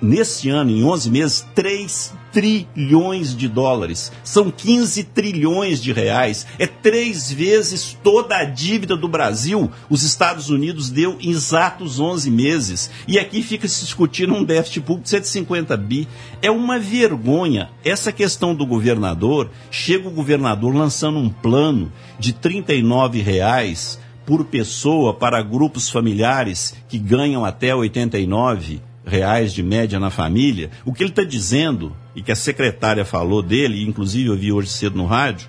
nesse 0.00 0.48
ano, 0.48 0.70
em 0.70 0.84
11 0.84 1.10
meses, 1.10 1.46
3 1.54 2.12
trilhões 2.32 3.36
de 3.36 3.46
dólares. 3.46 4.10
São 4.24 4.50
15 4.50 5.04
trilhões 5.04 5.80
de 5.80 5.92
reais. 5.92 6.46
É 6.58 6.66
três 6.66 7.30
vezes 7.30 7.96
toda 8.02 8.36
a 8.36 8.44
dívida 8.44 8.96
do 8.96 9.06
Brasil. 9.06 9.70
Os 9.90 10.02
Estados 10.02 10.48
Unidos 10.48 10.90
deu 10.90 11.16
em 11.20 11.30
exatos 11.30 12.00
11 12.00 12.30
meses. 12.30 12.90
E 13.06 13.18
aqui 13.18 13.42
fica 13.42 13.68
se 13.68 13.84
discutindo 13.84 14.34
um 14.34 14.42
déficit 14.42 14.80
público 14.80 15.04
de 15.04 15.10
150 15.10 15.76
bi. 15.76 16.08
É 16.40 16.50
uma 16.50 16.78
vergonha. 16.78 17.70
Essa 17.84 18.10
questão 18.10 18.54
do 18.54 18.66
governador, 18.66 19.50
chega 19.70 20.08
o 20.08 20.12
governador 20.12 20.74
lançando 20.74 21.18
um 21.18 21.28
plano 21.28 21.92
de 22.18 22.32
39 22.32 23.20
reais 23.20 24.00
por 24.24 24.44
pessoa 24.44 25.12
para 25.12 25.42
grupos 25.42 25.90
familiares 25.90 26.74
que 26.88 26.98
ganham 26.98 27.44
até 27.44 27.74
89 27.74 28.80
reais 29.04 29.52
de 29.52 29.62
média 29.62 29.98
na 29.98 30.10
família, 30.10 30.70
o 30.84 30.92
que 30.92 31.02
ele 31.02 31.10
está 31.10 31.24
dizendo, 31.24 31.96
e 32.14 32.22
que 32.22 32.32
a 32.32 32.36
secretária 32.36 33.04
falou 33.04 33.42
dele, 33.42 33.82
inclusive 33.82 34.28
eu 34.28 34.36
vi 34.36 34.52
hoje 34.52 34.68
cedo 34.68 34.96
no 34.96 35.06
rádio, 35.06 35.48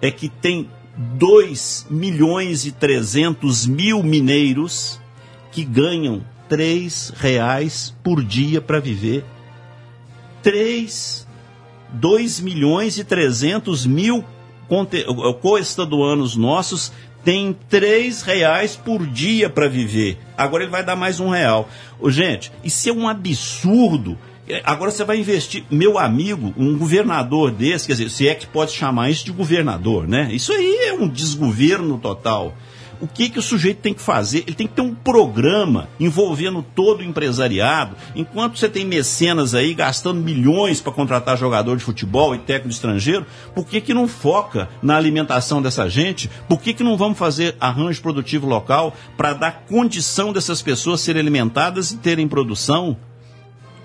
é 0.00 0.10
que 0.10 0.28
tem 0.28 0.68
2 0.96 1.86
milhões 1.90 2.66
e 2.66 2.72
300 2.72 3.66
mil 3.66 4.02
mineiros 4.02 5.00
que 5.50 5.64
ganham 5.64 6.24
3 6.48 7.14
reais 7.16 7.96
por 8.02 8.22
dia 8.22 8.60
para 8.60 8.78
viver. 8.78 9.24
3, 10.42 11.26
2 11.92 12.40
milhões 12.40 12.98
e 12.98 13.04
300 13.04 13.86
mil 13.86 14.24
co-estaduanos 15.40 16.36
nossos 16.36 16.92
tem 17.24 17.56
três 17.68 18.22
reais 18.22 18.76
por 18.76 19.06
dia 19.06 19.48
para 19.48 19.68
viver. 19.68 20.18
Agora 20.36 20.64
ele 20.64 20.70
vai 20.70 20.84
dar 20.84 20.96
mais 20.96 21.20
um 21.20 21.28
real. 21.28 21.68
Ô, 22.00 22.10
gente, 22.10 22.52
isso 22.64 22.88
é 22.88 22.92
um 22.92 23.08
absurdo. 23.08 24.18
Agora 24.64 24.90
você 24.90 25.04
vai 25.04 25.18
investir. 25.18 25.64
Meu 25.70 25.98
amigo, 25.98 26.52
um 26.56 26.76
governador 26.76 27.50
desse, 27.50 27.86
quer 27.86 27.92
dizer, 27.92 28.10
se 28.10 28.28
é 28.28 28.34
que 28.34 28.46
pode 28.46 28.72
chamar 28.72 29.10
isso 29.10 29.24
de 29.24 29.32
governador, 29.32 30.08
né? 30.08 30.28
Isso 30.32 30.52
aí 30.52 30.88
é 30.88 30.92
um 30.92 31.08
desgoverno 31.08 31.96
total. 31.98 32.54
O 33.02 33.08
que, 33.08 33.28
que 33.28 33.38
o 33.40 33.42
sujeito 33.42 33.80
tem 33.80 33.92
que 33.92 34.00
fazer? 34.00 34.44
Ele 34.46 34.54
tem 34.54 34.68
que 34.68 34.74
ter 34.74 34.80
um 34.80 34.94
programa 34.94 35.88
envolvendo 35.98 36.62
todo 36.62 37.00
o 37.00 37.02
empresariado. 37.02 37.96
Enquanto 38.14 38.56
você 38.56 38.68
tem 38.68 38.84
mecenas 38.84 39.56
aí 39.56 39.74
gastando 39.74 40.20
milhões 40.20 40.80
para 40.80 40.92
contratar 40.92 41.36
jogador 41.36 41.76
de 41.76 41.82
futebol 41.82 42.32
e 42.32 42.38
técnico 42.38 42.70
estrangeiro, 42.70 43.26
por 43.56 43.66
que, 43.66 43.80
que 43.80 43.92
não 43.92 44.06
foca 44.06 44.68
na 44.80 44.96
alimentação 44.96 45.60
dessa 45.60 45.88
gente? 45.88 46.30
Por 46.48 46.60
que, 46.60 46.72
que 46.72 46.84
não 46.84 46.96
vamos 46.96 47.18
fazer 47.18 47.56
arranjo 47.58 48.00
produtivo 48.00 48.46
local 48.46 48.94
para 49.16 49.32
dar 49.32 49.64
condição 49.68 50.32
dessas 50.32 50.62
pessoas 50.62 51.00
serem 51.00 51.22
alimentadas 51.22 51.90
e 51.90 51.96
terem 51.96 52.28
produção? 52.28 52.96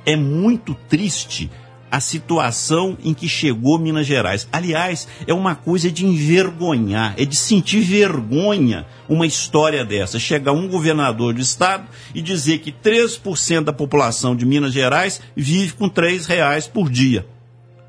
É 0.05 0.15
muito 0.15 0.75
triste 0.87 1.49
a 1.89 1.99
situação 1.99 2.97
em 3.03 3.13
que 3.13 3.27
chegou 3.27 3.79
Minas 3.79 4.05
Gerais. 4.05 4.47
Aliás, 4.51 5.07
é 5.25 5.33
uma 5.33 5.55
coisa 5.55 5.91
de 5.91 6.05
envergonhar, 6.05 7.15
é 7.17 7.25
de 7.25 7.35
sentir 7.35 7.81
vergonha 7.81 8.85
uma 9.07 9.25
história 9.25 9.85
dessa. 9.85 10.19
Chegar 10.19 10.51
um 10.51 10.67
governador 10.67 11.33
do 11.33 11.41
estado 11.41 11.87
e 12.13 12.21
dizer 12.21 12.59
que 12.59 12.71
3% 12.71 13.63
da 13.63 13.73
população 13.73 14.35
de 14.35 14.45
Minas 14.45 14.73
Gerais 14.73 15.21
vive 15.35 15.73
com 15.73 15.87
R$ 15.87 16.19
reais 16.27 16.67
por 16.67 16.89
dia. 16.89 17.25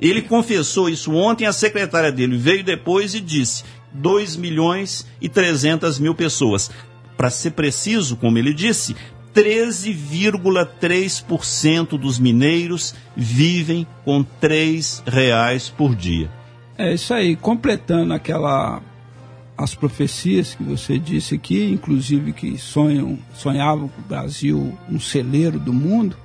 Ele 0.01 0.23
confessou 0.23 0.89
isso 0.89 1.13
ontem, 1.13 1.45
a 1.45 1.53
secretária 1.53 2.13
dele 2.13 2.37
veio 2.37 2.63
depois 2.63 3.15
e 3.15 3.21
disse 3.21 3.65
2 3.93 4.37
milhões 4.37 5.07
e 5.21 5.29
300 5.29 5.99
mil 5.99 6.15
pessoas. 6.15 6.71
Para 7.17 7.31
ser 7.31 7.51
preciso, 7.51 8.17
como 8.17 8.39
ele 8.39 8.55
disse, 8.55 8.95
13,3% 9.39 11.97
dos 11.97 12.19
mineiros 12.19 12.93
vivem 13.17 13.87
com 14.05 14.19
R$ 14.21 14.27
reais 15.07 15.69
por 15.69 15.95
dia. 15.95 16.29
É 16.77 16.93
isso 16.93 17.15
aí, 17.15 17.37
completando 17.37 18.13
aquela 18.13 18.83
as 19.57 19.77
profecias 19.77 20.57
que 20.57 20.65
você 20.65 20.99
disse 20.99 21.37
aqui, 21.37 21.71
inclusive 21.71 22.33
que 22.33 22.59
sonham, 22.59 23.17
sonhavam 23.33 23.87
com 23.89 24.01
o 24.01 24.05
Brasil 24.05 24.77
um 24.91 24.99
celeiro 24.99 25.61
do 25.61 25.73
mundo. 25.73 26.17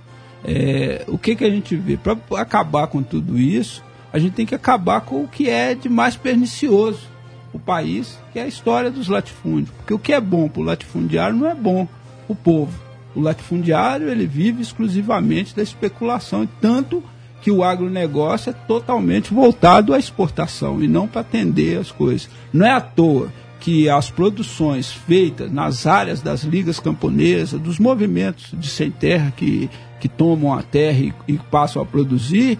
É, 0.43 1.05
o 1.07 1.17
que, 1.17 1.35
que 1.35 1.45
a 1.45 1.49
gente 1.49 1.75
vê? 1.75 1.97
Para 1.97 2.17
acabar 2.39 2.87
com 2.87 3.03
tudo 3.03 3.39
isso, 3.39 3.83
a 4.11 4.17
gente 4.17 4.33
tem 4.33 4.45
que 4.45 4.55
acabar 4.55 5.01
com 5.01 5.23
o 5.23 5.27
que 5.27 5.49
é 5.49 5.75
de 5.75 5.89
mais 5.89 6.15
pernicioso 6.15 7.13
o 7.53 7.59
país, 7.59 8.17
que 8.31 8.39
é 8.39 8.43
a 8.43 8.47
história 8.47 8.89
dos 8.89 9.07
latifúndios. 9.07 9.69
Porque 9.77 9.93
o 9.93 9.99
que 9.99 10.13
é 10.13 10.19
bom 10.19 10.49
para 10.49 10.61
o 10.61 10.65
latifundiário 10.65 11.35
não 11.35 11.47
é 11.47 11.53
bom 11.53 11.87
para 12.25 12.33
o 12.33 12.35
povo. 12.35 12.73
O 13.15 13.21
latifundiário 13.21 14.09
ele 14.09 14.25
vive 14.25 14.61
exclusivamente 14.61 15.55
da 15.55 15.61
especulação, 15.61 16.47
tanto 16.59 17.03
que 17.41 17.51
o 17.51 17.63
agronegócio 17.63 18.49
é 18.49 18.53
totalmente 18.53 19.33
voltado 19.33 19.93
à 19.93 19.99
exportação 19.99 20.81
e 20.81 20.87
não 20.87 21.07
para 21.07 21.21
atender 21.21 21.77
as 21.77 21.91
coisas. 21.91 22.29
Não 22.53 22.65
é 22.65 22.71
à 22.71 22.79
toa 22.79 23.31
que 23.59 23.89
as 23.89 24.09
produções 24.09 24.91
feitas 24.91 25.51
nas 25.51 25.85
áreas 25.85 26.21
das 26.21 26.43
ligas 26.43 26.79
camponesas, 26.79 27.59
dos 27.59 27.79
movimentos 27.79 28.51
de 28.53 28.67
sem 28.67 28.91
terra 28.91 29.31
que, 29.35 29.69
que 29.99 30.09
tomam 30.09 30.53
a 30.53 30.61
terra 30.61 30.99
e, 30.99 31.13
e 31.27 31.37
passam 31.37 31.81
a 31.81 31.85
produzir, 31.85 32.57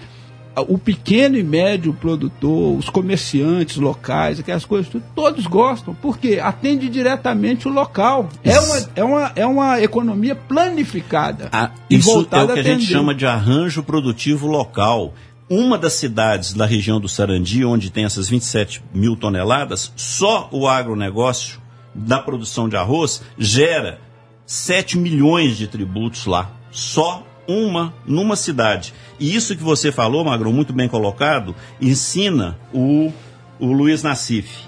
o 0.61 0.77
pequeno 0.77 1.37
e 1.37 1.43
médio 1.43 1.93
produtor, 1.93 2.77
os 2.77 2.89
comerciantes 2.89 3.77
locais, 3.77 4.39
aquelas 4.39 4.65
coisas, 4.65 4.91
tudo, 4.91 5.03
todos 5.15 5.47
gostam, 5.47 5.95
porque 5.95 6.39
atende 6.41 6.89
diretamente 6.89 7.67
o 7.67 7.71
local. 7.71 8.29
É 8.43 8.59
uma, 8.59 8.89
é 8.95 9.03
uma, 9.03 9.31
é 9.35 9.45
uma 9.45 9.81
economia 9.81 10.35
planificada. 10.35 11.49
Ah, 11.51 11.71
isso 11.89 12.27
é 12.31 12.43
o 12.43 12.47
que 12.47 12.59
a, 12.59 12.61
a 12.61 12.61
gente 12.61 12.85
chama 12.85 13.15
de 13.15 13.25
arranjo 13.25 13.81
produtivo 13.83 14.47
local. 14.47 15.13
Uma 15.49 15.77
das 15.77 15.93
cidades 15.93 16.53
da 16.53 16.65
região 16.65 16.99
do 16.99 17.09
Sarandi, 17.09 17.65
onde 17.65 17.91
tem 17.91 18.05
essas 18.05 18.29
27 18.29 18.83
mil 18.93 19.15
toneladas, 19.15 19.91
só 19.95 20.49
o 20.51 20.67
agronegócio 20.67 21.59
da 21.93 22.19
produção 22.19 22.69
de 22.69 22.75
arroz 22.75 23.21
gera 23.37 23.99
7 24.45 24.97
milhões 24.97 25.57
de 25.57 25.67
tributos 25.67 26.25
lá. 26.25 26.51
Só 26.71 27.23
uma 27.47 27.93
numa 28.05 28.35
cidade. 28.35 28.93
E 29.23 29.33
isso 29.33 29.55
que 29.55 29.63
você 29.63 29.89
falou, 29.89 30.25
Magro, 30.25 30.51
muito 30.51 30.73
bem 30.73 30.89
colocado, 30.89 31.55
ensina 31.79 32.59
o, 32.73 33.09
o 33.57 33.71
Luiz 33.71 34.03
Nassif 34.03 34.65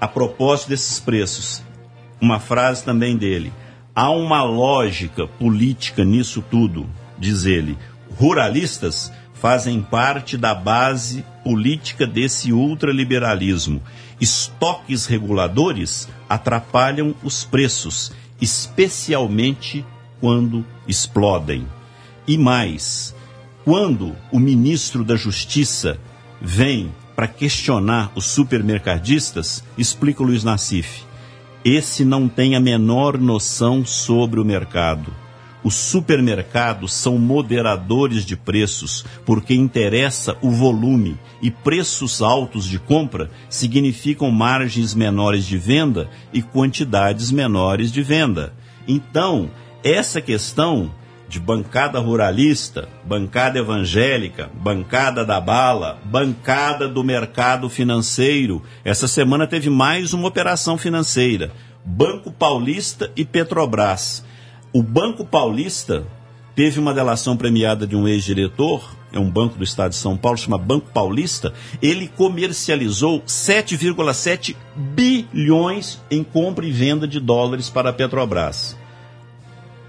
a 0.00 0.06
propósito 0.06 0.68
desses 0.68 1.00
preços. 1.00 1.60
Uma 2.20 2.38
frase 2.38 2.84
também 2.84 3.16
dele. 3.16 3.52
Há 3.92 4.08
uma 4.12 4.44
lógica 4.44 5.26
política 5.26 6.04
nisso 6.04 6.40
tudo, 6.40 6.88
diz 7.18 7.46
ele. 7.46 7.76
Ruralistas 8.16 9.12
fazem 9.34 9.82
parte 9.82 10.36
da 10.36 10.54
base 10.54 11.24
política 11.42 12.06
desse 12.06 12.52
ultraliberalismo. 12.52 13.82
Estoques 14.20 15.06
reguladores 15.06 16.08
atrapalham 16.28 17.12
os 17.24 17.42
preços, 17.42 18.12
especialmente 18.40 19.84
quando 20.20 20.64
explodem. 20.86 21.66
E 22.24 22.38
mais, 22.38 23.18
quando 23.64 24.16
o 24.32 24.38
ministro 24.38 25.04
da 25.04 25.16
Justiça 25.16 25.98
vem 26.40 26.92
para 27.14 27.28
questionar 27.28 28.10
os 28.14 28.26
supermercadistas, 28.26 29.62
explica 29.76 30.22
o 30.22 30.26
Luiz 30.26 30.42
Nassif, 30.42 31.04
esse 31.64 32.04
não 32.04 32.26
tem 32.26 32.56
a 32.56 32.60
menor 32.60 33.18
noção 33.18 33.84
sobre 33.84 34.40
o 34.40 34.44
mercado. 34.44 35.14
Os 35.62 35.74
supermercados 35.74 36.94
são 36.94 37.18
moderadores 37.18 38.24
de 38.24 38.34
preços 38.34 39.04
porque 39.26 39.52
interessa 39.52 40.34
o 40.40 40.50
volume 40.50 41.18
e 41.42 41.50
preços 41.50 42.22
altos 42.22 42.64
de 42.64 42.78
compra 42.78 43.30
significam 43.50 44.30
margens 44.30 44.94
menores 44.94 45.44
de 45.44 45.58
venda 45.58 46.08
e 46.32 46.40
quantidades 46.40 47.30
menores 47.30 47.92
de 47.92 48.02
venda. 48.02 48.54
Então, 48.88 49.50
essa 49.84 50.22
questão 50.22 50.90
de 51.30 51.38
bancada 51.38 52.00
ruralista, 52.00 52.88
bancada 53.04 53.60
evangélica, 53.60 54.50
bancada 54.52 55.24
da 55.24 55.40
bala, 55.40 56.00
bancada 56.04 56.88
do 56.88 57.04
mercado 57.04 57.70
financeiro. 57.70 58.60
Essa 58.84 59.06
semana 59.06 59.46
teve 59.46 59.70
mais 59.70 60.12
uma 60.12 60.26
operação 60.26 60.76
financeira: 60.76 61.52
Banco 61.84 62.32
Paulista 62.32 63.12
e 63.14 63.24
Petrobras. 63.24 64.24
O 64.72 64.82
Banco 64.82 65.24
Paulista 65.24 66.04
teve 66.56 66.80
uma 66.80 66.92
delação 66.92 67.36
premiada 67.36 67.86
de 67.86 67.94
um 67.94 68.08
ex-diretor, 68.08 68.82
é 69.12 69.18
um 69.20 69.30
banco 69.30 69.56
do 69.56 69.62
estado 69.62 69.90
de 69.90 69.96
São 69.98 70.16
Paulo, 70.16 70.36
chama 70.36 70.58
Banco 70.58 70.90
Paulista. 70.92 71.54
Ele 71.80 72.08
comercializou 72.08 73.20
7,7 73.20 74.56
bilhões 74.74 76.02
em 76.10 76.24
compra 76.24 76.66
e 76.66 76.72
venda 76.72 77.06
de 77.06 77.20
dólares 77.20 77.70
para 77.70 77.90
a 77.90 77.92
Petrobras 77.92 78.79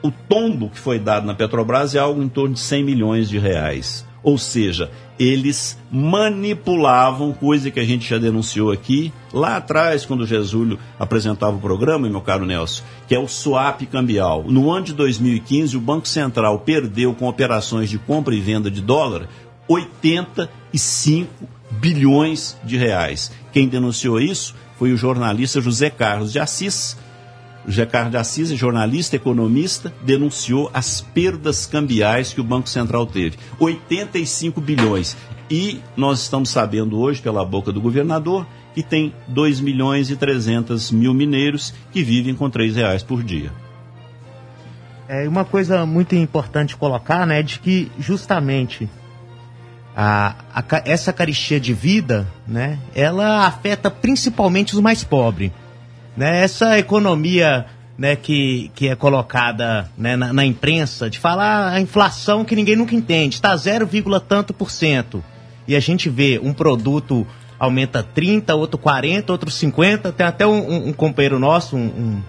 o 0.02 0.11
tombo 0.11 0.69
que 0.69 0.80
foi 0.80 0.99
dado 0.99 1.26
na 1.26 1.34
Petrobras 1.34 1.95
é 1.95 1.99
algo 1.99 2.22
em 2.22 2.30
torno 2.30 2.56
de 2.56 2.60
100 2.60 2.84
milhões 2.84 3.30
de 3.30 3.38
reais. 3.38 4.06
Ou 4.23 4.38
seja, 4.38 4.91
eles 5.18 5.78
manipulavam, 5.91 7.34
coisa 7.34 7.72
que 7.72 7.80
a 7.80 7.84
gente 7.84 8.07
já 8.07 8.19
denunciou 8.19 8.72
aqui, 8.72 9.11
lá 9.34 9.57
atrás, 9.57 10.06
quando 10.06 10.22
o 10.22 10.28
Gesúlio 10.28 10.78
apresentava 10.99 11.56
o 11.56 11.60
programa, 11.60 12.07
meu 12.07 12.22
caro 12.22 12.45
Nelson, 12.45 12.84
que 13.07 13.15
é 13.15 13.19
o 13.19 13.28
swap 13.28 13.82
cambial. 13.88 14.44
No 14.48 14.72
ano 14.72 14.86
de 14.86 14.94
2015, 14.94 15.76
o 15.76 15.82
Banco 15.82 16.07
Central 16.07 16.60
perdeu 16.60 17.14
com 17.15 17.28
operações 17.28 17.90
de 17.90 17.98
compra 17.98 18.36
e 18.36 18.40
venda 18.40 18.69
de 18.69 18.82
dólar 18.82 19.28
85 19.68 21.48
bilhões 21.72 22.57
de 22.64 22.78
reais. 22.78 23.32
Quem 23.52 23.68
denunciou 23.68 24.19
isso 24.19 24.53
foi 24.78 24.91
o 24.91 24.98
jornalista 24.98 25.61
José 25.61 25.90
Carlos 25.90 26.32
de 26.32 26.40
Assis, 26.40 26.98
Carlos 27.90 28.12
de 28.12 28.18
Assis, 28.18 28.50
jornalista, 28.50 29.16
economista, 29.16 29.94
denunciou 30.04 30.70
as 30.74 31.02
perdas 31.02 31.66
cambiais 31.66 32.34
que 32.34 32.42
o 32.42 32.44
Banco 32.44 32.70
Central 32.70 33.06
teve. 33.06 33.38
85 33.60 34.60
bilhões. 34.60 35.16
E 35.50 35.80
nós 35.96 36.22
estamos 36.22 36.50
sabendo 36.50 37.00
hoje, 37.00 37.22
pela 37.22 37.46
boca 37.46 37.72
do 37.72 37.82
governador, 37.82 38.48
que 38.74 38.82
tem 38.82 39.14
2 39.28 39.60
milhões 39.60 40.10
e 40.10 40.16
300 40.16 40.92
mil 40.92 41.14
mineiros 41.14 41.74
que 41.92 42.04
vivem 42.04 42.34
com 42.34 42.50
3 42.50 42.76
reais 42.76 43.04
por 43.04 43.24
dia. 43.24 43.52
É 45.08 45.28
uma 45.28 45.44
coisa 45.44 45.86
muito 45.86 46.16
importante 46.16 46.78
colocar, 46.78 47.28
né, 47.28 47.44
de 47.44 47.60
que 47.60 47.92
justamente 48.00 48.90
a, 49.96 50.36
a, 50.54 50.64
essa 50.86 51.12
caristia 51.12 51.60
de 51.60 51.74
vida, 51.74 52.28
né, 52.48 52.80
ela 52.96 53.46
afeta 53.46 53.92
principalmente 53.92 54.74
os 54.74 54.80
mais 54.80 55.04
pobres. 55.04 55.52
Né? 56.16 56.44
Essa 56.44 56.78
economia 56.78 57.66
né, 57.98 58.16
que, 58.16 58.72
que 58.76 58.88
é 58.88 58.96
colocada 58.96 59.90
né, 59.98 60.16
na, 60.16 60.34
na, 60.34 60.46
imprensa 60.46 61.10
de 61.10 61.20
falar 61.20 61.72
a 61.72 61.80
inflação 61.80 62.44
que 62.44 62.56
ninguém 62.56 62.76
nunca 62.76 62.96
entende, 62.96 63.36
está 63.36 63.56
0, 63.56 63.88
tanto 64.28 64.54
por 64.54 64.72
cento. 64.72 65.24
E 65.68 65.76
a 65.76 65.80
gente 65.80 66.10
vê 66.10 66.40
um 66.42 66.54
produto 66.54 67.26
aumenta 67.62 68.02
30, 68.02 68.56
outro 68.56 68.80
40, 68.80 69.32
outro 69.32 69.52
50. 69.52 70.12
Tem 70.12 70.26
até 70.26 70.48
um, 70.48 70.68
um, 70.68 70.88
um 70.88 70.94
companheiro 70.94 71.38
nosso, 71.38 71.78
um, 71.78 72.20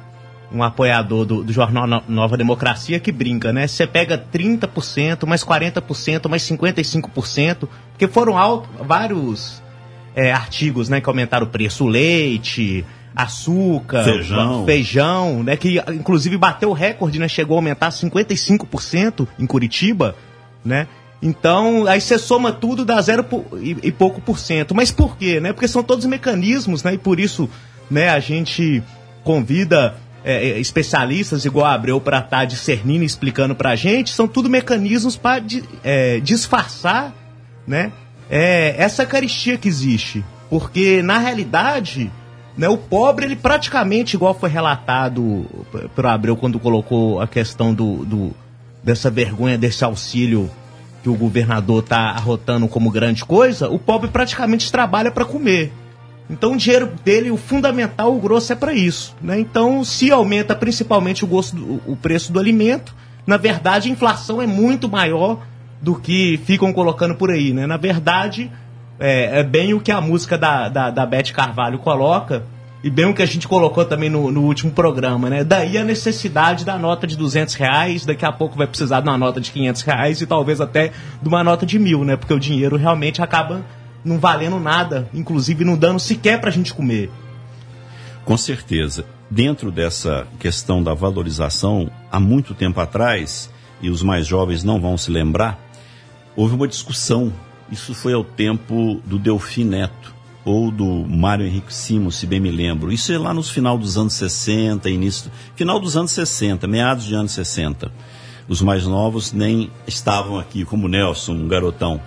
um 0.53 0.63
apoiador 0.63 1.25
do, 1.25 1.43
do, 1.43 1.51
jornal 1.51 2.03
Nova 2.07 2.37
Democracia 2.37 3.01
que 3.01 3.11
brinca, 3.11 3.51
né? 3.51 3.67
Você 3.67 3.87
pega 3.87 4.19
30%, 4.19 5.27
mais 5.27 5.43
40%, 5.43 6.29
mais 6.29 6.43
55%, 6.43 7.67
porque 7.93 8.07
foram 8.07 8.37
alto, 8.37 8.69
vários 8.85 9.63
é, 10.15 10.31
artigos 10.31 10.91
né, 10.91 11.01
que 11.01 11.09
aumentaram 11.09 11.47
o 11.47 11.49
preço. 11.49 11.85
O 11.85 11.89
leite, 11.89 12.85
açúcar, 13.15 14.05
Feijão. 14.05 14.65
feijão, 14.65 15.43
né? 15.43 15.57
Que 15.57 15.79
inclusive 15.91 16.37
bateu 16.37 16.71
o 16.71 16.73
recorde, 16.73 17.19
né? 17.19 17.29
Chegou 17.29 17.57
a 17.57 17.59
aumentar 17.59 17.91
55% 17.91 19.27
em 19.39 19.47
Curitiba, 19.47 20.17
né? 20.65 20.87
Então, 21.23 21.87
aí 21.87 22.01
você 22.01 22.19
soma 22.19 22.51
tudo, 22.51 22.85
dá 22.85 23.01
zero 23.01 23.25
e, 23.61 23.77
e 23.85 23.93
pouco 23.93 24.21
por 24.21 24.39
cento. 24.39 24.75
Mas 24.75 24.91
por 24.91 25.17
quê? 25.17 25.39
Né? 25.39 25.53
Porque 25.53 25.69
são 25.69 25.83
todos 25.83 26.05
mecanismos, 26.05 26.83
né? 26.83 26.95
E 26.95 26.99
por 26.99 27.21
isso 27.21 27.49
né, 27.89 28.09
a 28.09 28.19
gente 28.19 28.83
convida 29.23 29.95
é, 30.25 30.49
é, 30.49 30.59
especialistas 30.59 31.45
igual 31.45 31.67
a 31.67 31.75
Abreu 31.75 32.01
para 32.01 32.19
estar 32.19 32.45
discernindo 32.45 33.05
e 33.05 33.07
explicando 33.07 33.55
pra 33.55 33.77
gente. 33.77 34.11
São 34.11 34.27
tudo 34.27 34.51
mecanismos 34.51 35.17
para 35.17 35.43
disfarçar 36.23 37.15
né, 37.65 37.93
é, 38.29 38.75
essa 38.77 39.07
caristia 39.07 39.57
que 39.57 39.69
existe. 39.69 40.25
Porque, 40.51 41.03
na 41.03 41.19
realidade, 41.19 42.11
né, 42.57 42.69
o 42.69 42.77
pobre, 42.77 43.25
ele 43.27 43.37
praticamente, 43.37 44.15
igual 44.17 44.35
foi 44.35 44.49
relatado 44.51 45.47
p- 45.73 45.89
por 45.95 46.07
Abreu 46.07 46.37
quando 46.37 46.59
colocou 46.61 47.21
a 47.21 47.27
questão 47.27 47.73
do, 47.73 48.05
do- 48.05 48.33
dessa 48.83 49.11
vergonha 49.11 49.57
desse 49.57 49.85
auxílio 49.85 50.51
que 51.03 51.09
o 51.09 51.15
governador 51.15 51.83
está 51.83 52.11
arrotando 52.11 52.69
como 52.69 52.91
grande 52.91 53.25
coisa, 53.25 53.69
o 53.69 53.79
pobre 53.79 54.09
praticamente 54.11 54.71
trabalha 54.71 55.11
para 55.11 55.25
comer. 55.25 55.73
Então 56.31 56.53
o 56.53 56.57
dinheiro 56.57 56.91
dele, 57.05 57.31
o 57.31 57.37
fundamental, 57.37 58.15
o 58.15 58.21
grosso 58.21 58.53
é 58.53 58.57
para 58.57 58.73
isso. 58.73 59.15
Né? 59.21 59.41
Então, 59.41 59.85
se 59.85 60.11
aumenta 60.13 60.55
principalmente 60.55 61.25
o, 61.25 61.27
gosto 61.29 61.57
do- 61.57 61.81
o 61.87 61.97
preço 61.97 62.33
do 62.33 62.39
alimento, 62.39 62.95
na 63.27 63.37
verdade 63.37 63.89
a 63.89 63.93
inflação 63.93 64.41
é 64.41 64.47
muito 64.47 64.89
maior 64.89 65.41
do 65.81 65.97
que 65.97 66.39
ficam 66.45 66.73
colocando 66.73 67.15
por 67.17 67.31
aí. 67.31 67.53
Né? 67.53 67.67
Na 67.67 67.77
verdade, 67.77 68.51
é, 68.99 69.41
é 69.41 69.43
bem 69.43 69.75
o 69.75 69.81
que 69.81 69.91
a 69.91 70.01
música 70.01 70.37
da, 70.39 70.69
da, 70.69 70.91
da 70.91 71.07
Beth 71.07 71.33
Carvalho 71.33 71.79
coloca, 71.79 72.45
e 72.85 72.91
bem 72.91 73.07
o 73.07 73.15
que 73.15 73.23
a 73.23 73.27
gente 73.27 73.47
colocou 73.47 73.85
também 73.85 74.11
no, 74.11 74.33
no 74.33 74.43
último 74.43 74.73
programa, 74.73 75.31
né? 75.31 75.45
Daí 75.45 75.79
a 75.79 75.85
necessidade 75.85 76.65
da 76.65 76.77
nota 76.77 77.07
de 77.07 77.17
200 77.17 77.55
reais, 77.55 78.05
daqui 78.05 78.25
a 78.25 78.33
pouco 78.33 78.57
vai 78.57 78.67
precisar 78.67 79.01
de 79.01 79.09
uma 79.09 79.17
nota 79.17 79.41
de 79.41 79.53
500 79.53 79.83
reais 79.83 80.21
e 80.21 80.27
talvez 80.27 80.61
até 80.61 80.91
de 81.23 81.29
uma 81.29 81.45
nota 81.45 81.65
de 81.65 81.79
mil, 81.79 82.05
né? 82.05 82.17
Porque 82.17 82.35
o 82.35 82.41
dinheiro 82.41 82.77
realmente 82.77 83.23
acaba 83.23 83.65
não 84.05 84.19
valendo 84.19 84.59
nada, 84.59 85.09
inclusive 85.15 85.65
não 85.65 85.77
dando 85.77 86.01
sequer 86.01 86.41
pra 86.41 86.51
gente 86.51 86.75
comer. 86.75 87.09
Com 88.25 88.37
certeza. 88.37 89.05
Dentro 89.31 89.71
dessa 89.71 90.27
questão 90.39 90.83
da 90.83 90.93
valorização, 90.93 91.91
há 92.11 92.21
muito 92.21 92.53
tempo 92.53 92.81
atrás, 92.81 93.49
e 93.81 93.91
os 93.91 94.03
mais 94.03 94.27
jovens 94.27 94.63
não 94.63 94.81
vão 94.81 94.97
se 94.99 95.11
lembrar, 95.11 95.59
houve 96.37 96.55
uma 96.55 96.69
discussão. 96.69 97.33
Isso 97.73 97.95
foi 97.95 98.13
ao 98.13 98.23
tempo 98.23 99.01
do 99.07 99.19
Delfim 99.19 99.65
Neto, 99.65 100.15
ou 100.45 100.71
do 100.71 100.85
Mário 100.85 101.47
Henrique 101.47 101.73
Simons, 101.73 102.17
se 102.17 102.27
bem 102.27 102.39
me 102.39 102.51
lembro. 102.51 102.93
Isso 102.93 103.11
é 103.11 103.17
lá 103.17 103.33
nos 103.33 103.49
final 103.49 103.79
dos 103.79 103.97
anos 103.97 104.13
60, 104.13 104.91
início. 104.91 105.33
Final 105.57 105.81
dos 105.81 105.97
anos 105.97 106.11
60, 106.11 106.67
meados 106.67 107.07
de 107.07 107.15
anos 107.15 107.33
60. 107.33 107.91
Os 108.47 108.61
mais 108.61 108.87
novos 108.87 109.33
nem 109.33 109.71
estavam 109.87 110.39
aqui, 110.39 110.67
como 110.67 110.87
Nelson, 110.87 111.33
um 111.33 111.49
garotão. 111.49 111.99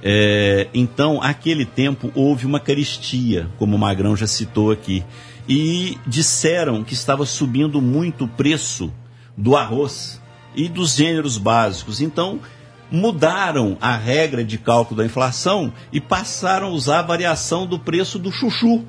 É, 0.00 0.68
então, 0.72 1.20
aquele 1.20 1.66
tempo 1.66 2.12
houve 2.14 2.46
uma 2.46 2.60
caristia, 2.60 3.48
como 3.58 3.74
o 3.74 3.78
Magrão 3.78 4.16
já 4.16 4.28
citou 4.28 4.70
aqui. 4.70 5.04
E 5.48 5.98
disseram 6.06 6.84
que 6.84 6.94
estava 6.94 7.26
subindo 7.26 7.82
muito 7.82 8.26
o 8.26 8.28
preço 8.28 8.92
do 9.36 9.56
arroz 9.56 10.22
e 10.54 10.68
dos 10.68 10.94
gêneros 10.94 11.38
básicos. 11.38 12.00
Então, 12.00 12.38
mudaram 12.90 13.76
a 13.80 13.96
regra 13.96 14.44
de 14.44 14.58
cálculo 14.58 14.98
da 14.98 15.06
inflação 15.06 15.72
e 15.92 16.00
passaram 16.00 16.68
a 16.68 16.70
usar 16.70 17.00
a 17.00 17.02
variação 17.02 17.66
do 17.66 17.78
preço 17.78 18.18
do 18.18 18.32
chuchu. 18.32 18.84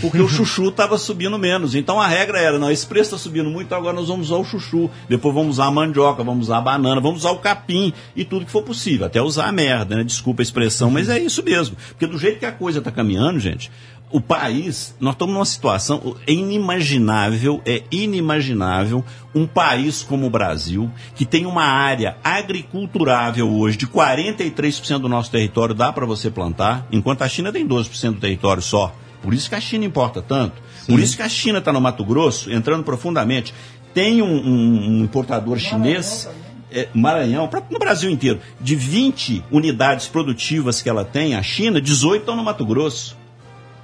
Porque 0.00 0.20
o 0.20 0.28
chuchu 0.28 0.68
estava 0.70 0.98
subindo 0.98 1.38
menos. 1.38 1.74
Então 1.74 2.00
a 2.00 2.06
regra 2.06 2.40
era, 2.40 2.58
não, 2.58 2.70
esse 2.70 2.86
preço 2.86 3.14
está 3.14 3.18
subindo 3.18 3.48
muito, 3.48 3.72
agora 3.74 3.94
nós 3.94 4.08
vamos 4.08 4.30
usar 4.30 4.40
o 4.40 4.44
chuchu. 4.44 4.90
Depois 5.08 5.34
vamos 5.34 5.56
usar 5.56 5.66
a 5.66 5.70
mandioca, 5.70 6.24
vamos 6.24 6.46
usar 6.46 6.58
a 6.58 6.60
banana, 6.60 7.00
vamos 7.00 7.20
usar 7.20 7.30
o 7.30 7.38
capim 7.38 7.92
e 8.16 8.24
tudo 8.24 8.44
que 8.44 8.50
for 8.50 8.62
possível. 8.62 9.06
Até 9.06 9.22
usar 9.22 9.46
a 9.46 9.52
merda, 9.52 9.96
né? 9.96 10.04
Desculpa 10.04 10.42
a 10.42 10.44
expressão, 10.44 10.90
mas 10.90 11.08
é 11.08 11.18
isso 11.18 11.42
mesmo. 11.42 11.76
Porque 11.88 12.06
do 12.06 12.18
jeito 12.18 12.38
que 12.38 12.46
a 12.46 12.52
coisa 12.52 12.78
está 12.78 12.90
caminhando, 12.90 13.38
gente, 13.38 13.70
o 14.16 14.20
país, 14.20 14.94
nós 15.00 15.14
estamos 15.14 15.34
numa 15.34 15.44
situação 15.44 16.14
é 16.24 16.32
inimaginável, 16.32 17.60
é 17.66 17.82
inimaginável 17.90 19.04
um 19.34 19.44
país 19.46 20.02
como 20.04 20.26
o 20.26 20.30
Brasil, 20.30 20.88
que 21.16 21.24
tem 21.26 21.46
uma 21.46 21.64
área 21.64 22.16
agriculturável 22.22 23.50
hoje 23.50 23.76
de 23.76 23.86
43% 23.88 24.98
do 24.98 25.08
nosso 25.08 25.30
território 25.30 25.74
dá 25.74 25.92
para 25.92 26.06
você 26.06 26.30
plantar, 26.30 26.86
enquanto 26.92 27.22
a 27.22 27.28
China 27.28 27.52
tem 27.52 27.66
12% 27.66 28.12
do 28.14 28.20
território 28.20 28.62
só. 28.62 28.94
Por 29.20 29.34
isso 29.34 29.48
que 29.48 29.54
a 29.56 29.60
China 29.60 29.84
importa 29.84 30.22
tanto. 30.22 30.62
Por 30.86 31.00
isso 31.00 31.16
que 31.16 31.22
a 31.22 31.28
China 31.28 31.58
está 31.58 31.72
no 31.72 31.80
Mato 31.80 32.04
Grosso, 32.04 32.52
entrando 32.52 32.84
profundamente. 32.84 33.52
Tem 33.92 34.22
um, 34.22 34.26
um- 34.26 34.88
um 35.00 35.04
importador 35.04 35.58
chinês, 35.58 36.28
é, 36.70 36.88
Maranhão, 36.94 37.48
pra- 37.48 37.62
no 37.70 37.78
Brasil 37.78 38.10
inteiro, 38.10 38.38
de 38.60 38.76
20 38.76 39.42
unidades 39.50 40.06
produtivas 40.06 40.82
que 40.82 40.88
ela 40.88 41.04
tem, 41.04 41.34
a 41.34 41.42
China, 41.42 41.80
18 41.80 42.20
estão 42.20 42.36
no 42.36 42.44
Mato 42.44 42.64
Grosso. 42.66 43.16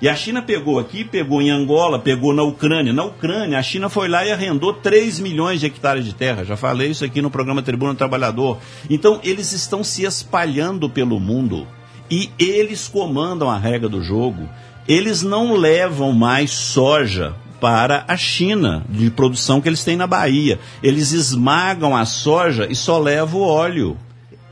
E 0.00 0.08
a 0.08 0.16
China 0.16 0.40
pegou 0.40 0.78
aqui, 0.78 1.04
pegou 1.04 1.42
em 1.42 1.50
Angola, 1.50 1.98
pegou 1.98 2.32
na 2.32 2.42
Ucrânia. 2.42 2.92
Na 2.92 3.04
Ucrânia, 3.04 3.58
a 3.58 3.62
China 3.62 3.90
foi 3.90 4.08
lá 4.08 4.24
e 4.24 4.32
arrendou 4.32 4.72
3 4.72 5.20
milhões 5.20 5.60
de 5.60 5.66
hectares 5.66 6.06
de 6.06 6.14
terra. 6.14 6.42
Já 6.42 6.56
falei 6.56 6.90
isso 6.90 7.04
aqui 7.04 7.20
no 7.20 7.30
programa 7.30 7.62
Tribuna 7.62 7.92
do 7.92 7.98
Trabalhador. 7.98 8.58
Então, 8.88 9.20
eles 9.22 9.52
estão 9.52 9.84
se 9.84 10.04
espalhando 10.04 10.88
pelo 10.88 11.20
mundo 11.20 11.66
e 12.10 12.30
eles 12.38 12.88
comandam 12.88 13.50
a 13.50 13.58
regra 13.58 13.88
do 13.88 14.02
jogo. 14.02 14.48
Eles 14.88 15.22
não 15.22 15.54
levam 15.54 16.12
mais 16.12 16.50
soja 16.50 17.34
para 17.60 18.04
a 18.08 18.16
China, 18.16 18.82
de 18.88 19.10
produção 19.10 19.60
que 19.60 19.68
eles 19.68 19.84
têm 19.84 19.96
na 19.96 20.06
Bahia. 20.06 20.58
Eles 20.82 21.12
esmagam 21.12 21.94
a 21.94 22.06
soja 22.06 22.66
e 22.70 22.74
só 22.74 22.98
levam 22.98 23.42
o 23.42 23.44
óleo. 23.46 23.98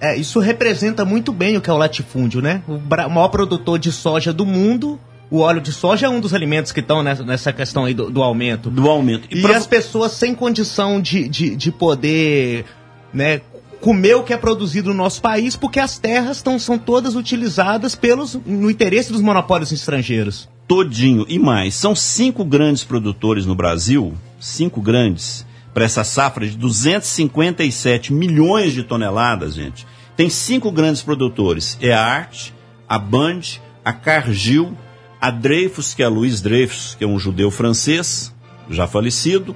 É, 0.01 0.17
isso 0.17 0.39
representa 0.39 1.05
muito 1.05 1.33
bem 1.33 1.57
o 1.57 1.61
que 1.61 1.71
é 1.71 1.73
o 1.73 1.77
latifúndio, 1.79 2.41
né? 2.41 2.63
O 2.69 2.79
maior 3.11 3.29
produtor 3.29 3.79
de 3.79 3.91
soja 3.91 4.33
do 4.33 4.47
mundo. 4.47 5.01
O 5.31 5.41
óleo 5.41 5.61
de 5.61 5.73
soja 5.73 6.07
é 6.07 6.09
um 6.09 6.21
dos 6.21 6.33
alimentos 6.33 6.73
que 6.73 6.81
estão 6.81 7.03
nessa, 7.03 7.23
nessa 7.23 7.53
questão 7.53 7.85
aí 7.85 7.93
do, 7.95 8.11
do 8.11 8.23
aumento. 8.23 8.71
Do 8.71 8.89
aumento. 8.89 9.29
E, 9.31 9.43
pra- 9.43 9.57
as 9.57 9.67
pessoas 9.67 10.13
sem 10.13 10.35
condição 10.35 11.01
de, 11.01 11.29
de, 11.29 11.55
de 11.55 11.71
poder 11.71 12.65
né, 13.13 13.43
comer 13.81 14.15
o 14.17 14.23
que 14.23 14.33
é 14.33 14.37
produzido 14.39 14.89
no 14.89 14.95
nosso 14.97 15.21
país, 15.21 15.55
porque 15.55 15.79
as 15.79 15.99
terras 15.99 16.41
tão, 16.41 16.59
são 16.59 16.79
todas 16.79 17.15
utilizadas 17.15 17.95
pelos, 17.95 18.39
no 18.47 18.71
interesse 18.71 19.13
dos 19.13 19.21
monopólios 19.21 19.71
estrangeiros. 19.71 20.49
todinho 20.67 21.27
e 21.29 21.39
mais. 21.39 21.75
São 21.75 21.95
cinco 21.95 22.43
grandes 22.45 22.83
produtores 22.83 23.45
no 23.45 23.55
Brasil, 23.55 24.15
cinco 24.41 24.81
grandes, 24.81 25.45
para 25.75 25.85
essa 25.85 26.03
safra 26.05 26.47
de 26.49 26.57
257 26.57 28.13
milhões 28.13 28.73
de 28.73 28.83
toneladas, 28.83 29.55
gente. 29.55 29.87
Tem 30.17 30.29
cinco 30.31 30.73
grandes 30.73 31.03
produtores: 31.03 31.77
é 31.81 31.93
a 31.93 32.03
Arte, 32.05 32.55
a 32.89 32.99
Band, 32.99 33.41
a 33.85 33.93
Cargill, 33.93 34.77
a 35.21 35.31
Dreyfus, 35.31 35.95
que 35.95 36.03
é 36.03 36.09
Luiz 36.09 36.41
Dreyfus, 36.41 36.95
que 36.95 37.05
é 37.05 37.07
um 37.07 37.19
judeu 37.19 37.51
francês, 37.51 38.35
já 38.71 38.87
falecido, 38.87 39.55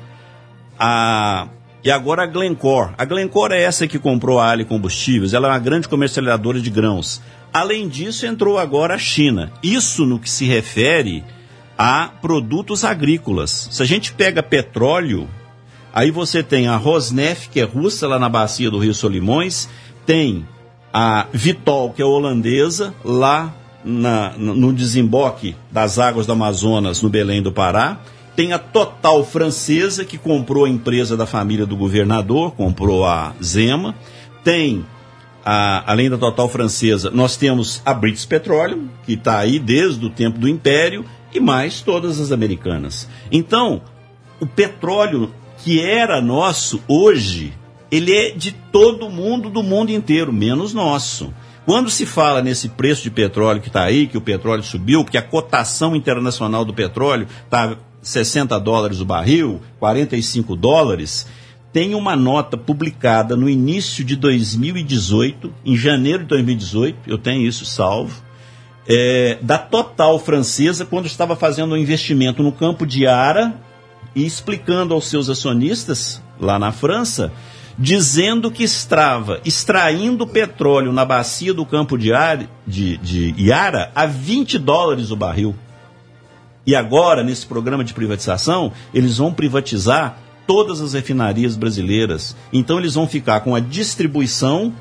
a 0.79 1.49
e 1.85 1.91
agora 1.91 2.23
a 2.23 2.27
Glencore. 2.27 2.93
A 2.97 3.05
Glencore 3.05 3.55
é 3.55 3.63
essa 3.63 3.89
que 3.89 3.99
comprou 3.99 4.39
a 4.39 4.49
Ali 4.49 4.65
Combustíveis. 4.65 5.35
Ela 5.35 5.49
é 5.49 5.51
uma 5.51 5.59
grande 5.59 5.89
comercializadora 5.89 6.61
de 6.61 6.71
grãos. 6.71 7.21
Além 7.53 7.89
disso, 7.89 8.25
entrou 8.25 8.57
agora 8.57 8.95
a 8.95 8.99
China. 8.99 9.53
Isso 9.63 10.07
no 10.07 10.21
que 10.21 10.31
se 10.31 10.45
refere 10.45 11.25
a 11.77 12.07
produtos 12.07 12.85
agrícolas. 12.85 13.69
Se 13.73 13.83
a 13.83 13.87
gente 13.87 14.13
pega 14.13 14.45
petróleo, 14.45 15.29
aí 15.93 16.13
você 16.13 16.41
tem 16.41 16.69
a 16.69 16.77
Rosneft, 16.77 17.49
que 17.49 17.61
é 17.61 17.65
russa, 17.65 18.07
lá 18.07 18.17
na 18.17 18.29
bacia 18.29 18.71
do 18.71 18.79
Rio 18.79 18.95
Solimões, 18.95 19.69
tem 20.07 20.47
a 20.93 21.27
Vitol, 21.33 21.93
que 21.93 22.01
é 22.01 22.05
holandesa, 22.05 22.95
lá 23.05 23.53
na- 23.85 24.35
no 24.37 24.73
desemboque 24.73 25.57
das 25.71 25.99
águas 25.99 26.27
do 26.27 26.33
Amazonas, 26.33 27.03
no 27.03 27.09
Belém 27.09 27.43
do 27.43 27.53
Pará. 27.53 28.01
Tem 28.35 28.53
a 28.53 28.59
Total 28.59 29.25
francesa, 29.25 30.05
que 30.05 30.17
comprou 30.17 30.65
a 30.65 30.69
empresa 30.69 31.17
da 31.17 31.27
família 31.27 31.67
do 31.67 31.77
governador, 31.77 32.53
comprou 32.53 33.05
a 33.05 33.35
Zema. 33.43 33.95
Tem, 34.43 34.87
a- 35.45 35.85
além 35.91 36.09
da 36.09 36.17
Total 36.17 36.49
francesa, 36.49 37.11
nós 37.11 37.37
temos 37.37 37.83
a 37.85 37.93
British 37.93 38.25
Petroleum, 38.25 38.89
que 39.05 39.15
está 39.15 39.39
aí 39.39 39.59
desde 39.59 40.05
o 40.07 40.11
tempo 40.11 40.39
do 40.39 40.49
Império, 40.49 41.05
e 41.35 41.41
mais 41.41 41.81
todas 41.81 42.21
as 42.21 42.31
americanas. 42.33 43.09
Então, 43.31 43.83
o 44.41 44.47
petróleo 44.47 45.31
que 45.65 45.81
era 45.81 46.21
nosso 46.21 46.83
hoje, 46.89 47.53
ele 47.91 48.13
é 48.15 48.31
de 48.31 48.53
todo 48.53 49.09
mundo, 49.09 49.49
do 49.49 49.63
mundo 49.63 49.91
inteiro, 49.91 50.33
menos 50.33 50.75
nosso. 50.75 51.33
Quando 51.65 51.91
se 51.91 52.05
fala 52.05 52.43
nesse 52.43 52.69
preço 52.69 53.03
de 53.05 53.11
petróleo 53.11 53.61
que 53.61 53.69
está 53.69 53.85
aí, 53.85 54.07
que 54.07 54.19
o 54.19 54.21
petróleo 54.21 54.63
subiu, 54.63 55.05
que 55.05 55.17
a 55.17 55.23
cotação 55.23 55.95
internacional 55.95 56.65
do 56.65 56.75
petróleo 56.75 57.29
está 57.45 57.77
60 58.03 58.59
dólares 58.59 59.01
o 59.01 59.05
barril, 59.05 59.61
45 59.79 60.57
dólares, 60.57 61.27
tem 61.73 61.95
uma 61.95 62.17
nota 62.17 62.57
publicada 62.57 63.37
no 63.37 63.49
início 63.49 64.05
de 64.05 64.17
2018, 64.17 65.55
em 65.65 65.77
janeiro 65.77 66.25
de 66.25 66.29
2018, 66.31 66.99
eu 67.07 67.17
tenho 67.17 67.47
isso 67.47 67.65
salvo, 67.65 68.23
é, 68.87 69.39
da 69.41 69.57
Total 69.57 70.19
francesa 70.19 70.85
quando 70.85 71.07
estava 71.07 71.37
fazendo 71.37 71.75
um 71.75 71.77
investimento 71.77 72.43
no 72.43 72.51
campo 72.51 72.85
de 72.85 73.07
Ara 73.07 73.55
e 74.15 74.27
explicando 74.27 74.93
aos 74.93 75.07
seus 75.07 75.31
acionistas 75.31 76.21
lá 76.41 76.59
na 76.59 76.73
França, 76.73 77.33
dizendo 77.79 78.51
que 78.51 78.63
estava 78.63 79.41
extraindo 79.45 80.27
petróleo 80.27 80.93
na 80.93 81.05
bacia 81.05 81.55
do 81.55 81.65
campo 81.65 81.97
de, 81.97 82.13
Ar, 82.13 82.47
de, 82.67 82.97
de 82.99 83.35
Iara 83.39 83.91
a 83.95 84.07
20 84.07 84.59
dólares 84.59 85.11
o 85.11 85.17
barril. 85.17 85.55
E 86.67 86.77
agora, 86.77 87.25
nesse 87.25 87.47
programa 87.47 87.83
de 87.83 87.93
privatização, 87.93 88.73
eles 88.95 89.19
vão 89.19 89.33
privatizar 89.33 90.19
todas 90.47 90.81
as 90.81 90.93
refinarias 90.93 91.57
brasileiras. 91.57 92.37
Então 92.53 92.79
eles 92.79 92.95
vão 92.95 93.07
ficar 93.07 93.41
com 93.41 93.55
a 93.55 93.61
distribuição, 93.61 94.73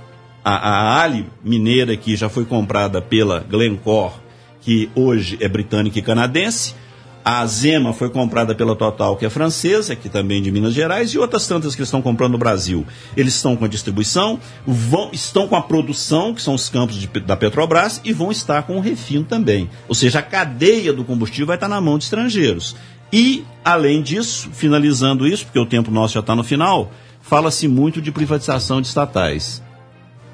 a, 0.43 0.53
a 0.53 1.01
Ali 1.01 1.27
mineira 1.43 1.95
que 1.95 2.15
já 2.15 2.29
foi 2.29 2.45
comprada 2.45 3.01
pela 3.01 3.39
Glencore, 3.39 4.13
que 4.61 4.89
hoje 4.95 5.37
é 5.41 5.47
britânica 5.47 5.97
e 5.97 6.01
canadense, 6.01 6.75
a 7.23 7.45
Zema 7.45 7.93
foi 7.93 8.09
comprada 8.09 8.55
pela 8.55 8.75
Total, 8.75 9.15
que 9.15 9.25
é 9.25 9.29
francesa, 9.29 9.95
que 9.95 10.09
também 10.09 10.41
de 10.41 10.51
Minas 10.51 10.73
Gerais, 10.73 11.11
e 11.11 11.19
outras 11.19 11.47
tantas 11.47 11.75
que 11.75 11.83
estão 11.83 12.01
comprando 12.01 12.33
no 12.33 12.37
Brasil. 12.37 12.85
Eles 13.15 13.35
estão 13.35 13.55
com 13.55 13.65
a 13.65 13.67
distribuição, 13.67 14.39
vão, 14.65 15.09
estão 15.13 15.47
com 15.47 15.55
a 15.55 15.61
produção, 15.61 16.33
que 16.33 16.41
são 16.41 16.55
os 16.55 16.67
campos 16.69 16.95
de, 16.95 17.07
da 17.07 17.37
Petrobras, 17.37 18.01
e 18.03 18.11
vão 18.11 18.31
estar 18.31 18.63
com 18.63 18.77
o 18.77 18.81
refino 18.81 19.23
também. 19.23 19.69
Ou 19.87 19.93
seja, 19.93 20.19
a 20.19 20.23
cadeia 20.23 20.91
do 20.91 21.03
combustível 21.05 21.47
vai 21.47 21.57
estar 21.57 21.67
na 21.67 21.79
mão 21.79 21.97
de 21.97 22.05
estrangeiros. 22.05 22.75
E, 23.13 23.45
além 23.63 24.01
disso, 24.01 24.49
finalizando 24.51 25.27
isso, 25.27 25.45
porque 25.45 25.59
o 25.59 25.65
tempo 25.65 25.91
nosso 25.91 26.15
já 26.15 26.21
está 26.21 26.35
no 26.35 26.43
final, 26.43 26.91
fala-se 27.21 27.67
muito 27.67 28.01
de 28.01 28.11
privatização 28.11 28.81
de 28.81 28.87
estatais. 28.87 29.61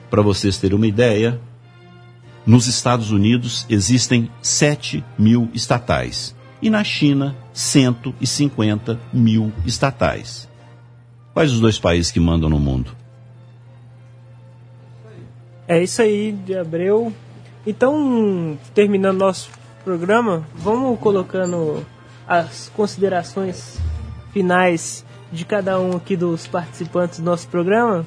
Para 0.10 0.22
vocês 0.22 0.58
terem 0.58 0.78
uma 0.78 0.88
ideia, 0.88 1.42
nos 2.46 2.68
Estados 2.68 3.12
Unidos 3.12 3.66
existem 3.70 4.30
7 4.42 5.04
mil 5.18 5.50
estatais 5.54 6.37
e 6.62 6.70
na 6.70 6.84
China 6.84 7.36
150 7.54 9.00
mil 9.14 9.52
estatais. 9.66 10.48
Quais 11.34 11.52
os 11.52 11.60
dois 11.60 11.78
países 11.78 12.12
que 12.12 12.20
mandam 12.20 12.50
no 12.50 12.60
mundo? 12.60 12.92
É 15.68 15.82
isso 15.84 16.02
aí, 16.02 16.32
de 16.32 16.58
Abreu. 16.58 17.14
Então, 17.66 18.58
terminando 18.74 19.20
nosso 19.20 19.50
programa, 19.84 20.48
vamos 20.56 21.00
colocando 21.00 21.86
as 22.28 22.70
considerações 22.76 23.78
finais 24.32 25.06
de 25.32 25.46
cada 25.46 25.80
um 25.80 25.96
aqui 25.96 26.16
dos 26.16 26.48
participantes 26.48 27.20
do 27.20 27.26
nosso 27.26 27.48
programa. 27.48 28.06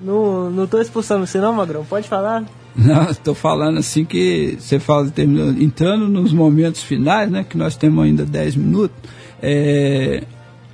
Não, 0.00 0.50
não 0.50 0.66
tô 0.66 0.80
expulsando 0.80 1.26
você 1.26 1.38
não, 1.38 1.52
Magrão. 1.52 1.84
Pode 1.84 2.08
falar. 2.08 2.44
Não, 2.76 3.04
estou 3.10 3.34
falando 3.34 3.78
assim 3.78 4.04
que 4.04 4.56
você 4.58 4.80
fala, 4.80 5.08
terminando, 5.08 5.62
entrando 5.62 6.08
nos 6.08 6.32
momentos 6.32 6.82
finais, 6.82 7.30
né, 7.30 7.44
que 7.48 7.56
nós 7.56 7.76
temos 7.76 8.04
ainda 8.04 8.24
10 8.24 8.56
minutos, 8.56 8.96
é, 9.40 10.24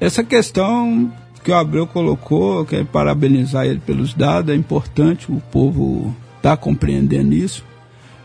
essa 0.01 0.25
questão 0.25 1.13
que 1.45 1.51
o 1.51 1.55
Abreu 1.55 1.87
colocou, 1.87 2.65
quero 2.65 2.87
parabenizar 2.87 3.67
ele 3.67 3.81
pelos 3.81 4.15
dados, 4.15 4.53
é 4.53 4.57
importante, 4.57 5.31
o 5.31 5.43
povo 5.51 6.15
está 6.37 6.57
compreendendo 6.57 7.35
isso. 7.35 7.65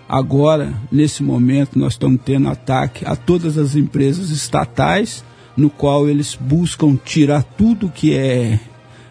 Agora, 0.07 0.73
nesse 0.91 1.23
momento, 1.23 1.79
nós 1.79 1.93
estamos 1.93 2.21
tendo 2.23 2.47
ataque 2.47 3.03
a 3.05 3.15
todas 3.15 3.57
as 3.57 3.75
empresas 3.75 4.29
estatais, 4.29 5.23
no 5.57 5.69
qual 5.69 6.07
eles 6.07 6.35
buscam 6.39 6.95
tirar 6.95 7.43
tudo 7.43 7.89
que 7.89 8.13
é 8.13 8.59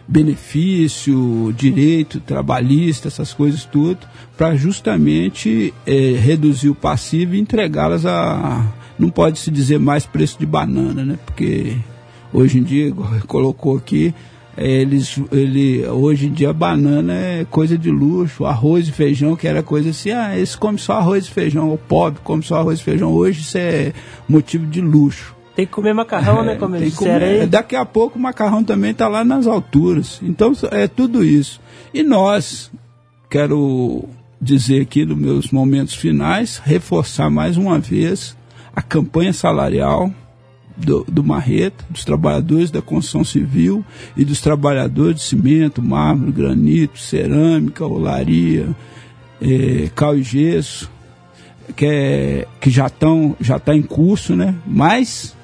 benefício, 0.06 1.52
direito 1.56 2.20
trabalhista, 2.20 3.08
essas 3.08 3.32
coisas 3.32 3.64
tudo, 3.64 3.98
para 4.36 4.54
justamente 4.54 5.72
é, 5.86 6.12
reduzir 6.12 6.68
o 6.68 6.74
passivo 6.74 7.34
e 7.34 7.40
entregá-las 7.40 8.04
a. 8.06 8.66
Não 8.98 9.10
pode 9.10 9.38
se 9.40 9.50
dizer 9.50 9.80
mais 9.80 10.06
preço 10.06 10.38
de 10.38 10.46
banana, 10.46 11.04
né? 11.04 11.18
Porque 11.26 11.76
hoje 12.32 12.58
em 12.58 12.62
dia, 12.62 12.92
colocou 13.26 13.76
aqui, 13.76 14.14
é, 14.56 14.68
eles, 14.82 15.20
ele, 15.32 15.84
hoje 15.86 16.26
em 16.26 16.32
dia 16.32 16.52
banana 16.52 17.12
é 17.12 17.44
coisa 17.44 17.76
de 17.76 17.90
luxo, 17.90 18.44
arroz 18.44 18.86
e 18.86 18.92
feijão, 18.92 19.34
que 19.34 19.48
era 19.48 19.62
coisa 19.62 19.90
assim, 19.90 20.10
ah, 20.10 20.38
esse 20.38 20.56
come 20.56 20.78
só 20.78 20.94
arroz 20.94 21.26
e 21.26 21.30
feijão, 21.30 21.72
o 21.72 21.78
pobre 21.78 22.20
come 22.22 22.42
só 22.42 22.58
arroz 22.60 22.78
e 22.78 22.84
feijão, 22.84 23.12
hoje 23.12 23.40
isso 23.40 23.58
é 23.58 23.92
motivo 24.28 24.64
de 24.66 24.80
luxo. 24.80 25.33
Tem 25.54 25.66
que 25.66 25.72
comer 25.72 25.94
macarrão, 25.94 26.42
né, 26.42 26.52
é, 26.52 26.54
né? 26.54 26.60
Como 26.60 26.76
eles 26.76 26.90
disseram 26.90 27.26
aí. 27.26 27.46
Daqui 27.46 27.76
a 27.76 27.84
pouco 27.84 28.18
o 28.18 28.22
macarrão 28.22 28.64
também 28.64 28.90
está 28.90 29.06
lá 29.06 29.24
nas 29.24 29.46
alturas. 29.46 30.20
Então 30.22 30.52
é 30.70 30.88
tudo 30.88 31.24
isso. 31.24 31.60
E 31.92 32.02
nós, 32.02 32.72
quero 33.30 34.04
dizer 34.40 34.82
aqui 34.82 35.04
nos 35.04 35.16
meus 35.16 35.50
momentos 35.50 35.94
finais, 35.94 36.60
reforçar 36.64 37.30
mais 37.30 37.56
uma 37.56 37.78
vez 37.78 38.36
a 38.74 38.82
campanha 38.82 39.32
salarial 39.32 40.12
do, 40.76 41.04
do 41.04 41.22
Marreta, 41.22 41.84
dos 41.88 42.04
trabalhadores 42.04 42.70
da 42.70 42.82
construção 42.82 43.24
civil 43.24 43.84
e 44.16 44.24
dos 44.24 44.40
trabalhadores 44.40 45.20
de 45.20 45.22
cimento, 45.22 45.80
mármore, 45.80 46.32
granito, 46.32 46.98
cerâmica, 46.98 47.86
olaria, 47.86 48.74
eh, 49.40 49.88
cal 49.94 50.16
e 50.16 50.22
gesso, 50.22 50.90
que, 51.76 51.86
é, 51.86 52.48
que 52.60 52.70
já 52.70 52.86
estão 52.86 53.36
já 53.40 53.56
está 53.56 53.74
em 53.74 53.82
curso, 53.82 54.34
né? 54.34 54.54
Mas 54.66 55.34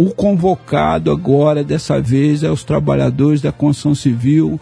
o 0.00 0.14
convocado 0.14 1.10
agora, 1.10 1.62
dessa 1.62 2.00
vez, 2.00 2.42
é 2.42 2.50
os 2.50 2.64
trabalhadores 2.64 3.42
da 3.42 3.52
construção 3.52 3.94
civil 3.94 4.58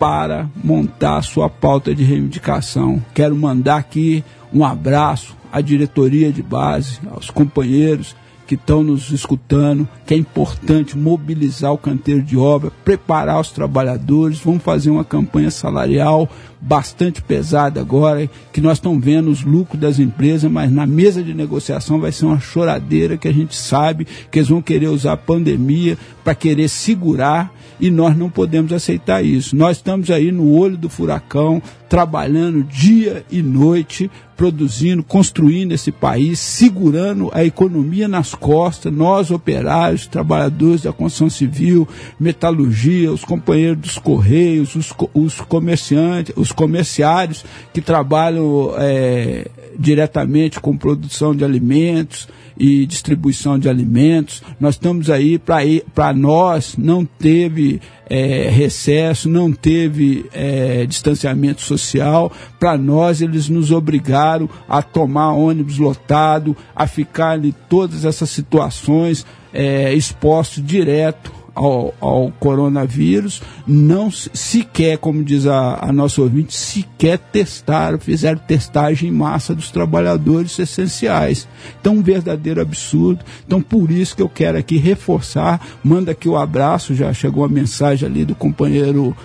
para 0.00 0.48
montar 0.64 1.22
sua 1.22 1.48
pauta 1.48 1.94
de 1.94 2.02
reivindicação. 2.02 3.00
Quero 3.14 3.36
mandar 3.36 3.76
aqui 3.76 4.24
um 4.52 4.64
abraço 4.64 5.36
à 5.52 5.60
diretoria 5.60 6.32
de 6.32 6.42
base, 6.42 6.98
aos 7.08 7.30
companheiros 7.30 8.16
que 8.46 8.54
estão 8.54 8.82
nos 8.82 9.10
escutando, 9.10 9.88
que 10.06 10.14
é 10.14 10.16
importante 10.16 10.96
mobilizar 10.96 11.72
o 11.72 11.78
canteiro 11.78 12.22
de 12.22 12.36
obra, 12.36 12.70
preparar 12.84 13.40
os 13.40 13.50
trabalhadores, 13.50 14.38
vamos 14.38 14.62
fazer 14.62 14.90
uma 14.90 15.04
campanha 15.04 15.50
salarial 15.50 16.28
bastante 16.60 17.20
pesada 17.20 17.80
agora, 17.80 18.28
que 18.52 18.60
nós 18.60 18.78
estamos 18.78 19.04
vendo 19.04 19.30
os 19.30 19.42
lucros 19.42 19.80
das 19.80 19.98
empresas, 19.98 20.50
mas 20.50 20.70
na 20.70 20.86
mesa 20.86 21.22
de 21.22 21.34
negociação 21.34 22.00
vai 22.00 22.12
ser 22.12 22.26
uma 22.26 22.40
choradeira 22.40 23.16
que 23.16 23.28
a 23.28 23.32
gente 23.32 23.54
sabe 23.54 24.06
que 24.30 24.38
eles 24.38 24.48
vão 24.48 24.62
querer 24.62 24.88
usar 24.88 25.12
a 25.12 25.16
pandemia 25.16 25.98
para 26.22 26.34
querer 26.34 26.68
segurar 26.68 27.52
e 27.78 27.90
nós 27.90 28.16
não 28.16 28.30
podemos 28.30 28.72
aceitar 28.72 29.24
isso. 29.24 29.56
Nós 29.56 29.78
estamos 29.78 30.10
aí 30.10 30.30
no 30.30 30.52
olho 30.52 30.76
do 30.76 30.88
furacão, 30.88 31.62
trabalhando 31.88 32.62
dia 32.62 33.24
e 33.30 33.42
noite, 33.42 34.10
produzindo, 34.36 35.02
construindo 35.02 35.72
esse 35.72 35.92
país, 35.92 36.38
segurando 36.38 37.30
a 37.32 37.44
economia 37.44 38.08
nas 38.08 38.34
costas, 38.34 38.92
nós 38.92 39.30
operários, 39.30 40.06
trabalhadores 40.06 40.82
da 40.82 40.92
construção 40.92 41.30
civil, 41.30 41.86
metalurgia, 42.18 43.12
os 43.12 43.24
companheiros 43.24 43.78
dos 43.78 43.98
correios, 43.98 44.74
os, 44.74 44.92
os 45.12 45.40
comerciantes, 45.40 46.34
os 46.36 46.52
comerciários 46.52 47.44
que 47.72 47.80
trabalham 47.80 48.74
é, 48.76 49.48
diretamente 49.78 50.60
com 50.60 50.76
produção 50.76 51.34
de 51.34 51.44
alimentos 51.44 52.28
e 52.58 52.86
distribuição 52.86 53.58
de 53.58 53.68
alimentos. 53.68 54.42
Nós 54.60 54.74
estamos 54.74 55.10
aí 55.10 55.38
para 55.38 56.12
nós, 56.12 56.76
não 56.76 57.04
teve 57.04 57.80
é, 58.08 58.48
recesso, 58.48 59.28
não 59.28 59.52
teve 59.52 60.26
é, 60.32 60.86
distanciamento 60.86 61.62
social. 61.62 62.30
Para 62.58 62.76
nós, 62.76 63.20
eles 63.20 63.48
nos 63.48 63.70
obrigaram 63.70 64.48
a 64.68 64.82
tomar 64.82 65.32
ônibus 65.32 65.78
lotado, 65.78 66.56
a 66.74 66.86
ficar 66.86 67.30
ali 67.30 67.54
todas 67.68 68.04
essas 68.04 68.30
situações 68.30 69.26
é, 69.52 69.92
expostos 69.94 70.64
direto 70.64 71.43
ao, 71.54 71.94
ao, 72.00 72.32
coronavírus, 72.32 73.40
não 73.66 74.10
sequer, 74.10 74.98
como 74.98 75.22
diz 75.22 75.46
a, 75.46 75.78
a 75.80 75.92
nossa 75.92 76.20
ouvinte, 76.20 76.54
sequer 76.54 77.18
testaram, 77.18 77.98
fizeram 77.98 78.38
testagem 78.38 79.08
em 79.08 79.12
massa 79.12 79.54
dos 79.54 79.70
trabalhadores 79.70 80.58
essenciais. 80.58 81.46
Então, 81.80 81.94
um 81.94 82.02
verdadeiro 82.02 82.60
absurdo. 82.60 83.24
Então, 83.46 83.62
por 83.62 83.90
isso 83.90 84.16
que 84.16 84.22
eu 84.22 84.28
quero 84.28 84.58
aqui 84.58 84.76
reforçar, 84.76 85.60
manda 85.82 86.12
aqui 86.12 86.28
o 86.28 86.36
abraço, 86.36 86.94
já 86.94 87.12
chegou 87.12 87.44
a 87.44 87.48
mensagem 87.48 88.08
ali 88.08 88.24
do 88.24 88.34
companheiro 88.34 89.16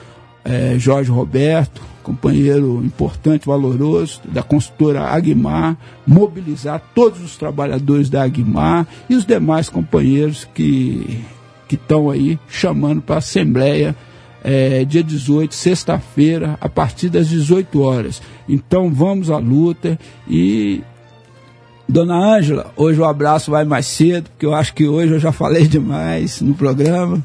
é, 0.43 0.77
Jorge 0.80 1.11
Roberto, 1.11 1.81
companheiro 2.03 2.81
importante, 2.84 3.45
valoroso, 3.45 4.22
da 4.26 4.41
consultora 4.41 5.01
Aguimar, 5.01 5.77
mobilizar 6.07 6.81
todos 6.95 7.22
os 7.22 7.35
trabalhadores 7.38 8.10
da 8.10 8.23
Aguimar 8.23 8.88
e 9.10 9.15
os 9.15 9.26
demais 9.26 9.69
companheiros 9.69 10.47
que 10.53 11.23
que 11.69 11.75
estão 11.75 12.09
aí 12.09 12.39
chamando 12.49 12.99
para 12.99 13.15
a 13.15 13.17
Assembleia 13.19 13.95
é, 14.43 14.83
dia 14.83 15.03
18, 15.03 15.53
sexta-feira, 15.53 16.57
a 16.59 16.67
partir 16.67 17.09
das 17.09 17.29
18 17.29 17.79
horas. 17.81 18.21
Então 18.47 18.91
vamos 18.91 19.29
à 19.29 19.37
luta 19.37 19.97
e. 20.27 20.81
Dona 21.87 22.15
Ângela, 22.15 22.71
hoje 22.75 22.99
o 22.99 23.05
abraço 23.05 23.49
vai 23.49 23.65
mais 23.65 23.87
cedo, 23.87 24.29
porque 24.29 24.45
eu 24.45 24.53
acho 24.53 24.75
que 24.75 24.87
hoje 24.87 25.13
eu 25.13 25.19
já 25.19 25.31
falei 25.31 25.67
demais 25.67 26.39
no 26.39 26.53
programa. 26.53 27.23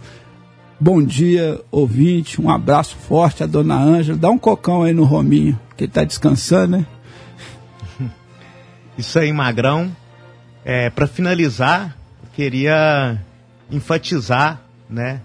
Bom 0.80 1.02
dia, 1.02 1.60
ouvinte. 1.70 2.40
Um 2.40 2.50
abraço 2.50 2.96
forte 2.96 3.42
a 3.42 3.46
Dona 3.46 3.76
Ângela. 3.76 4.16
Dá 4.16 4.30
um 4.30 4.38
cocão 4.38 4.82
aí 4.82 4.92
no 4.92 5.04
Rominho, 5.04 5.58
que 5.76 5.84
ele 5.84 5.90
está 5.90 6.02
descansando, 6.02 6.78
né? 6.78 6.86
Isso 8.96 9.18
aí, 9.18 9.32
Magrão. 9.32 9.94
É, 10.64 10.88
Para 10.88 11.06
finalizar, 11.06 11.94
queria 12.34 13.20
enfatizar, 13.70 14.62
né, 14.88 15.20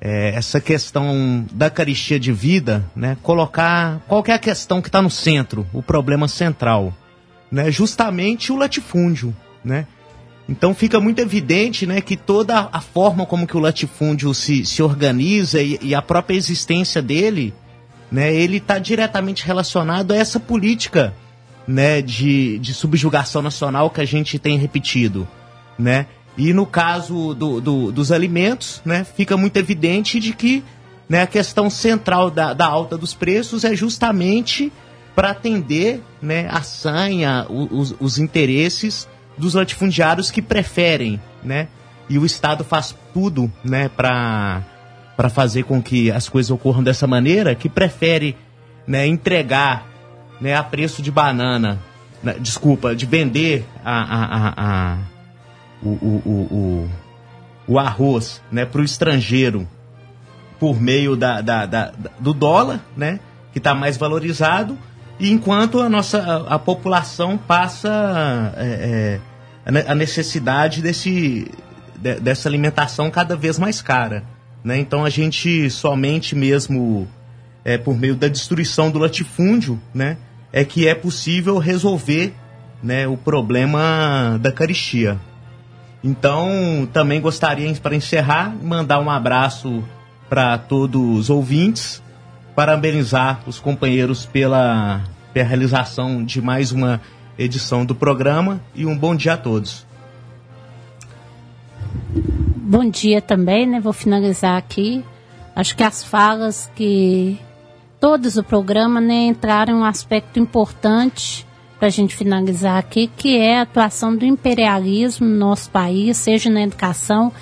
é, 0.00 0.30
essa 0.34 0.60
questão 0.60 1.46
da 1.52 1.70
caristia 1.70 2.18
de 2.18 2.32
vida, 2.32 2.84
né, 2.94 3.16
colocar 3.22 4.00
qual 4.08 4.24
é 4.26 4.32
a 4.32 4.38
questão 4.38 4.82
que 4.82 4.88
está 4.88 5.00
no 5.00 5.10
centro, 5.10 5.66
o 5.72 5.82
problema 5.82 6.26
central, 6.26 6.92
né, 7.50 7.70
justamente 7.70 8.50
o 8.52 8.56
latifúndio, 8.56 9.34
né. 9.64 9.86
Então 10.48 10.74
fica 10.74 10.98
muito 10.98 11.20
evidente, 11.20 11.86
né, 11.86 12.00
que 12.00 12.16
toda 12.16 12.68
a 12.72 12.80
forma 12.80 13.24
como 13.24 13.46
que 13.46 13.56
o 13.56 13.60
latifúndio 13.60 14.34
se, 14.34 14.66
se 14.66 14.82
organiza 14.82 15.62
e, 15.62 15.78
e 15.80 15.94
a 15.94 16.02
própria 16.02 16.36
existência 16.36 17.00
dele, 17.00 17.54
né, 18.10 18.34
ele 18.34 18.56
está 18.56 18.78
diretamente 18.78 19.46
relacionado 19.46 20.10
a 20.10 20.16
essa 20.16 20.40
política, 20.40 21.14
né, 21.66 22.02
de, 22.02 22.58
de 22.58 22.74
subjugação 22.74 23.40
nacional 23.40 23.88
que 23.88 24.00
a 24.00 24.04
gente 24.04 24.36
tem 24.36 24.58
repetido, 24.58 25.28
né. 25.78 26.06
E 26.36 26.52
no 26.52 26.64
caso 26.64 27.34
do, 27.34 27.60
do, 27.60 27.92
dos 27.92 28.10
alimentos, 28.10 28.80
né, 28.84 29.04
fica 29.04 29.36
muito 29.36 29.56
evidente 29.56 30.18
de 30.18 30.32
que 30.32 30.64
né, 31.08 31.22
a 31.22 31.26
questão 31.26 31.68
central 31.68 32.30
da, 32.30 32.54
da 32.54 32.66
alta 32.66 32.96
dos 32.96 33.12
preços 33.12 33.64
é 33.64 33.74
justamente 33.74 34.72
para 35.14 35.30
atender 35.30 36.02
né, 36.22 36.48
a 36.50 36.62
sanha, 36.62 37.46
os, 37.50 37.94
os 38.00 38.18
interesses 38.18 39.06
dos 39.36 39.54
latifundiários 39.54 40.30
que 40.30 40.40
preferem, 40.40 41.20
né? 41.42 41.68
E 42.08 42.18
o 42.18 42.26
Estado 42.26 42.64
faz 42.64 42.94
tudo, 43.12 43.50
né, 43.64 43.88
para 43.88 44.62
para 45.16 45.28
fazer 45.28 45.64
com 45.64 45.80
que 45.80 46.10
as 46.10 46.28
coisas 46.28 46.50
ocorram 46.50 46.82
dessa 46.82 47.06
maneira, 47.06 47.54
que 47.54 47.68
prefere, 47.68 48.34
né, 48.86 49.06
entregar, 49.06 49.86
né, 50.40 50.56
a 50.56 50.62
preço 50.62 51.02
de 51.02 51.10
banana, 51.10 51.78
né, 52.22 52.36
desculpa, 52.40 52.96
de 52.96 53.04
vender 53.04 53.64
a, 53.84 53.92
a, 53.92 54.24
a, 54.24 54.54
a 54.56 54.98
o, 55.82 55.88
o, 55.88 56.22
o, 56.28 56.90
o, 57.66 57.78
arroz, 57.78 58.42
né, 58.50 58.64
para 58.64 58.80
o 58.80 58.84
estrangeiro 58.84 59.68
por 60.58 60.80
meio 60.80 61.16
da, 61.16 61.40
da, 61.40 61.66
da, 61.66 61.92
do 62.18 62.32
dólar, 62.32 62.80
né, 62.96 63.18
que 63.52 63.58
está 63.58 63.74
mais 63.74 63.96
valorizado, 63.96 64.78
enquanto 65.18 65.80
a 65.80 65.88
nossa 65.88 66.18
a, 66.20 66.54
a 66.54 66.58
população 66.58 67.36
passa 67.36 68.52
é, 68.56 69.18
é, 69.66 69.84
a 69.86 69.94
necessidade 69.94 70.80
desse, 70.80 71.50
de, 71.98 72.14
dessa 72.20 72.48
alimentação 72.48 73.10
cada 73.10 73.36
vez 73.36 73.58
mais 73.58 73.82
cara. 73.82 74.24
Né? 74.64 74.78
Então 74.78 75.04
a 75.04 75.10
gente 75.10 75.68
somente 75.70 76.34
mesmo 76.34 77.08
é, 77.64 77.76
por 77.76 77.98
meio 77.98 78.14
da 78.14 78.28
destruição 78.28 78.90
do 78.90 78.98
latifúndio 78.98 79.80
né, 79.94 80.16
é 80.52 80.64
que 80.64 80.86
é 80.86 80.94
possível 80.94 81.58
resolver 81.58 82.34
né, 82.82 83.06
o 83.06 83.16
problema 83.16 84.38
da 84.40 84.50
caristia. 84.50 85.18
Então 86.02 86.88
também 86.92 87.20
gostaria, 87.20 87.72
para 87.74 87.94
encerrar, 87.94 88.54
mandar 88.62 88.98
um 89.00 89.10
abraço 89.10 89.84
para 90.28 90.58
todos 90.58 91.00
os 91.00 91.30
ouvintes, 91.30 92.02
parabenizar 92.56 93.40
os 93.46 93.60
companheiros 93.60 94.26
pela, 94.26 95.02
pela 95.32 95.46
realização 95.46 96.24
de 96.24 96.40
mais 96.40 96.72
uma 96.72 97.00
edição 97.38 97.84
do 97.84 97.94
programa 97.94 98.60
e 98.74 98.84
um 98.84 98.96
bom 98.96 99.14
dia 99.14 99.34
a 99.34 99.36
todos. 99.36 99.86
Bom 102.14 102.88
dia 102.88 103.20
também, 103.20 103.66
né? 103.66 103.80
Vou 103.80 103.92
finalizar 103.92 104.56
aqui. 104.56 105.04
Acho 105.54 105.76
que 105.76 105.82
as 105.82 106.02
falas 106.02 106.70
que 106.74 107.38
todos 108.00 108.36
o 108.36 108.42
programa 108.42 109.00
né, 109.00 109.26
entraram 109.26 109.74
em 109.74 109.76
um 109.80 109.84
aspecto 109.84 110.38
importante 110.38 111.46
para 111.82 111.88
a 111.88 111.90
gente 111.90 112.14
finalizar 112.14 112.78
aqui, 112.78 113.10
que 113.16 113.36
é 113.36 113.58
a 113.58 113.62
atuação 113.62 114.14
do 114.14 114.24
imperialismo 114.24 115.26
no 115.26 115.36
nosso 115.36 115.68
país, 115.68 116.16
seja 116.16 116.48
na 116.48 116.62
educação, 116.62 117.32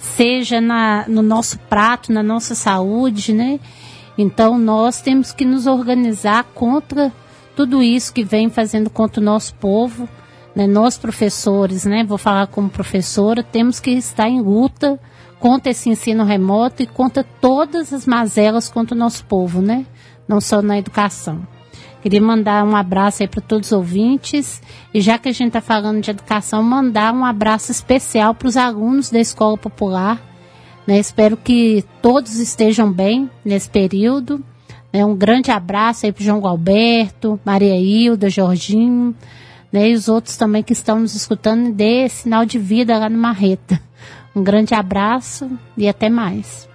seja 0.00 0.60
na, 0.60 1.04
no 1.06 1.22
nosso 1.22 1.60
prato, 1.60 2.12
na 2.12 2.20
nossa 2.20 2.56
saúde, 2.56 3.32
né? 3.32 3.60
Então 4.18 4.58
nós 4.58 5.00
temos 5.00 5.30
que 5.30 5.44
nos 5.44 5.68
organizar 5.68 6.42
contra 6.56 7.12
tudo 7.54 7.80
isso 7.80 8.12
que 8.12 8.24
vem 8.24 8.50
fazendo 8.50 8.90
contra 8.90 9.20
o 9.20 9.24
nosso 9.24 9.54
povo, 9.54 10.08
né? 10.56 10.66
Nós 10.66 10.98
professores, 10.98 11.84
né? 11.84 12.02
Vou 12.02 12.18
falar 12.18 12.48
como 12.48 12.68
professora, 12.68 13.44
temos 13.44 13.78
que 13.78 13.92
estar 13.92 14.28
em 14.28 14.40
luta 14.40 14.98
contra 15.38 15.70
esse 15.70 15.88
ensino 15.88 16.24
remoto 16.24 16.82
e 16.82 16.86
contra 16.88 17.22
todas 17.22 17.92
as 17.92 18.06
mazelas 18.06 18.68
contra 18.68 18.96
o 18.96 18.98
nosso 18.98 19.24
povo, 19.26 19.62
né? 19.62 19.86
Não 20.26 20.40
só 20.40 20.60
na 20.60 20.76
educação. 20.76 21.46
Queria 22.02 22.20
mandar 22.20 22.64
um 22.64 22.76
abraço 22.76 23.22
aí 23.22 23.28
para 23.28 23.40
todos 23.40 23.68
os 23.68 23.72
ouvintes 23.72 24.62
e 24.94 25.00
já 25.00 25.18
que 25.18 25.28
a 25.28 25.32
gente 25.32 25.48
está 25.48 25.60
falando 25.60 26.00
de 26.00 26.10
educação, 26.10 26.62
mandar 26.62 27.12
um 27.12 27.24
abraço 27.24 27.72
especial 27.72 28.34
para 28.34 28.48
os 28.48 28.56
alunos 28.56 29.10
da 29.10 29.18
Escola 29.18 29.58
Popular. 29.58 30.20
Né? 30.86 30.98
Espero 30.98 31.36
que 31.36 31.84
todos 32.00 32.38
estejam 32.38 32.90
bem 32.90 33.28
nesse 33.44 33.68
período 33.68 34.42
né? 34.92 35.04
Um 35.04 35.14
grande 35.14 35.50
abraço 35.50 36.06
aí 36.06 36.12
para 36.12 36.24
João 36.24 36.40
Galberto, 36.40 37.38
Maria 37.44 37.76
Hilda, 37.76 38.30
Jorginho, 38.30 39.14
né? 39.72 39.90
e 39.90 39.94
os 39.94 40.08
outros 40.08 40.36
também 40.36 40.62
que 40.62 40.72
estão 40.72 41.00
nos 41.00 41.14
escutando, 41.14 41.72
dê 41.72 42.08
sinal 42.08 42.44
de 42.44 42.58
vida 42.58 42.98
lá 42.98 43.08
no 43.08 43.18
Marreta. 43.18 43.80
Um 44.34 44.42
grande 44.42 44.74
abraço 44.74 45.50
e 45.76 45.88
até 45.88 46.08
mais. 46.08 46.67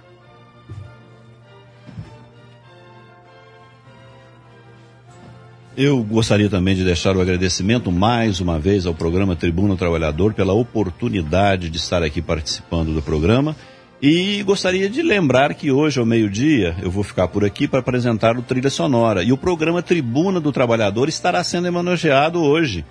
Eu 5.76 6.04
gostaria 6.04 6.48
também 6.48 6.76
de 6.76 6.84
deixar 6.84 7.16
o 7.16 7.20
agradecimento 7.20 7.90
mais 7.90 8.40
uma 8.40 8.60
vez 8.60 8.86
ao 8.86 8.94
programa 8.94 9.34
Tribuna 9.34 9.74
Trabalhador 9.74 10.32
pela 10.32 10.52
oportunidade 10.52 11.68
de 11.68 11.78
estar 11.78 12.00
aqui 12.00 12.22
participando 12.22 12.94
do 12.94 13.02
programa 13.02 13.56
e 14.00 14.40
gostaria 14.44 14.88
de 14.88 15.02
lembrar 15.02 15.52
que 15.54 15.72
hoje, 15.72 15.98
ao 15.98 16.06
meio-dia, 16.06 16.76
eu 16.80 16.92
vou 16.92 17.02
ficar 17.02 17.26
por 17.26 17.44
aqui 17.44 17.66
para 17.66 17.80
apresentar 17.80 18.38
o 18.38 18.42
Trilha 18.42 18.70
Sonora. 18.70 19.24
E 19.24 19.32
o 19.32 19.36
programa 19.36 19.82
Tribuna 19.82 20.38
do 20.38 20.52
Trabalhador 20.52 21.08
estará 21.08 21.42
sendo 21.42 21.66
homenageado 21.66 22.40
hoje, 22.40 22.84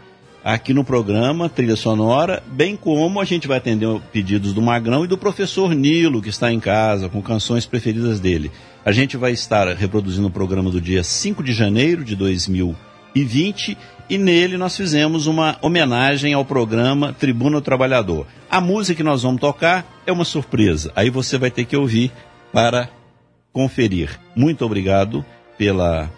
aqui 0.43 0.73
no 0.73 0.83
programa 0.83 1.47
Trilha 1.47 1.75
Sonora, 1.75 2.43
bem 2.45 2.75
como 2.75 3.21
a 3.21 3.25
gente 3.25 3.47
vai 3.47 3.57
atender 3.57 4.01
pedidos 4.11 4.53
do 4.53 4.61
Magrão 4.61 5.05
e 5.05 5.07
do 5.07 5.17
professor 5.17 5.73
Nilo, 5.73 6.21
que 6.21 6.29
está 6.29 6.51
em 6.51 6.59
casa, 6.59 7.07
com 7.07 7.21
canções 7.21 7.65
preferidas 7.65 8.19
dele. 8.19 8.51
A 8.83 8.91
gente 8.91 9.15
vai 9.15 9.31
estar 9.31 9.67
reproduzindo 9.75 10.27
o 10.27 10.31
programa 10.31 10.69
do 10.69 10.81
dia 10.81 11.03
5 11.03 11.41
de 11.41 11.53
janeiro 11.53 12.03
de 12.03 12.15
2020 12.15 13.77
e 14.09 14.17
nele 14.17 14.57
nós 14.57 14.75
fizemos 14.75 15.27
uma 15.27 15.57
homenagem 15.61 16.33
ao 16.33 16.43
programa 16.43 17.13
Tribuna 17.13 17.61
do 17.61 17.63
Trabalhador. 17.63 18.27
A 18.51 18.59
música 18.59 18.97
que 18.97 19.03
nós 19.03 19.23
vamos 19.23 19.39
tocar 19.39 19.85
é 20.05 20.11
uma 20.11 20.25
surpresa, 20.25 20.91
aí 20.95 21.09
você 21.09 21.37
vai 21.37 21.49
ter 21.49 21.63
que 21.63 21.77
ouvir 21.77 22.11
para 22.51 22.89
conferir. 23.53 24.19
Muito 24.35 24.65
obrigado 24.65 25.23
pela, 25.57 26.11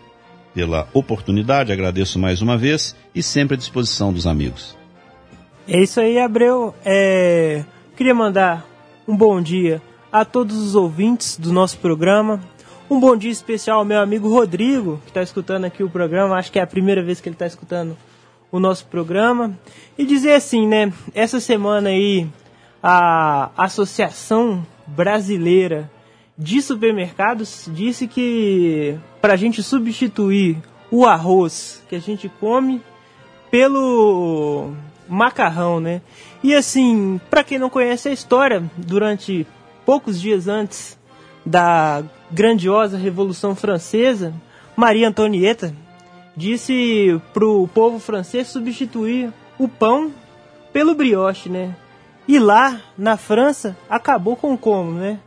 pela 0.56 0.88
oportunidade, 0.94 1.74
agradeço 1.74 2.18
mais 2.18 2.42
uma 2.42 2.58
vez 2.58 2.96
e 3.14 3.22
sempre 3.22 3.56
à 3.56 3.58
disposição 3.58 4.14
dos 4.14 4.26
amigos. 4.26 4.78
É 5.68 5.82
isso 5.82 6.00
aí, 6.00 6.18
Abreu. 6.18 6.74
É... 6.86 7.66
Queria 7.98 8.16
mandar 8.16 8.66
um 9.06 9.18
bom 9.18 9.42
dia 9.42 9.82
a 10.10 10.24
todos 10.24 10.56
os 10.56 10.74
ouvintes 10.74 11.38
do 11.38 11.52
nosso 11.52 11.78
programa, 11.80 12.40
um 12.90 13.00
bom 13.02 13.18
dia 13.18 13.32
especial 13.32 13.80
ao 13.80 13.86
meu 13.86 14.00
amigo 14.00 14.30
Rodrigo, 14.30 15.02
que 15.04 15.10
está 15.10 15.22
escutando 15.22 15.66
aqui 15.66 15.84
o 15.84 15.90
programa. 15.90 16.38
Acho 16.38 16.52
que 16.52 16.60
é 16.60 16.62
a 16.62 16.68
primeira 16.68 17.04
vez 17.04 17.20
que 17.20 17.28
ele 17.28 17.36
está 17.36 17.46
escutando 17.46 17.98
o 18.50 18.58
nosso 18.58 18.86
programa. 18.86 19.60
E 19.98 20.06
dizer 20.06 20.36
assim, 20.36 20.66
né? 20.66 20.94
Essa 21.14 21.42
semana 21.42 21.90
aí, 21.90 22.28
a 22.82 23.50
Associação 23.58 24.66
Brasileira 24.88 25.92
de 26.38 26.62
Supermercados 26.62 27.70
disse 27.72 28.08
que 28.08 28.98
para 29.22 29.34
a 29.34 29.38
gente 29.38 29.64
substituir 29.64 30.58
o 30.92 31.06
arroz 31.06 31.84
que 31.88 31.96
a 31.96 32.00
gente 32.00 32.30
come 32.40 32.82
pelo 33.50 34.74
macarrão, 35.08 35.80
né? 35.80 36.02
E 36.44 36.54
assim, 36.54 37.20
para 37.30 37.44
quem 37.44 37.58
não 37.58 37.70
conhece 37.70 38.10
a 38.10 38.12
história, 38.12 38.64
durante 38.78 39.48
poucos 39.86 40.20
dias 40.20 40.48
antes 40.48 40.98
da 41.46 42.04
grandiosa 42.32 42.98
Revolução 42.98 43.56
Francesa, 43.56 44.34
Maria 44.76 45.08
Antonieta 45.08 45.74
disse 46.36 47.20
para 47.34 47.46
o 47.46 47.68
povo 47.68 48.00
francês 48.00 48.48
substituir 48.48 49.32
o 49.58 49.68
pão 49.68 50.12
pelo 50.74 50.94
brioche, 50.94 51.48
né? 51.50 51.76
E 52.28 52.40
lá, 52.40 52.82
na 52.98 53.16
França, 53.16 53.78
acabou 53.90 54.36
com 54.36 54.58
como, 54.58 54.92
né? 54.92 55.20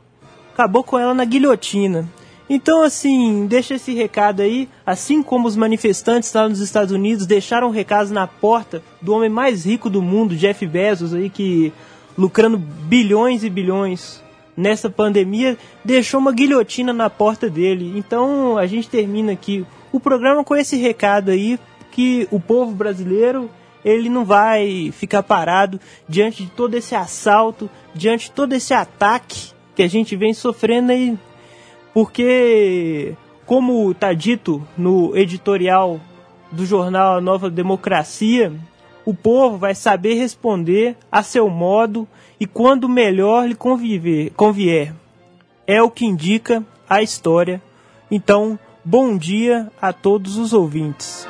Acabou 0.58 0.82
com 0.82 0.98
ela 0.98 1.14
na 1.14 1.24
guilhotina. 1.24 2.04
Então, 2.50 2.82
assim, 2.82 3.46
deixa 3.46 3.74
esse 3.74 3.94
recado 3.94 4.42
aí, 4.42 4.68
assim 4.84 5.22
como 5.22 5.46
os 5.46 5.54
manifestantes 5.54 6.32
lá 6.32 6.48
nos 6.48 6.58
Estados 6.58 6.90
Unidos 6.90 7.26
deixaram 7.26 7.70
recados 7.70 8.10
na 8.10 8.26
porta 8.26 8.82
do 9.00 9.12
homem 9.12 9.28
mais 9.28 9.64
rico 9.64 9.88
do 9.88 10.02
mundo, 10.02 10.34
Jeff 10.34 10.66
Bezos, 10.66 11.14
aí 11.14 11.30
que 11.30 11.72
lucrando 12.16 12.58
bilhões 12.58 13.44
e 13.44 13.48
bilhões 13.48 14.20
nessa 14.56 14.90
pandemia 14.90 15.56
deixou 15.84 16.18
uma 16.18 16.32
guilhotina 16.32 16.92
na 16.92 17.08
porta 17.08 17.48
dele. 17.48 17.96
Então 17.96 18.58
a 18.58 18.66
gente 18.66 18.88
termina 18.88 19.30
aqui 19.30 19.64
o 19.92 20.00
programa 20.00 20.42
com 20.42 20.56
esse 20.56 20.76
recado 20.76 21.30
aí 21.30 21.56
que 21.92 22.26
o 22.32 22.40
povo 22.40 22.72
brasileiro 22.72 23.48
ele 23.84 24.08
não 24.08 24.24
vai 24.24 24.90
ficar 24.90 25.22
parado 25.22 25.78
diante 26.08 26.42
de 26.42 26.50
todo 26.50 26.74
esse 26.74 26.96
assalto, 26.96 27.70
diante 27.94 28.24
de 28.24 28.32
todo 28.32 28.54
esse 28.54 28.74
ataque 28.74 29.56
que 29.78 29.82
a 29.84 29.88
gente 29.88 30.16
vem 30.16 30.34
sofrendo 30.34 30.90
aí. 30.90 31.16
Porque, 31.94 33.14
como 33.46 33.92
está 33.92 34.12
dito 34.12 34.60
no 34.76 35.16
editorial 35.16 36.00
do 36.50 36.66
jornal 36.66 37.20
Nova 37.20 37.48
Democracia, 37.48 38.52
o 39.04 39.14
povo 39.14 39.56
vai 39.56 39.76
saber 39.76 40.14
responder 40.14 40.96
a 41.12 41.22
seu 41.22 41.48
modo 41.48 42.08
e 42.40 42.44
quando 42.44 42.88
melhor 42.88 43.46
lhe 43.46 43.54
conviver, 43.54 44.30
convier. 44.30 44.92
É 45.64 45.80
o 45.80 45.88
que 45.88 46.04
indica 46.04 46.64
a 46.90 47.00
história. 47.00 47.62
Então, 48.10 48.58
bom 48.84 49.16
dia 49.16 49.70
a 49.80 49.92
todos 49.92 50.36
os 50.38 50.52
ouvintes. 50.52 51.24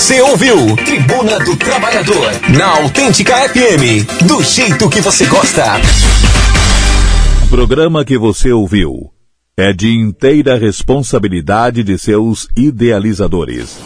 Você 0.00 0.18
ouviu 0.22 0.56
Tribuna 0.76 1.38
do 1.40 1.54
Trabalhador 1.56 2.32
na 2.56 2.78
Autêntica 2.78 3.36
FM, 3.50 4.24
do 4.26 4.42
jeito 4.42 4.88
que 4.88 4.98
você 4.98 5.26
gosta. 5.26 5.62
O 7.44 7.48
programa 7.48 8.02
que 8.02 8.16
você 8.16 8.50
ouviu 8.50 9.12
é 9.58 9.74
de 9.74 9.90
inteira 9.90 10.56
responsabilidade 10.56 11.84
de 11.84 11.98
seus 11.98 12.48
idealizadores. 12.56 13.78